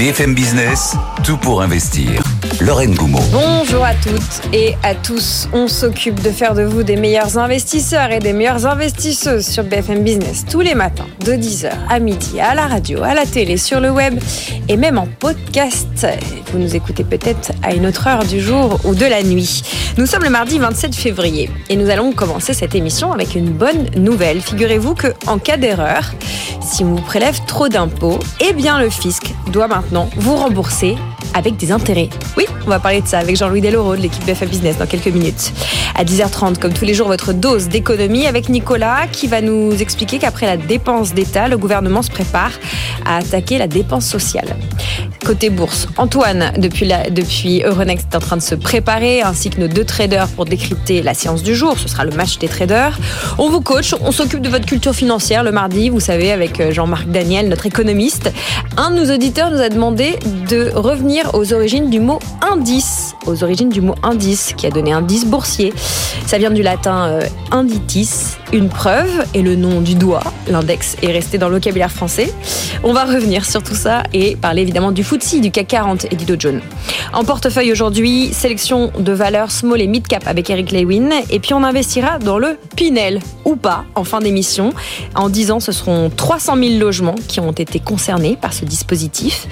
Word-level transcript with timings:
BFM 0.00 0.34
Business, 0.34 0.96
tout 1.24 1.36
pour 1.36 1.60
investir. 1.60 2.22
Lorraine 2.60 2.94
Goumeau. 2.94 3.20
Bonjour 3.32 3.82
à 3.82 3.94
toutes 3.94 4.42
et 4.52 4.74
à 4.82 4.94
tous. 4.94 5.48
On 5.54 5.66
s'occupe 5.66 6.20
de 6.22 6.28
faire 6.28 6.54
de 6.54 6.62
vous 6.62 6.82
des 6.82 6.96
meilleurs 6.96 7.38
investisseurs 7.38 8.12
et 8.12 8.18
des 8.18 8.34
meilleures 8.34 8.66
investisseuses 8.66 9.46
sur 9.46 9.64
BFM 9.64 10.04
Business 10.04 10.44
tous 10.44 10.60
les 10.60 10.74
matins 10.74 11.06
de 11.24 11.32
10h 11.32 11.70
à 11.88 11.98
midi 12.00 12.38
à 12.38 12.54
la 12.54 12.66
radio, 12.66 13.02
à 13.02 13.14
la 13.14 13.24
télé, 13.24 13.56
sur 13.56 13.80
le 13.80 13.90
web 13.90 14.20
et 14.68 14.76
même 14.76 14.98
en 14.98 15.06
podcast. 15.06 16.06
Vous 16.52 16.58
nous 16.58 16.76
écoutez 16.76 17.02
peut-être 17.02 17.52
à 17.62 17.72
une 17.72 17.86
autre 17.86 18.06
heure 18.06 18.24
du 18.24 18.40
jour 18.40 18.78
ou 18.84 18.94
de 18.94 19.06
la 19.06 19.22
nuit. 19.22 19.62
Nous 19.96 20.04
sommes 20.04 20.24
le 20.24 20.30
mardi 20.30 20.58
27 20.58 20.94
février 20.94 21.48
et 21.70 21.76
nous 21.76 21.88
allons 21.88 22.12
commencer 22.12 22.52
cette 22.52 22.74
émission 22.74 23.10
avec 23.12 23.34
une 23.36 23.48
bonne 23.50 23.88
nouvelle. 23.96 24.42
Figurez-vous 24.42 24.94
que 24.94 25.08
en 25.26 25.38
cas 25.38 25.56
d'erreur, 25.56 26.12
si 26.60 26.84
on 26.84 26.94
vous 26.94 27.02
prélève 27.02 27.40
trop 27.46 27.68
d'impôts, 27.68 28.18
eh 28.40 28.52
bien 28.52 28.78
le 28.78 28.90
fisc 28.90 29.32
doit 29.50 29.66
maintenant 29.66 30.10
vous 30.16 30.36
rembourser 30.36 30.96
avec 31.34 31.56
des 31.56 31.72
intérêts. 31.72 32.08
Oui, 32.36 32.44
on 32.66 32.70
va 32.70 32.78
parler 32.78 33.00
de 33.00 33.06
ça 33.06 33.18
avec 33.18 33.36
Jean-Louis 33.36 33.60
Deloro 33.60 33.96
de 33.96 34.00
l'équipe 34.00 34.24
BFA 34.24 34.46
Business 34.46 34.78
dans 34.78 34.86
quelques 34.86 35.08
minutes. 35.08 35.52
À 35.96 36.04
10h30, 36.04 36.58
comme 36.58 36.72
tous 36.72 36.84
les 36.84 36.94
jours, 36.94 37.08
votre 37.08 37.32
dose 37.32 37.68
d'économie 37.68 38.26
avec 38.26 38.48
Nicolas 38.48 39.06
qui 39.10 39.26
va 39.26 39.40
nous 39.40 39.72
expliquer 39.80 40.18
qu'après 40.18 40.46
la 40.46 40.56
dépense 40.56 41.14
d'État, 41.14 41.48
le 41.48 41.58
gouvernement 41.58 42.02
se 42.02 42.10
prépare 42.10 42.52
à 43.04 43.18
attaquer 43.18 43.58
la 43.58 43.66
dépense 43.66 44.06
sociale. 44.06 44.56
Côté 45.24 45.50
bourse, 45.50 45.86
Antoine, 45.98 46.52
depuis, 46.56 46.90
depuis 47.10 47.62
Euronext, 47.62 48.08
est 48.10 48.16
en 48.16 48.20
train 48.20 48.36
de 48.36 48.42
se 48.42 48.54
préparer, 48.54 49.22
ainsi 49.22 49.50
que 49.50 49.60
nos 49.60 49.68
deux 49.68 49.84
traders 49.84 50.28
pour 50.28 50.46
décrypter 50.46 51.02
la 51.02 51.14
séance 51.14 51.42
du 51.42 51.54
jour. 51.54 51.78
Ce 51.78 51.88
sera 51.88 52.04
le 52.04 52.10
match 52.12 52.38
des 52.38 52.48
traders. 52.48 52.98
On 53.38 53.50
vous 53.50 53.60
coach, 53.60 53.94
on 54.00 54.12
s'occupe 54.12 54.40
de 54.40 54.48
votre 54.48 54.66
culture 54.66 54.94
financière 54.94 55.44
le 55.44 55.52
mardi, 55.52 55.90
vous 55.90 56.00
savez, 56.00 56.32
avec 56.32 56.72
Jean-Marc 56.72 57.08
Daniel, 57.08 57.48
notre 57.48 57.66
économiste. 57.66 58.32
Un 58.76 58.90
de 58.90 59.04
nos 59.04 59.14
auditeurs 59.14 59.50
nous 59.50 59.60
a 59.60 59.68
demandé 59.68 60.18
de 60.48 60.70
revenir 60.74 61.09
aux 61.32 61.52
origines 61.52 61.90
du 61.90 62.00
mot 62.00 62.18
indice, 62.40 63.14
aux 63.26 63.42
origines 63.42 63.68
du 63.68 63.80
mot 63.80 63.94
indice, 64.02 64.54
qui 64.56 64.66
a 64.66 64.70
donné 64.70 64.92
indice 64.92 65.26
boursier. 65.26 65.72
Ça 66.26 66.38
vient 66.38 66.50
du 66.50 66.62
latin 66.62 67.08
euh, 67.08 67.22
inditis, 67.50 68.36
une 68.52 68.68
preuve, 68.68 69.24
et 69.34 69.42
le 69.42 69.54
nom 69.54 69.80
du 69.80 69.94
doigt, 69.94 70.22
l'index, 70.48 70.96
est 71.02 71.12
resté 71.12 71.38
dans 71.38 71.48
le 71.48 71.54
vocabulaire 71.54 71.92
français. 71.92 72.32
On 72.82 72.92
va 72.92 73.04
revenir 73.04 73.44
sur 73.44 73.62
tout 73.62 73.74
ça 73.74 74.02
et 74.12 74.34
parler 74.36 74.62
évidemment 74.62 74.90
du 74.90 75.04
FTSE, 75.04 75.40
du 75.40 75.50
CAC 75.50 75.68
40 75.68 76.06
et 76.10 76.16
du 76.16 76.24
Dow. 76.24 76.36
En 77.12 77.24
portefeuille 77.24 77.70
aujourd'hui, 77.70 78.32
sélection 78.32 78.90
de 78.98 79.12
valeurs 79.12 79.50
small 79.50 79.80
et 79.80 79.86
mid 79.86 80.06
cap 80.06 80.26
avec 80.26 80.50
Eric 80.50 80.72
Lewin, 80.72 81.10
et 81.30 81.38
puis 81.38 81.54
on 81.54 81.62
investira 81.62 82.18
dans 82.18 82.38
le 82.38 82.58
Pinel, 82.76 83.20
ou 83.44 83.56
pas, 83.56 83.84
en 83.94 84.04
fin 84.04 84.20
d'émission. 84.20 84.72
En 85.14 85.28
10 85.28 85.50
ans, 85.52 85.60
ce 85.60 85.72
seront 85.72 86.10
300 86.14 86.56
000 86.56 86.78
logements 86.78 87.16
qui 87.28 87.40
ont 87.40 87.52
été 87.52 87.78
concernés 87.78 88.36
par 88.40 88.52
ce 88.52 88.64
dispositif. 88.64 89.46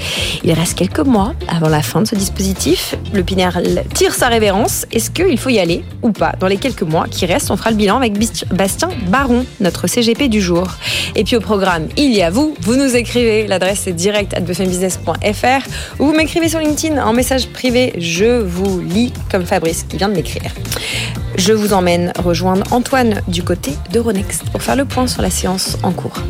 Il 0.45 0.53
reste 0.53 0.77
quelques 0.77 1.01
mois 1.01 1.35
avant 1.47 1.69
la 1.69 1.83
fin 1.83 2.03
de 2.03 2.07
ce 2.07 2.15
dispositif. 2.15 2.97
Le 3.13 3.23
Pinel 3.23 3.85
tire 3.95 4.15
sa 4.15 4.29
révérence. 4.29 4.87
Est-ce 4.91 5.11
qu'il 5.11 5.39
faut 5.39 5.51
y 5.51 5.59
aller 5.59 5.85
ou 6.03 6.11
pas 6.11 6.33
Dans 6.41 6.47
les 6.47 6.57
quelques 6.57 6.83
mois 6.83 7.07
qui 7.09 7.27
restent, 7.27 7.51
on 7.51 7.57
fera 7.57 7.71
le 7.71 7.77
bilan 7.77 7.97
avec 7.97 8.15
Bastien 8.53 8.88
Baron, 9.09 9.45
notre 9.61 9.87
CGP 9.87 10.29
du 10.29 10.41
jour. 10.41 10.67
Et 11.17 11.25
puis 11.25 11.37
au 11.37 11.41
programme, 11.41 11.89
il 11.97 12.13
y 12.15 12.23
a 12.23 12.31
vous, 12.31 12.55
vous 12.61 12.77
nous 12.77 12.97
écrivez, 12.97 13.47
l'adresse 13.47 13.87
est 13.87 13.93
direct 13.93 14.35
at 14.35 14.41
bfmbusiness.fr 14.41 15.69
ou 15.99 16.07
vous 16.07 16.13
m'écrivez 16.13 16.49
sur 16.49 16.61
LinkedIn 16.61 17.03
en 17.03 17.13
message 17.13 17.49
privé, 17.49 17.95
je 17.99 18.41
vous 18.41 18.81
lis 18.81 19.13
comme 19.31 19.45
Fabrice 19.45 19.85
qui 19.85 19.97
vient 19.97 20.09
de 20.09 20.15
m'écrire. 20.15 20.53
Je 21.37 21.53
vous 21.53 21.73
emmène 21.73 22.13
rejoindre 22.19 22.65
Antoine 22.73 23.23
du 23.29 23.43
côté 23.43 23.73
d'Euronext 23.93 24.45
pour 24.51 24.63
faire 24.63 24.77
le 24.77 24.85
point 24.85 25.07
sur 25.07 25.23
la 25.23 25.31
séance 25.31 25.79
en 25.83 25.93
cours. 25.93 26.21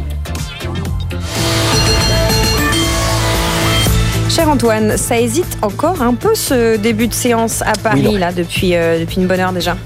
Cher 4.29 4.49
Antoine, 4.49 4.97
ça 4.97 5.19
hésite 5.19 5.59
encore 5.63 6.03
un 6.03 6.15
peu 6.15 6.35
ce 6.35 6.77
début 6.77 7.09
de 7.09 7.15
séance 7.15 7.63
à 7.63 7.73
Paris 7.73 8.05
Oui, 8.07 8.19
là 8.19 8.33
depuis, 8.33 8.77
euh, 8.77 9.01
depuis 9.01 9.17
une 9.17 9.27
bonne 9.27 9.41
heure 9.41 9.53
déjà? 9.53 9.77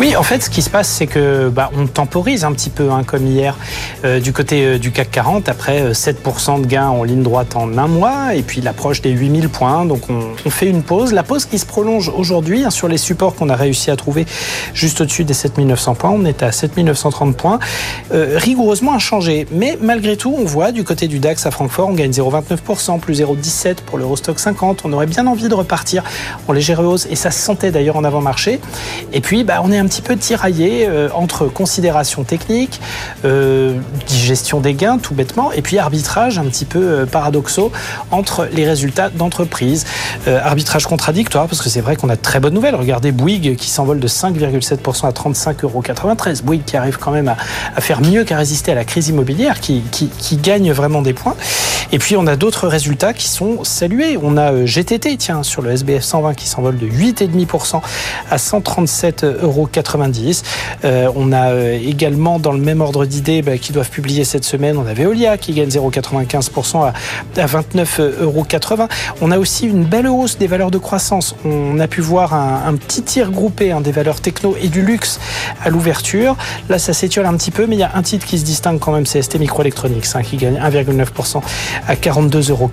Oui, 0.00 0.14
en 0.14 0.22
fait, 0.22 0.44
ce 0.44 0.48
qui 0.48 0.62
se 0.62 0.70
passe, 0.70 0.88
c'est 0.88 1.08
que 1.08 1.48
bah, 1.48 1.72
on 1.76 1.88
temporise 1.88 2.44
un 2.44 2.52
petit 2.52 2.70
peu, 2.70 2.92
hein, 2.92 3.02
comme 3.04 3.26
hier, 3.26 3.56
euh, 4.04 4.20
du 4.20 4.32
côté 4.32 4.64
euh, 4.64 4.78
du 4.78 4.92
CAC 4.92 5.10
40, 5.10 5.48
après 5.48 5.80
euh, 5.80 5.92
7% 5.92 6.60
de 6.60 6.66
gains 6.66 6.86
en 6.86 7.02
ligne 7.02 7.24
droite 7.24 7.56
en 7.56 7.76
un 7.76 7.88
mois, 7.88 8.36
et 8.36 8.42
puis 8.42 8.60
l'approche 8.60 9.02
des 9.02 9.10
8000 9.10 9.48
points. 9.48 9.86
Donc, 9.86 10.02
on, 10.08 10.50
fait 10.50 10.68
une 10.68 10.84
pause. 10.84 11.12
La 11.12 11.24
pause 11.24 11.46
qui 11.46 11.58
se 11.58 11.66
prolonge 11.66 12.12
aujourd'hui 12.16 12.64
hein, 12.64 12.70
sur 12.70 12.86
les 12.86 12.96
supports 12.96 13.34
qu'on 13.34 13.48
a 13.48 13.56
réussi 13.56 13.90
à 13.90 13.96
trouver 13.96 14.24
juste 14.72 15.00
au-dessus 15.00 15.24
des 15.24 15.34
7900 15.34 15.96
points. 15.96 16.10
On 16.10 16.24
est 16.24 16.44
à 16.44 16.52
7930 16.52 17.36
points, 17.36 17.58
euh, 18.14 18.38
rigoureusement 18.38 18.94
inchangé. 18.94 19.48
Mais 19.50 19.76
malgré 19.82 20.16
tout, 20.16 20.32
on 20.38 20.44
voit 20.44 20.70
du 20.70 20.84
côté 20.84 21.08
du 21.08 21.18
DAX 21.18 21.44
à 21.44 21.50
Francfort, 21.50 21.88
on 21.88 21.94
gagne 21.94 22.12
0,29%, 22.12 23.00
plus 23.00 23.20
0,17% 23.20 23.74
pour 23.84 23.98
l'Eurostock 23.98 24.38
50. 24.38 24.82
On 24.84 24.92
aurait 24.92 25.06
bien 25.06 25.26
envie 25.26 25.48
de 25.48 25.54
repartir 25.54 26.04
en 26.46 26.52
légère 26.52 26.80
hausse, 26.84 27.08
et 27.10 27.16
ça 27.16 27.32
se 27.32 27.40
sentait 27.40 27.72
d'ailleurs 27.72 27.96
en 27.96 28.04
avant-marché. 28.04 28.60
Et 29.12 29.20
puis, 29.20 29.42
bah, 29.42 29.60
on 29.64 29.72
est 29.72 29.78
un 29.78 29.87
petit 29.88 30.02
peu 30.02 30.16
tiraillé 30.16 30.86
euh, 30.86 31.08
entre 31.14 31.46
considérations 31.46 32.22
techniques, 32.22 32.80
euh, 33.24 33.78
digestion 34.06 34.60
des 34.60 34.74
gains 34.74 34.98
tout 34.98 35.14
bêtement, 35.14 35.50
et 35.50 35.62
puis 35.62 35.78
arbitrage 35.78 36.38
un 36.38 36.44
petit 36.44 36.64
peu 36.64 36.78
euh, 36.78 37.06
paradoxaux 37.06 37.72
entre 38.10 38.48
les 38.52 38.66
résultats 38.66 39.08
d'entreprise. 39.10 39.86
Arbitrage 40.26 40.86
contradictoire, 40.86 41.46
parce 41.46 41.62
que 41.62 41.70
c'est 41.70 41.80
vrai 41.80 41.96
qu'on 41.96 42.10
a 42.10 42.16
de 42.16 42.20
très 42.20 42.38
bonnes 42.38 42.52
nouvelles. 42.52 42.74
Regardez 42.74 43.12
Bouygues 43.12 43.56
qui 43.56 43.70
s'envole 43.70 43.98
de 43.98 44.08
5,7% 44.08 45.06
à 45.06 45.10
35,93 45.10 45.62
euros. 45.64 45.82
Bouygues 46.44 46.64
qui 46.64 46.76
arrive 46.76 46.98
quand 46.98 47.10
même 47.10 47.28
à, 47.28 47.80
faire 47.80 48.02
mieux 48.02 48.24
qu'à 48.24 48.36
résister 48.36 48.72
à 48.72 48.74
la 48.74 48.84
crise 48.84 49.08
immobilière, 49.08 49.60
qui, 49.60 49.82
gagne 50.42 50.72
vraiment 50.72 51.00
des 51.00 51.14
points. 51.14 51.34
Et 51.92 51.98
puis 51.98 52.16
on 52.16 52.26
a 52.26 52.36
d'autres 52.36 52.68
résultats 52.68 53.14
qui 53.14 53.28
sont 53.28 53.64
salués. 53.64 54.18
On 54.22 54.36
a 54.36 54.66
GTT, 54.66 55.16
tiens, 55.16 55.42
sur 55.42 55.62
le 55.62 55.70
SBF 55.70 56.02
120 56.02 56.34
qui 56.34 56.46
s'envole 56.46 56.76
de 56.76 56.86
8,5% 56.86 57.80
à 58.30 58.36
137,90 58.36 59.24
euros. 59.42 59.68
Euh, 60.84 61.10
on 61.14 61.32
a 61.32 61.54
également, 61.72 62.38
dans 62.38 62.52
le 62.52 62.60
même 62.60 62.80
ordre 62.80 63.04
d'idées, 63.04 63.42
bah, 63.42 63.58
qui 63.58 63.72
doivent 63.72 63.90
publier 63.90 64.24
cette 64.24 64.44
semaine, 64.44 64.76
on 64.76 64.86
a 64.86 64.94
Veolia 64.94 65.38
qui 65.38 65.52
gagne 65.52 65.68
0,95% 65.68 66.84
à, 66.84 66.92
à 67.40 67.46
29,80 67.46 68.22
euros. 68.22 68.46
On 69.20 69.30
a 69.30 69.38
aussi 69.38 69.66
une 69.66 69.84
belle 69.84 70.08
hausse 70.08 70.38
des 70.38 70.46
valeurs 70.46 70.70
de 70.70 70.78
croissance. 70.78 71.34
On 71.44 71.78
a 71.78 71.88
pu 71.88 72.00
voir 72.00 72.34
un, 72.34 72.62
un 72.66 72.74
petit 72.74 73.02
tir 73.02 73.30
groupé 73.30 73.72
hein, 73.72 73.80
des 73.80 73.92
valeurs 73.92 74.20
techno 74.20 74.56
et 74.60 74.68
du 74.68 74.82
luxe 74.82 75.20
à 75.64 75.70
l'ouverture. 75.70 76.36
Là, 76.68 76.78
ça 76.78 76.92
s'étiole 76.92 77.26
un 77.26 77.36
petit 77.36 77.50
peu, 77.50 77.66
mais 77.66 77.76
il 77.76 77.80
y 77.80 77.84
a 77.84 77.92
un 77.94 78.02
titre 78.02 78.26
qui 78.26 78.38
se 78.38 78.44
distingue 78.44 78.78
quand 78.78 78.92
même, 78.92 79.06
c'est 79.06 79.22
ST 79.22 79.38
Microelectronics, 79.38 80.06
hein, 80.14 80.22
qui 80.22 80.36
gagne 80.36 80.58
1,9% 80.58 81.42
à 81.86 81.94
42,15 81.94 82.50
euros. 82.50 82.70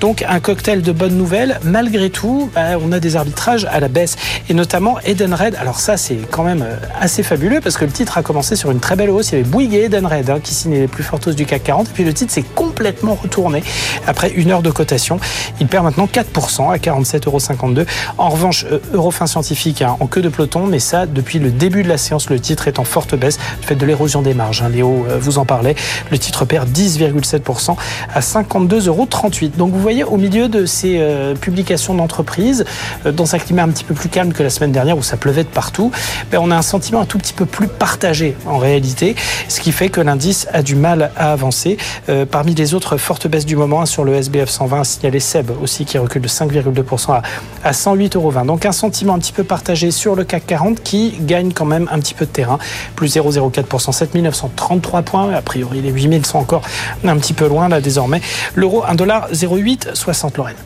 Donc, 0.00 0.24
un 0.28 0.40
cocktail 0.40 0.82
de 0.82 0.92
bonnes 0.92 1.16
nouvelles. 1.16 1.58
Malgré 1.62 2.10
tout, 2.10 2.50
bah, 2.54 2.78
on 2.82 2.92
a 2.92 3.00
des 3.00 3.16
arbitrages 3.16 3.66
à 3.70 3.80
la 3.80 3.88
baisse, 3.88 4.16
et 4.48 4.54
notamment 4.54 4.98
Edenred. 5.00 5.56
Alors 5.56 5.80
ça, 5.80 5.96
c'est 5.96 6.18
quand 6.30 6.42
même 6.42 6.64
assez 7.00 7.22
fabuleux 7.22 7.60
parce 7.60 7.76
que 7.76 7.84
le 7.84 7.90
titre 7.90 8.18
a 8.18 8.22
commencé 8.22 8.56
sur 8.56 8.70
une 8.70 8.80
très 8.80 8.96
belle 8.96 9.10
hausse. 9.10 9.30
Il 9.30 9.38
y 9.38 9.40
avait 9.40 9.48
Bouygues 9.48 9.74
et 9.74 9.84
Edenred 9.84 10.30
hein, 10.30 10.40
qui 10.42 10.54
signaient 10.54 10.80
les 10.80 10.88
plus 10.88 11.02
fortes 11.02 11.26
hausses 11.26 11.36
du 11.36 11.46
CAC 11.46 11.64
40. 11.64 11.88
Et 11.88 11.92
puis 11.92 12.04
le 12.04 12.14
titre 12.14 12.32
s'est 12.32 12.44
complètement 12.54 13.14
retourné 13.14 13.62
après 14.06 14.30
une 14.30 14.50
heure 14.50 14.62
de 14.62 14.70
cotation. 14.70 15.18
Il 15.60 15.66
perd 15.66 15.84
maintenant 15.84 16.06
4% 16.06 16.72
à 16.72 16.76
47,52 16.76 17.26
euros. 17.26 17.86
En 18.18 18.28
revanche, 18.28 18.66
Eurofin 18.92 19.26
Scientifique 19.26 19.82
hein, 19.82 19.96
en 20.00 20.06
queue 20.06 20.22
de 20.22 20.28
peloton, 20.28 20.66
mais 20.66 20.78
ça, 20.78 21.06
depuis 21.06 21.38
le 21.38 21.50
début 21.50 21.82
de 21.82 21.88
la 21.88 21.98
séance, 21.98 22.30
le 22.30 22.40
titre 22.40 22.68
est 22.68 22.78
en 22.78 22.84
forte 22.84 23.14
baisse 23.14 23.38
du 23.60 23.66
fait 23.66 23.74
de 23.74 23.86
l'érosion 23.86 24.22
des 24.22 24.34
marges. 24.34 24.62
Hein. 24.62 24.68
Léo 24.68 25.06
vous 25.20 25.38
en 25.38 25.44
parlait. 25.44 25.74
Le 26.10 26.18
titre 26.18 26.44
perd 26.44 26.68
10,7% 26.68 27.76
à 28.14 28.20
52,38 28.20 28.88
euros. 28.88 29.08
Donc 29.56 29.72
vous 29.72 29.80
voyez, 29.80 30.04
au 30.04 30.16
milieu 30.16 30.48
de 30.48 30.66
ces 30.66 30.98
euh, 30.98 31.34
publications 31.34 31.94
d'entreprise, 31.94 32.64
euh, 33.06 33.12
dans 33.12 33.34
un 33.34 33.38
climat 33.38 33.62
un 33.64 33.68
petit 33.68 33.84
peu 33.84 33.94
plus 33.94 34.08
calme 34.08 34.32
que 34.32 34.42
la 34.42 34.50
semaine 34.50 34.72
dernière 34.72 34.96
où 34.96 35.02
ça 35.02 35.16
pleuvait 35.16 35.44
de 35.44 35.48
partout, 35.48 35.90
ben, 36.30 36.38
on 36.42 36.50
a 36.50 36.56
un 36.56 36.62
sentiment 36.62 37.00
un 37.00 37.06
tout 37.06 37.18
petit 37.18 37.32
peu 37.32 37.46
plus 37.46 37.68
partagé 37.68 38.36
en 38.46 38.58
réalité, 38.58 39.16
ce 39.48 39.60
qui 39.60 39.72
fait 39.72 39.88
que 39.88 40.00
l'indice 40.00 40.46
a 40.52 40.62
du 40.62 40.74
mal 40.74 41.10
à 41.16 41.32
avancer. 41.32 41.76
Euh, 42.08 42.26
parmi 42.26 42.54
les 42.54 42.74
autres 42.74 42.96
fortes 42.96 43.26
baisses 43.26 43.46
du 43.46 43.56
moment, 43.56 43.86
sur 43.86 44.04
le 44.04 44.14
SBF 44.14 44.48
120, 44.48 44.84
signalé 44.84 45.20
SEB 45.20 45.50
aussi 45.62 45.84
qui 45.84 45.98
recule 45.98 46.22
de 46.22 46.28
5,2% 46.28 47.12
à, 47.12 47.22
à 47.64 47.72
108,20 47.72 48.16
euros. 48.16 48.32
Donc 48.44 48.66
un 48.66 48.72
sentiment 48.72 49.14
un 49.14 49.18
petit 49.18 49.32
peu 49.32 49.44
partagé 49.44 49.90
sur 49.90 50.14
le 50.14 50.24
CAC 50.24 50.46
40 50.46 50.82
qui 50.82 51.14
gagne 51.20 51.52
quand 51.52 51.64
même 51.64 51.88
un 51.92 51.98
petit 51.98 52.14
peu 52.14 52.26
de 52.26 52.30
terrain, 52.30 52.58
plus 52.96 53.16
0,04%, 53.16 53.92
7933 53.92 55.02
points. 55.02 55.32
A 55.32 55.42
priori, 55.42 55.80
les 55.80 55.90
8000 55.90 56.26
sont 56.26 56.38
encore 56.38 56.62
un 57.04 57.16
petit 57.18 57.32
peu 57.32 57.46
loin 57.46 57.68
là 57.68 57.80
désormais. 57.80 58.20
L'euro, 58.54 58.82
1,0860 58.84 60.36
Lorraine. 60.36 60.56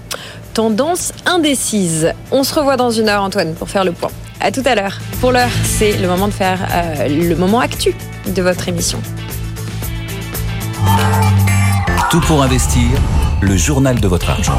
Tendance 0.56 1.12
indécise. 1.26 2.14
On 2.31 2.43
se 2.43 2.55
revoit 2.55 2.79
dans 2.79 2.91
une 2.91 3.11
heure, 3.11 3.23
Antoine, 3.23 3.55
pour 3.55 3.69
faire 3.69 3.85
le 3.85 3.93
point. 3.93 4.08
À 4.41 4.50
tout 4.50 4.62
à 4.64 4.75
l'heure. 4.75 4.97
Pour 5.20 5.31
l'heure, 5.31 5.50
c'est 5.62 5.99
le 5.99 6.08
moment 6.08 6.29
de 6.29 6.32
faire 6.32 6.67
euh, 6.73 7.08
le 7.08 7.37
moment 7.37 7.61
actu 7.61 7.94
de 8.35 8.41
votre 8.41 8.67
émission. 8.67 8.99
Tout 12.11 12.20
pour 12.20 12.43
investir, 12.43 12.88
le 13.43 13.55
journal 13.55 14.00
de 14.00 14.08
votre 14.08 14.31
argent. 14.31 14.58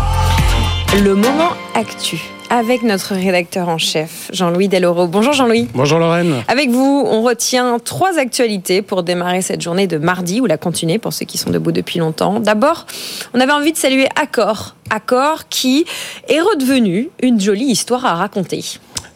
Le 1.04 1.16
moment 1.16 1.54
actu. 1.74 2.22
Avec 2.50 2.84
notre 2.84 3.14
rédacteur 3.14 3.70
en 3.70 3.78
chef, 3.78 4.30
Jean-Louis 4.34 4.68
Deloro. 4.68 5.08
Bonjour 5.08 5.34
Jean-Louis. 5.34 5.68
Bonjour 5.74 6.00
Lorraine. 6.00 6.44
Avec 6.48 6.70
vous, 6.70 7.06
on 7.06 7.22
retient 7.22 7.80
trois 7.80 8.18
actualités 8.18 8.82
pour 8.82 9.04
démarrer 9.04 9.42
cette 9.42 9.62
journée 9.62 9.88
de 9.88 9.98
mardi 9.98 10.40
ou 10.42 10.46
la 10.46 10.58
continuer 10.58 10.98
pour 10.98 11.14
ceux 11.14 11.26
qui 11.26 11.38
sont 11.38 11.50
debout 11.50 11.72
depuis 11.72 12.00
longtemps. 12.00 12.40
D'abord, 12.40 12.86
on 13.34 13.40
avait 13.40 13.52
envie 13.52 13.72
de 13.72 13.78
saluer 13.78 14.08
Accor. 14.16 14.76
Accor 14.90 15.50
qui 15.50 15.86
est 16.30 16.40
redevenu 16.40 17.10
une 17.22 17.40
jolie 17.40 17.66
histoire 17.66 18.06
à 18.06 18.16
raconter. 18.16 18.64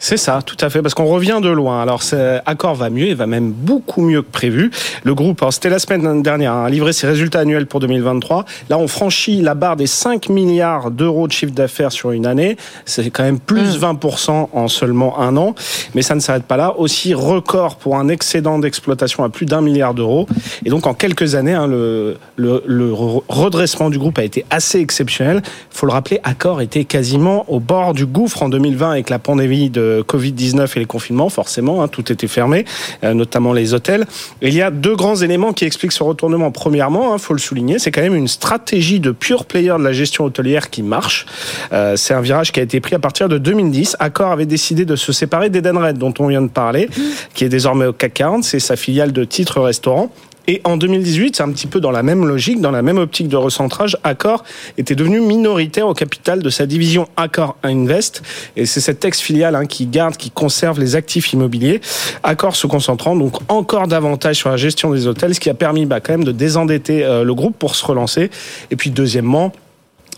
C'est 0.04 0.16
ça, 0.16 0.40
tout 0.44 0.56
à 0.60 0.68
fait, 0.68 0.82
parce 0.82 0.94
qu'on 0.94 1.06
revient 1.06 1.38
de 1.40 1.48
loin. 1.48 1.80
Alors, 1.80 2.02
Accor 2.44 2.74
va 2.74 2.90
mieux, 2.90 3.06
il 3.06 3.14
va 3.14 3.28
même 3.28 3.52
beaucoup 3.52 4.02
mieux 4.02 4.22
que 4.22 4.32
prévu. 4.32 4.72
Le 5.04 5.14
groupe, 5.14 5.44
c'était 5.52 5.68
la 5.68 5.78
semaine 5.78 6.22
dernière, 6.24 6.54
hein, 6.54 6.64
a 6.64 6.70
livré 6.70 6.92
ses 6.92 7.06
résultats 7.06 7.38
annuels 7.38 7.68
pour 7.68 7.78
2023. 7.78 8.44
Là, 8.68 8.78
on 8.78 8.88
franchit 8.88 9.40
la 9.42 9.54
barre 9.54 9.76
des 9.76 9.86
5 9.86 10.28
milliards 10.28 10.90
d'euros 10.90 11.28
de 11.28 11.32
chiffre 11.32 11.52
d'affaires 11.52 11.92
sur 11.92 12.10
une 12.10 12.26
année. 12.26 12.56
C'est 12.84 13.10
quand 13.10 13.22
même 13.22 13.38
plus 13.38 13.78
20% 13.78 14.32
mmh. 14.32 14.46
en 14.52 14.66
seulement 14.66 15.20
un 15.20 15.36
an. 15.36 15.54
Mais 15.94 16.02
ça 16.02 16.16
ne 16.16 16.20
s'arrête 16.20 16.46
pas 16.46 16.56
là. 16.56 16.74
Aussi, 16.78 17.14
record 17.14 17.76
pour 17.76 17.96
un 17.96 18.08
excédent 18.08 18.58
d'exploitation 18.58 19.22
à 19.22 19.28
plus 19.28 19.46
d'un 19.46 19.60
milliard 19.60 19.94
d'euros. 19.94 20.26
Et 20.64 20.70
donc, 20.70 20.88
en 20.88 20.94
quelques 20.94 21.36
années, 21.36 21.54
hein, 21.54 21.68
le, 21.68 22.16
le, 22.34 22.64
le, 22.66 22.92
redressement 22.92 23.88
du 23.88 24.00
groupe 24.00 24.18
a 24.18 24.24
été 24.24 24.44
assez 24.50 24.80
exceptionnel. 24.80 25.42
Il 25.44 25.78
faut 25.78 25.86
le 25.86 25.92
rappeler, 25.92 26.18
Accor 26.24 26.60
était 26.60 26.86
quasiment 26.86 27.44
au 27.46 27.60
bord 27.60 27.94
du 27.94 28.04
gouffre 28.04 28.42
en 28.42 28.48
2020 28.48 28.90
avec 28.90 29.08
la 29.08 29.20
pandémie 29.20 29.70
de 29.70 29.91
Covid-19 30.00 30.70
et 30.76 30.78
les 30.80 30.86
confinements, 30.86 31.28
forcément, 31.28 31.82
hein, 31.82 31.88
tout 31.88 32.10
était 32.10 32.26
fermé, 32.26 32.64
euh, 33.04 33.12
notamment 33.12 33.52
les 33.52 33.74
hôtels. 33.74 34.06
il 34.40 34.54
y 34.54 34.62
a 34.62 34.70
deux 34.70 34.96
grands 34.96 35.16
éléments 35.16 35.52
qui 35.52 35.64
expliquent 35.64 35.92
ce 35.92 36.02
retournement. 36.02 36.50
Premièrement, 36.50 37.10
il 37.10 37.14
hein, 37.16 37.18
faut 37.18 37.34
le 37.34 37.38
souligner, 37.38 37.78
c'est 37.78 37.90
quand 37.90 38.00
même 38.00 38.14
une 38.14 38.28
stratégie 38.28 39.00
de 39.00 39.10
pure 39.10 39.44
player 39.44 39.74
de 39.78 39.84
la 39.84 39.92
gestion 39.92 40.24
hôtelière 40.24 40.70
qui 40.70 40.82
marche. 40.82 41.26
Euh, 41.72 41.96
c'est 41.96 42.14
un 42.14 42.20
virage 42.22 42.52
qui 42.52 42.60
a 42.60 42.62
été 42.62 42.80
pris 42.80 42.94
à 42.94 42.98
partir 42.98 43.28
de 43.28 43.36
2010. 43.36 43.96
Accor 43.98 44.30
avait 44.30 44.46
décidé 44.46 44.84
de 44.84 44.96
se 44.96 45.12
séparer 45.12 45.50
d'Edenred, 45.50 45.98
dont 45.98 46.14
on 46.18 46.28
vient 46.28 46.42
de 46.42 46.48
parler, 46.48 46.88
qui 47.34 47.44
est 47.44 47.48
désormais 47.48 47.86
au 47.86 47.92
CAC 47.92 48.14
40, 48.14 48.44
c'est 48.44 48.60
sa 48.60 48.76
filiale 48.76 49.12
de 49.12 49.24
titres 49.24 49.60
restaurant. 49.60 50.10
Et 50.48 50.60
en 50.64 50.76
2018, 50.76 51.36
c'est 51.36 51.42
un 51.42 51.52
petit 51.52 51.66
peu 51.66 51.80
dans 51.80 51.90
la 51.90 52.02
même 52.02 52.26
logique, 52.26 52.60
dans 52.60 52.70
la 52.70 52.82
même 52.82 52.98
optique 52.98 53.28
de 53.28 53.36
recentrage, 53.36 53.96
Accor 54.04 54.44
était 54.76 54.94
devenu 54.94 55.20
minoritaire 55.20 55.86
au 55.86 55.94
capital 55.94 56.42
de 56.42 56.50
sa 56.50 56.66
division 56.66 57.08
Accor 57.16 57.56
Invest. 57.62 58.22
Et 58.56 58.66
c'est 58.66 58.80
cette 58.80 59.04
ex-filiale 59.04 59.54
hein, 59.54 59.66
qui 59.66 59.86
garde, 59.86 60.16
qui 60.16 60.30
conserve 60.30 60.80
les 60.80 60.96
actifs 60.96 61.32
immobiliers. 61.32 61.80
Accor 62.22 62.56
se 62.56 62.66
concentrant 62.66 63.14
donc 63.16 63.34
encore 63.48 63.86
davantage 63.86 64.36
sur 64.36 64.50
la 64.50 64.56
gestion 64.56 64.90
des 64.90 65.06
hôtels, 65.06 65.34
ce 65.34 65.40
qui 65.40 65.50
a 65.50 65.54
permis 65.54 65.86
bah, 65.86 66.00
quand 66.00 66.12
même 66.12 66.24
de 66.24 66.32
désendetter 66.32 67.04
euh, 67.04 67.24
le 67.24 67.34
groupe 67.34 67.56
pour 67.58 67.76
se 67.76 67.84
relancer. 67.84 68.30
Et 68.70 68.76
puis 68.76 68.90
deuxièmement, 68.90 69.52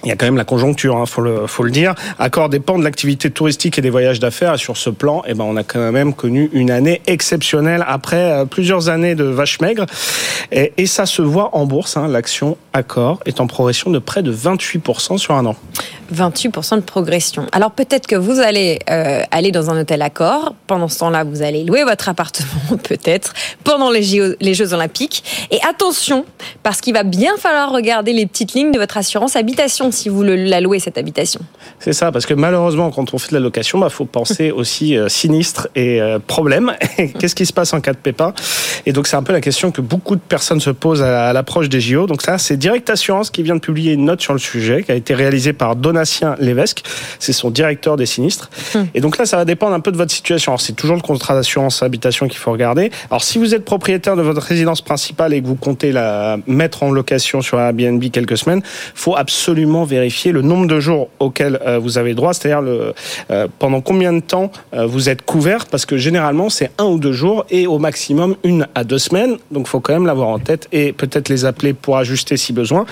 il 0.05 0.09
y 0.09 0.13
a 0.13 0.17
quand 0.17 0.27
même 0.27 0.37
la 0.37 0.45
conjoncture, 0.45 0.97
hein, 0.97 1.07
faut 1.07 1.23
le 1.63 1.71
dire. 1.71 1.95
Accor 2.19 2.49
dépend 2.49 2.79
de 2.79 2.85
l'activité 2.85 3.31
touristique 3.31 3.79
et 3.79 3.81
des 3.81 3.91
voyages 3.91 4.21
d'affaires. 4.21 4.59
Sur 4.59 4.77
ce 4.77 4.91
plan, 4.91 5.23
eh 5.27 5.35
ben 5.35 5.45
on 5.45 5.57
a 5.57 5.63
quand 5.63 5.93
même 5.93 6.13
connu 6.13 6.51
une 6.53 6.71
année 6.71 7.01
exceptionnelle 7.07 7.85
après 7.87 8.17
euh, 8.17 8.45
plusieurs 8.45 8.89
années 8.89 9.15
de 9.15 9.25
vaches 9.25 9.61
maigres. 9.61 9.87
Et, 10.53 10.73
ça 10.87 11.07
se 11.07 11.23
voit 11.23 11.57
en 11.57 11.65
bourse. 11.65 11.97
Hein, 11.97 12.07
L'action 12.09 12.59
Accor 12.73 13.19
est 13.25 13.41
en 13.41 13.47
progression 13.47 13.91
de 13.91 13.99
près 13.99 14.23
de 14.23 14.33
28% 14.33 15.17
sur 15.17 15.35
un 15.35 15.47
an. 15.47 15.57
28% 16.15 16.77
de 16.77 16.81
progression. 16.81 17.47
Alors 17.53 17.71
peut-être 17.71 18.07
que 18.07 18.15
vous 18.15 18.39
allez 18.39 18.79
euh, 18.91 19.23
aller 19.31 19.51
dans 19.51 19.71
un 19.71 19.81
hôtel 19.81 20.03
Accor. 20.03 20.55
Pendant 20.67 20.89
ce 20.89 20.99
temps-là, 20.99 21.25
vous 21.25 21.43
allez 21.43 21.65
louer 21.65 21.85
votre 21.85 22.09
appartement, 22.09 22.77
peut-être, 22.83 23.33
pendant 23.65 23.91
les 23.91 24.03
Jeux 24.03 24.75
Olympiques. 24.75 25.25
Et 25.51 25.59
attention, 25.69 26.27
parce 26.63 26.81
qu'il 26.81 26.93
va 26.93 27.03
bien 27.03 27.37
falloir 27.39 27.73
regarder 27.73 28.13
les 28.13 28.27
petites 28.27 28.53
lignes 28.53 28.73
de 28.73 28.79
votre 28.79 28.99
assurance 28.99 29.37
habitation 29.37 29.91
si 29.95 30.09
vous 30.09 30.23
la 30.23 30.61
louez, 30.61 30.79
cette 30.79 30.99
habitation. 30.99 31.41
C'est 31.79 31.93
ça, 31.93 32.13
parce 32.13 32.27
que 32.27 32.35
malheureusement, 32.35 32.91
quand 32.91 33.15
on 33.15 33.19
fait 33.19 33.31
de 33.31 33.35
la 33.35 33.41
location, 33.41 33.79
il 33.79 33.83
bah, 33.83 33.89
faut 33.89 34.05
penser 34.05 34.51
aussi 34.57 34.97
euh, 34.97 35.09
sinistre 35.09 35.69
et 35.75 36.01
euh, 36.01 36.19
problème. 36.19 36.73
Qu'est-ce 37.19 37.35
qui 37.35 37.47
se 37.47 37.53
passe 37.53 37.73
en 37.73 37.81
cas 37.81 37.93
de 37.93 37.99
pépin? 37.99 38.35
Et 38.87 38.93
donc, 38.93 39.07
c'est 39.07 39.17
un 39.17 39.23
peu 39.23 39.33
la 39.33 39.41
question 39.41 39.71
que 39.71 39.81
beaucoup 39.81 40.17
de 40.17 40.21
personnes 40.21 40.61
se 40.61 40.71
posent 40.71 41.03
à, 41.03 41.33
l'approche 41.33 41.69
des 41.69 41.81
JO. 41.81 42.07
Donc, 42.07 42.23
ça, 42.23 42.39
c'est 42.39 42.57
Direct 42.57 42.89
Assurance 42.91 43.31
qui 43.31 43.43
vient 43.43 43.55
de 43.55 43.61
publier 43.61 43.93
une 43.93 44.05
note 44.05 44.21
sur 44.21 44.33
le 44.33 44.39
sujet, 44.39 44.83
qui 44.83 44.93
a 44.93 44.95
été 44.95 45.15
réalisée 45.15 45.53
par 45.53 45.77
Donatien 45.77 46.35
Lévesque. 46.39 46.83
C'est 47.19 47.33
son 47.33 47.51
directeur 47.51 47.97
des 47.97 48.07
sinistres. 48.07 48.51
Hmm. 48.75 48.85
Et 48.95 49.01
donc 49.01 49.19
là, 49.19 49.27
ça 49.27 49.37
va 49.37 49.45
dépendre 49.45 49.75
un 49.75 49.81
peu 49.81 49.93
de 49.93 49.97
votre 49.97 50.13
situation. 50.13 50.53
Alors, 50.53 50.61
c'est 50.61 50.73
toujours 50.75 50.97
le 50.97 51.03
contrat 51.03 51.35
d'assurance 51.35 51.83
habitation 51.83 52.29
qu'il 52.29 52.39
faut 52.39 52.53
regarder. 52.53 52.91
Alors, 53.11 53.23
si 53.23 53.39
vous 53.39 53.55
êtes 53.55 53.65
propriétaire 53.65 54.17
de 54.17 54.23
votre 54.23 54.43
résidence 54.43 54.83
principale 54.83 55.33
et 55.33 55.41
que 55.41 55.47
vous 55.47 55.55
comptez 55.55 55.93
la 55.93 56.39
mettre 56.47 56.83
en 56.83 56.91
location 56.91 57.41
sur 57.41 57.61
Airbnb 57.61 58.03
quelques 58.11 58.39
semaines, 58.39 58.63
faut 58.95 59.17
absolument 59.17 59.84
vérifier 59.85 60.33
le 60.33 60.43
nombre 60.43 60.67
de 60.67 60.81
jours 60.81 61.09
auxquels 61.21 61.59
euh, 61.67 61.79
vous 61.79 61.99
avez 61.99 62.15
droit, 62.15 62.35
c'est-à-dire 62.35 62.63
euh, 63.31 63.49
pendant 63.59 63.81
combien 63.81 64.13
de 64.13 64.21
temps 64.21 64.51
euh, 64.75 64.87
vous 64.87 65.09
êtes 65.09 65.23
couvert, 65.23 65.67
parce 65.67 65.87
que 65.87 65.97
généralement 65.97 66.51
c'est 66.51 66.71
un 66.79 66.85
ou 66.85 66.99
deux 66.99 67.13
jours 67.13 67.47
et 67.51 67.67
au 67.67 67.79
maximum 67.79 68.37
une 68.45 68.67
à 68.75 68.85
deux 68.85 68.99
semaines. 68.99 69.37
Donc 69.51 69.67
il 69.67 69.71
faut 69.71 69.81
quand 69.81 69.93
même 69.93 70.07
l'avoir 70.07 70.29
en 70.29 70.39
tête 70.39 70.69
et 70.73 70.93
peut-être 70.93 71.29
les 71.29 71.45
appeler 71.45 71.73
pour 71.73 71.97
ajuster 71.97 72.37
si 72.37 72.53
besoin. 72.53 72.87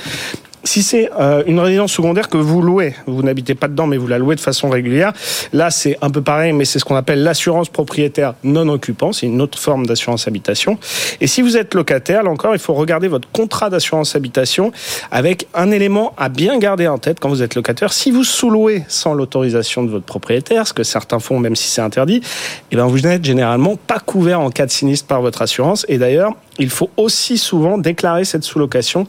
Si 0.64 0.82
c'est 0.82 1.10
euh, 1.18 1.42
une 1.46 1.58
résidence 1.58 1.92
secondaire 1.92 2.28
que 2.28 2.36
vous 2.36 2.62
louez, 2.62 2.94
vous 3.06 3.22
n'habitez 3.22 3.56
pas 3.56 3.66
dedans, 3.66 3.88
mais 3.88 3.96
vous 3.96 4.06
la 4.06 4.18
louez 4.18 4.36
de 4.36 4.40
façon 4.40 4.70
régulière, 4.70 5.12
là 5.52 5.70
c'est 5.70 5.98
un 6.02 6.10
peu 6.10 6.22
pareil, 6.22 6.52
mais 6.52 6.64
c'est 6.64 6.78
ce 6.78 6.84
qu'on 6.84 6.94
appelle 6.94 7.24
l'assurance 7.24 7.68
propriétaire 7.68 8.34
non 8.44 8.68
occupant, 8.68 9.12
c'est 9.12 9.26
une 9.26 9.40
autre 9.40 9.58
forme 9.58 9.86
d'assurance 9.86 10.28
habitation. 10.28 10.78
Et 11.20 11.26
si 11.26 11.42
vous 11.42 11.56
êtes 11.56 11.74
locataire, 11.74 12.22
là 12.22 12.30
encore, 12.30 12.54
il 12.54 12.60
faut 12.60 12.74
regarder 12.74 13.08
votre 13.08 13.28
contrat 13.30 13.70
d'assurance 13.70 14.14
habitation 14.14 14.70
avec 15.10 15.48
un 15.52 15.72
élément 15.72 16.14
à 16.16 16.28
bien 16.28 16.58
garder 16.58 16.86
en 16.86 16.98
tête 16.98 17.18
quand 17.18 17.28
vous 17.28 17.42
êtes 17.42 17.56
locataire. 17.56 17.92
Si 17.92 18.12
vous 18.12 18.24
sous-louez 18.24 18.84
sans 18.86 19.14
l'autorisation 19.14 19.82
de 19.82 19.90
votre 19.90 20.06
propriétaire, 20.06 20.68
ce 20.68 20.72
que 20.72 20.84
certains 20.84 21.18
font 21.18 21.40
même 21.40 21.56
si 21.56 21.68
c'est 21.68 21.82
interdit, 21.82 22.22
eh 22.70 22.76
ben 22.76 22.86
vous 22.86 23.00
n'êtes 23.00 23.24
généralement 23.24 23.76
pas 23.76 23.98
couvert 23.98 24.40
en 24.40 24.50
cas 24.50 24.66
de 24.66 24.70
sinistre 24.70 25.08
par 25.08 25.22
votre 25.22 25.42
assurance. 25.42 25.84
Et 25.88 25.98
d'ailleurs, 25.98 26.34
il 26.58 26.70
faut 26.70 26.90
aussi 26.96 27.38
souvent 27.38 27.78
déclarer 27.78 28.24
cette 28.24 28.44
sous-location 28.44 29.06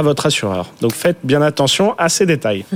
à 0.00 0.02
votre 0.02 0.26
assureur. 0.26 0.72
Donc 0.80 0.92
faites 0.92 1.18
bien 1.22 1.42
attention 1.42 1.94
à 1.98 2.08
ces 2.08 2.26
détails. 2.26 2.64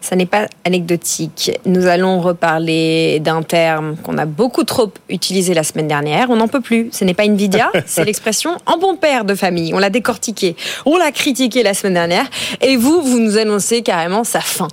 Ça 0.00 0.16
n'est 0.16 0.26
pas 0.26 0.48
anecdotique. 0.64 1.52
Nous 1.66 1.86
allons 1.86 2.20
reparler 2.20 3.20
d'un 3.20 3.42
terme 3.42 3.96
qu'on 3.96 4.18
a 4.18 4.26
beaucoup 4.26 4.64
trop 4.64 4.92
utilisé 5.08 5.54
la 5.54 5.62
semaine 5.62 5.86
dernière. 5.86 6.30
On 6.30 6.36
n'en 6.36 6.48
peut 6.48 6.60
plus. 6.60 6.88
Ce 6.92 7.04
n'est 7.04 7.14
pas 7.14 7.24
Nvidia, 7.24 7.70
c'est 7.86 8.04
l'expression 8.04 8.56
en 8.66 8.78
bon 8.78 8.96
père 8.96 9.24
de 9.24 9.34
famille. 9.34 9.72
On 9.74 9.78
l'a 9.78 9.90
décortiqué, 9.90 10.56
on 10.86 10.96
l'a 10.96 11.12
critiqué 11.12 11.62
la 11.62 11.74
semaine 11.74 11.94
dernière. 11.94 12.26
Et 12.60 12.76
vous, 12.76 13.02
vous 13.02 13.20
nous 13.20 13.38
annoncez 13.38 13.82
carrément 13.82 14.24
sa 14.24 14.40
fin. 14.40 14.68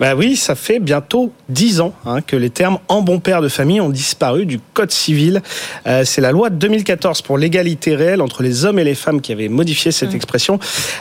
Bah 0.00 0.14
oui, 0.14 0.36
ça 0.36 0.54
fait 0.54 0.78
bientôt 0.78 1.32
dix 1.48 1.80
ans 1.80 1.92
hein, 2.06 2.20
que 2.20 2.36
les 2.36 2.50
termes 2.50 2.78
en 2.88 3.02
bon 3.02 3.20
père 3.20 3.42
de 3.42 3.48
famille 3.48 3.80
ont 3.80 3.90
disparu 3.90 4.46
du 4.46 4.60
Code 4.74 4.90
civil. 4.90 5.42
Euh, 5.86 6.04
c'est 6.04 6.20
la 6.20 6.32
loi 6.32 6.50
de 6.50 6.56
2014 6.56 7.22
pour 7.22 7.38
l'égalité 7.38 7.94
réelle 7.94 8.20
entre 8.20 8.42
les 8.42 8.64
hommes 8.64 8.78
et 8.78 8.84
les 8.84 8.94
femmes 8.94 9.20
qui 9.20 9.32
avait 9.32 9.48
modifié 9.48 9.92
cette 9.92 10.12
mmh. 10.12 10.16
expression, 10.16 10.58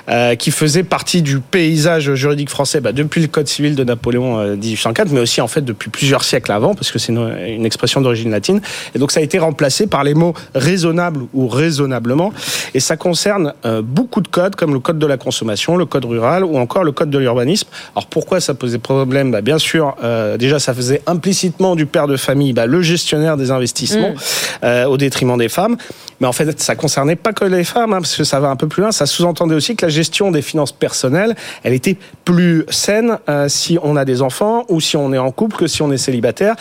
euh, 0.10 0.36
qui 0.36 0.52
faisait 0.52 0.84
partie 0.84 1.22
du 1.22 1.40
paysage 1.40 2.14
juridique 2.14 2.50
français 2.50 2.82
bah, 2.82 2.92
depuis 2.92 3.22
le 3.22 3.28
Code 3.28 3.48
civil 3.48 3.76
de 3.76 3.84
Napoléon 3.84 4.40
euh, 4.40 4.56
1804, 4.56 5.12
mais 5.12 5.20
aussi 5.20 5.42
en 5.42 5.48
fait 5.48 5.62
depuis 5.62 5.90
plusieurs 5.90 6.24
siècles 6.24 6.52
avant, 6.52 6.76
parce 6.76 6.92
que 6.92 7.00
c'est 7.00 7.12
une, 7.12 7.36
une, 7.48 7.66
expression 7.66 8.02
d'origine 8.02 8.32
latine. 8.32 8.62
Et 8.96 9.00
donc 9.00 9.12
ça 9.12 9.20
a 9.20 9.24
été 9.24 9.40
remplacé 9.40 9.88
par 9.88 10.04
les 10.04 10.14
mots 10.14 10.34
raisonnable 10.56 11.22
ou 11.34 11.48
raisonnablement. 11.48 12.34
Et 12.74 12.80
ça 12.80 12.98
concerne 12.98 13.54
euh, 13.66 13.82
beaucoup 13.82 14.22
de 14.22 14.28
codes, 14.28 14.56
comme 14.56 14.74
le 14.74 14.80
Code 14.80 15.00
de 15.00 15.08
la 15.08 15.18
consommation, 15.18 15.78
le 15.78 15.86
Code 15.86 16.06
rural 16.06 16.44
ou 16.44 16.58
encore 16.58 16.84
le 16.84 16.92
Code 16.92 17.10
de 17.10 17.18
l'urbanisme. 17.18 17.68
Alors 17.96 18.08
pourquoi 18.08 18.40
ça 18.40 18.53
posait 18.58 18.78
problème 18.78 19.32
bah, 19.32 19.42
Bien 19.42 19.58
sûr, 19.58 19.96
euh, 20.04 20.38
déjà, 20.38 20.60
ça 20.60 20.74
faisait 20.74 21.02
implicitement 21.08 21.76
du 21.76 21.86
père 21.86 22.08
de 22.08 22.18
famille 22.18 22.54
bah, 22.54 22.66
le 22.66 22.82
gestionnaire 22.82 23.38
des 23.38 23.52
investissements 23.52 24.12
mm. 24.12 24.66
euh, 24.66 24.86
au 24.86 24.98
détriment 24.98 25.38
des 25.38 25.50
femmes. 25.50 25.78
Mais 26.20 26.28
en 26.28 26.34
fait, 26.34 26.60
ça 26.62 26.76
concernait 26.76 27.16
pas 27.16 27.34
que 27.34 27.46
les 27.46 27.64
femmes, 27.64 27.94
hein, 27.94 28.02
parce 28.02 28.16
que 28.16 28.24
ça 28.24 28.40
va 28.40 28.50
un 28.50 28.56
peu 28.56 28.68
plus 28.68 28.82
loin. 28.82 28.92
Ça 28.92 29.06
sous-entendait 29.06 29.56
aussi 29.56 29.76
que 29.76 29.86
la 29.86 29.90
gestion 29.90 30.32
des 30.32 30.42
finances 30.42 30.72
personnelles, 30.72 31.36
elle 31.64 31.74
était 31.74 31.98
plus 32.26 32.66
saine 32.70 33.18
euh, 33.30 33.50
si 33.50 33.78
on 33.82 33.96
a 33.96 34.06
des 34.06 34.22
enfants 34.22 34.66
ou 34.70 34.80
si 34.80 34.96
on 34.96 35.12
est 35.14 35.18
en 35.18 35.32
couple 35.32 35.58
que 35.58 35.68
si 35.68 35.82
on 35.82 35.92
est 35.92 35.98
célibataire. 35.98 36.56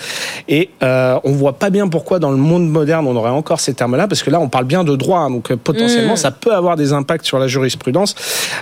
Et 0.48 0.70
on 0.82 1.32
voit 1.32 1.54
pas 1.54 1.70
bien 1.70 1.88
pourquoi 1.88 2.18
dans 2.18 2.30
le 2.30 2.36
monde 2.36 2.68
moderne 2.68 3.06
on 3.06 3.16
aurait 3.16 3.30
encore 3.30 3.60
ces 3.60 3.74
termes-là, 3.74 4.08
parce 4.08 4.22
que 4.22 4.30
là 4.30 4.40
on 4.40 4.48
parle 4.48 4.64
bien 4.64 4.84
de 4.84 4.96
droit, 4.96 5.20
hein, 5.20 5.30
donc 5.30 5.54
potentiellement 5.54 6.14
mm. 6.14 6.16
ça 6.16 6.30
peut 6.30 6.52
avoir 6.52 6.76
des 6.76 6.92
impacts 6.92 7.24
sur 7.24 7.38
la 7.38 7.46
jurisprudence. 7.46 8.14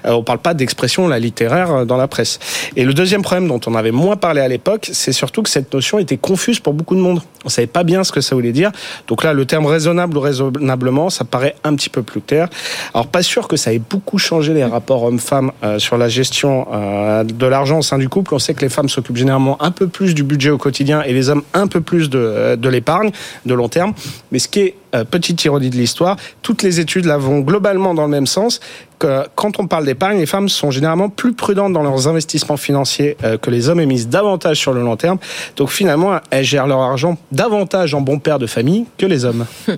On 0.04 0.22
parle 0.22 0.38
pas 0.38 0.54
d'expression 0.54 1.08
la 1.08 1.18
littéraire 1.18 1.87
dans 1.87 1.96
la 1.96 2.08
presse. 2.08 2.38
Et 2.76 2.84
le 2.84 2.94
deuxième 2.94 3.19
problème 3.22 3.48
dont 3.48 3.60
on 3.66 3.74
avait 3.74 3.90
moins 3.90 4.16
parlé 4.16 4.40
à 4.40 4.48
l'époque, 4.48 4.88
c'est 4.92 5.12
surtout 5.12 5.42
que 5.42 5.48
cette 5.48 5.72
notion 5.72 5.98
était 5.98 6.16
confuse 6.16 6.60
pour 6.60 6.74
beaucoup 6.74 6.94
de 6.94 7.00
monde. 7.00 7.20
On 7.44 7.48
savait 7.48 7.66
pas 7.66 7.84
bien 7.84 8.04
ce 8.04 8.12
que 8.12 8.20
ça 8.20 8.34
voulait 8.34 8.52
dire. 8.52 8.70
Donc 9.08 9.24
là, 9.24 9.32
le 9.32 9.44
terme 9.46 9.66
raisonnable 9.66 10.16
ou 10.16 10.20
raisonnablement, 10.20 11.10
ça 11.10 11.24
paraît 11.24 11.56
un 11.64 11.74
petit 11.74 11.88
peu 11.88 12.02
plus 12.02 12.20
clair. 12.20 12.48
Alors 12.94 13.06
pas 13.06 13.22
sûr 13.22 13.48
que 13.48 13.56
ça 13.56 13.72
ait 13.72 13.78
beaucoup 13.78 14.18
changé 14.18 14.52
les 14.52 14.64
rapports 14.64 15.04
hommes-femmes 15.04 15.52
euh, 15.62 15.78
sur 15.78 15.96
la 15.96 16.08
gestion 16.08 16.66
euh, 16.72 17.24
de 17.24 17.46
l'argent 17.46 17.78
au 17.78 17.82
sein 17.82 17.98
du 17.98 18.08
couple. 18.08 18.34
On 18.34 18.38
sait 18.38 18.54
que 18.54 18.60
les 18.60 18.68
femmes 18.68 18.88
s'occupent 18.88 19.16
généralement 19.16 19.60
un 19.62 19.70
peu 19.70 19.86
plus 19.86 20.14
du 20.14 20.22
budget 20.22 20.50
au 20.50 20.58
quotidien 20.58 21.02
et 21.02 21.12
les 21.12 21.30
hommes 21.30 21.42
un 21.54 21.66
peu 21.66 21.80
plus 21.80 22.10
de, 22.10 22.18
euh, 22.18 22.56
de 22.56 22.68
l'épargne 22.68 23.10
de 23.46 23.54
long 23.54 23.68
terme. 23.68 23.94
Mais 24.32 24.38
ce 24.38 24.48
qui 24.48 24.60
est 24.60 24.74
euh, 24.94 25.04
petite 25.04 25.44
ironie 25.44 25.70
de 25.70 25.76
l'histoire, 25.76 26.16
toutes 26.42 26.62
les 26.62 26.80
études 26.80 27.04
là 27.04 27.16
vont 27.16 27.40
globalement 27.40 27.94
dans 27.94 28.02
le 28.02 28.09
même 28.09 28.26
sens. 28.26 28.61
Que 28.99 29.23
quand 29.35 29.59
on 29.59 29.66
parle 29.66 29.87
d'épargne, 29.87 30.18
les 30.18 30.26
femmes 30.26 30.50
sont 30.50 30.70
généralement 30.70 31.09
plus 31.09 31.32
prudentes 31.32 31.73
dans 31.73 31.82
leurs 31.82 32.06
investissements 32.06 32.59
financiers 32.59 33.16
euh, 33.25 33.38
que 33.38 33.49
les 33.49 33.70
hommes 33.70 33.80
et 33.80 33.87
misent 33.87 34.09
davantage 34.09 34.59
sur 34.59 34.75
le 34.75 34.82
long 34.82 34.97
terme. 34.97 35.18
Donc 35.56 35.70
finalement, 35.70 36.18
elles 36.30 36.44
gèrent 36.44 36.66
leur 36.66 36.80
argent 36.80 37.16
davantage 37.32 37.94
en 37.94 38.02
bon 38.02 38.18
père 38.18 38.38
de 38.38 38.47
famille 38.47 38.85
que 38.99 39.06
les 39.06 39.25
hommes. 39.25 39.47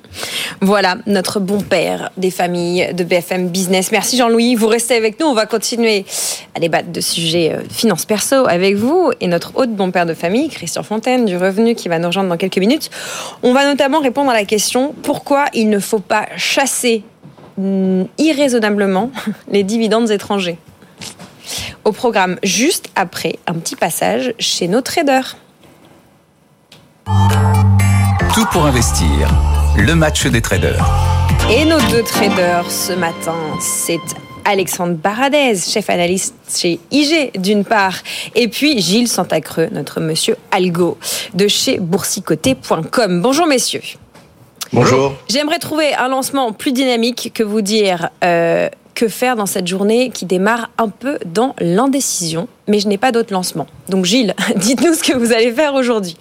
Voilà 0.61 0.97
notre 1.07 1.39
bon 1.39 1.61
père 1.61 2.11
des 2.17 2.33
familles 2.33 2.93
de 2.95 3.05
BFM 3.05 3.49
Business. 3.49 3.93
Merci 3.93 4.17
Jean-Louis. 4.17 4.57
Vous 4.57 4.67
restez 4.67 4.97
avec 4.97 5.21
nous. 5.21 5.27
On 5.27 5.35
va 5.35 5.47
continuer 5.47 6.05
à 6.57 6.61
débattre 6.61 6.91
de 6.91 7.01
sujets 7.01 7.53
euh, 7.53 7.63
finances 7.71 8.07
perso 8.07 8.47
avec 8.49 8.75
vous 8.75 9.13
et 9.21 9.29
notre 9.29 9.57
autre 9.57 9.73
bon 9.73 9.91
père 9.91 10.07
de 10.07 10.15
famille, 10.15 10.49
Christian 10.49 10.83
Fontaine 10.83 11.27
du 11.27 11.37
Revenu, 11.37 11.75
qui 11.75 11.89
va 11.89 11.99
nous 11.99 12.09
rejoindre 12.09 12.29
dans 12.29 12.37
quelques 12.37 12.59
minutes. 12.59 12.91
On 13.43 13.53
va 13.53 13.67
notamment 13.67 14.01
répondre 14.01 14.31
à 14.31 14.35
la 14.35 14.45
question 14.45 14.95
pourquoi 15.03 15.47
il 15.55 15.69
ne 15.69 15.79
faut 15.79 15.99
pas 15.99 16.27
chasser 16.37 17.05
mm, 17.59 18.05
irraisonnablement 18.19 19.11
les 19.49 19.63
dividendes 19.63 20.11
étrangers. 20.11 20.59
Au 21.85 21.93
programme 21.93 22.39
juste 22.43 22.89
après 22.95 23.39
un 23.47 23.55
petit 23.55 23.77
passage 23.77 24.35
chez 24.39 24.69
nos 24.69 24.81
traders. 24.81 25.37
Tout 28.35 28.47
pour 28.53 28.65
investir. 28.65 29.29
Le 29.77 29.95
match 29.95 30.27
des 30.27 30.41
traders. 30.41 30.87
Et 31.51 31.65
nos 31.65 31.81
deux 31.91 32.03
traders 32.03 32.71
ce 32.71 32.93
matin, 32.93 33.37
c'est 33.61 33.99
Alexandre 34.45 34.95
Baradez, 34.95 35.57
chef 35.57 35.91
analyste 35.91 36.35
chez 36.49 36.79
IG 36.91 37.39
d'une 37.39 37.65
part, 37.65 37.97
et 38.35 38.49
puis 38.49 38.81
Gilles 38.81 39.09
Santacreux, 39.09 39.69
notre 39.73 40.01
monsieur 40.01 40.37
Algo 40.51 40.99
de 41.35 41.49
chez 41.49 41.79
boursicoté.com. 41.79 43.23
Bonjour 43.23 43.47
messieurs. 43.47 43.83
Bonjour. 44.73 45.15
J'aimerais 45.29 45.59
trouver 45.59 45.93
un 45.95 46.09
lancement 46.09 46.53
plus 46.53 46.73
dynamique 46.73 47.33
que 47.35 47.43
vous 47.43 47.61
dire 47.61 48.09
euh, 48.25 48.71
que 48.95 49.07
faire 49.07 49.37
dans 49.37 49.45
cette 49.45 49.67
journée 49.67 50.09
qui 50.09 50.25
démarre 50.25 50.71
un 50.79 50.89
peu 50.89 51.19
dans 51.27 51.55
l'indécision, 51.59 52.49
mais 52.69 52.79
je 52.79 52.89
n'ai 52.89 52.97
pas 52.97 53.13
d'autre 53.13 53.35
lancement. 53.35 53.67
Donc 53.91 54.07
Gilles, 54.07 54.35
dites-nous 54.57 54.95
ce 54.95 55.03
que 55.03 55.15
vous 55.15 55.33
allez 55.33 55.53
faire 55.53 55.75
aujourd'hui. 55.75 56.17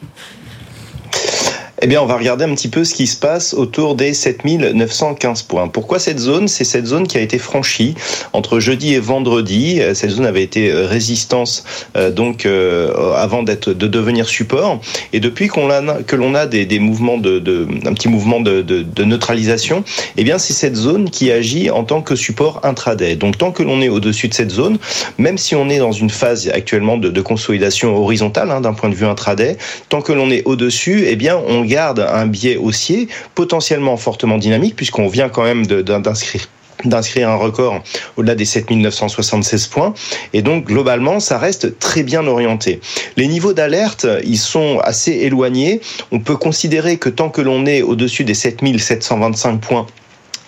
Eh 1.84 1.88
bien, 1.88 2.00
on 2.00 2.06
va 2.06 2.16
regarder 2.16 2.46
un 2.46 2.54
petit 2.54 2.68
peu 2.68 2.84
ce 2.84 2.94
qui 2.94 3.08
se 3.08 3.18
passe 3.18 3.56
autour 3.56 3.96
des 3.96 4.14
7915 4.14 5.42
points. 5.42 5.68
Pourquoi 5.68 5.98
cette 5.98 6.20
zone? 6.20 6.48
C'est 6.48 6.64
cette 6.64 6.86
zone 6.86 7.08
qui 7.08 7.18
a 7.18 7.22
été 7.22 7.40
franchie 7.40 7.96
entre 8.34 8.60
jeudi 8.60 8.94
et 8.94 9.00
vendredi. 9.00 9.82
Cette 9.96 10.12
zone 10.12 10.28
avait 10.28 10.44
été 10.44 10.70
euh, 10.70 10.86
résistance 10.86 11.64
euh, 11.98 12.12
donc 12.12 12.46
euh, 12.46 13.16
avant 13.16 13.42
d'être 13.42 13.74
de 13.74 13.88
devenir 13.88 14.30
support. 14.30 14.80
Et 15.12 15.20
depuis 15.20 15.48
qu'on 15.48 15.72
a 15.72 16.04
que 16.04 16.16
l'on 16.16 16.36
a 16.36 16.46
des, 16.46 16.68
des, 16.68 16.78
mouvements 16.78 17.18
de, 17.18 17.40
de, 17.40 17.68
un 17.88 17.94
petit 17.94 18.10
mouvement 18.10 18.42
de, 18.42 18.62
de, 18.62 18.84
de 18.84 19.04
neutralisation, 19.04 19.84
eh 20.18 20.24
bien 20.24 20.38
c'est 20.38 20.54
cette 20.54 20.76
zone 20.76 21.10
qui 21.10 21.32
agit 21.32 21.72
en 21.72 21.84
tant 21.84 22.04
que 22.04 22.16
support 22.16 22.60
intraday. 22.62 23.16
Donc 23.16 23.40
tant 23.40 23.52
que 23.52 23.64
l'on 23.64 23.82
est 23.82 23.90
au-dessus 23.90 24.28
de 24.28 24.36
cette 24.36 24.52
zone, 24.52 24.78
même 25.18 25.40
si 25.40 25.56
on 25.56 25.68
est 25.68 25.80
dans 25.80 25.94
une 25.94 26.12
phase 26.12 26.48
actuellement 26.48 26.98
de, 26.98 27.22
consolidation 27.22 27.96
horizontale 27.96 28.52
hein, 28.52 28.62
d'un 28.62 28.74
point 28.74 28.90
de 28.90 28.96
vue 28.96 29.08
intraday, 29.08 29.58
tant 29.90 30.02
que 30.02 30.14
l'on 30.14 30.30
est 30.30 30.44
au-dessus, 30.46 31.06
eh 31.08 31.16
bien 31.16 31.42
on 31.48 31.71
garde 31.72 32.00
un 32.00 32.28
biais 32.28 32.58
haussier 32.58 33.08
potentiellement 33.34 33.96
fortement 33.96 34.38
dynamique 34.38 34.76
puisqu'on 34.76 35.08
vient 35.08 35.30
quand 35.30 35.44
même 35.44 35.66
d'inscrire 35.66 36.48
d'inscrire 36.84 37.30
un 37.30 37.36
record 37.36 37.84
au-delà 38.18 38.34
des 38.34 38.46
7976 38.46 39.68
points. 39.68 39.94
Et 40.34 40.42
donc, 40.42 40.66
globalement, 40.66 41.20
ça 41.20 41.38
reste 41.38 41.78
très 41.78 42.02
bien 42.02 42.26
orienté. 42.26 42.82
Les 43.18 43.28
niveaux 43.28 43.54
d'alerte, 43.54 44.08
ils 44.24 44.40
sont 44.40 44.80
assez 44.80 45.12
éloignés. 45.12 45.80
On 46.12 46.20
peut 46.20 46.38
considérer 46.38 46.98
que 46.98 47.10
tant 47.10 47.30
que 47.30 47.42
l'on 47.42 47.68
est 47.68 47.84
au-dessus 47.84 48.24
des 48.24 48.34
7725 48.34 49.62
points, 49.62 49.86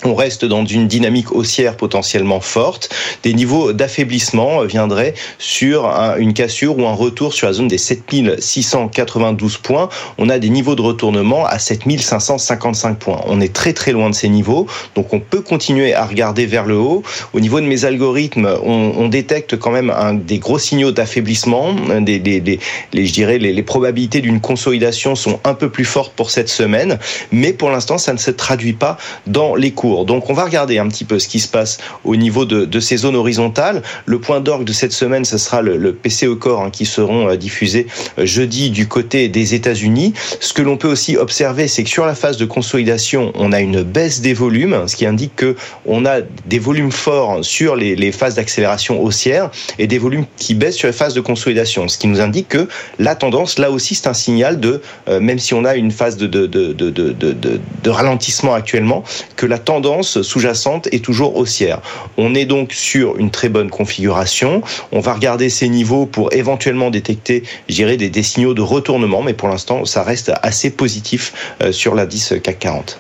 on 0.06 0.16
reste 0.16 0.46
dans 0.46 0.66
une 0.66 0.88
dynamique 0.88 1.32
haussière 1.32 1.78
potentiellement 1.78 2.40
forte. 2.40 2.90
Des 3.24 3.34
niveaux 3.34 3.74
d'affaiblissement 3.74 4.64
viendraient 4.64 5.14
sur 5.38 5.86
une 6.18 6.34
cassure 6.34 6.78
ou 6.78 6.86
un 6.86 6.94
retour 6.94 7.34
sur 7.34 7.48
la 7.48 7.54
zone 7.54 7.68
des 7.68 7.78
7692 7.78 9.58
points. 9.58 9.90
On 10.18 10.30
a 10.30 10.40
des 10.40 10.50
niveaux 10.50 10.76
de 10.76 10.82
retournement 10.82 11.46
à 11.46 11.60
7555 11.60 12.98
points. 12.98 13.22
On 13.26 13.42
est 13.42 13.54
très 13.54 13.74
très 13.74 13.92
loin 13.92 14.10
de 14.10 14.16
ces 14.16 14.30
niveaux, 14.30 14.68
donc 14.96 15.14
on 15.14 15.20
peut 15.20 15.42
continuer 15.42 15.94
à 15.94 16.06
regarder 16.06 16.46
vers 16.46 16.66
le 16.66 16.78
haut. 16.78 17.04
Au 17.34 17.40
niveau 17.40 17.60
de 17.62 17.66
mes 17.66 17.86
algorithmes, 17.86 18.50
on, 18.64 19.08
détecte 19.14 19.58
quand 19.58 19.70
même 19.70 19.94
des 20.26 20.40
gros 20.40 20.58
signaux 20.58 20.92
d'affaiblissement. 20.92 21.76
Je 21.90 23.12
dirais 23.12 23.38
les 23.38 23.64
probabilités 23.64 24.22
d'une 24.22 24.40
consolidation 24.40 25.16
sont 25.16 25.40
un 25.44 25.54
peu 25.54 25.70
plus 25.70 25.86
fortes 25.86 26.14
pour 26.16 26.32
cette 26.32 26.50
semaine, 26.50 27.00
mais 27.32 27.54
pour 27.54 27.70
l'instant 27.70 27.98
ça 27.98 28.14
ne 28.14 28.18
se 28.18 28.32
traduit 28.32 28.74
pas 28.74 28.98
dans 29.28 29.56
les 29.56 29.72
cours. 29.72 29.93
Donc 30.04 30.30
on 30.30 30.34
va 30.34 30.46
regarder 30.46 30.80
un 30.80 30.88
petit 30.88 31.06
peu 31.06 31.20
ce 31.20 31.28
qui 31.28 31.40
se 31.40 31.48
passe 31.48 31.78
au 32.04 32.16
niveau 32.16 32.46
de, 32.46 32.80
ces 32.80 32.98
zones 32.98 33.16
horizontales. 33.16 33.82
Le 34.06 34.20
point 34.20 34.42
d'orgue 34.42 34.66
de 34.66 34.74
cette 34.74 34.92
semaine, 34.92 35.26
ce 35.26 35.38
sera 35.38 35.62
le, 35.62 35.78
le 35.78 35.94
PCE 35.94 36.36
Core 36.40 36.62
hein, 36.62 36.70
qui 36.72 36.86
seront 36.86 37.30
euh, 37.30 37.36
diffusés 37.36 37.88
euh, 38.18 38.26
jeudi 38.26 38.72
du 38.72 38.88
côté 38.88 39.30
des 39.30 39.54
États-Unis. 39.54 40.14
Ce 40.40 40.54
que 40.54 40.62
l'on 40.62 40.78
peut 40.78 40.88
aussi 40.88 41.16
observer, 41.16 41.68
c'est 41.68 41.84
que 41.84 41.90
sur 41.90 42.06
la 42.06 42.16
phase 42.16 42.38
de 42.38 42.46
consolidation, 42.46 43.32
on 43.36 43.52
a 43.52 43.62
une 43.62 43.84
baisse 43.84 44.22
des 44.22 44.34
volumes, 44.34 44.88
ce 44.88 44.96
qui 44.96 45.06
indique 45.06 45.36
que 45.36 45.56
on 45.86 46.06
a 46.06 46.22
des 46.22 46.60
volumes 46.60 46.92
forts 46.92 47.46
sur 47.46 47.76
les, 47.76 48.12
phases 48.12 48.36
d'accélération 48.36 49.02
haussière 49.02 49.50
et 49.80 49.88
des 49.88 49.98
volumes 49.98 50.26
qui 50.38 50.56
baissent 50.56 50.76
sur 50.76 50.88
les 50.88 50.94
phases 50.94 51.14
de 51.14 51.22
consolidation, 51.22 51.88
ce 51.88 51.98
qui 51.98 52.08
nous 52.08 52.22
indique 52.22 52.50
que 52.50 52.68
la 53.00 53.16
tendance, 53.16 53.60
là 53.60 53.72
aussi, 53.72 53.96
c'est 53.96 54.08
un 54.08 54.14
signal 54.14 54.60
de, 54.60 54.82
euh, 55.08 55.20
même 55.20 55.40
si 55.40 55.54
on 55.54 55.66
a 55.66 55.76
une 55.76 55.92
phase 55.92 56.18
de, 56.18 56.28
de 56.28 57.90
ralentissement 57.90 58.54
actuellement, 58.54 59.04
que 59.36 59.46
la 59.46 59.58
tendance 59.58 59.83
tendance 59.84 60.22
sous-jacente 60.22 60.88
est 60.94 61.04
toujours 61.04 61.36
haussière. 61.36 61.82
On 62.16 62.36
est 62.36 62.46
donc 62.46 62.72
sur 62.72 63.18
une 63.18 63.32
très 63.32 63.50
bonne 63.50 63.70
configuration. 63.70 64.62
On 64.94 65.02
va 65.02 65.14
regarder 65.14 65.50
ces 65.50 65.68
niveaux 65.68 66.06
pour 66.06 66.32
éventuellement 66.32 66.90
détecter, 66.90 67.44
des 67.68 68.24
signaux 68.24 68.54
de 68.54 68.62
retournement, 68.62 69.22
mais 69.22 69.34
pour 69.34 69.50
l'instant, 69.50 69.84
ça 69.84 70.04
reste 70.04 70.32
assez 70.42 70.70
positif 70.70 71.54
euh, 71.62 71.74
sur 71.74 71.96
l'indice 71.96 72.34
CAC 72.42 72.60
40. 72.60 72.98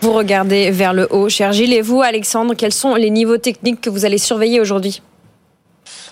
Vous 0.00 0.12
regardez 0.12 0.72
vers 0.72 0.92
le 0.92 1.06
haut, 1.10 1.28
cher 1.28 1.52
Gilles. 1.52 1.72
Et 1.72 1.82
vous, 1.82 2.02
Alexandre, 2.02 2.54
quels 2.56 2.72
sont 2.72 2.96
les 2.96 3.10
niveaux 3.10 3.38
techniques 3.38 3.80
que 3.80 3.90
vous 3.90 4.04
allez 4.04 4.18
surveiller 4.18 4.60
aujourd'hui? 4.60 5.02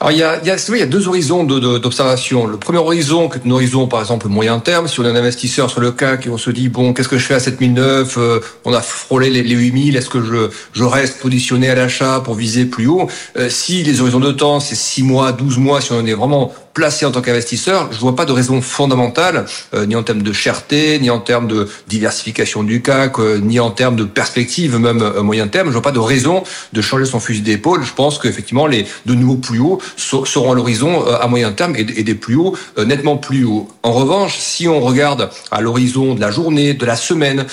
Alors, 0.02 0.11
il 0.11 0.18
y 0.18 0.25
a, 0.25 0.40
il 0.42 0.49
y 0.49 0.50
a, 0.50 0.56
il 0.56 0.78
y 0.78 0.82
a 0.82 0.87
deux 0.87 1.06
horizons 1.06 1.44
d'observation. 1.44 2.49
Le 2.49 2.56
premier 2.56 2.80
horizon, 2.80 3.28
qui 3.28 3.38
est 3.38 3.47
un 3.47 3.50
horizon, 3.52 3.87
par 3.87 4.00
exemple, 4.00 4.26
moyen 4.26 4.59
terme, 4.59 4.88
si 4.88 4.99
on 4.99 5.04
est 5.04 5.09
un 5.09 5.14
investisseur 5.14 5.71
sur 5.71 5.80
le 5.80 5.92
CAC 5.92 6.26
et 6.26 6.28
on 6.28 6.38
se 6.38 6.50
dit, 6.50 6.68
bon, 6.68 6.92
qu'est-ce 6.92 7.09
que 7.09 7.18
je 7.18 7.25
fais 7.25 7.35
à 7.35 7.38
7009 7.38 8.16
euh, 8.18 8.40
On 8.64 8.73
a 8.75 8.80
frôlé 8.80 9.30
les, 9.30 9.44
les 9.44 9.54
8000, 9.54 9.94
est-ce 9.94 10.11
que 10.11 10.21
je, 10.21 10.50
je 10.73 10.82
reste 10.82 11.21
positionné 11.21 11.71
à 11.71 11.76
l'achat 11.76 12.18
pour 12.18 12.35
viser 12.35 12.64
plus 12.64 12.88
haut? 12.88 13.09
Euh, 13.37 13.49
Si 13.49 13.85
les 13.85 14.00
horizons 14.00 14.18
de 14.18 14.32
temps, 14.32 14.59
c'est 14.59 14.75
6 14.75 15.04
mois, 15.04 15.30
12 15.30 15.59
mois, 15.59 15.80
si 15.80 15.92
on 15.92 16.04
est 16.04 16.14
vraiment 16.14 16.52
placé 16.75 17.04
en 17.04 17.11
tant 17.11 17.21
qu'investisseur, 17.21 17.90
je 17.92 17.99
vois 17.99 18.16
pas 18.16 18.25
de 18.25 18.32
raison 18.32 18.61
fondamentale, 18.62 19.44
euh, 19.75 19.87
ni 19.87 19.94
en 19.94 20.02
termes 20.02 20.23
de 20.23 20.32
cherté, 20.32 20.99
ni 21.00 21.11
en 21.11 21.21
termes 21.21 21.47
de 21.47 21.68
diversification 21.88 22.62
du 22.62 22.82
CAC, 22.82 23.18
euh, 23.18 23.38
ni 23.38 23.61
en 23.61 23.71
termes 23.71 23.97
de 23.97 24.04
perspective, 24.04 24.78
même 24.78 25.02
euh, 25.02 25.23
moyen 25.23 25.49
terme. 25.49 25.68
Je 25.68 25.73
vois 25.73 25.82
pas 25.82 25.92
de 25.92 25.99
raison 25.99 26.42
de 26.73 26.80
changer 26.80 27.04
son 27.04 27.21
fusil 27.21 27.42
d'épaule. 27.42 27.85
Je 27.85 27.92
pense 27.92 28.18
qu'effectivement, 28.18 28.66
les 28.66 28.87
de 29.06 29.14
nouveaux 29.14 29.37
plus 29.37 29.59
hauts 29.59 29.80
seront 29.96 30.52
à 30.52 30.54
l'horizon 30.54 31.04
à 31.06 31.26
moyen 31.26 31.52
terme 31.52 31.75
et, 31.76 31.84
des 31.84 32.14
plus 32.14 32.37
hauts 32.37 32.56
nettement 32.84 33.16
plus 33.16 33.44
hauts. 33.44 33.68
En 33.82 33.92
revanche, 33.92 34.37
si 34.38 34.68
on 34.68 34.80
regarde 34.80 35.30
à 35.50 35.61
l'horizon 35.61 36.14
de 36.14 36.20
la 36.20 36.30
journée, 36.30 36.75
de 36.75 36.84
la 36.87 36.96
semaine, 36.96 37.46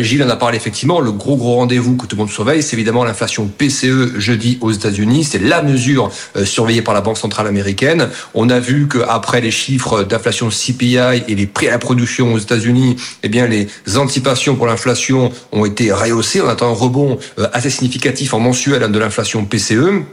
Gilles 0.00 0.22
en 0.22 0.28
a 0.28 0.36
parlé 0.36 0.56
effectivement, 0.56 1.00
le 1.00 1.12
gros 1.12 1.36
gros 1.36 1.56
rendez-vous 1.56 1.96
que 1.96 2.06
tout 2.06 2.16
le 2.16 2.20
monde 2.20 2.30
surveille, 2.30 2.62
c'est 2.62 2.76
évidemment 2.76 3.04
l'inflation 3.04 3.46
PCE 3.46 4.18
jeudi 4.18 4.58
aux 4.60 4.70
États-Unis. 4.70 5.24
C'est 5.24 5.38
la 5.38 5.62
mesure 5.62 6.10
surveillée 6.44 6.82
par 6.82 6.94
la 6.94 7.00
Banque 7.00 7.18
centrale 7.18 7.46
américaine. 7.46 8.08
On 8.34 8.48
a 8.50 8.60
vu 8.60 8.88
qu'après 8.88 9.40
les 9.40 9.50
chiffres 9.50 10.04
d'inflation 10.04 10.48
CPI 10.48 11.24
et 11.28 11.34
les 11.34 11.46
prix 11.46 11.68
à 11.68 11.72
la 11.72 11.78
production 11.78 12.32
aux 12.32 12.38
États-Unis, 12.38 12.96
eh 13.22 13.28
bien 13.28 13.46
les 13.46 13.68
anticipations 13.96 14.56
pour 14.56 14.66
l'inflation 14.66 15.32
ont 15.52 15.64
été 15.64 15.92
rehaussées. 15.92 16.40
On 16.40 16.48
attend 16.48 16.70
un 16.70 16.74
rebond 16.74 17.18
euh, 17.38 17.48
assez 17.52 17.70
significatif 17.70 18.34
en 18.34 18.40
mensuel 18.40 18.90
de 18.90 18.98
l'inflation 18.98 19.44
PCE. 19.44 20.04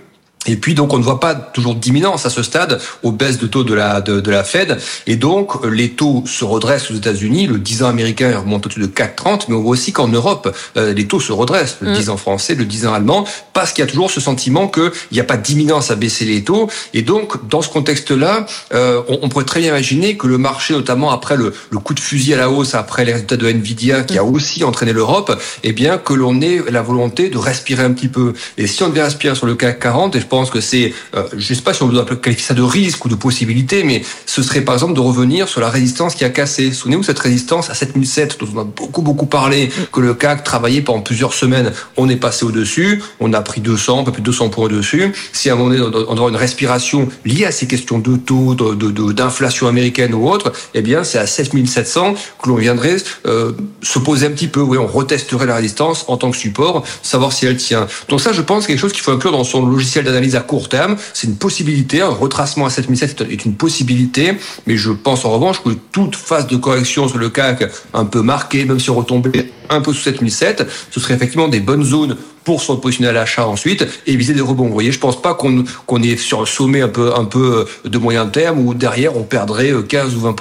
Et 0.48 0.56
puis 0.56 0.74
donc 0.74 0.92
on 0.92 0.98
ne 0.98 1.04
voit 1.04 1.20
pas 1.20 1.36
toujours 1.36 1.76
d'imminence 1.76 2.26
à 2.26 2.32
ce 2.32 2.42
stade 2.42 2.82
aux 3.04 3.12
baisses 3.12 3.38
de 3.38 3.46
taux 3.46 3.64
de 3.64 3.76
la 3.76 4.02
de, 4.02 4.20
de, 4.20 4.32
la 4.32 4.44
Fed. 4.44 4.78
Et 5.06 5.16
donc 5.16 5.64
les 5.66 5.92
taux 5.92 6.24
se 6.26 6.44
redressent 6.44 6.90
aux 6.90 6.96
États-Unis, 6.96 7.46
le 7.46 7.60
10 7.60 7.84
ans 7.84 7.90
américain 7.90 8.40
remonte 8.40 8.66
au-dessus 8.66 8.80
de 8.80 8.88
4,30 8.88 9.46
mais 9.50 9.56
on 9.56 9.62
voit 9.62 9.72
aussi 9.72 9.94
qu'en 9.94 10.08
Europe 10.08 10.52
euh, 10.78 10.94
les 10.94 11.06
taux 11.06 11.20
se 11.20 11.32
redressent, 11.32 11.78
le 11.82 11.94
10 11.94 12.08
mm. 12.08 12.10
ans 12.12 12.18
français, 12.18 12.56
le 12.56 12.66
10 12.66 12.88
ans 12.88 12.94
allemand 12.94 13.26
parce 13.54 13.72
qu'il 13.72 13.86
y 13.86 13.88
a 13.88 13.92
toujours 13.92 14.10
ce 14.10 14.20
sentiment 14.20 14.68
qu'il 14.68 14.92
n'y 15.12 15.20
a 15.20 15.24
pas 15.24 15.38
d'imminence 15.38 15.92
à 15.92 15.96
baisser 15.96 16.26
les 16.26 16.44
taux. 16.44 16.70
Et 16.96 17.04
donc 17.04 17.48
dans 17.48 17.62
ce 17.62 17.70
contexte-là, 17.70 18.48
euh, 18.74 19.04
on, 19.10 19.20
on, 19.22 19.30
pourrait 19.30 19.46
très 19.46 19.60
bien 19.60 19.70
imaginer 19.70 20.18
que 20.18 20.26
le 20.26 20.40
marché 20.40 20.74
notamment 20.74 21.12
après 21.12 21.38
le, 21.38 21.54
le, 21.70 21.78
coup 21.78 21.94
de 21.94 22.00
fusil 22.00 22.34
à 22.34 22.38
la 22.38 22.50
hausse 22.50 22.74
après 22.74 23.06
les 23.06 23.14
résultats 23.14 23.38
de 23.38 23.48
Nvidia 23.48 24.02
qui 24.02 24.18
a 24.18 24.24
mm. 24.24 24.34
aussi 24.34 24.64
entraîné 24.64 24.92
l'Europe, 24.92 25.40
eh 25.62 25.72
bien 25.72 26.00
que 26.00 26.16
l'on 26.16 26.42
ait 26.42 26.64
la 26.72 26.82
volonté 26.82 27.30
de 27.30 27.38
respirer 27.38 27.84
un 27.84 27.94
petit 27.94 28.08
peu. 28.08 28.34
Et 28.58 28.66
si 28.66 28.82
on 28.82 28.90
devait 28.90 29.04
respirer 29.04 29.36
sur 29.36 29.46
le 29.46 29.54
CAC 29.54 29.78
40 29.80 30.16
et 30.16 30.20
pense 30.32 30.50
que 30.50 30.62
c'est, 30.62 30.94
euh, 31.14 31.24
je 31.36 31.54
sais 31.54 31.62
pas 31.62 31.74
si 31.74 31.84
on 31.84 31.90
doit 31.90 32.06
qualifier 32.06 32.48
ça 32.48 32.54
de 32.54 32.62
risque 32.62 33.04
ou 33.04 33.10
de 33.10 33.16
possibilité, 33.16 33.84
mais 33.84 34.02
ce 34.26 34.42
serait 34.42 34.62
par 34.62 34.76
exemple 34.76 34.94
de 34.94 35.02
revenir 35.02 35.50
sur 35.50 35.60
la 35.60 35.70
résistance 35.70 36.16
qui 36.16 36.24
a 36.24 36.30
cassé. 36.30 36.72
Souvenez-vous 36.72 37.04
cette 37.04 37.20
résistance 37.20 37.70
à 37.70 37.74
7007 37.74 38.40
dont 38.40 38.48
on 38.56 38.60
a 38.62 38.64
beaucoup 38.64 39.02
beaucoup 39.02 39.26
parlé, 39.26 39.70
que 39.92 40.00
le 40.00 40.14
CAC 40.14 40.46
travaillait 40.46 40.82
pendant 40.82 41.02
plusieurs 41.02 41.34
semaines. 41.34 41.74
On 41.98 42.08
est 42.08 42.16
passé 42.16 42.46
au-dessus, 42.46 43.04
on 43.20 43.34
a 43.34 43.42
pris 43.42 43.60
200, 43.60 44.00
un 44.00 44.04
peu 44.06 44.14
plus 44.14 44.22
de 44.22 44.28
200 44.28 44.50
points 44.50 44.66
au-dessus. 44.66 45.12
Si 45.34 45.50
à 45.50 45.54
un 45.54 45.56
moment 45.58 45.76
donné 45.76 46.06
on 46.08 46.18
aura 46.18 46.30
une 46.30 46.38
respiration 46.38 47.10
liée 47.26 47.44
à 47.44 47.52
ces 47.52 47.68
questions 47.68 48.00
de 48.00 48.16
taux, 48.16 48.56
d'inflation 48.56 49.66
de, 49.66 49.72
américaine 49.72 50.14
ou 50.14 50.30
autre, 50.30 50.54
eh 50.74 50.82
bien 50.82 51.04
c'est 51.04 51.20
à 51.20 51.28
7700 51.28 52.14
que 52.42 52.48
l'on 52.48 52.56
viendrait 52.56 52.98
euh, 53.26 53.52
se 53.82 54.00
poser 54.00 54.28
un 54.28 54.32
petit 54.32 54.48
peu. 54.48 54.62
Oui, 54.62 54.78
on 54.78 54.88
retesterait 54.88 55.46
la 55.46 55.56
résistance 55.56 56.06
en 56.08 56.16
tant 56.16 56.32
que 56.32 56.38
support, 56.38 56.86
savoir 57.04 57.34
si 57.34 57.46
elle 57.48 57.58
tient. 57.58 57.86
Donc 58.08 58.22
ça, 58.22 58.32
je 58.32 58.42
pense 58.42 58.66
quelque 58.66 58.80
chose 58.80 58.94
qu'il 58.94 59.02
faut 59.02 59.12
inclure 59.12 59.34
dans 59.34 59.44
son 59.44 59.66
logiciel 59.66 60.06
d'analyse 60.06 60.21
à 60.36 60.42
court 60.42 60.70
terme. 60.70 60.96
C'est 61.14 61.28
une 61.28 61.36
possibilité. 61.36 62.02
Un 62.02 62.10
retracement 62.10 62.66
à 62.66 62.70
7007 62.70 63.22
est 63.30 63.46
une 63.46 63.56
possibilité, 63.56 64.34
mais 64.68 64.78
je 64.78 64.92
pense 64.92 65.26
en 65.26 65.32
revanche 65.32 65.62
que 65.64 65.70
toute 65.92 66.16
phase 66.16 66.48
de 66.48 66.56
correction 66.56 67.08
sur 67.08 67.18
le 67.18 67.30
CAC 67.30 67.72
un 67.94 68.06
peu 68.06 68.22
marquée, 68.22 68.66
même 68.66 68.80
si 68.80 68.90
on 68.90 68.96
retombait 68.96 69.52
un 69.70 69.82
peu 69.82 69.94
sous 69.94 70.02
7007, 70.02 70.68
ce 70.90 71.00
serait 71.00 71.14
effectivement 71.14 71.48
des 71.48 71.60
bonnes 71.60 71.84
zones 71.84 72.18
pour 72.44 72.62
se 72.62 72.72
positionner 72.74 73.10
à 73.10 73.14
l'achat 73.14 73.48
ensuite 73.48 73.86
et 74.08 74.16
viser 74.16 74.34
des 74.34 74.42
rebonds. 74.42 74.66
Vous 74.66 74.74
voyez, 74.74 74.92
je 74.92 75.00
pense 75.00 75.22
pas 75.22 75.34
qu'on 75.34 75.64
qu'on 75.86 76.02
est 76.02 76.18
sur 76.18 76.42
un 76.42 76.46
sommet 76.46 76.82
un 76.82 76.88
peu 76.88 77.14
un 77.16 77.26
peu 77.26 77.66
de 77.86 77.98
moyen 77.98 78.26
terme 78.28 78.60
où 78.66 78.74
derrière 78.74 79.16
on 79.16 79.24
perdrait 79.24 79.72
15 79.88 80.16
ou 80.16 80.22
20 80.22 80.36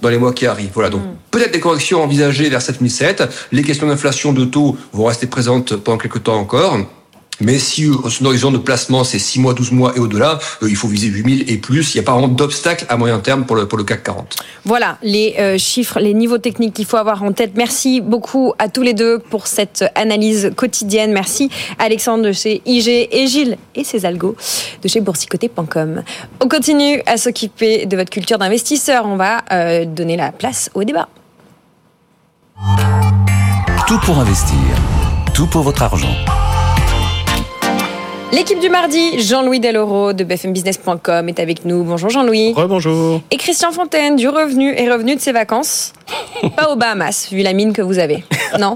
dans 0.00 0.08
les 0.08 0.18
mois 0.18 0.32
qui 0.32 0.46
arrivent. 0.46 0.70
Voilà, 0.74 0.90
donc 0.90 1.02
mm. 1.02 1.16
peut-être 1.30 1.52
des 1.52 1.60
corrections 1.60 2.02
envisagées 2.02 2.48
vers 2.48 2.62
7007. 2.62 3.24
Les 3.52 3.62
questions 3.62 3.86
d'inflation 3.86 4.32
de 4.32 4.44
taux 4.44 4.76
vont 4.92 5.04
rester 5.04 5.26
présentes 5.26 5.76
pendant 5.76 5.98
quelques 5.98 6.22
temps 6.22 6.36
encore. 6.36 6.78
Mais 7.42 7.58
si 7.58 7.84
euh, 7.86 8.08
son 8.08 8.24
horizon 8.26 8.50
de 8.50 8.58
placement 8.58 9.04
c'est 9.04 9.18
6 9.18 9.40
mois, 9.40 9.54
12 9.54 9.72
mois 9.72 9.92
et 9.96 10.00
au-delà, 10.00 10.38
euh, 10.62 10.68
il 10.68 10.76
faut 10.76 10.88
viser 10.88 11.08
8000 11.08 11.50
et 11.50 11.58
plus. 11.58 11.94
Il 11.94 11.98
n'y 11.98 12.04
a 12.04 12.04
pas 12.04 12.12
vraiment 12.12 12.28
d'obstacle 12.28 12.86
à 12.88 12.96
moyen 12.96 13.18
terme 13.18 13.44
pour 13.44 13.56
le, 13.56 13.66
pour 13.66 13.78
le 13.78 13.84
CAC 13.84 14.04
40. 14.04 14.36
Voilà 14.64 14.98
les 15.02 15.34
euh, 15.38 15.58
chiffres, 15.58 15.98
les 15.98 16.14
niveaux 16.14 16.38
techniques 16.38 16.74
qu'il 16.74 16.86
faut 16.86 16.96
avoir 16.96 17.22
en 17.22 17.32
tête. 17.32 17.52
Merci 17.56 18.00
beaucoup 18.00 18.52
à 18.58 18.68
tous 18.68 18.82
les 18.82 18.94
deux 18.94 19.18
pour 19.18 19.46
cette 19.46 19.84
analyse 19.94 20.52
quotidienne. 20.56 21.12
Merci 21.12 21.50
Alexandre 21.78 22.24
de 22.24 22.32
chez 22.32 22.62
IG 22.64 23.08
et 23.10 23.26
Gilles 23.26 23.58
et 23.74 23.84
ses 23.84 24.06
algos 24.06 24.36
de 24.82 24.88
chez 24.88 25.00
boursicoté.com. 25.00 26.02
On 26.40 26.48
continue 26.48 27.02
à 27.06 27.16
s'occuper 27.16 27.86
de 27.86 27.96
votre 27.96 28.10
culture 28.10 28.38
d'investisseur. 28.38 29.04
On 29.06 29.16
va 29.16 29.84
donner 29.84 30.16
la 30.16 30.32
place 30.32 30.70
au 30.74 30.84
débat. 30.84 31.08
Tout 33.86 33.98
pour 34.00 34.18
investir. 34.18 34.56
Tout 35.34 35.46
pour 35.46 35.62
votre 35.62 35.82
argent. 35.82 36.14
L'équipe 38.32 38.60
du 38.60 38.70
mardi, 38.70 39.20
Jean-Louis 39.20 39.60
Deloro 39.60 40.14
de 40.14 40.24
bfmbusiness.com 40.24 41.28
est 41.28 41.38
avec 41.38 41.66
nous. 41.66 41.84
Bonjour 41.84 42.08
Jean-Louis. 42.08 42.54
Rebonjour. 42.54 43.20
Et 43.30 43.36
Christian 43.36 43.72
Fontaine 43.72 44.16
du 44.16 44.26
Revenu 44.26 44.74
est 44.74 44.90
revenu 44.90 45.16
de 45.16 45.20
ses 45.20 45.32
vacances. 45.32 45.92
Pas 46.56 46.70
aux 46.70 46.76
Bahamas, 46.76 47.28
vu 47.30 47.42
la 47.42 47.52
mine 47.52 47.74
que 47.74 47.82
vous 47.82 47.98
avez. 47.98 48.24
Non. 48.58 48.74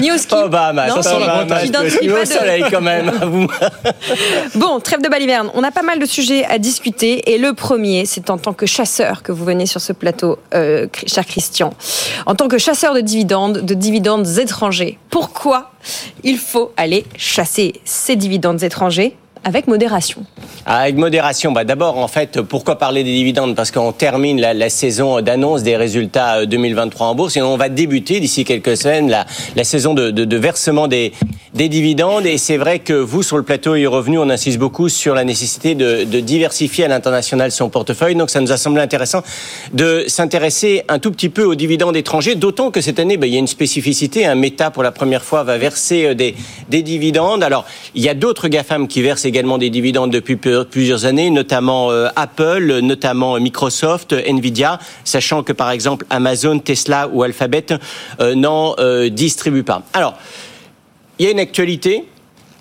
Ni 0.00 0.10
au 0.10 0.16
ski. 0.16 0.34
Pas 0.34 0.46
aux 0.46 0.48
Bahamas. 0.48 0.88
Non, 0.88 1.02
ça 1.02 1.18
Bahamas. 1.18 1.64
au 1.66 2.24
soleil 2.24 2.64
quand 2.68 2.80
même. 2.80 3.12
bon, 4.56 4.80
trêve 4.80 5.02
de 5.02 5.08
baliverne. 5.08 5.50
On 5.54 5.62
a 5.62 5.70
pas 5.70 5.82
mal 5.82 6.00
de 6.00 6.06
sujets 6.06 6.44
à 6.44 6.58
discuter. 6.58 7.32
Et 7.32 7.38
le 7.38 7.54
premier, 7.54 8.06
c'est 8.06 8.28
en 8.28 8.38
tant 8.38 8.54
que 8.54 8.66
chasseur 8.66 9.22
que 9.22 9.30
vous 9.30 9.44
venez 9.44 9.66
sur 9.66 9.80
ce 9.80 9.92
plateau, 9.92 10.38
euh, 10.54 10.88
cher 11.06 11.24
Christian. 11.26 11.72
En 12.26 12.34
tant 12.34 12.48
que 12.48 12.58
chasseur 12.58 12.92
de 12.92 13.00
dividendes, 13.00 13.58
de 13.58 13.74
dividendes 13.74 14.26
étrangers. 14.38 14.98
Pourquoi 15.10 15.71
il 16.22 16.38
faut 16.38 16.72
aller 16.76 17.04
chasser 17.16 17.80
ces 17.84 18.16
dividendes 18.16 18.62
étrangers 18.62 19.16
avec 19.44 19.66
modération. 19.66 20.24
Avec 20.66 20.96
modération, 20.96 21.50
bah 21.50 21.64
d'abord 21.64 21.98
en 21.98 22.06
fait, 22.06 22.40
pourquoi 22.42 22.78
parler 22.78 23.02
des 23.02 23.12
dividendes? 23.12 23.56
Parce 23.56 23.72
qu'on 23.72 23.90
termine 23.90 24.40
la, 24.40 24.70
saison 24.70 25.20
d'annonce 25.20 25.64
des 25.64 25.76
résultats 25.76 26.46
2023 26.46 27.06
euh, 27.06 27.10
en 27.10 27.14
bourse 27.16 27.36
et 27.36 27.42
on 27.42 27.56
va 27.56 27.68
débuter 27.68 28.20
d'ici 28.20 28.44
quelques 28.44 28.76
semaines 28.76 29.10
la, 29.10 29.64
saison 29.64 29.94
de, 29.94 30.36
versement 30.36 30.86
des, 30.86 31.12
des 31.54 31.68
dividendes. 31.68 32.26
Et 32.26 32.38
c'est 32.38 32.56
vrai 32.56 32.78
que 32.78 32.92
vous, 32.92 33.24
sur 33.24 33.36
le 33.36 33.42
plateau 33.42 33.74
et 33.74 33.86
revenu, 33.86 34.18
on 34.18 34.30
insiste 34.30 34.58
beaucoup 34.58 34.88
sur 34.88 35.14
la 35.14 35.24
nécessité 35.24 35.74
de, 35.74 36.04
diversifier 36.20 36.84
à 36.84 36.88
l'international 36.88 37.50
son 37.50 37.68
portefeuille. 37.68 38.14
Donc 38.14 38.30
ça 38.30 38.40
nous 38.40 38.52
a 38.52 38.56
semblé 38.56 38.80
intéressant 38.80 39.22
de 39.72 40.04
s'intéresser 40.06 40.84
un 40.88 41.00
tout 41.00 41.10
petit 41.10 41.28
peu 41.28 41.44
aux 41.44 41.56
dividendes 41.56 41.96
étrangers, 41.96 42.36
d'autant 42.36 42.70
que 42.70 42.80
cette 42.80 43.00
année, 43.00 43.16
bah, 43.16 43.26
il 43.26 43.32
y 43.32 43.36
a 43.36 43.40
une 43.40 43.48
spécificité. 43.48 44.26
Un 44.26 44.36
Meta, 44.36 44.70
pour 44.70 44.84
la 44.84 44.92
première 44.92 45.24
fois, 45.24 45.42
va 45.42 45.58
verser 45.58 46.06
euh, 46.06 46.14
des, 46.14 46.36
des 46.68 46.82
dividendes. 46.82 47.42
Alors, 47.42 47.64
il 47.96 48.02
y 48.02 48.08
a 48.08 48.14
d'autres 48.14 48.46
GAFAM 48.46 48.86
qui 48.86 49.02
versent 49.02 49.31
également 49.32 49.56
des 49.56 49.70
dividendes 49.70 50.12
depuis 50.12 50.36
plusieurs 50.36 51.06
années, 51.06 51.30
notamment 51.30 51.90
euh, 51.90 52.08
Apple, 52.16 52.80
notamment 52.82 53.40
Microsoft, 53.40 54.12
Nvidia, 54.12 54.78
sachant 55.04 55.42
que 55.42 55.54
par 55.54 55.70
exemple 55.70 56.04
Amazon, 56.10 56.58
Tesla 56.58 57.08
ou 57.10 57.22
Alphabet 57.22 57.64
euh, 58.20 58.34
n'en 58.34 58.74
euh, 58.78 59.08
distribuent 59.08 59.62
pas. 59.62 59.84
Alors, 59.94 60.18
il 61.18 61.24
y 61.24 61.28
a 61.28 61.30
une 61.30 61.40
actualité 61.40 62.04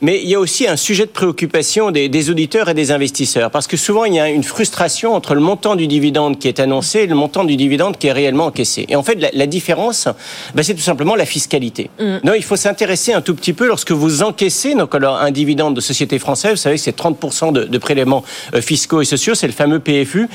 mais 0.01 0.19
il 0.21 0.29
y 0.29 0.35
a 0.35 0.39
aussi 0.39 0.67
un 0.67 0.75
sujet 0.75 1.05
de 1.05 1.11
préoccupation 1.11 1.91
des, 1.91 2.29
auditeurs 2.29 2.69
et 2.69 2.73
des 2.73 2.91
investisseurs, 2.91 3.51
parce 3.51 3.67
que 3.67 3.77
souvent 3.77 4.05
il 4.05 4.15
y 4.15 4.19
a 4.19 4.29
une 4.29 4.43
frustration 4.43 5.13
entre 5.13 5.35
le 5.35 5.41
montant 5.41 5.75
du 5.75 5.87
dividende 5.87 6.39
qui 6.39 6.47
est 6.47 6.59
annoncé 6.59 6.99
et 6.99 7.07
le 7.07 7.15
montant 7.15 7.43
du 7.43 7.55
dividende 7.55 7.97
qui 7.97 8.07
est 8.07 8.11
réellement 8.11 8.45
encaissé. 8.45 8.85
Et 8.89 8.95
en 8.95 9.03
fait, 9.03 9.31
la, 9.33 9.45
différence, 9.47 10.07
bah, 10.55 10.63
c'est 10.63 10.73
tout 10.73 10.81
simplement 10.81 11.15
la 11.15 11.25
fiscalité. 11.25 11.89
Mm. 11.99 12.17
Non, 12.23 12.33
il 12.33 12.43
faut 12.43 12.55
s'intéresser 12.55 13.13
un 13.13 13.21
tout 13.21 13.35
petit 13.35 13.53
peu 13.53 13.67
lorsque 13.67 13.91
vous 13.91 14.23
encaissez 14.23 14.75
donc 14.75 14.95
alors 14.95 15.17
un 15.17 15.31
dividende 15.31 15.75
de 15.75 15.81
société 15.81 16.19
française. 16.19 16.51
Vous 16.51 16.57
savez 16.57 16.75
que 16.75 16.81
c'est 16.81 16.97
30% 16.97 17.51
de, 17.51 17.77
prélèvements 17.77 18.23
euh, 18.53 18.61
fiscaux 18.61 19.01
et 19.01 19.05
sociaux, 19.05 19.35
c'est 19.35 19.47
le 19.47 19.53
fameux 19.53 19.79
PFU. 19.79 20.27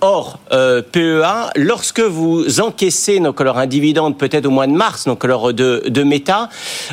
Or, 0.00 0.38
euh, 0.52 0.82
PEA, 0.82 1.50
lorsque 1.56 2.00
vous 2.00 2.60
encaissez 2.60 3.20
donc 3.20 3.40
alors 3.40 3.58
un 3.58 3.66
dividende 3.66 4.18
peut-être 4.18 4.46
au 4.46 4.50
mois 4.50 4.66
de 4.66 4.72
mars, 4.72 5.04
donc 5.04 5.24
alors 5.24 5.52
de, 5.52 5.82
de 5.86 6.02
Meta 6.02 6.48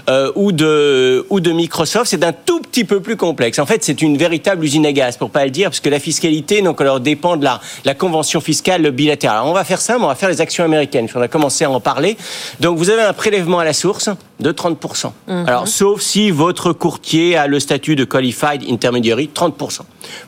euh, 0.09 0.31
ou 0.35 0.51
de 0.51 1.25
ou 1.29 1.39
de 1.39 1.51
Microsoft, 1.51 2.16
d'un 2.17 2.33
tout 2.33 2.59
petit 2.59 2.83
peu 2.83 2.99
plus 2.99 3.15
complexe. 3.15 3.59
En 3.59 3.65
fait, 3.65 3.83
c'est 3.83 4.01
une 4.01 4.17
véritable 4.17 4.63
usine 4.63 4.85
à 4.85 4.91
gaz, 4.91 5.17
pour 5.17 5.29
pas 5.29 5.45
le 5.45 5.51
dire, 5.51 5.69
parce 5.69 5.79
que 5.79 5.89
la 5.89 5.99
fiscalité, 5.99 6.61
donc, 6.61 6.81
alors, 6.81 6.99
dépend 6.99 7.37
de 7.37 7.43
la, 7.43 7.61
la 7.85 7.93
convention 7.93 8.41
fiscale 8.41 8.89
bilatérale. 8.91 9.37
Alors, 9.37 9.49
on 9.49 9.53
va 9.53 9.63
faire 9.63 9.81
ça, 9.81 9.97
mais 9.97 10.05
on 10.05 10.07
va 10.07 10.15
faire 10.15 10.29
les 10.29 10.41
actions 10.41 10.63
américaines. 10.63 11.07
On 11.15 11.21
a 11.21 11.27
commencé 11.27 11.65
à 11.65 11.71
en 11.71 11.79
parler. 11.79 12.17
Donc, 12.59 12.77
vous 12.77 12.89
avez 12.89 13.01
un 13.03 13.13
prélèvement 13.13 13.59
à 13.59 13.65
la 13.65 13.73
source 13.73 14.09
de 14.39 14.51
30%. 14.51 15.13
Mhm. 15.27 15.45
Alors, 15.47 15.67
sauf 15.67 16.01
si 16.01 16.31
votre 16.31 16.73
courtier 16.73 17.35
a 17.35 17.47
le 17.47 17.59
statut 17.59 17.95
de 17.95 18.03
Qualified 18.03 18.63
Intermediary, 18.69 19.29
30%. 19.33 19.81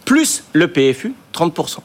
Plus 0.05 0.43
le 0.53 0.67
PFU, 0.67 1.13
30% 1.33 1.79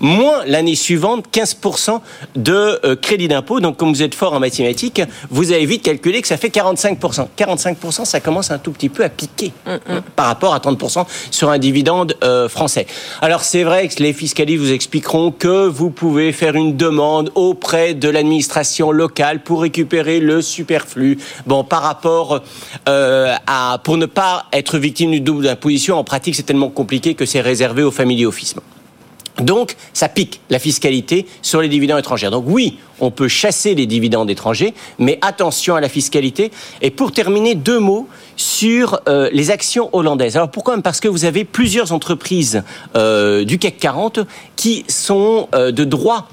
moins 0.00 0.44
l'année 0.46 0.74
suivante 0.74 1.26
15% 1.32 2.00
de 2.36 2.80
euh, 2.84 2.96
crédit 2.96 3.28
d'impôt. 3.28 3.60
Donc, 3.60 3.76
comme 3.76 3.90
vous 3.90 4.02
êtes 4.02 4.14
fort 4.14 4.32
en 4.32 4.40
mathématiques, 4.40 5.02
vous 5.30 5.52
avez 5.52 5.66
vite 5.66 5.82
calculé 5.82 6.22
que 6.22 6.28
ça 6.28 6.36
fait 6.36 6.48
45%. 6.48 7.28
45%, 7.36 8.04
ça 8.04 8.20
commence 8.20 8.50
un 8.50 8.58
tout 8.58 8.72
petit 8.72 8.88
peu 8.88 9.04
à 9.04 9.08
piquer 9.08 9.52
mm, 9.66 9.72
mm. 9.72 10.00
par 10.16 10.26
rapport 10.26 10.54
à 10.54 10.58
30% 10.58 11.06
sur 11.30 11.50
un 11.50 11.58
dividende 11.58 12.16
euh, 12.24 12.48
français. 12.48 12.86
Alors, 13.20 13.42
c'est 13.42 13.62
vrai 13.62 13.88
que 13.88 14.02
les 14.02 14.12
fiscalistes 14.12 14.60
vous 14.60 14.72
expliqueront 14.72 15.30
que 15.30 15.68
vous 15.68 15.90
pouvez 15.90 16.32
faire 16.32 16.54
une 16.56 16.76
demande 16.76 17.30
auprès 17.34 17.94
de 17.94 18.08
l'administration 18.08 18.90
locale 18.92 19.42
pour 19.42 19.62
récupérer 19.62 20.20
le 20.20 20.42
superflu. 20.42 21.18
Bon, 21.46 21.64
par 21.64 21.82
rapport 21.82 22.42
euh, 22.88 23.34
à, 23.46 23.78
pour 23.84 23.96
ne 23.96 24.06
pas 24.06 24.46
être 24.52 24.78
victime 24.78 25.10
d'une 25.12 25.24
double 25.24 25.48
imposition, 25.48 25.96
en 25.96 26.04
pratique, 26.04 26.34
c'est 26.34 26.44
tellement 26.44 26.70
compliqué 26.70 27.14
que 27.14 27.26
c'est 27.26 27.40
réservé 27.40 27.82
aux 27.82 27.90
family 27.90 28.26
office. 28.26 28.54
Donc, 29.38 29.76
ça 29.92 30.08
pique 30.08 30.40
la 30.50 30.58
fiscalité 30.58 31.26
sur 31.42 31.60
les 31.60 31.68
dividendes 31.68 31.98
étrangers. 31.98 32.30
Donc 32.30 32.44
oui, 32.46 32.78
on 33.00 33.10
peut 33.10 33.28
chasser 33.28 33.74
les 33.74 33.86
dividendes 33.86 34.30
étrangers, 34.30 34.74
mais 34.98 35.18
attention 35.22 35.76
à 35.76 35.80
la 35.80 35.88
fiscalité. 35.88 36.50
Et 36.82 36.90
pour 36.90 37.12
terminer, 37.12 37.54
deux 37.54 37.78
mots 37.78 38.08
sur 38.36 39.00
euh, 39.08 39.28
les 39.32 39.50
actions 39.50 39.88
hollandaises. 39.92 40.36
Alors 40.36 40.50
pourquoi? 40.50 40.80
Parce 40.82 41.00
que 41.00 41.08
vous 41.08 41.24
avez 41.24 41.44
plusieurs 41.44 41.92
entreprises 41.92 42.62
euh, 42.96 43.44
du 43.44 43.58
CAC 43.58 43.78
40 43.78 44.20
qui 44.56 44.84
sont 44.88 45.48
euh, 45.54 45.72
de 45.72 45.84
droit 45.84 46.28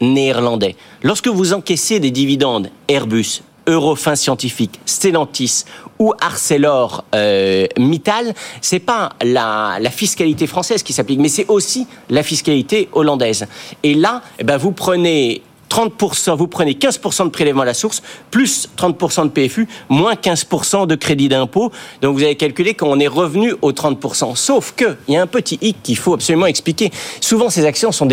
néerlandais. 0.00 0.76
Lorsque 1.02 1.28
vous 1.28 1.52
encaissez 1.52 2.00
des 2.00 2.10
dividendes 2.10 2.70
Airbus, 2.88 3.42
Eurofin 3.66 4.16
Scientifique, 4.16 4.80
Stellantis 4.86 5.64
ou 5.98 6.12
Arcelor 6.20 7.04
euh, 7.14 7.66
Mittal, 7.78 8.34
c'est 8.60 8.80
pas 8.80 9.10
la, 9.22 9.78
fiscalité 9.90 10.46
française 10.46 10.82
qui 10.82 10.92
s'applique, 10.92 11.20
mais 11.20 11.28
c'est 11.28 11.48
aussi 11.48 11.86
la 12.10 12.22
fiscalité 12.22 12.88
hollandaise. 12.92 13.46
Et 13.82 13.94
là, 13.94 14.22
eh 14.38 14.44
ben, 14.44 14.56
vous 14.56 14.72
prenez 14.72 15.42
30%, 15.72 16.36
vous 16.36 16.48
prenez 16.48 16.72
15% 16.72 17.24
de 17.24 17.28
prélèvement 17.30 17.62
à 17.62 17.64
la 17.64 17.72
source, 17.72 18.02
plus 18.30 18.68
30% 18.76 19.24
de 19.24 19.28
PFU, 19.30 19.66
moins 19.88 20.14
15% 20.14 20.86
de 20.86 20.94
crédit 20.94 21.30
d'impôt. 21.30 21.72
Donc 22.02 22.14
vous 22.14 22.22
avez 22.22 22.36
calculé 22.36 22.74
qu'on 22.74 23.00
est 23.00 23.08
revenu 23.08 23.54
aux 23.62 23.72
30%. 23.72 24.36
Sauf 24.36 24.74
que, 24.76 24.96
il 25.08 25.14
y 25.14 25.16
a 25.16 25.22
un 25.22 25.26
petit 25.26 25.58
hic 25.62 25.78
qu'il 25.82 25.96
faut 25.96 26.12
absolument 26.12 26.44
expliquer. 26.44 26.90
Souvent, 27.22 27.48
ces 27.48 27.64
actions 27.64 27.90
sont, 27.90 28.06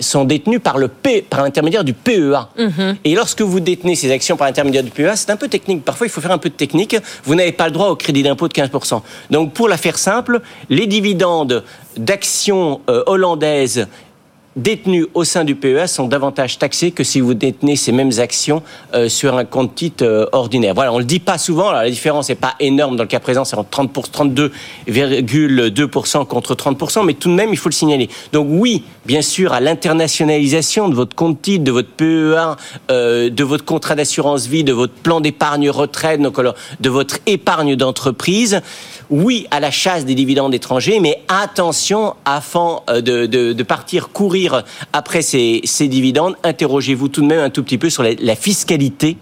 sont 0.00 0.24
détenues 0.24 0.58
par 0.58 0.76
le 0.76 0.88
P, 0.88 1.22
par 1.22 1.42
l'intermédiaire 1.42 1.84
du 1.84 1.92
PEA. 1.92 2.48
Mhm. 2.58 2.96
Et 3.04 3.14
lorsque 3.14 3.42
vous 3.42 3.60
détenez 3.60 3.94
ces 3.94 4.10
actions 4.10 4.36
par 4.36 4.48
l'intermédiaire 4.48 4.82
du 4.82 4.90
PEA, 4.90 5.14
c'est 5.14 5.30
un 5.30 5.36
peu 5.36 5.46
technique. 5.46 5.84
Parfois, 5.84 6.08
il 6.08 6.10
faut 6.10 6.20
faire 6.20 6.32
un 6.32 6.38
peu 6.38 6.48
de 6.48 6.54
technique. 6.54 6.96
Vous 7.24 7.36
n'avez 7.36 7.52
pas 7.52 7.66
le 7.66 7.72
droit 7.72 7.90
au 7.90 7.96
crédit 7.96 8.24
d'impôt 8.24 8.48
de 8.48 8.52
15%. 8.52 9.02
Donc, 9.30 9.52
pour 9.52 9.68
la 9.68 9.76
faire 9.76 9.98
simple, 9.98 10.40
les 10.68 10.88
dividendes 10.88 11.62
d'actions 11.96 12.80
euh, 12.90 13.04
hollandaises 13.06 13.86
détenus 14.56 15.06
au 15.14 15.24
sein 15.24 15.44
du 15.44 15.54
PEA 15.54 15.86
sont 15.86 16.06
davantage 16.06 16.58
taxés 16.58 16.92
que 16.92 17.04
si 17.04 17.20
vous 17.20 17.34
détenez 17.34 17.76
ces 17.76 17.92
mêmes 17.92 18.12
actions 18.18 18.62
euh, 18.94 19.08
sur 19.08 19.36
un 19.36 19.44
compte 19.44 19.74
titre 19.74 20.04
euh, 20.04 20.26
ordinaire. 20.32 20.74
Voilà, 20.74 20.92
on 20.92 20.98
le 20.98 21.04
dit 21.04 21.18
pas 21.18 21.38
souvent. 21.38 21.68
Alors 21.68 21.82
la 21.82 21.90
différence 21.90 22.28
n'est 22.28 22.34
pas 22.34 22.54
énorme 22.60 22.96
dans 22.96 23.02
le 23.02 23.08
cas 23.08 23.20
présent, 23.20 23.44
c'est 23.44 23.56
en 23.56 23.64
30 23.64 23.94
32,2% 23.94 26.26
contre 26.26 26.54
30%, 26.54 27.04
mais 27.04 27.14
tout 27.14 27.30
de 27.30 27.34
même 27.34 27.50
il 27.50 27.56
faut 27.56 27.68
le 27.68 27.74
signaler. 27.74 28.08
Donc 28.32 28.46
oui, 28.50 28.84
bien 29.06 29.22
sûr, 29.22 29.52
à 29.52 29.60
l'internationalisation 29.60 30.88
de 30.88 30.94
votre 30.94 31.16
compte 31.16 31.42
titre, 31.42 31.64
de 31.64 31.72
votre 31.72 31.90
PEA, 31.90 32.56
euh, 32.90 33.30
de 33.30 33.44
votre 33.44 33.64
contrat 33.64 33.94
d'assurance 33.94 34.46
vie, 34.46 34.64
de 34.64 34.72
votre 34.72 34.94
plan 34.94 35.20
d'épargne 35.20 35.70
retraite, 35.70 36.20
donc 36.20 36.40
de 36.80 36.90
votre 36.90 37.18
épargne 37.26 37.76
d'entreprise. 37.76 38.60
Oui, 39.10 39.46
à 39.50 39.60
la 39.60 39.70
chasse 39.70 40.04
des 40.04 40.14
dividendes 40.14 40.54
étrangers, 40.54 41.00
mais 41.00 41.22
attention, 41.28 42.14
afin 42.24 42.80
de 42.88 43.62
partir 43.62 44.08
courir 44.08 44.43
après 44.92 45.22
ces, 45.22 45.62
dividendes, 45.88 46.36
interrogez-vous 46.42 47.08
tout 47.08 47.22
de 47.22 47.26
même 47.26 47.40
un 47.40 47.50
tout 47.50 47.62
petit 47.62 47.78
peu 47.78 47.90
sur 47.90 48.02
la, 48.02 48.36
fiscalité 48.36 49.16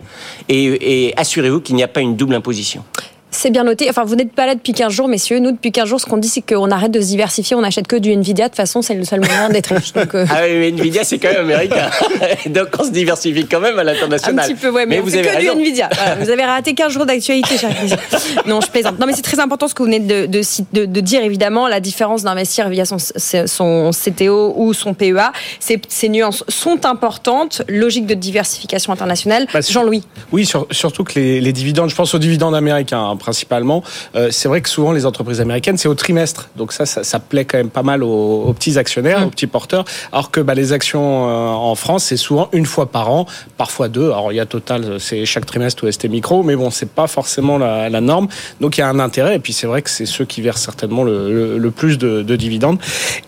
et 0.49 1.13
assurez-vous 1.17 1.61
qu'il 1.61 1.77
n'y 1.77 1.83
a 1.83 1.89
pas 1.89 2.01
une 2.01 2.17
double 2.17 2.35
imposition. 2.35 2.85
C'est 3.35 3.51
bien 3.51 3.65
noté. 3.65 3.89
Enfin, 3.89 4.05
vous 4.05 4.15
n'êtes 4.15 4.33
pas 4.33 4.45
là 4.45 4.55
depuis 4.55 4.75
15 4.75 4.93
jours, 4.93 5.09
messieurs. 5.09 5.39
Nous, 5.39 5.53
depuis 5.53 5.73
15 5.73 5.89
jours, 5.89 6.01
ce 6.01 6.05
qu'on 6.05 6.19
dit, 6.19 6.29
c'est 6.29 6.43
qu'on 6.43 6.71
arrête 6.71 6.93
de 6.93 7.01
se 7.01 7.07
diversifier. 7.07 7.57
On 7.57 7.63
n'achète 7.63 7.87
que 7.87 7.97
du 7.97 8.13
Nvidia. 8.13 8.45
De 8.45 8.51
toute 8.51 8.57
façon, 8.57 8.83
c'est 8.83 8.95
le 8.95 9.05
seul 9.05 9.21
moyen 9.21 9.49
d'être 9.49 9.75
riche. 9.75 9.93
Euh. 10.15 10.27
Ah 10.29 10.43
oui, 10.45 10.59
mais 10.59 10.69
Nvidia, 10.69 11.05
c'est 11.05 11.19
quand 11.19 11.29
même 11.29 11.45
américain. 11.45 11.89
donc, 12.47 12.69
on 12.79 12.85
se 12.85 12.91
diversifie 12.91 13.47
quand 13.47 13.61
même 13.61 13.79
à 13.79 13.85
l'international. 13.85 14.45
Un 14.45 14.49
petit 14.49 14.61
peu, 14.61 14.69
ouais. 14.69 14.85
Mais, 14.85 14.99
vous 14.99 15.15
avez 15.15 15.27
que 15.27 15.41
du 15.41 15.47
Nvidia. 15.47 15.89
vous 16.21 16.29
avez 16.29 16.45
raté 16.45 16.75
15 16.75 16.93
jours 16.93 17.07
d'actualité, 17.07 17.57
cher 17.57 17.71
Non, 18.47 18.61
je 18.61 18.71
plaisante. 18.71 18.99
Non, 18.99 19.07
mais 19.07 19.15
c'est 19.15 19.23
très 19.23 19.41
important 19.41 19.69
ce 19.69 19.75
que 19.75 19.83
vous 19.83 19.87
venez 19.87 20.01
de, 20.01 20.27
de, 20.27 20.85
de, 20.85 21.01
dire, 21.01 21.23
évidemment. 21.23 21.69
La 21.69 21.81
différence 21.81 22.25
d'investir 22.25 22.69
via 22.69 22.85
son, 22.85 22.99
son 22.99 23.91
CTO 23.93 24.53
ou 24.57 24.75
son 24.75 24.93
PEA, 24.93 25.33
ces, 25.61 25.81
ces 25.89 26.09
nuances 26.11 26.45
sont 26.49 26.85
importantes. 26.85 27.63
Logique 27.69 28.07
de 28.07 28.15
diversification 28.15 28.93
internationale. 28.93 29.47
Bah, 29.53 29.61
Jean-Louis. 29.61 30.03
Oui, 30.33 30.47
surtout 30.71 31.05
que 31.05 31.19
les, 31.19 31.41
les, 31.41 31.53
dividendes, 31.53 31.89
je 31.89 31.95
pense 31.95 32.15
aux 32.15 32.19
dividendes 32.19 32.55
américains. 32.55 33.03
Hein, 33.03 33.17
principalement. 33.23 33.83
Euh, 34.15 34.29
c'est 34.31 34.49
vrai 34.49 34.61
que 34.61 34.69
souvent 34.69 34.93
les 34.93 35.07
entreprises 35.07 35.41
américaines, 35.41 35.79
c'est 35.79 35.89
au 35.89 35.95
trimestre. 35.95 36.49
Donc 36.57 36.73
ça, 36.73 36.87
ça, 36.87 37.19
plaît 37.21 37.45
quand 37.45 37.59
même 37.59 37.71
pas 37.71 37.85
mal 37.85 38.03
aux, 38.03 38.53
petits 38.53 38.79
actionnaires, 38.79 39.21
mmh. 39.21 39.27
aux 39.27 39.31
petits 39.31 39.47
porteurs. 39.47 39.85
Alors 40.13 40.31
que 40.31 40.41
bah, 40.41 40.55
les 40.55 40.73
actions 40.73 41.29
euh, 41.29 41.47
en 41.49 41.75
France, 41.75 42.05
c'est 42.05 42.17
souvent 42.17 42.49
une 42.53 42.67
fois 42.67 42.91
par 42.91 43.11
an, 43.11 43.27
parfois 43.57 43.89
deux. 43.89 44.07
Alors 44.07 44.33
il 44.33 44.37
y 44.37 44.41
a 44.41 44.47
Total, 44.47 45.01
c'est 45.01 45.25
chaque 45.25 45.47
trimestre 45.47 45.85
ou 45.85 45.91
ST 45.91 46.05
Micro, 46.11 46.43
mais 46.43 46.57
bon, 46.57 46.71
c'est 46.71 46.91
pas 46.91 47.07
forcément 47.07 47.57
la, 47.57 48.01
norme. 48.01 48.29
Donc 48.61 48.77
il 48.77 48.81
y 48.81 48.85
a 48.85 48.89
un 48.89 48.99
intérêt. 48.99 49.37
Et 49.37 49.39
puis 49.39 49.53
c'est 49.53 49.67
vrai 49.67 49.81
que 49.83 49.89
c'est 49.89 50.05
ceux 50.05 50.25
qui 50.25 50.43
versent 50.43 50.63
certainement 50.63 51.05
le, 51.05 51.71
plus 51.71 51.97
de, 51.97 52.37
dividendes. 52.37 52.79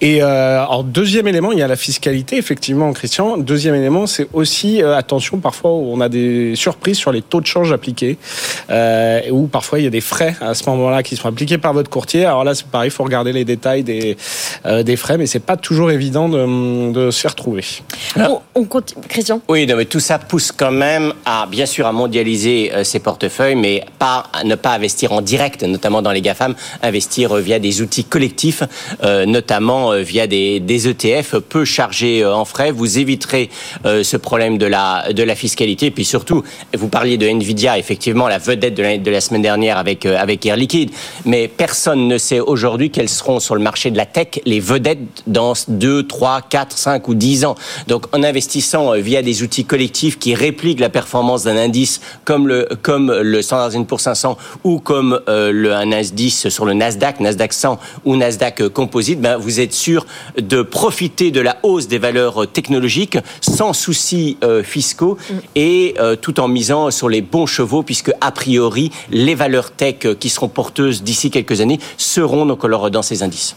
Et 0.00 0.22
euh, 0.22 0.62
alors 0.62 0.84
deuxième 0.84 1.28
élément, 1.28 1.52
il 1.52 1.58
y 1.58 1.62
a 1.62 1.68
la 1.68 1.76
fiscalité, 1.76 2.36
effectivement, 2.36 2.92
Christian. 2.92 3.38
Deuxième 3.38 3.74
élément, 3.74 4.06
c'est 4.06 4.28
aussi 4.32 4.82
attention 4.82 5.38
parfois 5.38 5.70
on 5.70 6.00
a 6.00 6.08
des 6.08 6.56
surprises 6.56 6.98
sur 6.98 7.12
les 7.12 7.22
taux 7.22 7.40
de 7.40 7.46
change 7.46 7.72
appliqués, 7.72 8.18
euh, 8.70 9.20
ou 9.30 9.46
parfois 9.46 9.78
il 9.84 9.88
y 9.88 9.88
a 9.88 9.90
des 9.90 10.00
frais 10.00 10.34
à 10.40 10.54
ce 10.54 10.64
moment-là 10.70 11.02
qui 11.02 11.14
sont 11.14 11.28
appliqués 11.28 11.58
par 11.58 11.74
votre 11.74 11.90
courtier. 11.90 12.24
Alors 12.24 12.42
là, 12.42 12.54
c'est 12.54 12.66
pareil, 12.66 12.88
il 12.88 12.90
faut 12.90 13.04
regarder 13.04 13.32
les 13.32 13.44
détails 13.44 13.82
des, 13.82 14.16
euh, 14.64 14.82
des 14.82 14.96
frais, 14.96 15.18
mais 15.18 15.26
c'est 15.26 15.40
pas 15.40 15.58
toujours 15.58 15.90
évident 15.90 16.28
de, 16.28 16.92
de 16.92 17.10
se 17.10 17.20
faire 17.20 17.34
trouver. 17.34 17.64
on, 18.54 18.64
continue. 18.64 19.04
Christian? 19.08 19.42
Oui, 19.48 19.66
mais 19.66 19.84
tout 19.84 20.00
ça 20.00 20.18
pousse 20.18 20.52
quand 20.52 20.70
même 20.70 21.12
à, 21.26 21.46
bien 21.46 21.66
sûr, 21.66 21.86
à 21.86 21.92
mondialiser 21.92 22.72
euh, 22.72 22.82
ses 22.82 22.98
portefeuilles, 22.98 23.56
mais 23.56 23.84
pas 23.98 24.24
à 24.32 24.44
ne 24.44 24.54
pas 24.54 24.72
investir 24.72 25.12
en 25.12 25.20
direct, 25.20 25.62
notamment 25.64 26.00
dans 26.00 26.12
les 26.12 26.22
GAFAM, 26.22 26.54
investir 26.82 27.34
via 27.36 27.58
des 27.58 27.82
outils 27.82 28.04
collectifs, 28.04 28.62
euh, 29.02 29.26
notamment 29.26 29.92
via 29.98 30.26
des, 30.26 30.60
des, 30.60 30.88
ETF 30.88 31.36
peu 31.38 31.64
chargés 31.64 32.24
en 32.24 32.44
frais. 32.44 32.70
Vous 32.70 32.98
éviterez 32.98 33.48
ce 33.84 34.16
problème 34.16 34.58
de 34.58 34.66
la, 34.66 35.12
de 35.12 35.22
la 35.22 35.34
fiscalité. 35.34 35.86
Et 35.86 35.90
puis 35.90 36.04
surtout, 36.04 36.42
vous 36.76 36.88
parliez 36.88 37.16
de 37.16 37.26
Nvidia, 37.26 37.78
effectivement, 37.78 38.28
la 38.28 38.38
vedette 38.38 38.74
de 38.74 38.82
la, 38.82 38.98
de 38.98 39.10
la 39.10 39.20
semaine 39.20 39.42
dernière 39.42 39.73
avec, 39.76 40.06
euh, 40.06 40.16
avec 40.18 40.44
Air 40.46 40.56
Liquide. 40.56 40.90
Mais 41.24 41.48
personne 41.48 42.08
ne 42.08 42.18
sait 42.18 42.40
aujourd'hui 42.40 42.90
quelles 42.90 43.08
seront 43.08 43.40
sur 43.40 43.54
le 43.54 43.60
marché 43.60 43.90
de 43.90 43.96
la 43.96 44.06
tech 44.06 44.40
les 44.44 44.60
vedettes 44.60 44.98
dans 45.26 45.54
2, 45.68 46.06
3, 46.06 46.42
4, 46.42 46.76
5 46.76 47.08
ou 47.08 47.14
10 47.14 47.44
ans. 47.44 47.54
Donc 47.88 48.06
en 48.14 48.22
investissant 48.22 48.92
euh, 48.92 48.98
via 48.98 49.22
des 49.22 49.42
outils 49.42 49.64
collectifs 49.64 50.18
qui 50.18 50.34
répliquent 50.34 50.80
la 50.80 50.88
performance 50.88 51.44
d'un 51.44 51.56
indice 51.56 52.00
comme 52.24 52.48
le, 52.48 52.68
comme 52.82 53.12
le 53.12 53.42
Standard 53.42 53.84
Poor's 53.86 54.02
500 54.02 54.36
ou 54.64 54.78
comme 54.78 55.20
euh, 55.28 55.52
le, 55.52 55.74
un 55.74 55.92
indice 55.92 56.48
sur 56.48 56.64
le 56.64 56.74
Nasdaq, 56.74 57.20
Nasdaq 57.20 57.52
100 57.52 57.78
ou 58.04 58.16
Nasdaq 58.16 58.68
Composite, 58.68 59.20
ben, 59.20 59.36
vous 59.36 59.60
êtes 59.60 59.72
sûr 59.72 60.06
de 60.40 60.62
profiter 60.62 61.30
de 61.30 61.40
la 61.40 61.56
hausse 61.62 61.88
des 61.88 61.98
valeurs 61.98 62.50
technologiques 62.50 63.18
sans 63.40 63.72
soucis 63.72 64.36
fiscaux 64.62 65.18
mm. 65.28 65.34
et 65.56 65.94
tout 66.20 66.40
en 66.40 66.48
misant 66.48 66.90
sur 66.90 67.08
les 67.08 67.22
bons 67.22 67.46
chevaux 67.46 67.82
puisque 67.82 68.12
a 68.20 68.32
priori 68.32 68.90
les 69.10 69.34
valeurs 69.34 69.63
tech 69.72 69.96
qui 70.18 70.28
seront 70.28 70.48
porteuses 70.48 71.02
d'ici 71.02 71.30
quelques 71.30 71.60
années 71.60 71.78
seront 71.96 72.46
donc 72.46 72.64
dans 72.90 73.02
ces 73.02 73.22
indices. 73.22 73.56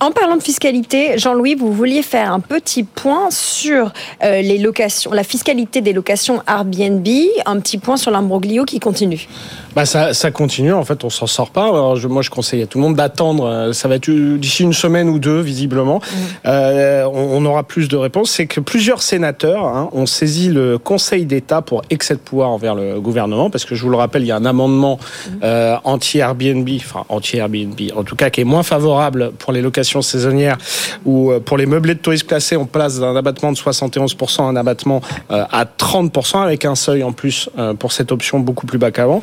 En 0.00 0.10
parlant 0.10 0.36
de 0.36 0.42
fiscalité, 0.42 1.18
Jean-Louis, 1.18 1.54
vous 1.54 1.72
vouliez 1.72 2.02
faire 2.02 2.32
un 2.32 2.40
petit 2.40 2.82
point 2.82 3.30
sur 3.30 3.92
euh, 4.22 4.42
les 4.42 4.58
locations, 4.58 5.12
la 5.12 5.24
fiscalité 5.24 5.80
des 5.80 5.92
locations 5.92 6.42
Airbnb, 6.48 7.06
un 7.46 7.60
petit 7.60 7.78
point 7.78 7.96
sur 7.96 8.10
l'imbroglio 8.10 8.64
qui 8.64 8.80
continue. 8.80 9.28
Bah 9.74 9.86
ça, 9.86 10.12
ça 10.12 10.30
continue, 10.30 10.72
en 10.72 10.84
fait, 10.84 11.04
on 11.04 11.10
s'en 11.10 11.26
sort 11.26 11.50
pas. 11.50 11.64
Alors, 11.64 11.96
je, 11.96 12.06
moi, 12.08 12.22
je 12.22 12.30
conseille 12.30 12.62
à 12.62 12.66
tout 12.66 12.78
le 12.78 12.82
monde 12.84 12.96
d'attendre. 12.96 13.46
Euh, 13.46 13.72
ça 13.72 13.88
va 13.88 13.94
être 13.94 14.10
d'ici 14.10 14.64
une 14.64 14.74
semaine 14.74 15.08
ou 15.08 15.18
deux, 15.18 15.40
visiblement. 15.40 15.98
Mmh. 15.98 16.16
Euh, 16.46 17.04
on, 17.06 17.44
aura 17.46 17.62
plus 17.62 17.88
de 17.88 17.96
réponses. 17.96 18.30
C'est 18.32 18.46
que 18.46 18.60
plusieurs 18.60 19.02
sénateurs 19.02 19.64
hein, 19.64 19.88
ont 19.92 20.06
saisi 20.06 20.48
le 20.48 20.78
Conseil 20.78 21.24
d'État 21.24 21.62
pour 21.62 21.82
excès 21.88 22.14
de 22.14 22.20
pouvoir 22.20 22.50
envers 22.50 22.74
le 22.74 23.00
gouvernement, 23.00 23.48
parce 23.48 23.64
que 23.64 23.74
je 23.74 23.82
vous 23.82 23.90
le 23.90 23.96
rappelle, 23.96 24.22
il 24.22 24.26
y 24.26 24.32
a 24.32 24.36
un 24.36 24.44
amendement 24.44 24.98
mmh. 24.98 25.30
Euh, 25.42 25.76
anti-Airbnb, 25.84 26.68
enfin 26.76 27.04
anti-Airbnb, 27.08 27.78
en 27.96 28.04
tout 28.04 28.16
cas, 28.16 28.30
qui 28.30 28.40
est 28.40 28.44
moins 28.44 28.62
favorable 28.62 29.32
pour 29.38 29.52
les 29.52 29.60
locations 29.60 30.02
saisonnières 30.02 30.58
ou 31.04 31.30
euh, 31.30 31.40
pour 31.40 31.56
les 31.56 31.66
meublés 31.66 31.94
de 31.94 32.00
tourisme 32.00 32.26
classés. 32.26 32.56
On 32.56 32.66
place 32.66 32.98
d'un 32.98 33.16
abattement 33.16 33.52
de 33.52 33.56
71% 33.56 34.42
un 34.42 34.56
abattement 34.56 35.00
euh, 35.30 35.44
à 35.50 35.64
30% 35.64 36.42
avec 36.42 36.64
un 36.64 36.74
seuil 36.74 37.02
en 37.02 37.12
plus 37.12 37.48
pour 37.78 37.92
cette 37.92 38.12
option 38.12 38.40
beaucoup 38.40 38.66
plus 38.66 38.78
bas 38.78 38.90
qu'avant. 38.90 39.22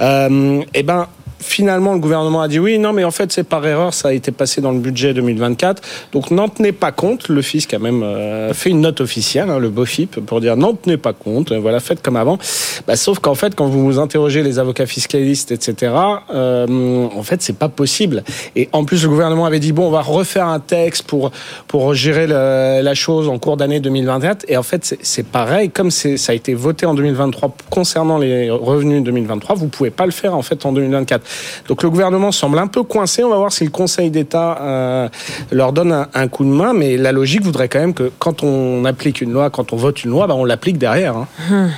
Euh, 0.00 0.62
eh 0.74 0.82
ben, 0.82 1.06
finalement, 1.40 1.92
le 1.92 1.98
gouvernement 1.98 2.42
a 2.42 2.48
dit 2.48 2.58
oui, 2.58 2.78
non, 2.78 2.92
mais 2.92 3.04
en 3.04 3.10
fait, 3.10 3.32
c'est 3.32 3.44
par 3.44 3.66
erreur, 3.66 3.94
ça 3.94 4.08
a 4.08 4.12
été 4.12 4.32
passé 4.32 4.60
dans 4.60 4.72
le 4.72 4.78
budget 4.78 5.14
2024. 5.14 5.82
Donc, 6.12 6.30
n'en 6.30 6.48
tenez 6.48 6.72
pas 6.72 6.92
compte. 6.92 7.28
Le 7.28 7.42
fisc 7.42 7.72
a 7.74 7.78
même 7.78 8.02
euh, 8.02 8.52
fait 8.54 8.70
une 8.70 8.80
note 8.80 9.00
officielle, 9.00 9.50
hein, 9.50 9.58
le 9.58 9.68
BOFIP, 9.68 10.20
pour 10.20 10.40
dire 10.40 10.56
n'en 10.56 10.74
tenez 10.74 10.96
pas 10.96 11.12
compte. 11.12 11.52
Voilà, 11.52 11.80
faites 11.80 12.02
comme 12.02 12.16
avant. 12.16 12.38
Bah, 12.86 12.96
sauf 12.96 13.18
qu'en 13.18 13.34
fait, 13.34 13.54
quand 13.54 13.66
vous 13.66 13.84
vous 13.84 13.98
interrogez 13.98 14.42
les 14.42 14.58
avocats 14.58 14.86
fiscalistes, 14.86 15.52
etc., 15.52 15.92
euh, 16.34 17.06
en 17.14 17.22
fait, 17.22 17.42
c'est 17.42 17.58
pas 17.58 17.68
possible. 17.68 18.22
Et 18.54 18.68
en 18.72 18.84
plus, 18.84 19.02
le 19.02 19.08
gouvernement 19.08 19.46
avait 19.46 19.60
dit 19.60 19.72
bon, 19.72 19.88
on 19.88 19.90
va 19.90 20.02
refaire 20.02 20.46
un 20.46 20.60
texte 20.60 21.04
pour 21.04 21.30
pour 21.68 21.94
gérer 21.94 22.26
la 22.26 22.94
chose 22.94 23.28
en 23.28 23.38
cours 23.38 23.56
d'année 23.56 23.80
2024. 23.80 24.46
Et 24.48 24.56
en 24.56 24.62
fait, 24.62 24.96
c'est 25.00 25.26
pareil. 25.26 25.70
Comme 25.70 25.90
ça 25.90 26.08
a 26.28 26.34
été 26.34 26.54
voté 26.54 26.86
en 26.86 26.94
2023 26.94 27.54
concernant 27.70 28.18
les 28.18 28.50
revenus 28.50 29.02
2023, 29.02 29.56
vous 29.56 29.68
pouvez 29.68 29.90
pas 29.90 30.06
le 30.06 30.12
faire 30.12 30.34
en 30.34 30.42
fait 30.42 30.64
en 30.66 30.72
2024. 30.72 31.25
Donc 31.68 31.82
le 31.82 31.90
gouvernement 31.90 32.32
semble 32.32 32.58
un 32.58 32.66
peu 32.66 32.82
coincé. 32.82 33.24
On 33.24 33.30
va 33.30 33.36
voir 33.36 33.52
si 33.52 33.64
le 33.64 33.70
Conseil 33.70 34.10
d'État 34.10 34.58
euh, 34.60 35.08
leur 35.50 35.72
donne 35.72 36.06
un, 36.12 36.28
coup 36.28 36.44
de 36.44 36.50
main. 36.50 36.72
Mais 36.72 36.96
la 36.96 37.12
logique 37.12 37.42
voudrait 37.42 37.68
quand 37.68 37.80
même 37.80 37.94
que 37.94 38.10
quand 38.18 38.42
on 38.42 38.84
applique 38.84 39.20
une 39.20 39.32
loi, 39.32 39.50
quand 39.50 39.72
on 39.72 39.76
vote 39.76 40.04
une 40.04 40.10
loi, 40.10 40.26
bah, 40.26 40.34
on 40.34 40.44
l'applique 40.44 40.78
derrière. 40.78 41.16
Hein. 41.16 41.68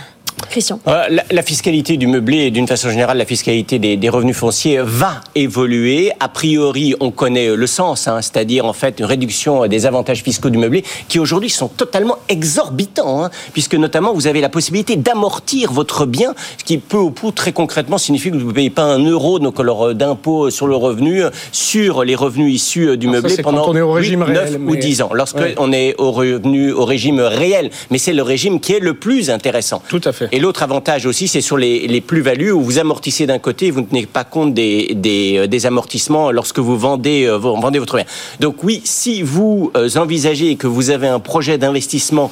Christian. 0.51 0.81
Euh, 0.87 1.05
la, 1.11 1.25
la, 1.31 1.43
fiscalité 1.43 1.97
du 1.97 2.07
meublé 2.07 2.39
et 2.39 2.51
d'une 2.51 2.67
façon 2.67 2.91
générale 2.91 3.19
la 3.19 3.25
fiscalité 3.25 3.79
des, 3.79 3.97
des, 3.97 4.09
revenus 4.09 4.37
fonciers 4.37 4.81
va 4.83 5.21
évoluer. 5.35 6.11
A 6.21 6.29
priori, 6.29 6.95
on 7.01 7.11
connaît 7.11 7.55
le 7.55 7.67
sens, 7.67 8.09
hein, 8.09 8.21
c'est-à-dire 8.23 8.65
en 8.65 8.73
fait 8.73 8.99
une 8.99 9.05
réduction 9.05 9.67
des 9.67 9.87
avantages 9.87 10.23
fiscaux 10.23 10.51
du 10.51 10.59
meublé 10.59 10.85
qui 11.09 11.19
aujourd'hui 11.19 11.51
sont 11.51 11.69
totalement 11.69 12.19
exorbitants, 12.29 13.25
hein, 13.25 13.31
puisque 13.53 13.75
notamment 13.75 14.13
vous 14.13 14.27
avez 14.27 14.41
la 14.41 14.49
possibilité 14.49 14.97
d'amortir 14.97 15.73
votre 15.73 16.07
bien, 16.07 16.35
ce 16.59 16.65
qui 16.65 16.79
peu 16.79 16.97
au 16.97 17.11
pour 17.11 17.35
très 17.35 17.53
concrètement 17.53 17.99
signifie 17.99 18.31
que 18.31 18.37
vous 18.37 18.49
ne 18.49 18.53
payez 18.53 18.71
pas 18.71 18.85
un 18.85 19.05
euro 19.05 19.39
d'impôt 19.39 20.51
sur 20.51 20.67
le 20.67 20.77
revenu 20.77 21.23
sur 21.53 22.05
les 22.05 22.15
revenus 22.15 22.55
issus 22.55 22.97
du 22.97 23.09
meublé 23.09 23.37
pendant 23.43 23.69
on 23.69 23.77
est 23.77 23.81
au 23.81 23.93
régime 23.93 24.25
8, 24.27 24.33
9 24.33 24.45
réel, 24.45 24.61
ou 24.61 24.71
mais... 24.73 24.77
10 24.77 25.03
ans. 25.03 25.11
Lorsqu'on 25.13 25.39
Ouais. 25.39 25.55
on 25.59 25.73
est 25.73 25.95
au 25.99 26.11
revenu 26.11 26.73
au 26.73 26.85
régime 26.85 27.21
réel, 27.21 27.71
mais 27.91 27.99
c'est 27.99 28.13
le 28.13 28.23
régime 28.23 28.61
qui 28.61 28.73
est 28.73 28.81
le 28.81 28.95
plus 28.95 29.31
intéressant. 29.31 29.83
Tout 29.89 30.01
à 30.05 30.13
fait. 30.13 30.28
Et 30.31 30.41
l'autre 30.41 30.63
avantage 30.63 31.07
aussi, 31.07 31.27
c'est 31.29 31.41
sur 31.41 31.57
les, 31.57 32.01
plus-values 32.01 32.53
où 32.53 32.63
vous 32.63 32.79
amortissez 32.79 33.27
d'un 33.27 33.39
côté 33.39 33.71
vous 33.71 33.81
ne 33.81 33.87
tenez 33.87 34.07
pas 34.07 34.25
compte 34.25 34.55
des, 34.55 35.37
euh, 35.37 35.67
amortissements 35.67 36.31
lorsque 36.31 36.59
vous 36.59 36.79
vendez, 36.79 37.25
euh, 37.25 37.37
vous 37.37 37.57
vendez 37.57 37.79
votre 37.79 37.97
bien. 37.97 38.05
Donc 38.41 38.63
oui, 38.63 38.81
si 38.85 39.23
vous 39.23 39.73
euh, 39.77 39.89
envisagez 39.97 40.57
que 40.57 40.67
vous 40.67 40.91
avez 40.91 41.09
un 41.09 41.19
projet 41.19 41.59
d'investissement 41.59 42.31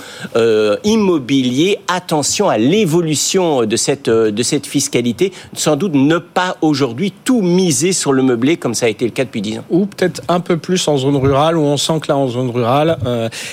immobilier, 0.84 1.78
attention 1.88 2.48
à 2.48 2.58
l'évolution 2.58 3.64
de 3.64 3.76
cette, 3.76 4.10
fiscalité. 4.66 5.32
Sans 5.54 5.76
doute 5.76 5.94
ne 5.94 6.18
pas 6.18 6.56
aujourd'hui 6.60 7.12
tout 7.24 7.42
miser 7.42 7.92
sur 7.92 8.12
le 8.12 8.22
meublé 8.22 8.56
comme 8.56 8.74
ça 8.74 8.86
a 8.86 8.88
été 8.88 9.04
le 9.04 9.10
cas 9.10 9.24
depuis 9.24 9.42
10 9.42 9.58
ans. 9.58 9.64
ou 9.70 9.86
peut-être 9.86 10.22
un 10.28 10.40
peu 10.40 10.56
plus 10.56 10.86
en 10.88 10.96
zone 10.96 11.16
rurale, 11.16 11.56
où 11.56 11.62
on 11.62 11.76
sent 11.76 12.00
que 12.00 12.08
là, 12.08 12.16
en 12.16 12.28
zone 12.28 12.50
rurale. 12.50 12.98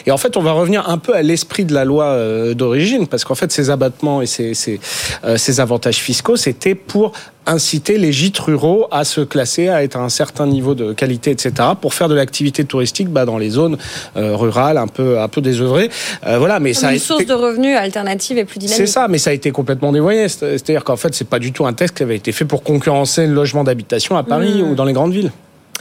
et 0.06 0.12
en 0.12 0.17
fait, 0.17 0.38
on 0.38 0.41
va 0.41 0.51
revenir 0.51 0.89
un 0.89 0.97
peu 0.97 1.15
à 1.15 1.21
l'esprit 1.21 1.65
de 1.65 1.73
la 1.73 1.86
loi 1.86 2.53
d'origine, 2.53 3.08
parce 3.08 3.23
qu'en 3.23 3.36
fait, 3.36 3.51
ces 3.51 3.69
abattements 3.69 4.21
et 4.21 4.25
ces, 4.33 4.53
ces, 4.53 4.79
euh, 5.23 5.37
ces 5.37 5.59
avantages 5.59 5.97
fiscaux, 5.97 6.35
c'était 6.35 6.75
pour 6.75 7.11
inciter 7.45 7.97
les 7.97 8.11
gîtes 8.13 8.39
ruraux 8.39 8.87
à 8.89 9.03
se 9.03 9.19
classer, 9.21 9.67
à 9.67 9.83
être 9.83 9.97
à 9.97 9.99
un 9.99 10.07
certain 10.09 10.47
niveau 10.47 10.75
de 10.75 10.93
qualité, 10.93 11.31
etc., 11.31 11.51
pour 11.79 11.93
faire 11.93 12.07
de 12.07 12.15
l'activité 12.15 12.63
touristique 12.63 13.09
bah, 13.09 13.25
dans 13.25 13.37
les 13.37 13.49
zones 13.49 13.77
euh, 14.15 14.35
rurales 14.35 14.77
un 14.77 14.87
peu, 14.87 15.19
un 15.19 15.27
peu 15.27 15.41
désœuvrées. 15.41 15.89
Euh, 16.25 16.37
voilà, 16.37 16.59
mais 16.61 16.73
ça 16.73 16.87
a 16.87 16.91
Une 16.91 16.97
été- 16.97 17.05
source 17.05 17.25
de 17.25 17.33
revenus 17.33 17.75
alternative 17.77 18.37
et 18.37 18.45
plus 18.45 18.59
dynamique. 18.59 18.77
c'est 18.77 18.87
ça, 18.87 19.07
mais 19.09 19.17
ça 19.17 19.31
a 19.31 19.33
été 19.33 19.51
complètement 19.51 19.91
dévoyé. 19.91 20.29
C'est- 20.29 20.57
C'est-à-dire 20.57 20.83
qu'en 20.85 20.95
fait, 20.95 21.13
c'est 21.13 21.27
pas 21.27 21.39
du 21.39 21.51
tout 21.51 21.65
un 21.65 21.73
test 21.73 21.95
qui 21.97 22.03
avait 22.03 22.15
été 22.15 22.31
fait 22.31 22.45
pour 22.45 22.63
concurrencer 22.63 23.27
le 23.27 23.33
logement 23.33 23.63
d'habitation 23.65 24.15
à 24.17 24.23
Paris 24.23 24.61
Mmh. 24.61 24.71
ou 24.71 24.75
dans 24.75 24.85
les 24.85 24.93
grandes 24.93 25.11
villes. 25.13 25.31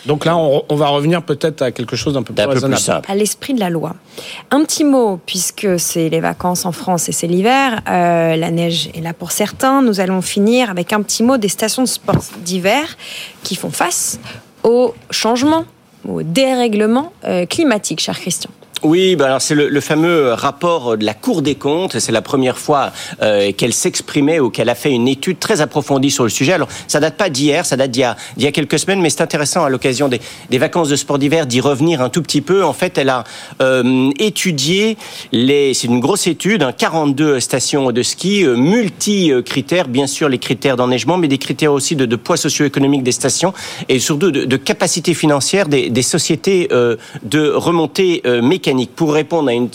Donc 0.06 0.24
là, 0.24 0.36
on, 0.36 0.64
on 0.68 0.74
va 0.74 0.88
revenir 0.88 1.22
peut-être 1.22 1.62
à 1.62 1.70
quelque 1.70 1.94
chose 1.96 2.14
d'un 2.14 2.22
peu 2.22 2.34
plus 2.34 2.42
Un 2.42 2.46
peu 2.46 2.50
plus 2.50 2.56
raisonnable. 2.56 2.80
simple. 2.82 3.10
à 3.10 3.14
l'esprit 3.14 3.54
de 3.54 3.60
la 3.60 3.70
loi. 3.70 3.94
Un 4.50 4.64
petit 4.64 4.84
mot, 4.84 5.20
puisque 5.24 5.78
c'est 5.78 6.08
les 6.08 6.20
vacances 6.20 6.66
en 6.66 6.72
France 6.72 7.08
et 7.08 7.12
c'est 7.12 7.26
l'hiver, 7.28 7.82
euh, 7.88 8.34
la 8.36 8.50
neige 8.50 8.90
est 8.94 9.00
là 9.00 9.12
pour 9.14 9.30
certains. 9.30 9.80
Nous 9.82 10.00
allons 10.00 10.20
finir 10.22 10.70
avec 10.70 10.92
un 10.92 11.02
petit 11.02 11.22
mot 11.22 11.36
des 11.36 11.48
stations 11.48 11.82
de 11.82 11.88
sport 11.88 12.22
d'hiver 12.38 12.84
qui 13.42 13.54
font 13.54 13.70
face 13.70 14.18
au 14.64 14.94
changement, 15.10 15.64
au 16.08 16.22
dérèglement 16.22 17.12
euh, 17.24 17.46
climatique, 17.46 18.00
cher 18.00 18.18
Christian. 18.18 18.50
Oui, 18.82 19.14
bah 19.14 19.26
alors 19.26 19.40
c'est 19.40 19.54
le, 19.54 19.68
le 19.68 19.80
fameux 19.80 20.32
rapport 20.32 20.96
de 20.96 21.04
la 21.04 21.14
Cour 21.14 21.42
des 21.42 21.54
comptes. 21.54 22.00
C'est 22.00 22.10
la 22.10 22.22
première 22.22 22.58
fois 22.58 22.90
euh, 23.22 23.52
qu'elle 23.52 23.72
s'exprimait 23.72 24.40
ou 24.40 24.50
qu'elle 24.50 24.68
a 24.68 24.74
fait 24.74 24.90
une 24.90 25.06
étude 25.06 25.38
très 25.38 25.60
approfondie 25.60 26.10
sur 26.10 26.24
le 26.24 26.30
sujet. 26.30 26.52
Alors, 26.52 26.68
ça 26.88 26.98
date 26.98 27.16
pas 27.16 27.30
d'hier, 27.30 27.64
ça 27.64 27.76
date 27.76 27.92
d'il 27.92 28.02
y 28.38 28.42
y 28.42 28.46
a 28.46 28.52
quelques 28.52 28.80
semaines, 28.80 29.00
mais 29.00 29.10
c'est 29.10 29.20
intéressant 29.20 29.64
à 29.64 29.68
l'occasion 29.68 30.08
des, 30.08 30.20
des 30.50 30.58
vacances 30.58 30.88
de 30.88 30.96
sport 30.96 31.18
d'hiver 31.18 31.46
d'y 31.46 31.60
revenir 31.60 32.00
un 32.02 32.08
tout 32.08 32.22
petit 32.22 32.40
peu. 32.40 32.64
En 32.64 32.72
fait, 32.72 32.98
elle 32.98 33.08
a 33.10 33.22
euh, 33.60 34.10
étudié 34.18 34.96
les. 35.30 35.74
C'est 35.74 35.86
une 35.86 36.00
grosse 36.00 36.26
étude, 36.26 36.64
hein, 36.64 36.72
42 36.72 37.38
stations 37.38 37.92
de 37.92 38.02
ski, 38.02 38.44
euh, 38.44 38.56
multi-critères, 38.56 39.86
bien 39.86 40.08
sûr 40.08 40.28
les 40.28 40.38
critères 40.38 40.76
d'enneigement, 40.76 41.18
mais 41.18 41.28
des 41.28 41.38
critères 41.38 41.72
aussi 41.72 41.94
de, 41.94 42.04
de 42.04 42.16
poids 42.16 42.36
socio-économique 42.36 43.04
des 43.04 43.12
stations 43.12 43.54
et 43.88 44.00
surtout 44.00 44.32
de, 44.32 44.44
de 44.44 44.56
capacité 44.56 45.14
financière 45.14 45.68
des, 45.68 45.88
des 45.88 46.02
sociétés 46.02 46.68
euh, 46.72 46.96
de 47.22 47.48
remontée 47.48 48.22
euh, 48.26 48.42
Pour 48.96 49.12
répondre 49.12 49.48
à 49.48 49.52
une, 49.52 49.68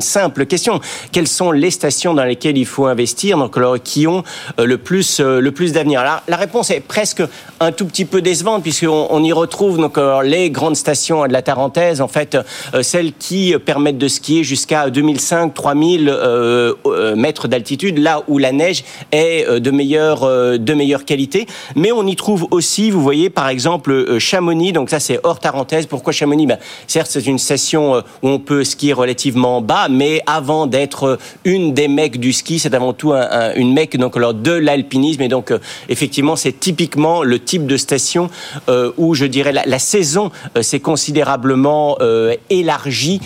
simple 0.00 0.46
question, 0.46 0.80
quelles 1.12 1.28
sont 1.28 1.50
les 1.50 1.70
stations 1.70 2.14
dans 2.14 2.24
lesquelles 2.24 2.58
il 2.58 2.66
faut 2.66 2.86
investir, 2.86 3.38
donc 3.38 3.58
qui 3.82 4.06
ont 4.06 4.22
euh, 4.58 4.64
le 4.64 4.78
plus 4.78 5.20
euh, 5.20 5.40
le 5.40 5.52
plus 5.52 5.72
d'avenir? 5.72 6.04
La 6.28 6.36
réponse 6.36 6.70
est 6.70 6.80
presque 6.80 7.22
un 7.60 7.72
tout 7.72 7.86
petit 7.86 8.04
peu 8.04 8.22
décevante 8.22 8.62
puisqu'on 8.62 9.06
on 9.10 9.22
y 9.24 9.32
retrouve 9.32 9.78
donc 9.78 9.98
les 10.22 10.50
grandes 10.50 10.76
stations 10.76 11.26
de 11.26 11.32
la 11.32 11.42
Tarentaise, 11.42 12.00
en 12.00 12.08
fait, 12.08 12.36
euh, 12.74 12.82
celles 12.82 13.12
qui 13.12 13.54
permettent 13.64 13.98
de 13.98 14.08
skier 14.08 14.44
jusqu'à 14.44 14.90
2005, 14.90 15.54
3000 15.54 16.08
euh, 16.08 16.74
euh, 16.86 17.16
mètres 17.16 17.48
d'altitude, 17.48 17.98
là 17.98 18.22
où 18.28 18.38
la 18.38 18.52
neige 18.52 18.84
est 19.12 19.60
de 19.60 19.70
meilleure 19.70 21.04
qualité. 21.04 21.46
Mais 21.74 21.92
on 21.92 22.06
y 22.06 22.16
trouve 22.16 22.46
aussi, 22.50 22.90
vous 22.90 23.00
voyez, 23.00 23.30
par 23.30 23.48
exemple 23.48 24.18
Chamonix. 24.18 24.72
Donc 24.72 24.90
ça, 24.90 25.00
c'est 25.00 25.20
hors 25.22 25.40
Tarentaise. 25.40 25.86
Pourquoi 25.86 26.12
Chamonix? 26.12 26.46
Ben, 26.46 26.58
certes, 26.86 27.10
c'est 27.10 27.26
une 27.26 27.38
station 27.38 28.02
où 28.22 28.28
on 28.28 28.38
peut 28.38 28.64
skier 28.64 28.92
relativement 28.92 29.60
bas, 29.60 29.88
mais 29.88 30.20
avant 30.26 30.66
d'être 30.66 31.18
une 31.44 31.74
des 31.74 31.88
mecs 31.88 32.18
du 32.18 32.32
ski, 32.32 32.58
c'est 32.58 32.74
avant 32.74 32.92
tout 32.92 33.12
un- 33.12 33.28
un- 33.30 33.54
une 33.54 33.72
mec 33.72 33.96
donc 33.96 34.16
alors 34.16 34.34
de 34.34 34.52
l'alpinisme. 34.52 35.22
Et 35.22 35.28
donc 35.28 35.50
euh, 35.50 35.58
effectivement, 35.88 36.36
c'est 36.36 36.58
typiquement 36.58 37.22
le 37.22 37.38
type 37.38 37.66
de 37.66 37.76
station 37.76 38.30
euh, 38.68 38.92
où 38.96 39.14
je 39.14 39.24
dirais 39.26 39.52
la, 39.52 39.78
saison 39.78 40.30
euh, 40.56 40.62
s'est 40.62 40.80
considérablement 40.80 41.96
élargie, 42.50 43.20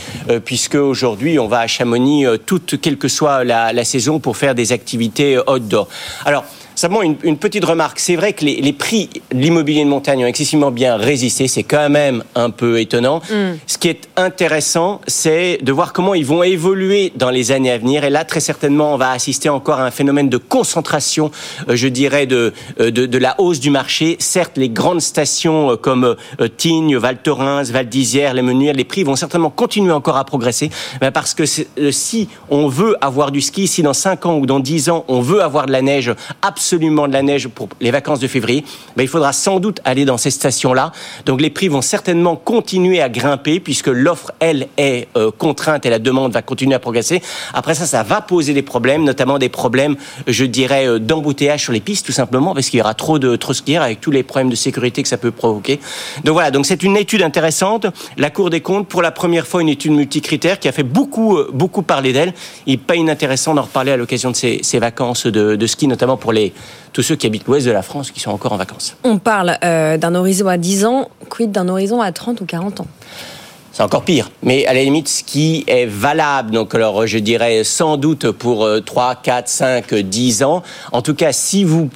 puisque 0.45 0.75
aujourd'hui 0.75 1.39
on 1.39 1.49
va 1.49 1.61
à 1.61 1.67
Chamonix 1.67 2.27
toute 2.47 2.81
quelle 2.81 2.99
que 2.99 3.09
soit 3.09 3.45
la, 3.45 3.73
la 3.73 3.85
saison 3.85 4.19
pour 4.21 4.37
faire 4.37 4.55
des 4.55 4.73
activités 4.73 5.39
outdoor. 5.49 5.89
Alors 6.25 6.45
Simplement 6.75 7.03
une, 7.03 7.17
une 7.23 7.39
petite 7.39 7.65
remarque, 7.65 7.99
c'est 7.99 8.17
vrai 8.17 8.33
que 8.33 8.45
les, 8.45 8.61
les 8.61 8.73
prix 8.73 9.09
de 9.33 9.39
l'immobilier 9.39 9.85
de 9.85 9.89
montagne 9.89 10.25
ont 10.25 10.29
excessivement 10.29 10.71
bien 10.71 10.97
résisté, 10.97 11.49
c'est 11.49 11.63
quand 11.63 11.91
même 11.91 12.25
un 12.35 12.51
peu 12.51 12.81
étonnant. 12.81 13.21
Ce 13.67 13.79
qui 13.79 13.89
est 13.89 14.09
intéressant, 14.17 15.01
c'est 15.07 15.59
de 15.63 15.73
voir 15.73 15.93
comment 15.93 16.15
ils 16.15 16.25
vont 16.25 16.43
évoluer 16.43 17.13
dans 17.17 17.31
les 17.31 17.53
années 17.53 17.71
à 17.71 17.79
venir. 17.79 18.05
Et 18.05 18.11
là, 18.11 18.25
très 18.25 18.41
certainement, 18.41 18.95
on 18.95 18.97
va 18.97 19.11
assister 19.11 19.49
encore 19.49 19.79
à 19.81 19.85
un 19.85 19.91
phénomène 19.91 20.29
de 20.29 20.37
concentration, 20.37 21.31
euh, 21.69 21.77
je 21.77 21.89
dirais, 21.89 22.27
de, 22.27 22.53
euh, 22.81 22.91
de, 22.91 23.07
de 23.07 23.19
la 23.19 23.41
hausse 23.41 23.61
du 23.61 23.71
marché. 23.71 24.17
Certes, 24.19 24.57
les 24.57 24.69
grandes 24.69 25.01
stations 25.01 25.73
euh, 25.73 25.77
comme 25.77 26.17
Tignes, 26.57 26.97
Val 26.97 27.19
Thorens, 27.23 27.71
Val 27.71 27.89
d'Isère, 27.89 28.35
les 28.35 28.43
Menuires, 28.43 28.75
les 28.75 28.85
prix 28.85 29.05
vont 29.05 29.17
certainement 29.17 29.51
continuer 29.51 29.93
encore 29.93 30.17
à 30.17 30.25
progresser, 30.25 30.71
mais 31.01 31.11
parce 31.11 31.35
que 31.35 31.45
si 31.47 32.29
on 32.51 32.69
veut 32.69 32.97
avoir 33.01 33.31
du 33.31 33.41
ski, 33.41 33.67
si 33.67 33.83
dans 33.83 33.93
5 33.93 34.27
ans 34.27 34.37
ou 34.37 34.47
dans 34.47 34.61
10 34.61 34.91
ans, 34.91 35.05
on 35.09 35.21
veut 35.21 35.43
avoir 35.43 35.67
de 35.67 35.73
la 35.73 35.83
neige, 35.83 36.13
absolument 36.43 36.62
de 36.71 37.13
la 37.13 37.23
neige 37.23 37.49
pour 37.49 37.69
les 37.81 37.91
vacances 37.91 38.21
de 38.21 38.27
février, 38.27 38.65
il 38.99 39.09
faudra 39.09 39.33
sans 39.33 39.61
doute 39.61 39.81
aller 39.85 40.05
dans 40.05 40.17
ces 40.17 40.31
stations-là. 40.31 40.93
Donc 41.27 41.41
les 41.41 41.51
prix 41.51 41.69
vont 41.69 41.83
certainement 41.83 42.37
continuer 42.37 43.01
à 43.01 43.09
grimper 43.09 43.61
puisque 43.61 43.89
l'offre, 43.89 44.33
elle, 44.41 44.69
est 44.77 45.09
euh, 45.17 45.31
contrainte 45.31 45.87
et 45.87 45.91
la 45.91 45.99
demande 45.99 46.33
va 46.33 46.43
continuer 46.43 46.75
à 46.75 46.79
progresser. 46.79 47.23
Après 47.55 47.75
ça, 47.75 47.87
ça 47.87 48.03
va 48.03 48.21
poser 48.21 48.55
des 48.55 48.63
problèmes, 48.63 49.05
notamment 49.05 49.39
des 49.39 49.49
problèmes, 49.49 49.97
je 50.27 50.45
dirais, 50.45 50.87
euh, 50.87 50.99
d'embouteillage 50.99 51.63
sur 51.65 51.73
les 51.73 51.81
pistes, 51.81 52.07
tout 52.07 52.13
simplement, 52.13 52.55
parce 52.55 52.71
qu'il 52.71 52.79
y 52.79 52.83
aura 52.83 52.95
trop 52.95 53.19
de 53.19 53.39
skieurs 53.53 53.83
avec 53.83 54.01
tous 54.01 54.11
les 54.11 54.23
problèmes 54.23 54.51
de 54.51 54.57
sécurité 54.57 55.03
que 55.03 55.09
ça 55.09 55.19
peut 55.19 55.31
provoquer. 55.31 55.81
Donc 56.25 56.35
voilà, 56.35 56.51
donc 56.51 56.67
c'est 56.67 56.83
une 56.83 56.97
étude 56.97 57.23
intéressante. 57.23 57.87
La 58.17 58.31
Cour 58.31 58.51
des 58.51 58.61
comptes, 58.61 58.89
pour 58.89 59.03
la 59.03 59.11
première 59.11 59.47
fois, 59.47 59.61
une 59.61 59.69
étude 59.69 59.93
multicritère 59.93 60.59
qui 60.59 60.69
a 60.69 60.73
fait 60.73 60.83
beaucoup, 60.83 61.37
euh, 61.37 61.51
beaucoup 61.53 61.83
parler 61.83 62.13
d'elle. 62.13 62.33
Il 62.67 62.73
n'est 62.73 62.79
pas 62.79 62.97
inintéressant 62.97 63.55
d'en 63.55 63.63
reparler 63.63 63.93
à 63.93 63.97
l'occasion 63.97 64.31
de 64.31 64.37
ces, 64.37 64.61
ces 64.63 64.79
vacances 64.79 65.27
de 65.27 65.67
ski, 65.67 65.87
notamment 65.87 66.17
pour 66.17 66.33
les, 66.33 66.52
tous 66.93 67.03
ceux 67.03 67.17
qui 67.17 67.27
habitent 67.27 67.47
l'ouest 67.47 67.67
de 67.67 67.73
la 67.73 67.83
France 67.83 68.11
qui 68.11 68.21
sont 68.21 68.31
encore 68.31 68.53
en 68.53 68.57
vacances. 68.57 68.97
On 69.05 69.19
parle 69.19 69.59
euh, 69.65 69.97
d'un 69.97 70.15
horizon 70.15 70.49
à 70.49 70.59
10 70.59 70.85
ans, 70.85 71.09
quid 71.29 71.51
d'un 71.51 71.69
horizon 71.69 72.01
à 72.01 72.13
30 72.13 72.41
ou 72.41 72.45
40 72.45 72.81
ans? 72.81 72.87
C'est 73.73 73.83
encore 73.83 74.03
pire. 74.03 74.31
Mais 74.43 74.67
à 74.67 74.75
la 74.75 74.83
limite, 74.83 75.09
ce 75.09 75.25
qui 75.25 75.65
est 75.67 75.87
valable, 75.87 76.51
donc 76.51 76.75
alors 76.75 77.07
je 77.07 77.19
dirais 77.19 77.65
sans 77.65 77.97
doute 77.97 78.31
pour 78.31 78.65
euh, 78.65 78.81
3, 78.81 79.17
4, 79.17 79.49
5, 79.49 79.95
10 79.95 80.43
ans, 80.43 80.63
en 80.93 81.01
tout 81.01 81.15
cas 81.15 81.33
si 81.33 81.65
vous 81.65 81.89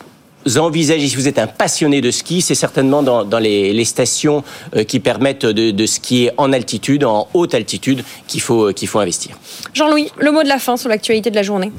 envisagez, 0.59 1.09
si 1.09 1.17
vous 1.17 1.29
êtes 1.29 1.39
un 1.39 1.47
passionné 1.47 2.01
de 2.01 2.11
ski, 2.11 2.41
c'est 2.41 2.55
certainement 2.55 3.03
dans, 3.03 3.25
dans 3.25 3.39
les, 3.39 3.73
les 3.73 3.85
stations 3.85 4.45
euh, 4.75 4.85
qui 4.85 5.01
permettent 5.01 5.47
de, 5.47 5.71
de 5.71 5.87
skier 5.87 6.31
en 6.37 6.53
altitude, 6.53 7.05
en 7.05 7.29
haute 7.35 7.55
altitude, 7.55 8.05
qu'il 8.27 8.41
faut, 8.41 8.69
euh, 8.69 8.73
qu'il 8.73 8.89
faut 8.89 8.99
investir. 8.99 9.37
Jean-Louis, 9.75 10.11
le 10.19 10.31
mot 10.31 10.43
de 10.43 10.49
la 10.49 10.59
fin 10.59 10.77
sur 10.77 10.89
l'actualité 10.89 11.31
de 11.31 11.37
la 11.37 11.43
journée. 11.43 11.73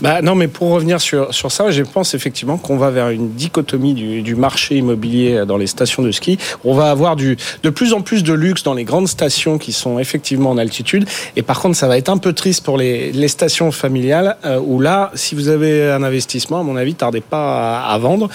Bah 0.00 0.22
non, 0.22 0.34
mais 0.34 0.48
pour 0.48 0.70
revenir 0.70 1.00
sur, 1.00 1.32
sur 1.32 1.50
ça, 1.50 1.70
je 1.70 1.82
pense 1.82 2.14
effectivement 2.14 2.58
qu'on 2.58 2.76
va 2.76 2.90
vers 2.90 3.10
une 3.10 3.32
dichotomie 3.32 3.94
du, 3.94 4.22
du 4.22 4.34
marché 4.34 4.76
immobilier 4.76 5.44
dans 5.46 5.56
les 5.56 5.66
stations 5.66 6.02
de 6.02 6.10
ski. 6.10 6.38
On 6.64 6.74
va 6.74 6.90
avoir 6.90 7.16
du, 7.16 7.36
de 7.62 7.70
plus 7.70 7.92
en 7.92 8.02
plus 8.02 8.22
de 8.22 8.32
luxe 8.32 8.62
dans 8.62 8.74
les 8.74 8.84
grandes 8.84 9.08
stations 9.08 9.58
qui 9.58 9.72
sont 9.72 9.98
effectivement 9.98 10.50
en 10.50 10.58
altitude. 10.58 11.08
Et 11.36 11.42
par 11.42 11.60
contre, 11.60 11.76
ça 11.76 11.88
va 11.88 11.96
être 11.98 12.08
un 12.08 12.18
peu 12.18 12.32
triste 12.32 12.64
pour 12.64 12.76
les, 12.76 13.12
les 13.12 13.28
stations 13.28 13.70
familiales 13.72 14.36
euh, 14.44 14.58
où 14.58 14.80
là, 14.80 15.10
si 15.14 15.34
vous 15.34 15.48
avez 15.48 15.90
un 15.90 16.02
investissement, 16.02 16.60
à 16.60 16.62
mon 16.62 16.76
avis, 16.76 16.94
tardez 16.94 17.20
pas 17.20 17.80
à, 17.80 17.94
à 17.94 17.98
vendre 18.02 18.28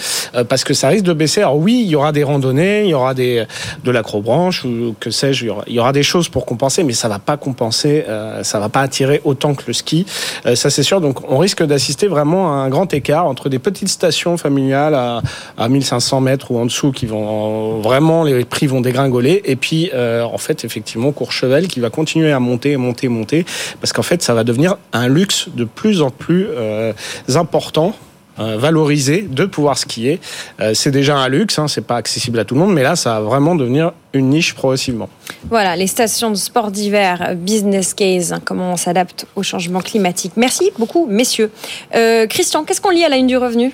parce 0.48 0.64
que 0.64 0.74
ça 0.74 0.88
risque 0.88 1.04
de 1.04 1.12
baisser. 1.12 1.40
Alors 1.42 1.56
oui, 1.56 1.82
il 1.84 1.90
y 1.90 1.96
aura 1.96 2.12
des 2.12 2.24
randonnées, 2.24 2.84
il 2.84 2.90
y 2.90 2.94
aura 2.94 3.14
des 3.14 3.44
de 3.84 3.90
l'acrobranche 3.90 4.64
ou 4.64 4.94
que 4.98 5.10
sais-je, 5.10 5.46
il 5.66 5.74
y 5.74 5.78
aura 5.78 5.92
des 5.92 6.02
choses 6.02 6.28
pour 6.28 6.46
compenser, 6.46 6.82
mais 6.82 6.92
ça 6.92 7.08
va 7.08 7.18
pas 7.18 7.36
compenser, 7.36 8.04
ça 8.42 8.58
va 8.58 8.68
pas 8.68 8.80
attirer 8.80 9.20
autant 9.24 9.54
que 9.54 9.64
le 9.66 9.72
ski. 9.72 10.06
ça 10.54 10.70
c'est 10.70 10.82
sûr. 10.82 11.00
Donc 11.00 11.30
on 11.30 11.38
risque 11.38 11.62
d'assister 11.62 12.08
vraiment 12.08 12.52
à 12.52 12.56
un 12.56 12.68
grand 12.68 12.92
écart 12.92 13.26
entre 13.26 13.48
des 13.48 13.58
petites 13.58 13.88
stations 13.88 14.36
familiales 14.36 14.94
à, 14.94 15.22
à 15.56 15.68
1500 15.68 16.20
mètres 16.20 16.50
ou 16.50 16.58
en 16.58 16.66
dessous 16.66 16.92
qui 16.92 17.06
vont 17.06 17.80
vraiment 17.80 18.24
les 18.24 18.44
prix 18.44 18.66
vont 18.66 18.80
dégringoler 18.80 19.42
et 19.44 19.56
puis 19.56 19.90
en 19.94 20.38
fait 20.38 20.64
effectivement 20.64 21.12
Courchevel 21.12 21.68
qui 21.68 21.80
va 21.80 21.90
continuer 21.90 22.32
à 22.32 22.40
monter, 22.40 22.76
monter, 22.76 23.08
monter 23.08 23.44
parce 23.80 23.92
qu'en 23.92 24.02
fait 24.02 24.22
ça 24.22 24.34
va 24.34 24.44
devenir 24.44 24.76
un 24.92 25.08
luxe 25.08 25.48
de 25.54 25.64
plus 25.64 26.02
en 26.02 26.10
plus 26.10 26.46
euh, 26.48 26.92
important 27.34 27.88
euh, 27.88 28.07
valorisé 28.38 29.22
de 29.22 29.44
pouvoir 29.44 29.78
skier. 29.78 30.20
Euh, 30.60 30.72
c'est 30.74 30.90
déjà 30.90 31.16
un 31.16 31.28
luxe, 31.28 31.58
hein, 31.58 31.68
c'est 31.68 31.86
pas 31.86 31.96
accessible 31.96 32.38
à 32.38 32.44
tout 32.44 32.54
le 32.54 32.60
monde, 32.60 32.72
mais 32.72 32.82
là, 32.82 32.96
ça 32.96 33.14
va 33.14 33.20
vraiment 33.20 33.54
devenir 33.54 33.92
une 34.12 34.30
niche 34.30 34.54
progressivement. 34.54 35.08
Voilà, 35.50 35.76
les 35.76 35.86
stations 35.86 36.30
de 36.30 36.36
sport 36.36 36.70
d'hiver, 36.70 37.34
business 37.36 37.94
case, 37.94 38.32
hein, 38.32 38.40
comment 38.44 38.72
on 38.72 38.76
s'adapte 38.76 39.26
au 39.36 39.42
changement 39.42 39.80
climatique. 39.80 40.32
Merci 40.36 40.70
beaucoup, 40.78 41.06
messieurs. 41.06 41.50
Christian, 42.28 42.64
qu'est-ce 42.64 42.80
qu'on 42.80 42.90
lit 42.90 43.04
à 43.04 43.08
la 43.08 43.16
une 43.16 43.26
du 43.26 43.36
revenu? 43.36 43.72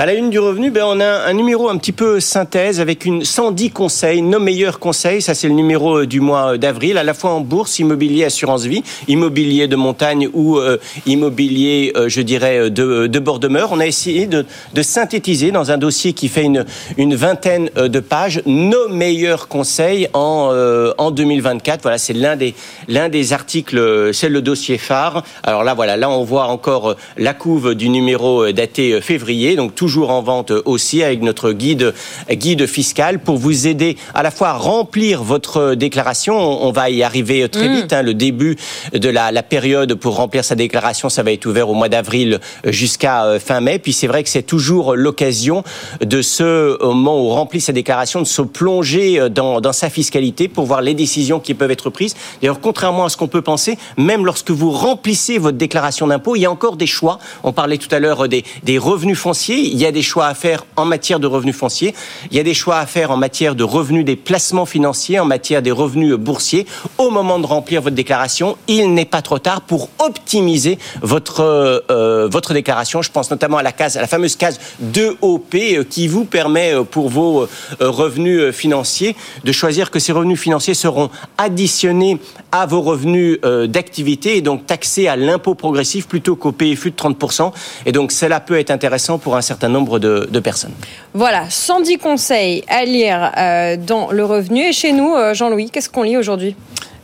À 0.00 0.06
la 0.06 0.14
une 0.14 0.30
du 0.30 0.38
revenu, 0.38 0.70
ben, 0.70 0.84
on 0.86 1.00
a 1.00 1.26
un 1.26 1.32
numéro 1.32 1.68
un 1.68 1.76
petit 1.76 1.90
peu 1.90 2.20
synthèse 2.20 2.78
avec 2.78 3.04
une 3.04 3.24
110 3.24 3.72
conseils, 3.72 4.22
nos 4.22 4.38
meilleurs 4.38 4.78
conseils. 4.78 5.20
Ça, 5.20 5.34
c'est 5.34 5.48
le 5.48 5.54
numéro 5.54 5.98
euh, 5.98 6.06
du 6.06 6.20
mois 6.20 6.52
euh, 6.52 6.56
d'avril, 6.56 6.98
à 6.98 7.02
la 7.02 7.14
fois 7.14 7.32
en 7.32 7.40
bourse, 7.40 7.80
immobilier, 7.80 8.22
assurance 8.22 8.64
vie, 8.64 8.84
immobilier 9.08 9.66
de 9.66 9.74
montagne 9.74 10.28
ou 10.32 10.56
euh, 10.58 10.78
immobilier, 11.06 11.92
je 12.06 12.20
dirais, 12.20 12.70
de, 12.70 13.18
bord 13.18 13.40
de 13.40 13.48
mer. 13.48 13.70
On 13.72 13.80
a 13.80 13.86
essayé 13.88 14.28
de, 14.28 14.46
synthétiser 14.82 15.50
dans 15.50 15.72
un 15.72 15.78
dossier 15.78 16.12
qui 16.12 16.28
fait 16.28 16.44
une, 16.44 16.64
une 16.96 17.16
vingtaine 17.16 17.68
de 17.74 17.98
pages 17.98 18.40
nos 18.46 18.86
meilleurs 18.88 19.48
conseils 19.48 20.06
en, 20.12 20.54
en 20.96 21.10
2024. 21.10 21.82
Voilà, 21.82 21.98
c'est 21.98 22.12
l'un 22.12 22.36
des, 22.36 22.54
l'un 22.86 23.08
des 23.08 23.32
articles, 23.32 24.10
c'est 24.12 24.28
le 24.28 24.42
dossier 24.42 24.78
phare. 24.78 25.24
Alors 25.42 25.64
là, 25.64 25.74
voilà, 25.74 25.96
là, 25.96 26.08
on 26.08 26.22
voit 26.22 26.44
encore 26.46 26.94
la 27.16 27.34
couve 27.34 27.74
du 27.74 27.88
numéro 27.88 28.52
daté 28.52 29.00
février. 29.00 29.56
Donc, 29.56 29.74
toujours 29.88 30.10
en 30.10 30.20
vente 30.20 30.52
aussi 30.66 31.02
avec 31.02 31.22
notre 31.22 31.52
guide, 31.52 31.94
guide 32.30 32.66
fiscal 32.66 33.20
pour 33.20 33.38
vous 33.38 33.66
aider 33.66 33.96
à 34.12 34.22
la 34.22 34.30
fois 34.30 34.48
à 34.48 34.52
remplir 34.52 35.22
votre 35.22 35.74
déclaration. 35.76 36.36
On 36.36 36.70
va 36.72 36.90
y 36.90 37.02
arriver 37.02 37.48
très 37.48 37.70
mm. 37.70 37.72
vite. 37.74 37.92
Hein. 37.94 38.02
Le 38.02 38.12
début 38.12 38.58
de 38.92 39.08
la, 39.08 39.32
la, 39.32 39.42
période 39.42 39.94
pour 39.94 40.16
remplir 40.16 40.44
sa 40.44 40.56
déclaration, 40.56 41.08
ça 41.08 41.22
va 41.22 41.32
être 41.32 41.46
ouvert 41.46 41.70
au 41.70 41.72
mois 41.72 41.88
d'avril 41.88 42.38
jusqu'à 42.66 43.24
euh, 43.24 43.40
fin 43.40 43.62
mai. 43.62 43.78
Puis 43.78 43.94
c'est 43.94 44.08
vrai 44.08 44.22
que 44.22 44.28
c'est 44.28 44.42
toujours 44.42 44.94
l'occasion 44.94 45.64
de 46.04 46.20
ce, 46.20 46.76
moment 46.84 47.16
où 47.16 47.30
on 47.30 47.34
remplit 47.34 47.62
sa 47.62 47.72
déclaration, 47.72 48.20
de 48.20 48.26
se 48.26 48.42
plonger 48.42 49.18
euh, 49.18 49.30
dans, 49.30 49.62
dans 49.62 49.72
sa 49.72 49.88
fiscalité 49.88 50.48
pour 50.48 50.66
voir 50.66 50.82
les 50.82 50.92
décisions 50.92 51.40
qui 51.40 51.54
peuvent 51.54 51.70
être 51.70 51.88
prises. 51.88 52.14
D'ailleurs, 52.42 52.60
contrairement 52.60 53.06
à 53.06 53.08
ce 53.08 53.16
qu'on 53.16 53.28
peut 53.28 53.40
penser, 53.40 53.78
même 53.96 54.26
lorsque 54.26 54.50
vous 54.50 54.70
remplissez 54.70 55.38
votre 55.38 55.56
déclaration 55.56 56.06
d'impôt, 56.06 56.36
il 56.36 56.40
y 56.40 56.46
a 56.46 56.50
encore 56.50 56.76
des 56.76 56.86
choix. 56.86 57.18
On 57.42 57.54
parlait 57.54 57.78
tout 57.78 57.88
à 57.90 58.00
l'heure 58.00 58.28
des, 58.28 58.44
des 58.64 58.76
revenus 58.76 59.18
fonciers 59.18 59.77
il 59.78 59.82
y 59.82 59.86
a 59.86 59.92
des 59.92 60.02
choix 60.02 60.26
à 60.26 60.34
faire 60.34 60.64
en 60.74 60.84
matière 60.84 61.20
de 61.20 61.28
revenus 61.28 61.54
fonciers, 61.54 61.94
il 62.32 62.36
y 62.36 62.40
a 62.40 62.42
des 62.42 62.52
choix 62.52 62.78
à 62.78 62.86
faire 62.86 63.12
en 63.12 63.16
matière 63.16 63.54
de 63.54 63.62
revenus 63.62 64.04
des 64.04 64.16
placements 64.16 64.66
financiers, 64.66 65.20
en 65.20 65.24
matière 65.24 65.62
des 65.62 65.70
revenus 65.70 66.14
boursiers. 66.14 66.66
Au 66.98 67.10
moment 67.10 67.38
de 67.38 67.46
remplir 67.46 67.80
votre 67.80 67.94
déclaration, 67.94 68.56
il 68.66 68.92
n'est 68.92 69.04
pas 69.04 69.22
trop 69.22 69.38
tard 69.38 69.60
pour 69.60 69.88
optimiser 70.00 70.80
votre 71.00 71.44
euh, 71.90 72.28
votre 72.28 72.54
déclaration. 72.54 73.02
Je 73.02 73.12
pense 73.12 73.30
notamment 73.30 73.58
à 73.58 73.62
la 73.62 73.70
case, 73.70 73.96
à 73.96 74.00
la 74.00 74.08
fameuse 74.08 74.34
case 74.34 74.58
2OP 74.82 75.54
euh, 75.54 75.84
qui 75.84 76.08
vous 76.08 76.24
permet 76.24 76.74
euh, 76.74 76.82
pour 76.82 77.08
vos 77.08 77.46
revenus 77.78 78.52
financiers 78.52 79.14
de 79.44 79.52
choisir 79.52 79.92
que 79.92 80.00
ces 80.00 80.10
revenus 80.10 80.40
financiers 80.40 80.74
seront 80.74 81.08
additionnés 81.36 82.18
à 82.50 82.66
vos 82.66 82.80
revenus 82.80 83.38
d'activité 83.42 84.36
et 84.36 84.40
donc 84.40 84.66
taxés 84.66 85.06
à 85.06 85.16
l'impôt 85.16 85.54
progressif 85.54 86.08
plutôt 86.08 86.34
qu'au 86.34 86.50
PFU 86.50 86.90
de 86.90 86.96
30%. 86.96 87.52
Et 87.86 87.92
donc 87.92 88.10
cela 88.10 88.40
peut 88.40 88.58
être 88.58 88.70
intéressant 88.70 89.18
pour 89.18 89.36
un 89.36 89.42
certain 89.42 89.57
nombre 89.66 89.98
de, 89.98 90.40
personnes. 90.40 90.74
Voilà, 91.14 91.50
110 91.50 91.98
conseils 91.98 92.62
à 92.68 92.84
lire 92.84 93.32
euh, 93.36 93.76
dans 93.76 94.12
le 94.12 94.24
revenu. 94.24 94.60
Et 94.60 94.72
chez 94.72 94.92
nous, 94.92 95.14
euh, 95.14 95.34
Jean-Louis, 95.34 95.70
qu'est-ce 95.70 95.90
qu'on 95.90 96.04
lit 96.04 96.16
aujourd'hui? 96.16 96.54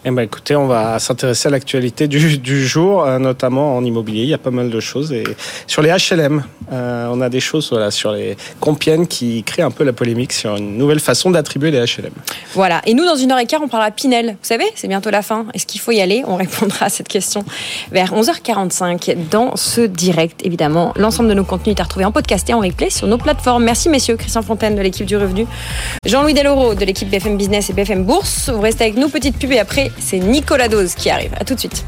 Eh 0.07 0.11
ben, 0.11 0.23
écoutez, 0.23 0.55
on 0.55 0.67
va 0.67 0.99
s'intéresser 0.99 1.49
à 1.49 1.51
l'actualité 1.51 2.09
du, 2.09 2.67
jour, 2.67 3.05
euh, 3.05 3.19
notamment 3.19 3.75
en 3.75 3.85
immobilier. 3.85 4.25
Il 4.25 4.29
y 4.29 4.35
a 4.35 4.39
pas 4.39 4.51
mal 4.51 4.69
de 4.69 4.81
choses. 4.81 5.13
Et 5.13 5.25
sur 5.67 5.81
les 5.81 5.91
HLM, 5.91 6.45
euh, 6.73 7.09
on 7.11 7.23
a 7.23 7.31
des 7.31 7.41
choses 7.41 7.71
voilà, 7.71 7.91
sur 7.91 8.13
les 8.13 8.37
Compiègne 8.61 9.07
qui 9.07 9.43
créent 9.45 9.63
un 9.63 9.71
peu 9.71 9.83
la 9.83 9.95
polémique 9.95 10.35
sur 10.35 10.57
une 10.57 10.77
nouvelle 10.77 11.01
façon 11.01 11.31
d'attribuer 11.31 11.71
les 11.71 11.79
HLM. 11.79 12.13
Voilà. 12.53 12.83
Et 12.85 12.93
nous, 12.93 13.07
dans 13.07 13.17
une 13.17 13.33
heure 13.33 13.39
et 13.39 13.47
quart, 13.47 13.63
on 13.63 13.69
parlera 13.69 13.91
Pinel. 13.91 14.33
Vous 14.33 14.37
savez, 14.43 14.67
c'est 14.75 14.89
bientôt 14.89 15.09
la 15.09 15.23
fin. 15.23 15.47
Est-ce 15.55 15.65
qu'il 15.65 15.81
faut 15.81 15.93
y 15.93 16.03
aller? 16.03 16.23
On 16.27 16.37
répondra 16.37 16.87
à 16.87 16.89
cette 16.91 17.09
question 17.09 17.43
vers 17.91 18.13
11h45 18.13 19.29
dans 19.31 19.57
ce 19.57 19.81
direct. 19.81 20.43
Évidemment, 20.45 20.93
l'ensemble 20.97 21.31
de 21.31 21.35
nos 21.35 21.45
contenus 21.45 21.77
est 21.77 21.81
à 21.81 21.85
retrouver 21.85 22.05
en 22.05 22.13
podcast 22.13 22.49
et 22.51 22.53
en 22.53 22.61
replay 22.61 22.91
sur 22.91 23.07
nos 23.07 23.19
plateformes. 23.19 23.65
Merci, 23.65 23.89
messieurs. 23.89 24.17
Christian 24.17 24.43
Fontaine 24.43 24.77
de 24.77 24.83
l'équipe 24.83 25.07
du 25.07 25.17
Revenu. 25.17 25.47
Jean-Louis 26.05 26.35
Deloro 26.35 26.75
de 26.75 26.85
l'équipe 26.85 27.09
BFM 27.09 27.39
Business 27.39 27.71
et 27.71 27.73
BFM 27.73 28.05
Bourse. 28.05 28.51
Vous 28.51 28.61
restez 28.61 28.85
avec 28.85 28.97
nous. 28.97 29.09
Petite 29.09 29.39
pub 29.39 29.51
et 29.53 29.59
après, 29.59 29.91
c'est 29.99 30.19
Nicolas 30.19 30.69
Dose 30.69 30.95
qui 30.95 31.11
arrive. 31.11 31.35
À 31.39 31.45
tout 31.45 31.55
de 31.55 31.61
suite. 31.61 31.85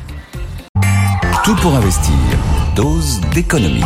Tout 1.44 1.56
pour 1.56 1.74
investir. 1.74 2.14
Dose 2.74 3.20
d'économie. 3.32 3.84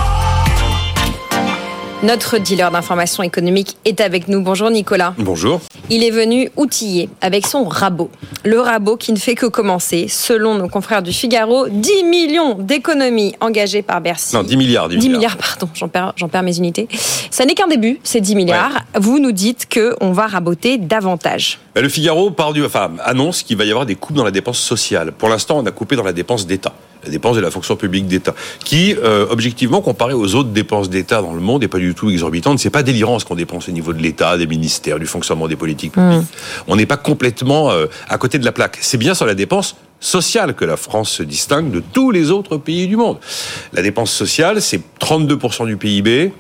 Notre 2.03 2.39
dealer 2.39 2.71
d'information 2.71 3.23
économique 3.23 3.77
est 3.85 4.01
avec 4.01 4.27
nous. 4.27 4.41
Bonjour 4.41 4.71
Nicolas. 4.71 5.13
Bonjour. 5.19 5.61
Il 5.91 6.03
est 6.03 6.11
venu 6.11 6.51
outillé 6.57 7.11
avec 7.21 7.47
son 7.47 7.65
rabot. 7.65 8.11
Le 8.43 8.59
rabot 8.59 8.97
qui 8.97 9.13
ne 9.13 9.19
fait 9.19 9.35
que 9.35 9.45
commencer. 9.45 10.07
Selon 10.09 10.55
nos 10.55 10.69
confrères 10.69 11.03
du 11.03 11.13
Figaro, 11.13 11.69
10 11.69 12.05
millions 12.05 12.55
d'économies 12.55 13.35
engagées 13.43 13.83
par 13.83 14.01
Bercy. 14.01 14.35
Non, 14.35 14.43
10 14.43 14.57
milliards. 14.57 14.89
10, 14.89 15.11
milliards. 15.11 15.37
pardon, 15.37 15.69
j'en 15.75 15.89
perds, 15.89 16.15
perds, 16.33 16.43
mes 16.43 16.57
unités. 16.57 16.89
Ça 17.31 17.45
n'est 17.45 17.55
qu'un 17.55 17.69
début, 17.69 18.01
ces 18.03 18.23
10 18.23 18.35
milliards. 18.35 18.81
Vous 18.99 19.19
nous 19.19 19.33
dites 19.33 19.69
qu'on 19.71 20.13
va 20.13 20.27
raboter 20.27 20.79
davantage. 20.79 21.59
Ben, 21.75 21.83
le 21.83 21.91
Figaro 21.91 22.35
du, 22.55 22.65
enfin, 22.65 22.93
annonce 23.05 23.43
qu'il 23.43 23.59
va 23.59 23.65
y 23.65 23.71
avoir 23.71 23.85
des 23.85 23.95
coupes 23.95 24.17
dans 24.17 24.25
la 24.25 24.31
dépense 24.31 24.59
sociale. 24.59 25.13
Pour 25.13 25.29
l'instant, 25.29 25.59
on 25.59 25.67
a 25.67 25.71
coupé 25.71 25.97
dans 25.97 26.05
la 26.05 26.15
dépense 26.15 26.47
d'État 26.47 26.73
la 27.05 27.11
dépense 27.11 27.37
de 27.37 27.41
la 27.41 27.51
fonction 27.51 27.77
publique 27.77 28.07
d'État, 28.07 28.35
qui, 28.65 28.95
euh, 28.95 29.27
objectivement, 29.31 29.81
comparé 29.81 30.15
aux 30.15 30.35
autres 30.35 30.51
dépenses 30.51 30.91
d'État 30.91 31.23
dans 31.23 31.33
le 31.33 31.41
monde, 31.41 31.63
n'est 31.63 31.69
pas 31.69 31.79
du 31.79 31.95
tout 31.95 32.11
exorbitante. 32.11 32.59
C'est 32.59 32.71
pas 32.71 32.83
délirant 32.83 33.19
ce 33.19 33.25
qu'on 33.25 33.35
dépense 33.35 33.69
au 33.69 33.73
niveau 33.73 33.93
de 33.93 34.03
l'État, 34.03 34.37
des 34.37 34.47
ministères, 34.47 34.99
du 34.99 35.07
fonctionnement 35.07 35.49
des 35.49 35.57
politiques 35.57 35.93
publiques. 35.93 36.21
Mmh. 36.21 36.65
On 36.69 36.77
n'est 36.77 36.87
pas 36.87 36.97
complètement 36.97 37.71
euh, 37.71 37.87
à 38.09 38.19
côté 38.19 38.39
de 38.39 38.45
la 38.45 38.53
plaque. 38.53 38.79
C'est 38.81 38.99
bien 38.99 39.15
sur 39.15 39.27
la 39.27 39.35
dépense 39.35 39.77
sociale 40.01 40.55
que 40.55 40.65
la 40.65 40.77
France 40.77 41.11
se 41.11 41.23
distingue 41.23 41.71
de 41.71 41.81
tous 41.81 42.11
les 42.11 42.31
autres 42.31 42.57
pays 42.57 42.89
du 42.89 42.97
monde. 42.97 43.19
La 43.73 43.83
dépense 43.83 44.11
sociale, 44.11 44.63
c'est 44.63 44.81
32% 45.01 45.67
du 45.67 45.77
PIB. 45.77 46.33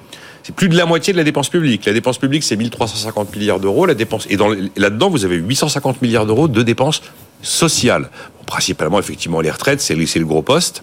C'est 0.42 0.54
plus 0.54 0.70
de 0.70 0.76
la 0.76 0.86
moitié 0.86 1.12
de 1.12 1.18
la 1.18 1.24
dépense 1.24 1.50
publique. 1.50 1.84
La 1.84 1.92
dépense 1.92 2.16
publique, 2.16 2.42
c'est 2.42 2.56
1350 2.56 3.36
milliards 3.36 3.60
d'euros. 3.60 3.84
La 3.84 3.94
dépense, 3.94 4.26
et 4.30 4.36
là-dedans, 4.76 5.10
vous 5.10 5.26
avez 5.26 5.36
850 5.36 6.00
milliards 6.00 6.24
d'euros 6.24 6.48
de 6.48 6.62
dépenses 6.62 7.02
sociales 7.42 8.10
principalement 8.50 8.98
effectivement 8.98 9.40
les 9.40 9.50
retraites, 9.50 9.80
c'est 9.80 9.94
le 9.94 10.26
gros 10.26 10.42
poste. 10.42 10.82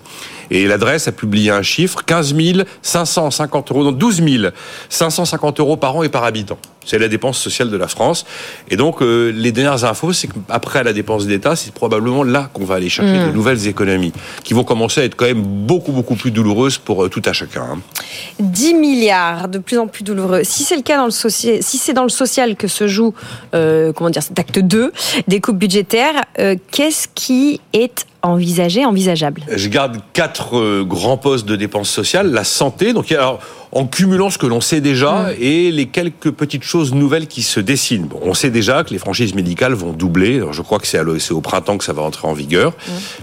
Et 0.51 0.67
l'adresse 0.67 1.07
a 1.07 1.11
publié 1.11 1.51
un 1.51 1.61
chiffre, 1.61 2.03
15 2.05 2.35
550 2.81 3.71
euros, 3.71 3.83
non 3.83 3.91
12 3.91 4.21
550 4.89 5.59
euros 5.59 5.77
par 5.77 5.95
an 5.95 6.03
et 6.03 6.09
par 6.09 6.23
habitant. 6.23 6.57
C'est 6.85 6.99
la 6.99 7.09
dépense 7.09 7.37
sociale 7.37 7.69
de 7.69 7.75
la 7.75 7.89
France. 7.89 8.25
Et 8.69 8.77
donc, 8.77 9.01
euh, 9.01 9.29
les 9.29 9.51
dernières 9.51 9.83
infos, 9.83 10.13
c'est 10.13 10.29
qu'après 10.29 10.85
la 10.85 10.93
dépense 10.93 11.27
d'État, 11.27 11.57
c'est 11.57 11.73
probablement 11.73 12.23
là 12.23 12.49
qu'on 12.53 12.63
va 12.63 12.75
aller 12.75 12.87
chercher 12.87 13.19
de 13.19 13.25
mmh. 13.25 13.33
nouvelles 13.33 13.67
économies, 13.67 14.13
qui 14.45 14.53
vont 14.53 14.63
commencer 14.63 15.01
à 15.01 15.03
être 15.03 15.15
quand 15.15 15.25
même 15.25 15.41
beaucoup, 15.41 15.91
beaucoup 15.91 16.15
plus 16.15 16.31
douloureuses 16.31 16.77
pour 16.77 17.03
euh, 17.03 17.09
tout 17.09 17.21
à 17.25 17.33
chacun. 17.33 17.79
10 18.39 18.67
hein. 18.73 18.79
milliards, 18.79 19.49
de 19.49 19.59
plus 19.59 19.77
en 19.77 19.87
plus 19.87 20.05
douloureux. 20.05 20.45
Si 20.45 20.63
c'est 20.63 20.77
le 20.77 20.81
cas 20.81 20.95
dans 20.95 21.05
le 21.05 21.11
social, 21.11 21.57
si 21.61 21.77
c'est 21.77 21.93
dans 21.93 22.03
le 22.03 22.09
social 22.09 22.55
que 22.55 22.69
se 22.69 22.87
joue, 22.87 23.13
euh, 23.53 23.91
comment 23.91 24.09
dire, 24.09 24.23
cet 24.23 24.39
acte 24.39 24.59
2 24.59 24.93
des 25.27 25.41
coupes 25.41 25.57
budgétaires, 25.57 26.23
qu'est-ce 26.71 27.07
qui 27.13 27.59
est 27.73 28.05
envisagé, 28.21 28.85
envisageable 28.85 29.41
Je 29.47 29.69
garde 29.69 29.99
quatre 30.13 30.83
grands 30.83 31.17
postes 31.17 31.45
de 31.45 31.55
dépenses 31.55 31.89
sociales. 31.89 32.31
La 32.31 32.43
santé, 32.43 32.93
donc 32.93 33.11
alors 33.11 33.39
en 33.71 33.85
cumulant 33.85 34.29
ce 34.29 34.37
que 34.37 34.45
l'on 34.45 34.61
sait 34.61 34.81
déjà 34.81 35.27
et 35.39 35.71
les 35.71 35.87
quelques 35.87 36.31
petites 36.31 36.63
choses 36.63 36.93
nouvelles 36.93 37.27
qui 37.27 37.41
se 37.41 37.59
dessinent. 37.59 38.07
on 38.21 38.33
sait 38.33 38.49
déjà 38.49 38.83
que 38.83 38.91
les 38.91 38.99
franchises 38.99 39.35
médicales 39.35 39.73
vont 39.73 39.93
doubler. 39.93 40.41
je 40.51 40.61
crois 40.61 40.79
que 40.79 40.87
c'est 40.87 41.31
au 41.31 41.41
printemps 41.41 41.77
que 41.77 41.83
ça 41.83 41.93
va 41.93 42.01
entrer 42.01 42.27
en 42.27 42.33
vigueur, 42.33 42.73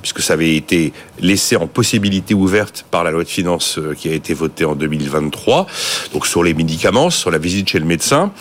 puisque 0.03 0.21
ça 0.21 0.35
avait 0.35 0.57
été 0.57 0.93
laissé 1.21 1.57
en 1.57 1.67
possibilité 1.67 2.35
ouverte 2.35 2.85
par 2.91 3.05
la 3.05 3.11
loi 3.11 3.25
de 3.25 3.29
finances 3.29 3.79
euh, 3.79 3.95
qui 3.95 4.09
a 4.09 4.13
été 4.13 4.35
votée 4.35 4.65
en 4.65 4.75
2023. 4.75 5.67
Donc 6.13 6.27
sur 6.27 6.43
les 6.43 6.55
médicaments, 6.55 7.11
sur 7.11 7.31
la 7.31 7.39
visite 7.39 7.69
chez 7.69 7.79
le 7.79 7.85
médecin. 7.85 8.33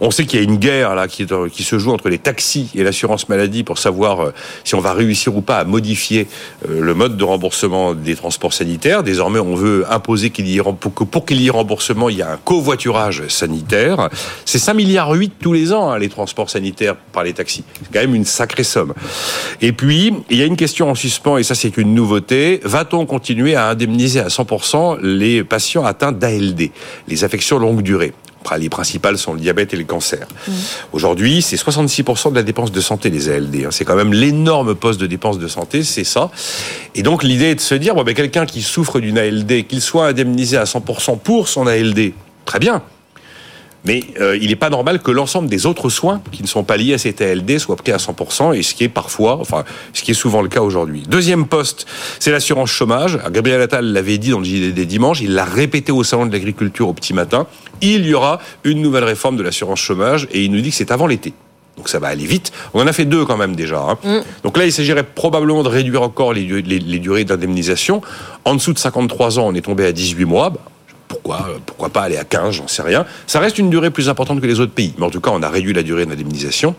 On 0.00 0.10
sait 0.10 0.24
qu'il 0.24 0.38
y 0.38 0.42
a 0.42 0.44
une 0.44 0.56
guerre 0.56 0.94
là 0.94 1.08
qui, 1.08 1.26
qui 1.52 1.64
se 1.64 1.78
joue 1.78 1.92
entre 1.92 2.08
les 2.08 2.18
taxis 2.18 2.70
et 2.74 2.82
l'assurance 2.82 3.28
maladie 3.28 3.64
pour 3.64 3.78
savoir 3.78 4.20
euh, 4.20 4.34
si 4.64 4.74
on 4.74 4.80
va 4.80 4.92
réussir 4.92 5.36
ou 5.36 5.42
pas 5.42 5.58
à 5.58 5.64
modifier 5.64 6.28
euh, 6.68 6.80
le 6.80 6.94
mode 6.94 7.16
de 7.16 7.24
remboursement 7.24 7.94
des 7.94 8.16
transports 8.16 8.52
sanitaires. 8.52 9.02
Désormais, 9.02 9.40
on 9.40 9.54
veut 9.54 9.84
imposer 9.90 10.30
qu'il 10.30 10.48
y 10.48 10.58
ait, 10.58 10.62
pour 10.62 10.92
pour 10.92 11.26
qu'il 11.26 11.40
y 11.40 11.48
ait 11.48 11.49
remboursement, 11.50 12.08
il 12.08 12.18
y 12.18 12.22
a 12.22 12.32
un 12.32 12.36
covoiturage 12.36 13.26
sanitaire. 13.28 14.08
C'est 14.44 14.58
5 14.58 14.74
milliards 14.74 15.10
8 15.10 15.34
tous 15.40 15.52
les 15.52 15.72
ans, 15.72 15.90
hein, 15.90 15.98
les 15.98 16.08
transports 16.08 16.50
sanitaires 16.50 16.96
par 16.96 17.24
les 17.24 17.32
taxis. 17.32 17.64
C'est 17.82 17.92
quand 17.92 18.00
même 18.00 18.14
une 18.14 18.24
sacrée 18.24 18.64
somme. 18.64 18.94
Et 19.60 19.72
puis, 19.72 20.12
il 20.30 20.36
y 20.36 20.42
a 20.42 20.46
une 20.46 20.56
question 20.56 20.90
en 20.90 20.94
suspens, 20.94 21.38
et 21.38 21.42
ça 21.42 21.54
c'est 21.54 21.76
une 21.76 21.94
nouveauté. 21.94 22.60
Va-t-on 22.64 23.06
continuer 23.06 23.54
à 23.54 23.68
indemniser 23.68 24.20
à 24.20 24.28
100% 24.28 25.00
les 25.02 25.44
patients 25.44 25.84
atteints 25.84 26.12
d'ALD, 26.12 26.70
les 27.08 27.24
affections 27.24 27.58
longue 27.58 27.82
durée? 27.82 28.12
Les 28.58 28.68
principales 28.68 29.18
sont 29.18 29.34
le 29.34 29.40
diabète 29.40 29.74
et 29.74 29.76
le 29.76 29.84
cancer. 29.84 30.26
Mmh. 30.46 30.52
Aujourd'hui, 30.92 31.42
c'est 31.42 31.56
66% 31.56 32.30
de 32.30 32.36
la 32.36 32.42
dépense 32.42 32.72
de 32.72 32.80
santé, 32.80 33.10
les 33.10 33.28
ALD. 33.28 33.64
Hein. 33.66 33.68
C'est 33.70 33.84
quand 33.84 33.96
même 33.96 34.12
l'énorme 34.12 34.74
poste 34.74 35.00
de 35.00 35.06
dépense 35.06 35.38
de 35.38 35.48
santé, 35.48 35.82
c'est 35.82 36.04
ça. 36.04 36.30
Et 36.94 37.02
donc, 37.02 37.22
l'idée 37.22 37.50
est 37.50 37.54
de 37.54 37.60
se 37.60 37.74
dire, 37.74 37.94
bon, 37.94 38.02
ben, 38.02 38.14
quelqu'un 38.14 38.46
qui 38.46 38.62
souffre 38.62 39.00
d'une 39.00 39.18
ALD, 39.18 39.66
qu'il 39.66 39.80
soit 39.80 40.08
indemnisé 40.08 40.56
à 40.56 40.64
100% 40.64 41.18
pour 41.18 41.48
son 41.48 41.66
ALD, 41.66 42.12
très 42.44 42.58
bien. 42.58 42.82
Mais 43.84 44.02
euh, 44.20 44.36
il 44.40 44.48
n'est 44.48 44.56
pas 44.56 44.70
normal 44.70 45.00
que 45.00 45.10
l'ensemble 45.10 45.48
des 45.48 45.66
autres 45.66 45.88
soins 45.88 46.20
qui 46.32 46.42
ne 46.42 46.48
sont 46.48 46.64
pas 46.64 46.76
liés 46.76 46.94
à 46.94 46.98
cette 46.98 47.20
ALD 47.22 47.58
soient 47.58 47.76
pris 47.76 47.92
à 47.92 47.96
100%, 47.96 48.54
et 48.54 48.62
ce 48.62 48.74
qui 48.74 48.84
est 48.84 48.88
parfois, 48.88 49.38
enfin, 49.40 49.64
ce 49.92 50.02
qui 50.02 50.10
est 50.10 50.14
souvent 50.14 50.42
le 50.42 50.48
cas 50.48 50.60
aujourd'hui. 50.60 51.02
Deuxième 51.08 51.46
poste, 51.46 51.86
c'est 52.18 52.30
l'assurance 52.30 52.70
chômage. 52.70 53.18
Gabriel 53.30 53.60
Attal 53.60 53.86
l'avait 53.86 54.18
dit 54.18 54.30
dans 54.30 54.38
le 54.38 54.44
JDD 54.44 54.80
dimanche, 54.80 55.20
il 55.20 55.34
l'a 55.34 55.44
répété 55.44 55.92
au 55.92 56.04
salon 56.04 56.26
de 56.26 56.32
l'agriculture 56.32 56.88
au 56.88 56.92
petit 56.92 57.14
matin. 57.14 57.46
Il 57.80 58.06
y 58.06 58.14
aura 58.14 58.40
une 58.64 58.82
nouvelle 58.82 59.04
réforme 59.04 59.36
de 59.36 59.42
l'assurance 59.42 59.80
chômage, 59.80 60.28
et 60.32 60.44
il 60.44 60.52
nous 60.52 60.60
dit 60.60 60.70
que 60.70 60.76
c'est 60.76 60.90
avant 60.90 61.06
l'été. 61.06 61.32
Donc 61.76 61.88
ça 61.88 61.98
va 61.98 62.08
aller 62.08 62.26
vite. 62.26 62.52
On 62.74 62.82
en 62.82 62.86
a 62.86 62.92
fait 62.92 63.06
deux 63.06 63.24
quand 63.24 63.38
même 63.38 63.56
déjà. 63.56 63.80
Hein. 63.80 63.98
Mm. 64.04 64.18
Donc 64.42 64.58
là, 64.58 64.66
il 64.66 64.72
s'agirait 64.72 65.02
probablement 65.02 65.62
de 65.62 65.68
réduire 65.68 66.02
encore 66.02 66.34
les, 66.34 66.44
les, 66.44 66.78
les 66.78 66.98
durées 66.98 67.24
d'indemnisation. 67.24 68.02
En 68.44 68.54
dessous 68.54 68.74
de 68.74 68.78
53 68.78 69.38
ans, 69.38 69.46
on 69.46 69.54
est 69.54 69.62
tombé 69.62 69.86
à 69.86 69.92
18 69.92 70.26
mois. 70.26 70.52
Pourquoi, 71.10 71.48
euh, 71.50 71.58
pourquoi 71.66 71.88
pas 71.88 72.02
aller 72.02 72.16
à 72.16 72.24
15, 72.24 72.54
j'en 72.54 72.68
sais 72.68 72.82
rien. 72.82 73.04
Ça 73.26 73.40
reste 73.40 73.58
une 73.58 73.68
durée 73.68 73.90
plus 73.90 74.08
importante 74.08 74.40
que 74.40 74.46
les 74.46 74.60
autres 74.60 74.72
pays. 74.72 74.94
Mais 74.96 75.04
en 75.04 75.10
tout 75.10 75.20
cas, 75.20 75.32
on 75.34 75.42
a 75.42 75.48
réduit 75.48 75.72
la 75.72 75.82
durée 75.82 76.06
d'indemnisation. 76.06 76.76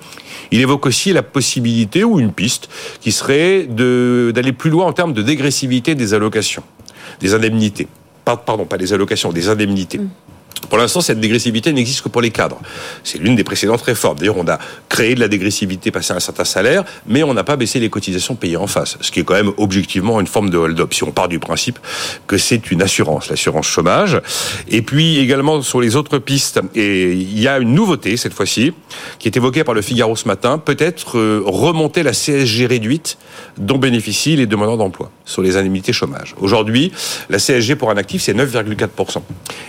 Il 0.52 0.62
évoque 0.62 0.86
aussi 0.86 1.12
la 1.12 1.22
possibilité 1.22 2.06
ou 2.06 2.18
une 2.18 2.32
piste 2.32 2.70
qui 3.02 3.12
serait 3.12 3.66
d'aller 3.66 4.54
plus 4.54 4.70
loin 4.70 4.86
en 4.86 4.94
termes 4.94 5.12
de 5.12 5.22
dégressivité 5.22 5.96
des 5.96 6.14
allocations, 6.14 6.64
des 7.20 7.34
indemnités. 7.34 7.90
Pardon, 8.24 8.64
pas 8.64 8.78
des 8.78 8.94
allocations, 8.94 9.34
des 9.34 9.50
indemnités. 9.50 9.98
Mm. 9.98 10.10
Pour 10.70 10.78
l'instant, 10.78 11.02
cette 11.02 11.20
dégressivité 11.20 11.74
n'existe 11.74 12.02
que 12.02 12.10
pour 12.10 12.22
les 12.22 12.32
cadres. 12.32 12.60
C'est 13.04 13.18
l'une 13.20 13.36
des 13.36 13.44
précédentes 13.44 13.82
réformes. 13.82 14.18
D'ailleurs, 14.18 14.38
on 14.38 14.48
a 14.48 14.60
créé 14.90 15.16
de 15.16 15.20
la 15.20 15.28
dégressivité 15.28 15.92
passé 15.92 16.14
un 16.14 16.20
certain 16.20 16.46
salaire, 16.46 16.84
mais 17.08 17.24
on 17.24 17.34
n'a 17.34 17.44
pas 17.44 17.56
baissé 17.56 17.80
les 17.80 17.90
cotisations 17.90 18.36
payées 18.36 18.58
en 18.58 18.68
face, 18.68 18.98
ce 19.02 19.12
qui 19.12 19.20
est 19.20 19.24
quand 19.24 19.34
même 19.34 19.52
objectivement 19.58 20.20
une 20.20 20.28
forme 20.28 20.50
de 20.50 20.58
hold-up, 20.58 20.94
si 20.94 21.04
on 21.04 21.12
part 21.12 21.28
du 21.28 21.40
principe 21.40 21.80
que 22.28 22.38
c'est 22.38 22.72
une 22.72 22.82
assurance, 22.82 23.30
l'assurance 23.30 23.68
chômage. 23.68 24.22
Et 24.70 24.82
puis 24.82 25.20
également 25.20 25.62
sur 25.62 25.82
les 25.82 25.96
autres 25.96 26.20
pistes, 26.20 26.60
et 26.76 27.14
il 27.14 27.40
y 27.40 27.48
a 27.48 27.60
une 27.60 27.74
nouveauté 27.74 28.18
cette 28.18 28.34
fois-ci, 28.34 28.74
qui 29.20 29.28
est 29.28 29.36
évoquée 29.36 29.64
par 29.64 29.74
le 29.74 29.82
Figaro 29.82 30.16
ce 30.16 30.28
matin, 30.28 30.58
peut-être 30.58 31.18
euh, 31.18 31.42
remonter 31.46 32.04
la 32.04 32.12
CSG 32.12 32.66
réduite 32.66 33.18
dont 33.58 33.78
bénéficient 33.78 34.36
les 34.36 34.46
demandeurs 34.46 34.78
d'emploi 34.78 35.12
sur 35.26 35.42
les 35.42 35.58
indemnités 35.58 35.94
chômage. 35.94 36.36
Aujourd'hui, 36.40 36.92
la 37.30 37.38
CSG 37.38 37.76
pour 37.76 37.90
un 37.90 37.98
actif, 37.98 38.22
c'est 38.22 38.34
9,4%. 38.34 39.22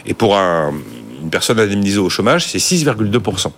Et 0.07 0.14
pour 0.14 0.36
un 0.36 0.72
une 1.23 1.31
personne 1.31 1.61
indemnisée 1.61 1.99
au 1.99 2.11
chômage, 2.11 2.47
c'est 2.47 2.59
6,2%. 2.59 3.53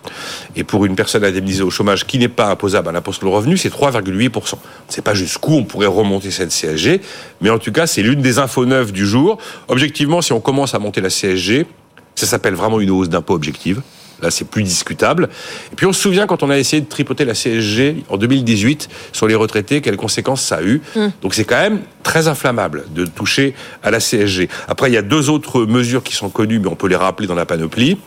Et 0.55 0.63
pour 0.63 0.85
une 0.85 0.95
personne 0.95 1.23
indemnisée 1.23 1.63
au 1.63 1.71
chômage 1.71 2.05
qui 2.05 2.19
n'est 2.19 2.29
pas 2.29 2.49
imposable 2.49 2.89
à 2.89 2.91
l'impôt 2.91 3.11
sur 3.11 3.25
le 3.25 3.31
revenu, 3.31 3.57
c'est 3.57 3.73
3,8%. 3.73 4.29
On 4.35 4.39
ne 4.39 4.93
sait 4.93 5.01
pas 5.01 5.13
jusqu'où 5.13 5.53
on 5.53 5.63
pourrait 5.63 5.87
remonter 5.87 6.31
cette 6.31 6.51
CSG, 6.51 7.01
mais 7.41 7.49
en 7.49 7.57
tout 7.57 7.71
cas, 7.71 7.87
c'est 7.87 8.03
l'une 8.03 8.21
des 8.21 8.39
infos 8.39 8.65
neuves 8.65 8.91
du 8.91 9.05
jour. 9.05 9.39
Objectivement, 9.67 10.21
si 10.21 10.31
on 10.31 10.39
commence 10.39 10.75
à 10.75 10.79
monter 10.79 11.01
la 11.01 11.09
CSG, 11.09 11.65
ça 12.13 12.27
s'appelle 12.27 12.53
vraiment 12.53 12.79
une 12.79 12.91
hausse 12.91 13.09
d'impôt 13.09 13.33
objective. 13.33 13.81
Là, 14.25 14.31
c'est 14.31 14.47
plus 14.47 14.63
discutable. 14.63 15.29
Et 15.71 15.75
puis, 15.75 15.85
on 15.85 15.93
se 15.93 16.01
souvient 16.01 16.25
quand 16.25 16.41
on 16.41 16.49
a 16.49 16.57
essayé 16.57 16.81
de 16.81 16.87
tripoter 16.87 17.25
la 17.25 17.33
CSG 17.33 18.03
en 18.09 18.17
2018 18.17 18.89
sur 19.13 19.27
les 19.27 19.35
retraités, 19.35 19.81
quelles 19.81 19.97
conséquences 19.97 20.41
ça 20.41 20.57
a 20.57 20.63
eu. 20.63 20.81
Mm. 20.95 21.07
Donc, 21.21 21.35
c'est 21.35 21.45
quand 21.45 21.59
même 21.59 21.81
très 22.01 22.27
inflammable 22.27 22.85
de 22.95 23.05
toucher 23.05 23.53
à 23.83 23.91
la 23.91 23.99
CSG. 23.99 24.49
Après, 24.67 24.89
il 24.89 24.93
y 24.93 24.97
a 24.97 25.03
deux 25.03 25.29
autres 25.29 25.65
mesures 25.65 26.01
qui 26.01 26.15
sont 26.15 26.29
connues, 26.29 26.59
mais 26.59 26.67
on 26.67 26.75
peut 26.75 26.87
les 26.87 26.95
rappeler 26.95 27.27
dans 27.27 27.35
la 27.35 27.45
panoplie. 27.45 27.97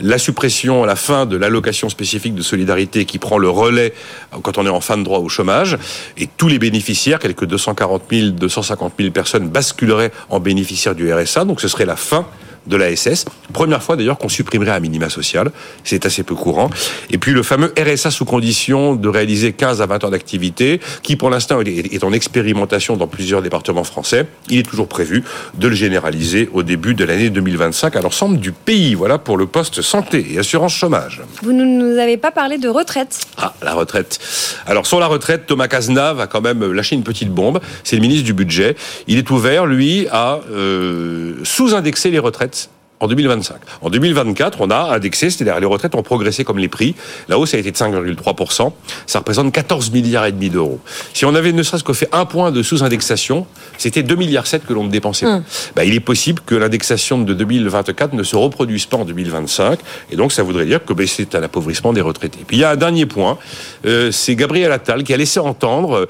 La 0.00 0.18
suppression 0.18 0.82
à 0.82 0.86
la 0.86 0.96
fin 0.96 1.26
de 1.26 1.36
l'allocation 1.36 1.88
spécifique 1.88 2.34
de 2.34 2.42
solidarité 2.42 3.04
qui 3.04 3.18
prend 3.18 3.38
le 3.38 3.48
relais 3.48 3.94
quand 4.42 4.58
on 4.58 4.66
est 4.66 4.70
en 4.70 4.80
fin 4.80 4.98
de 4.98 5.04
droit 5.04 5.20
au 5.20 5.28
chômage. 5.28 5.78
Et 6.16 6.28
tous 6.36 6.48
les 6.48 6.58
bénéficiaires, 6.58 7.20
quelques 7.20 7.46
240 7.46 8.02
000, 8.10 8.30
250 8.30 8.94
000 8.98 9.10
personnes 9.12 9.48
basculeraient 9.48 10.10
en 10.28 10.40
bénéficiaires 10.40 10.94
du 10.94 11.12
RSA. 11.12 11.44
Donc, 11.44 11.60
ce 11.60 11.68
serait 11.68 11.86
la 11.86 11.96
fin 11.96 12.26
de 12.68 12.76
la 12.76 12.94
SS. 12.94 13.24
Première 13.52 13.82
fois 13.82 13.96
d'ailleurs 13.96 14.18
qu'on 14.18 14.28
supprimerait 14.28 14.70
un 14.70 14.80
minima 14.80 15.08
social. 15.08 15.50
C'est 15.84 16.06
assez 16.06 16.22
peu 16.22 16.34
courant. 16.34 16.70
Et 17.10 17.18
puis 17.18 17.32
le 17.32 17.42
fameux 17.42 17.72
RSA 17.78 18.10
sous 18.10 18.24
condition 18.24 18.94
de 18.94 19.08
réaliser 19.08 19.52
15 19.52 19.82
à 19.82 19.86
20 19.86 20.04
heures 20.04 20.10
d'activité, 20.10 20.80
qui 21.02 21.16
pour 21.16 21.30
l'instant 21.30 21.60
est 21.60 22.04
en 22.04 22.12
expérimentation 22.12 22.96
dans 22.96 23.06
plusieurs 23.06 23.42
départements 23.42 23.84
français. 23.84 24.26
Il 24.48 24.58
est 24.58 24.62
toujours 24.62 24.88
prévu 24.88 25.24
de 25.54 25.68
le 25.68 25.74
généraliser 25.74 26.48
au 26.52 26.62
début 26.62 26.94
de 26.94 27.04
l'année 27.04 27.30
2025 27.30 27.96
à 27.96 28.00
l'ensemble 28.00 28.38
du 28.38 28.52
pays. 28.52 28.94
Voilà 28.94 29.18
pour 29.18 29.36
le 29.36 29.46
poste 29.46 29.82
santé 29.82 30.26
et 30.32 30.38
assurance 30.38 30.74
chômage. 30.74 31.22
Vous 31.42 31.52
ne 31.52 31.64
nous 31.64 31.98
avez 31.98 32.16
pas 32.16 32.30
parlé 32.30 32.58
de 32.58 32.68
retraite. 32.68 33.20
Ah, 33.38 33.54
la 33.62 33.74
retraite. 33.74 34.18
Alors 34.66 34.86
sur 34.86 35.00
la 35.00 35.06
retraite, 35.06 35.46
Thomas 35.46 35.68
Cazenave 35.68 36.20
a 36.20 36.26
quand 36.26 36.40
même 36.40 36.72
lâché 36.72 36.96
une 36.96 37.02
petite 37.02 37.30
bombe. 37.30 37.60
C'est 37.84 37.96
le 37.96 38.02
ministre 38.02 38.24
du 38.24 38.34
budget. 38.34 38.76
Il 39.06 39.18
est 39.18 39.30
ouvert, 39.30 39.66
lui, 39.66 40.06
à 40.10 40.40
euh, 40.50 41.34
sous-indexer 41.44 42.10
les 42.10 42.18
retraites 42.18 42.57
en 43.00 43.06
2025. 43.06 43.56
En 43.82 43.90
2024, 43.90 44.60
on 44.60 44.70
a 44.70 44.94
indexé, 44.94 45.30
c'est-à-dire 45.30 45.60
les 45.60 45.66
retraites 45.66 45.94
ont 45.94 46.02
progressé 46.02 46.44
comme 46.44 46.58
les 46.58 46.68
prix. 46.68 46.94
La 47.28 47.38
hausse 47.38 47.54
a 47.54 47.58
été 47.58 47.70
de 47.70 47.76
5,3%. 47.76 48.72
Ça 49.06 49.18
représente 49.20 49.52
14 49.52 49.90
milliards 49.92 50.26
et 50.26 50.32
demi 50.32 50.50
d'euros. 50.50 50.80
Si 51.14 51.24
on 51.24 51.34
avait 51.34 51.52
ne 51.52 51.62
serait-ce 51.62 51.84
que 51.84 51.92
fait 51.92 52.08
un 52.12 52.24
point 52.24 52.50
de 52.50 52.62
sous-indexation, 52.62 53.46
c'était 53.76 54.02
2 54.02 54.16
milliards 54.16 54.46
7 54.46 54.66
que 54.66 54.72
l'on 54.72 54.84
ne 54.84 54.90
dépensait 54.90 55.26
pas. 55.26 55.42
Bah, 55.76 55.84
il 55.84 55.94
est 55.94 56.00
possible 56.00 56.42
que 56.44 56.54
l'indexation 56.54 57.18
de 57.18 57.34
2024 57.34 58.14
ne 58.14 58.22
se 58.22 58.36
reproduise 58.36 58.86
pas 58.86 58.96
en 58.96 59.04
2025. 59.04 59.78
Et 60.10 60.16
donc, 60.16 60.32
ça 60.32 60.42
voudrait 60.42 60.66
dire 60.66 60.84
que 60.84 60.92
bah, 60.92 61.04
c'est 61.06 61.34
un 61.34 61.42
appauvrissement 61.42 61.92
des 61.92 62.00
retraités. 62.00 62.40
Puis 62.46 62.56
il 62.56 62.60
y 62.60 62.64
a 62.64 62.70
un 62.70 62.76
dernier 62.76 63.06
point. 63.06 63.38
Euh, 63.86 64.10
c'est 64.10 64.34
Gabriel 64.34 64.72
Attal 64.72 65.04
qui 65.04 65.14
a 65.14 65.16
laissé 65.16 65.38
entendre 65.38 65.92
euh, 65.94 66.06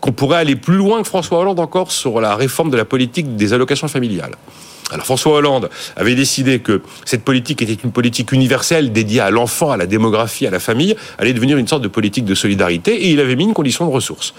qu'on 0.00 0.12
pourrait 0.12 0.38
aller 0.38 0.56
plus 0.56 0.76
loin 0.76 1.02
que 1.02 1.08
François 1.08 1.38
Hollande 1.38 1.60
encore 1.60 1.92
sur 1.92 2.20
la 2.20 2.34
réforme 2.34 2.70
de 2.70 2.76
la 2.76 2.84
politique 2.84 3.36
des 3.36 3.52
allocations 3.52 3.88
familiales. 3.88 4.34
Alors 4.92 5.06
François 5.06 5.32
Hollande 5.32 5.70
avait 5.96 6.14
décidé 6.14 6.58
que 6.58 6.82
cette 7.06 7.24
politique 7.24 7.62
était 7.62 7.72
une 7.72 7.92
politique 7.92 8.30
universelle 8.32 8.92
dédiée 8.92 9.20
à 9.20 9.30
l'enfant, 9.30 9.70
à 9.70 9.78
la 9.78 9.86
démographie, 9.86 10.46
à 10.46 10.50
la 10.50 10.60
famille, 10.60 10.94
allait 11.18 11.32
devenir 11.32 11.56
une 11.56 11.66
sorte 11.66 11.82
de 11.82 11.88
politique 11.88 12.26
de 12.26 12.34
solidarité 12.34 12.94
et 12.94 13.10
il 13.10 13.20
avait 13.20 13.34
mis 13.34 13.44
une 13.44 13.54
condition 13.54 13.86
de 13.86 13.90
ressources. 13.90 14.34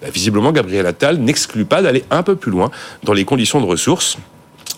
Ben, 0.00 0.10
visiblement, 0.10 0.50
Gabriel 0.50 0.86
Attal 0.86 1.18
n'exclut 1.18 1.66
pas 1.66 1.82
d'aller 1.82 2.04
un 2.10 2.22
peu 2.22 2.36
plus 2.36 2.50
loin 2.50 2.70
dans 3.04 3.12
les 3.12 3.26
conditions 3.26 3.60
de 3.60 3.66
ressources. 3.66 4.16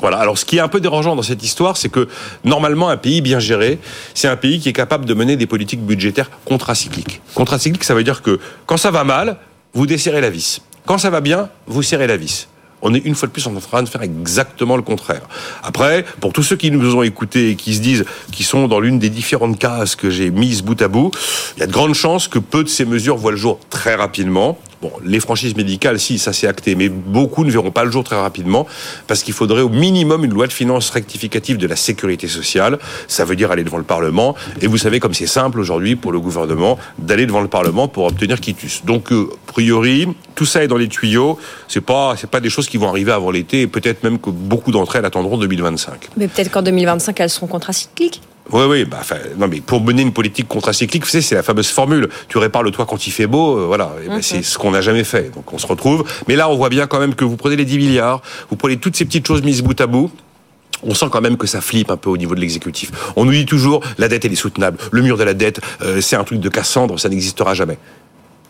Voilà. 0.00 0.18
Alors, 0.18 0.36
ce 0.36 0.44
qui 0.44 0.56
est 0.56 0.60
un 0.60 0.68
peu 0.68 0.80
dérangeant 0.80 1.14
dans 1.14 1.22
cette 1.22 1.44
histoire, 1.44 1.76
c'est 1.76 1.90
que 1.90 2.08
normalement, 2.42 2.88
un 2.88 2.96
pays 2.96 3.20
bien 3.20 3.38
géré, 3.38 3.78
c'est 4.14 4.28
un 4.28 4.36
pays 4.36 4.58
qui 4.58 4.68
est 4.68 4.72
capable 4.72 5.04
de 5.04 5.14
mener 5.14 5.36
des 5.36 5.46
politiques 5.46 5.84
budgétaires 5.84 6.30
contracycliques. 6.44 7.20
Contracycliques, 7.34 7.84
ça 7.84 7.94
veut 7.94 8.04
dire 8.04 8.22
que 8.22 8.40
quand 8.66 8.78
ça 8.78 8.90
va 8.90 9.04
mal, 9.04 9.36
vous 9.74 9.86
desserrez 9.86 10.20
la 10.20 10.30
vis. 10.30 10.62
Quand 10.86 10.98
ça 10.98 11.10
va 11.10 11.20
bien, 11.20 11.50
vous 11.66 11.82
serrez 11.82 12.06
la 12.06 12.16
vis 12.16 12.48
on 12.82 12.94
est 12.94 12.98
une 12.98 13.14
fois 13.14 13.28
de 13.28 13.32
plus 13.32 13.46
en 13.46 13.54
train 13.54 13.82
de 13.82 13.88
faire 13.88 14.02
exactement 14.02 14.76
le 14.76 14.82
contraire. 14.82 15.22
Après, 15.62 16.04
pour 16.20 16.32
tous 16.32 16.42
ceux 16.42 16.56
qui 16.56 16.70
nous 16.70 16.94
ont 16.94 17.02
écoutés 17.02 17.50
et 17.50 17.56
qui 17.56 17.74
se 17.74 17.80
disent 17.80 18.04
qu'ils 18.32 18.46
sont 18.46 18.68
dans 18.68 18.80
l'une 18.80 18.98
des 18.98 19.10
différentes 19.10 19.58
cases 19.58 19.96
que 19.96 20.10
j'ai 20.10 20.30
mises 20.30 20.62
bout 20.62 20.80
à 20.80 20.88
bout, 20.88 21.10
il 21.56 21.60
y 21.60 21.62
a 21.62 21.66
de 21.66 21.72
grandes 21.72 21.94
chances 21.94 22.28
que 22.28 22.38
peu 22.38 22.64
de 22.64 22.68
ces 22.68 22.84
mesures 22.84 23.16
voient 23.16 23.32
le 23.32 23.36
jour 23.36 23.58
très 23.70 23.94
rapidement. 23.94 24.58
Bon, 24.82 24.90
les 25.04 25.20
franchises 25.20 25.54
médicales, 25.56 26.00
si, 26.00 26.18
ça 26.18 26.32
c'est 26.32 26.46
acté, 26.46 26.74
mais 26.74 26.88
beaucoup 26.88 27.44
ne 27.44 27.50
verront 27.50 27.70
pas 27.70 27.84
le 27.84 27.90
jour 27.90 28.02
très 28.02 28.18
rapidement 28.18 28.66
parce 29.06 29.22
qu'il 29.22 29.34
faudrait 29.34 29.60
au 29.60 29.68
minimum 29.68 30.24
une 30.24 30.32
loi 30.32 30.46
de 30.46 30.54
finances 30.54 30.88
rectificative 30.88 31.58
de 31.58 31.66
la 31.66 31.76
sécurité 31.76 32.28
sociale. 32.28 32.78
Ça 33.06 33.26
veut 33.26 33.36
dire 33.36 33.50
aller 33.50 33.62
devant 33.62 33.76
le 33.76 33.84
Parlement. 33.84 34.34
Et 34.62 34.66
vous 34.66 34.78
savez 34.78 34.98
comme 34.98 35.12
c'est 35.12 35.26
simple 35.26 35.60
aujourd'hui 35.60 35.96
pour 35.96 36.12
le 36.12 36.20
gouvernement 36.20 36.78
d'aller 36.96 37.26
devant 37.26 37.42
le 37.42 37.48
Parlement 37.48 37.88
pour 37.88 38.06
obtenir 38.06 38.40
quitus. 38.40 38.82
Donc, 38.86 39.12
euh, 39.12 39.28
a 39.48 39.52
priori, 39.52 40.08
tout 40.34 40.46
ça 40.46 40.64
est 40.64 40.68
dans 40.68 40.78
les 40.78 40.88
tuyaux. 40.88 41.38
C'est 41.68 41.82
pas, 41.82 42.14
c'est 42.16 42.30
pas 42.30 42.40
des 42.40 42.48
choses 42.48 42.66
qui 42.66 42.78
vont 42.78 42.88
arriver 42.88 43.12
avant 43.12 43.30
l'été 43.30 43.60
et 43.60 43.66
peut-être 43.66 44.02
même 44.02 44.18
que 44.18 44.30
beaucoup 44.30 44.70
d'entre 44.70 44.96
elles 44.96 45.04
attendront 45.04 45.36
2025. 45.36 46.08
Mais 46.16 46.26
peut-être 46.26 46.50
qu'en 46.50 46.62
2025, 46.62 47.20
elles 47.20 47.28
seront 47.28 47.48
contracycliques. 47.48 48.22
Oui, 48.52 48.64
oui, 48.68 48.84
bah, 48.84 49.00
non, 49.38 49.46
mais 49.48 49.60
pour 49.60 49.80
mener 49.80 50.02
une 50.02 50.12
politique 50.12 50.48
contracyclique, 50.48 51.04
vous 51.04 51.10
savez, 51.10 51.22
c'est 51.22 51.34
la 51.36 51.42
fameuse 51.42 51.68
formule. 51.68 52.08
Tu 52.28 52.38
répares 52.38 52.62
le 52.62 52.70
toit 52.70 52.86
quand 52.86 53.06
il 53.06 53.10
fait 53.10 53.26
beau, 53.26 53.58
euh, 53.58 53.66
voilà. 53.66 53.92
Ben, 54.06 54.20
c'est 54.22 54.42
ce 54.42 54.58
qu'on 54.58 54.72
n'a 54.72 54.80
jamais 54.80 55.04
fait. 55.04 55.32
Donc 55.34 55.52
on 55.52 55.58
se 55.58 55.66
retrouve. 55.66 56.04
Mais 56.26 56.36
là, 56.36 56.48
on 56.48 56.56
voit 56.56 56.68
bien 56.68 56.86
quand 56.86 56.98
même 56.98 57.14
que 57.14 57.24
vous 57.24 57.36
prenez 57.36 57.56
les 57.56 57.64
10 57.64 57.78
milliards, 57.78 58.22
vous 58.50 58.56
prenez 58.56 58.76
toutes 58.76 58.96
ces 58.96 59.04
petites 59.04 59.26
choses 59.26 59.42
mises 59.42 59.62
bout 59.62 59.80
à 59.80 59.86
bout. 59.86 60.10
On 60.82 60.94
sent 60.94 61.06
quand 61.10 61.20
même 61.20 61.36
que 61.36 61.46
ça 61.46 61.60
flippe 61.60 61.90
un 61.90 61.96
peu 61.96 62.08
au 62.08 62.16
niveau 62.16 62.34
de 62.34 62.40
l'exécutif. 62.40 62.90
On 63.14 63.24
nous 63.24 63.32
dit 63.32 63.46
toujours, 63.46 63.82
la 63.98 64.08
dette, 64.08 64.24
elle 64.24 64.32
est 64.32 64.36
soutenable. 64.36 64.78
Le 64.90 65.02
mur 65.02 65.18
de 65.18 65.24
la 65.24 65.34
dette, 65.34 65.60
euh, 65.82 66.00
c'est 66.00 66.16
un 66.16 66.24
truc 66.24 66.40
de 66.40 66.48
Cassandre, 66.48 66.98
ça 66.98 67.08
n'existera 67.08 67.54
jamais. 67.54 67.78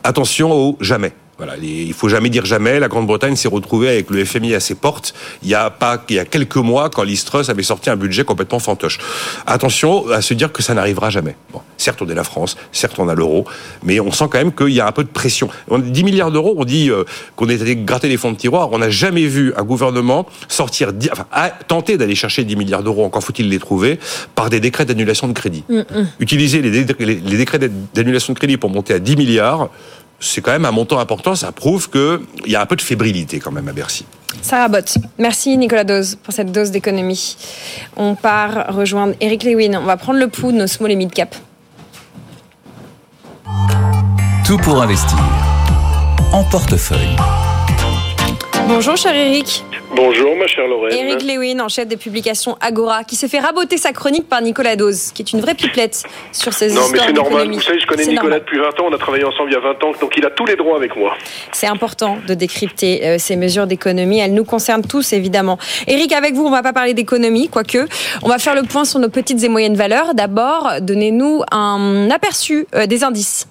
Attention 0.05 0.53
au 0.53 0.79
jamais. 0.81 1.13
Voilà, 1.41 1.57
les- 1.57 1.85
il 1.85 1.95
faut 1.95 2.11
jamais 2.11 2.29
dire 2.29 2.45
jamais. 2.45 2.79
La 2.79 2.89
Grande-Bretagne 2.89 3.35
s'est 3.35 3.49
retrouvée 3.49 3.89
avec 3.89 4.11
le 4.11 4.23
FMI 4.27 4.55
à 4.55 4.61
ses 4.61 4.75
portes 4.75 5.15
il 5.43 5.49
y 5.49 5.55
a 5.55 5.71
pas 5.71 6.05
il 6.11 6.17
y 6.17 6.19
a 6.19 6.27
quelques 6.27 6.57
mois 6.57 6.91
quand 6.91 7.03
l'Istrus 7.03 7.49
avait 7.49 7.63
sorti 7.63 7.89
un 7.89 7.97
budget 7.97 8.25
complètement 8.25 8.59
fantoche. 8.59 8.99
Attention 9.47 10.09
à 10.11 10.21
se 10.21 10.35
dire 10.35 10.53
que 10.53 10.63
ça 10.63 10.75
n'arrivera 10.75 11.09
jamais. 11.09 11.37
Bon, 11.53 11.61
certes, 11.79 12.03
on 12.03 12.09
est 12.11 12.15
la 12.15 12.25
France, 12.25 12.59
certes, 12.73 12.99
on 12.99 13.09
a 13.09 13.15
l'euro, 13.15 13.47
mais 13.83 14.01
on 14.01 14.13
sent 14.13 14.27
quand 14.31 14.37
même 14.39 14.53
qu'il 14.53 14.69
y 14.69 14.81
a 14.81 14.87
un 14.87 14.93
peu 14.93 15.03
de 15.03 15.09
pression. 15.09 15.49
On, 15.69 15.79
10 15.79 16.05
milliards 16.05 16.31
d'euros, 16.31 16.55
on 16.59 16.65
dit 16.67 16.91
euh, 16.91 17.05
qu'on 17.37 17.49
est 17.49 17.63
allé 17.63 17.75
gratter 17.77 18.09
les 18.09 18.19
fonds 18.19 18.33
de 18.33 18.37
tiroir. 18.37 18.69
On 18.73 18.79
n'a 18.79 18.91
jamais 18.91 19.27
vu 19.27 19.55
un 19.57 19.63
gouvernement 19.65 20.27
sortir, 20.49 20.93
dix- 20.93 21.09
enfin, 21.11 21.25
à- 21.33 21.49
tenter 21.51 21.97
d'aller 21.97 22.15
chercher 22.15 22.45
10 22.45 22.57
milliards 22.57 22.83
d'euros, 22.83 23.05
encore 23.07 23.25
faut-il 23.25 23.49
les 23.49 23.59
trouver, 23.59 23.99
par 24.35 24.51
des 24.51 24.61
décrets 24.61 24.85
d'annulation 24.85 25.27
de 25.27 25.33
crédit. 25.33 25.65
Utiliser 26.19 26.61
les, 26.61 26.85
dé- 26.85 26.95
les- 26.99 27.15
les 27.15 27.37
décrets 27.39 27.59
d'annulation 27.95 28.35
de 28.35 28.39
crédit 28.39 28.59
pour 28.59 28.69
monter 28.71 28.93
à 28.95 28.99
10 28.99 29.17
milliards, 29.17 29.71
c'est 30.21 30.43
quand 30.43 30.53
même 30.53 30.67
un 30.67 30.71
montant 30.71 30.99
important. 30.99 31.35
Ça 31.35 31.51
prouve 31.51 31.91
qu'il 31.91 32.21
y 32.47 32.55
a 32.55 32.61
un 32.61 32.67
peu 32.67 32.77
de 32.77 32.83
fébrilité 32.83 33.41
quand 33.41 33.51
même 33.51 33.69
à 33.69 33.73
Bercy. 33.73 34.05
Sarah 34.43 34.69
Bott. 34.69 34.97
Merci 35.19 35.57
Nicolas 35.57 35.85
Dose 35.85 36.17
pour 36.23 36.33
cette 36.33 36.53
dose 36.53 36.71
d'économie. 36.71 37.37
On 37.97 38.15
part 38.15 38.67
rejoindre 38.69 39.15
Eric 39.21 39.43
Lewin. 39.43 39.75
On 39.81 39.85
va 39.85 39.97
prendre 39.97 40.21
le 40.21 40.29
pouls 40.29 40.53
de 40.53 40.59
nos 40.59 40.67
small 40.67 40.93
et 40.93 40.97
mid 40.97 41.13
cap. 41.13 41.35
Tout 44.45 44.59
pour 44.59 44.83
investir. 44.83 45.19
En 46.33 46.45
portefeuille. 46.45 47.17
Bonjour 48.69 48.97
cher 48.97 49.15
Eric. 49.15 49.65
Bonjour 49.93 50.37
ma 50.37 50.47
chère 50.47 50.69
Lorraine. 50.69 50.93
Eric 50.95 51.23
Lewin, 51.23 51.59
en 51.59 51.69
chef 51.69 51.89
des 51.89 51.97
publications 51.97 52.57
Agora, 52.61 53.03
qui 53.03 53.17
se 53.17 53.27
fait 53.27 53.41
raboter 53.41 53.77
sa 53.77 53.93
chronique 53.93 54.29
par 54.29 54.41
Nicolas 54.41 54.77
Dose, 54.77 55.11
qui 55.13 55.23
est 55.23 55.33
une 55.33 55.41
vraie 55.41 55.55
pipelette 55.55 56.05
sur 56.31 56.53
ses 56.53 56.69
Non 56.69 56.83
mais 56.83 56.87
histoires 56.87 57.07
c'est 57.09 57.13
normal, 57.13 57.51
vous 57.51 57.61
savez 57.61 57.81
je 57.81 57.87
connais 57.87 58.05
Nicolas 58.07 58.23
normal. 58.23 58.41
depuis 58.41 58.59
20 58.59 58.69
ans, 58.81 58.87
on 58.89 58.95
a 58.95 58.99
travaillé 58.99 59.25
ensemble 59.25 59.51
il 59.51 59.55
y 59.55 59.57
a 59.57 59.61
20 59.61 59.85
ans, 59.85 59.93
donc 60.01 60.15
il 60.17 60.25
a 60.25 60.31
tous 60.31 60.47
les 60.47 60.55
droits 60.55 60.77
avec 60.77 60.95
moi. 60.97 61.17
C'est 61.53 61.67
important 61.67 62.19
de 62.27 62.35
décrypter 62.35 63.05
euh, 63.05 63.17
ces 63.19 63.35
mesures 63.35 63.67
d'économie. 63.67 64.21
Elles 64.21 64.33
nous 64.35 64.45
concernent 64.45 64.87
tous, 64.87 65.13
évidemment. 65.13 65.59
Eric, 65.89 66.13
avec 66.13 66.35
vous, 66.35 66.47
on 66.47 66.51
va 66.51 66.63
pas 66.63 66.73
parler 66.73 66.95
d'économie, 66.95 67.49
quoique. 67.49 67.89
On 68.23 68.29
va 68.29 68.39
faire 68.39 68.55
le 68.55 68.63
point 68.63 68.85
sur 68.85 69.01
nos 69.01 69.09
petites 69.09 69.43
et 69.43 69.49
moyennes 69.49 69.77
valeurs. 69.77 70.15
D'abord, 70.15 70.71
donnez-nous 70.81 71.43
un 71.51 72.09
aperçu 72.11 72.67
euh, 72.77 72.87
des 72.87 73.03
indices. 73.03 73.49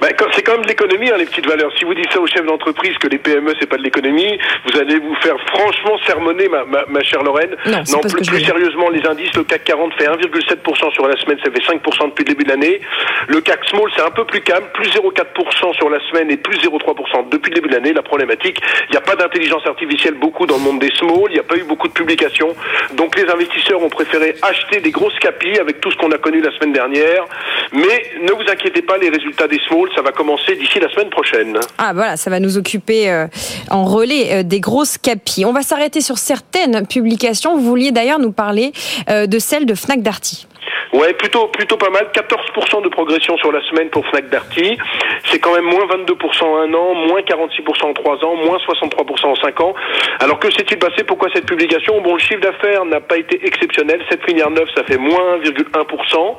Ben, 0.00 0.08
c'est 0.32 0.42
quand 0.42 0.52
même 0.52 0.62
de 0.62 0.68
l'économie, 0.68 1.10
hein, 1.10 1.16
les 1.18 1.26
petites 1.26 1.46
valeurs. 1.46 1.70
Si 1.78 1.84
vous 1.84 1.94
dites 1.94 2.10
ça 2.12 2.20
aux 2.20 2.26
chefs 2.26 2.44
d'entreprise 2.44 2.96
que 2.98 3.08
les 3.08 3.18
PME 3.18 3.52
c'est 3.60 3.68
pas 3.68 3.76
de 3.76 3.82
l'économie, 3.82 4.38
vous 4.66 4.78
allez 4.78 4.98
vous 4.98 5.14
faire 5.16 5.36
franchement 5.46 5.98
sermonner, 6.06 6.48
ma, 6.48 6.64
ma, 6.64 6.84
ma 6.88 7.02
chère 7.02 7.22
Lorraine. 7.22 7.56
Non, 7.66 8.00
plus, 8.00 8.44
sérieusement, 8.44 8.90
les 8.90 9.06
indices, 9.06 9.34
le 9.36 9.44
CAC 9.44 9.64
40 9.64 9.94
fait 9.94 10.06
1,7% 10.06 10.92
sur 10.92 11.08
la 11.08 11.16
semaine, 11.16 11.38
ça 11.44 11.50
fait 11.50 11.60
5% 11.60 12.10
depuis 12.10 12.24
le 12.24 12.28
début 12.28 12.44
de 12.44 12.50
l'année. 12.50 12.80
Le 13.28 13.40
CAC 13.40 13.64
Small, 13.68 13.90
c'est 13.96 14.02
un 14.02 14.10
peu 14.10 14.24
plus 14.24 14.40
calme, 14.40 14.64
plus 14.74 14.88
0,4% 14.88 15.74
sur 15.74 15.90
la 15.90 15.98
semaine 16.08 16.30
et 16.30 16.36
plus 16.36 16.56
0,3% 16.58 17.28
depuis 17.30 17.50
le 17.50 17.54
début 17.56 17.68
de 17.68 17.74
l'année. 17.74 17.92
La 17.92 18.02
problématique, 18.02 18.60
il 18.88 18.92
n'y 18.92 18.98
a 18.98 19.00
pas 19.00 19.16
d'intelligence 19.16 19.66
artificielle 19.66 20.14
beaucoup 20.14 20.46
dans 20.46 20.56
le 20.56 20.62
monde 20.62 20.78
des 20.78 20.90
small, 20.96 21.28
il 21.30 21.34
n'y 21.34 21.40
a 21.40 21.44
pas 21.44 21.56
eu 21.56 21.64
beaucoup 21.64 21.88
de 21.88 21.92
publications. 21.92 22.54
Donc 22.94 23.16
les 23.16 23.28
investisseurs 23.30 23.82
ont 23.82 23.88
préféré 23.88 24.34
acheter 24.42 24.80
des 24.80 24.90
grosses 24.90 25.18
capis 25.20 25.58
avec 25.58 25.80
tout 25.80 25.90
ce 25.90 25.96
qu'on 25.96 26.10
a 26.10 26.18
connu 26.18 26.40
la 26.40 26.50
semaine 26.52 26.72
dernière. 26.72 27.24
Mais 27.72 28.02
ne 28.22 28.32
vous 28.32 28.50
inquiétez 28.50 28.82
pas, 28.82 28.96
les 28.98 29.10
résultats 29.10 29.46
des 29.46 29.60
small, 29.68 29.77
ça 29.94 30.02
va 30.02 30.12
commencer 30.12 30.56
d'ici 30.56 30.78
la 30.80 30.90
semaine 30.90 31.10
prochaine. 31.10 31.58
Ah 31.78 31.92
voilà, 31.92 32.16
ça 32.16 32.30
va 32.30 32.40
nous 32.40 32.56
occuper 32.56 33.10
euh, 33.10 33.26
en 33.70 33.84
relais 33.84 34.32
euh, 34.32 34.42
des 34.42 34.60
grosses 34.60 34.98
capis. 34.98 35.44
On 35.44 35.52
va 35.52 35.62
s'arrêter 35.62 36.00
sur 36.00 36.18
certaines 36.18 36.86
publications. 36.86 37.56
Vous 37.56 37.64
vouliez 37.64 37.92
d'ailleurs 37.92 38.18
nous 38.18 38.32
parler 38.32 38.72
euh, 39.08 39.26
de 39.26 39.38
celle 39.38 39.66
de 39.66 39.74
Fnac 39.74 40.02
Darty. 40.02 40.46
Ouais, 40.92 41.12
plutôt 41.14 41.48
plutôt 41.48 41.76
pas 41.76 41.90
mal. 41.90 42.08
14% 42.14 42.82
de 42.82 42.88
progression 42.88 43.36
sur 43.36 43.52
la 43.52 43.62
semaine 43.68 43.90
pour 43.90 44.06
Fnac 44.08 44.28
Darty. 44.28 44.78
C'est 45.26 45.38
quand 45.38 45.54
même 45.54 45.64
moins 45.64 45.86
22% 45.86 46.44
en 46.44 46.56
un 46.58 46.74
an, 46.74 46.94
moins 46.94 47.20
46% 47.20 47.84
en 47.84 47.92
trois 47.92 48.24
ans, 48.24 48.34
moins 48.36 48.58
63% 48.58 49.26
en 49.26 49.34
cinq 49.36 49.60
ans. 49.60 49.74
Alors 50.20 50.38
que 50.38 50.50
s'est-il 50.52 50.78
passé? 50.78 51.04
Pourquoi 51.04 51.28
cette 51.34 51.46
publication? 51.46 52.00
Bon, 52.00 52.14
le 52.14 52.20
chiffre 52.20 52.40
d'affaires 52.40 52.84
n'a 52.84 53.00
pas 53.00 53.16
été 53.16 53.44
exceptionnel. 53.46 54.02
7 54.10 54.26
milliards 54.28 54.50
9, 54.50 54.68
ça 54.74 54.84
fait 54.84 54.98
moins 54.98 55.38
1,1%. 55.38 56.36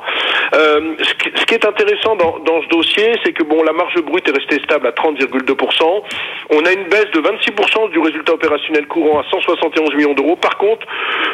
Euh, 0.55 0.95
ce, 0.99 1.45
qui, 1.45 1.53
est 1.53 1.65
intéressant 1.65 2.15
dans, 2.15 2.39
dans 2.39 2.61
ce 2.61 2.67
dossier, 2.69 3.13
c'est 3.23 3.33
que 3.33 3.43
bon, 3.43 3.63
la 3.63 3.73
marge 3.73 4.01
brute 4.01 4.27
est 4.27 4.31
restée 4.31 4.59
stable 4.63 4.87
à 4.87 4.91
30,2%. 4.91 6.03
On 6.51 6.65
a 6.65 6.71
une 6.71 6.85
baisse 6.85 7.11
de 7.13 7.21
26% 7.21 7.91
du 7.91 7.99
résultat 7.99 8.33
opérationnel 8.33 8.87
courant 8.87 9.19
à 9.19 9.23
171 9.29 9.95
millions 9.95 10.13
d'euros. 10.13 10.35
Par 10.35 10.57
contre, 10.57 10.85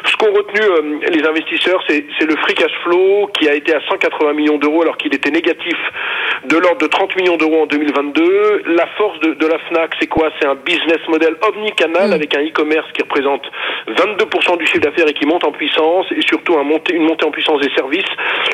ce 0.06 0.16
qu'ont 0.18 0.34
retenu 0.34 0.62
euh, 0.62 1.00
les 1.10 1.26
investisseurs, 1.26 1.82
c'est 1.88 2.06
le 2.22 2.36
free 2.38 2.54
cash 2.54 2.72
flow 2.84 2.84
qui 3.38 3.47
a 3.49 3.53
été 3.53 3.73
à 3.73 3.81
180 3.88 4.33
millions 4.33 4.57
d'euros 4.57 4.81
alors 4.81 4.97
qu'il 4.97 5.13
était 5.13 5.31
négatif 5.31 5.77
de 6.45 6.57
l'ordre 6.57 6.81
de 6.81 6.88
30 6.88 7.15
millions 7.15 7.38
d'euros 7.38 7.63
en 7.63 7.65
2022. 7.65 8.63
La 8.67 8.88
force 8.97 9.19
de, 9.19 9.33
de 9.33 9.47
la 9.47 9.57
FNAC, 9.69 9.95
c'est 9.99 10.07
quoi? 10.07 10.29
C'est 10.39 10.47
un 10.47 10.55
business 10.55 10.99
model 11.07 11.36
omnicanal 11.47 12.13
avec 12.13 12.36
un 12.36 12.41
e-commerce 12.41 12.88
qui 12.93 13.01
représente 13.03 13.43
22% 13.88 14.57
du 14.57 14.65
chiffre 14.65 14.81
d'affaires 14.81 15.07
et 15.07 15.13
qui 15.13 15.25
monte 15.25 15.43
en 15.43 15.51
puissance 15.51 16.05
et 16.11 16.21
surtout 16.21 16.57
un 16.57 16.65
une 16.91 17.03
montée 17.03 17.25
en 17.25 17.31
puissance 17.31 17.61
des 17.61 17.73
services 17.73 18.03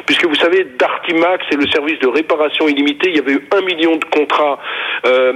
puisque 0.06 0.26
vous 0.26 0.36
savez, 0.36 0.68
Dartimax, 0.78 1.46
c'est 1.50 1.58
le 1.58 1.68
service 1.68 2.00
de 2.00 2.08
réparation 2.08 2.68
illimitée. 2.68 3.10
Il 3.10 3.16
y 3.16 3.20
avait 3.20 3.34
eu 3.34 3.48
un 3.56 3.62
million 3.62 3.96
de 3.96 4.06
contrats 4.06 4.60
euh, 5.06 5.34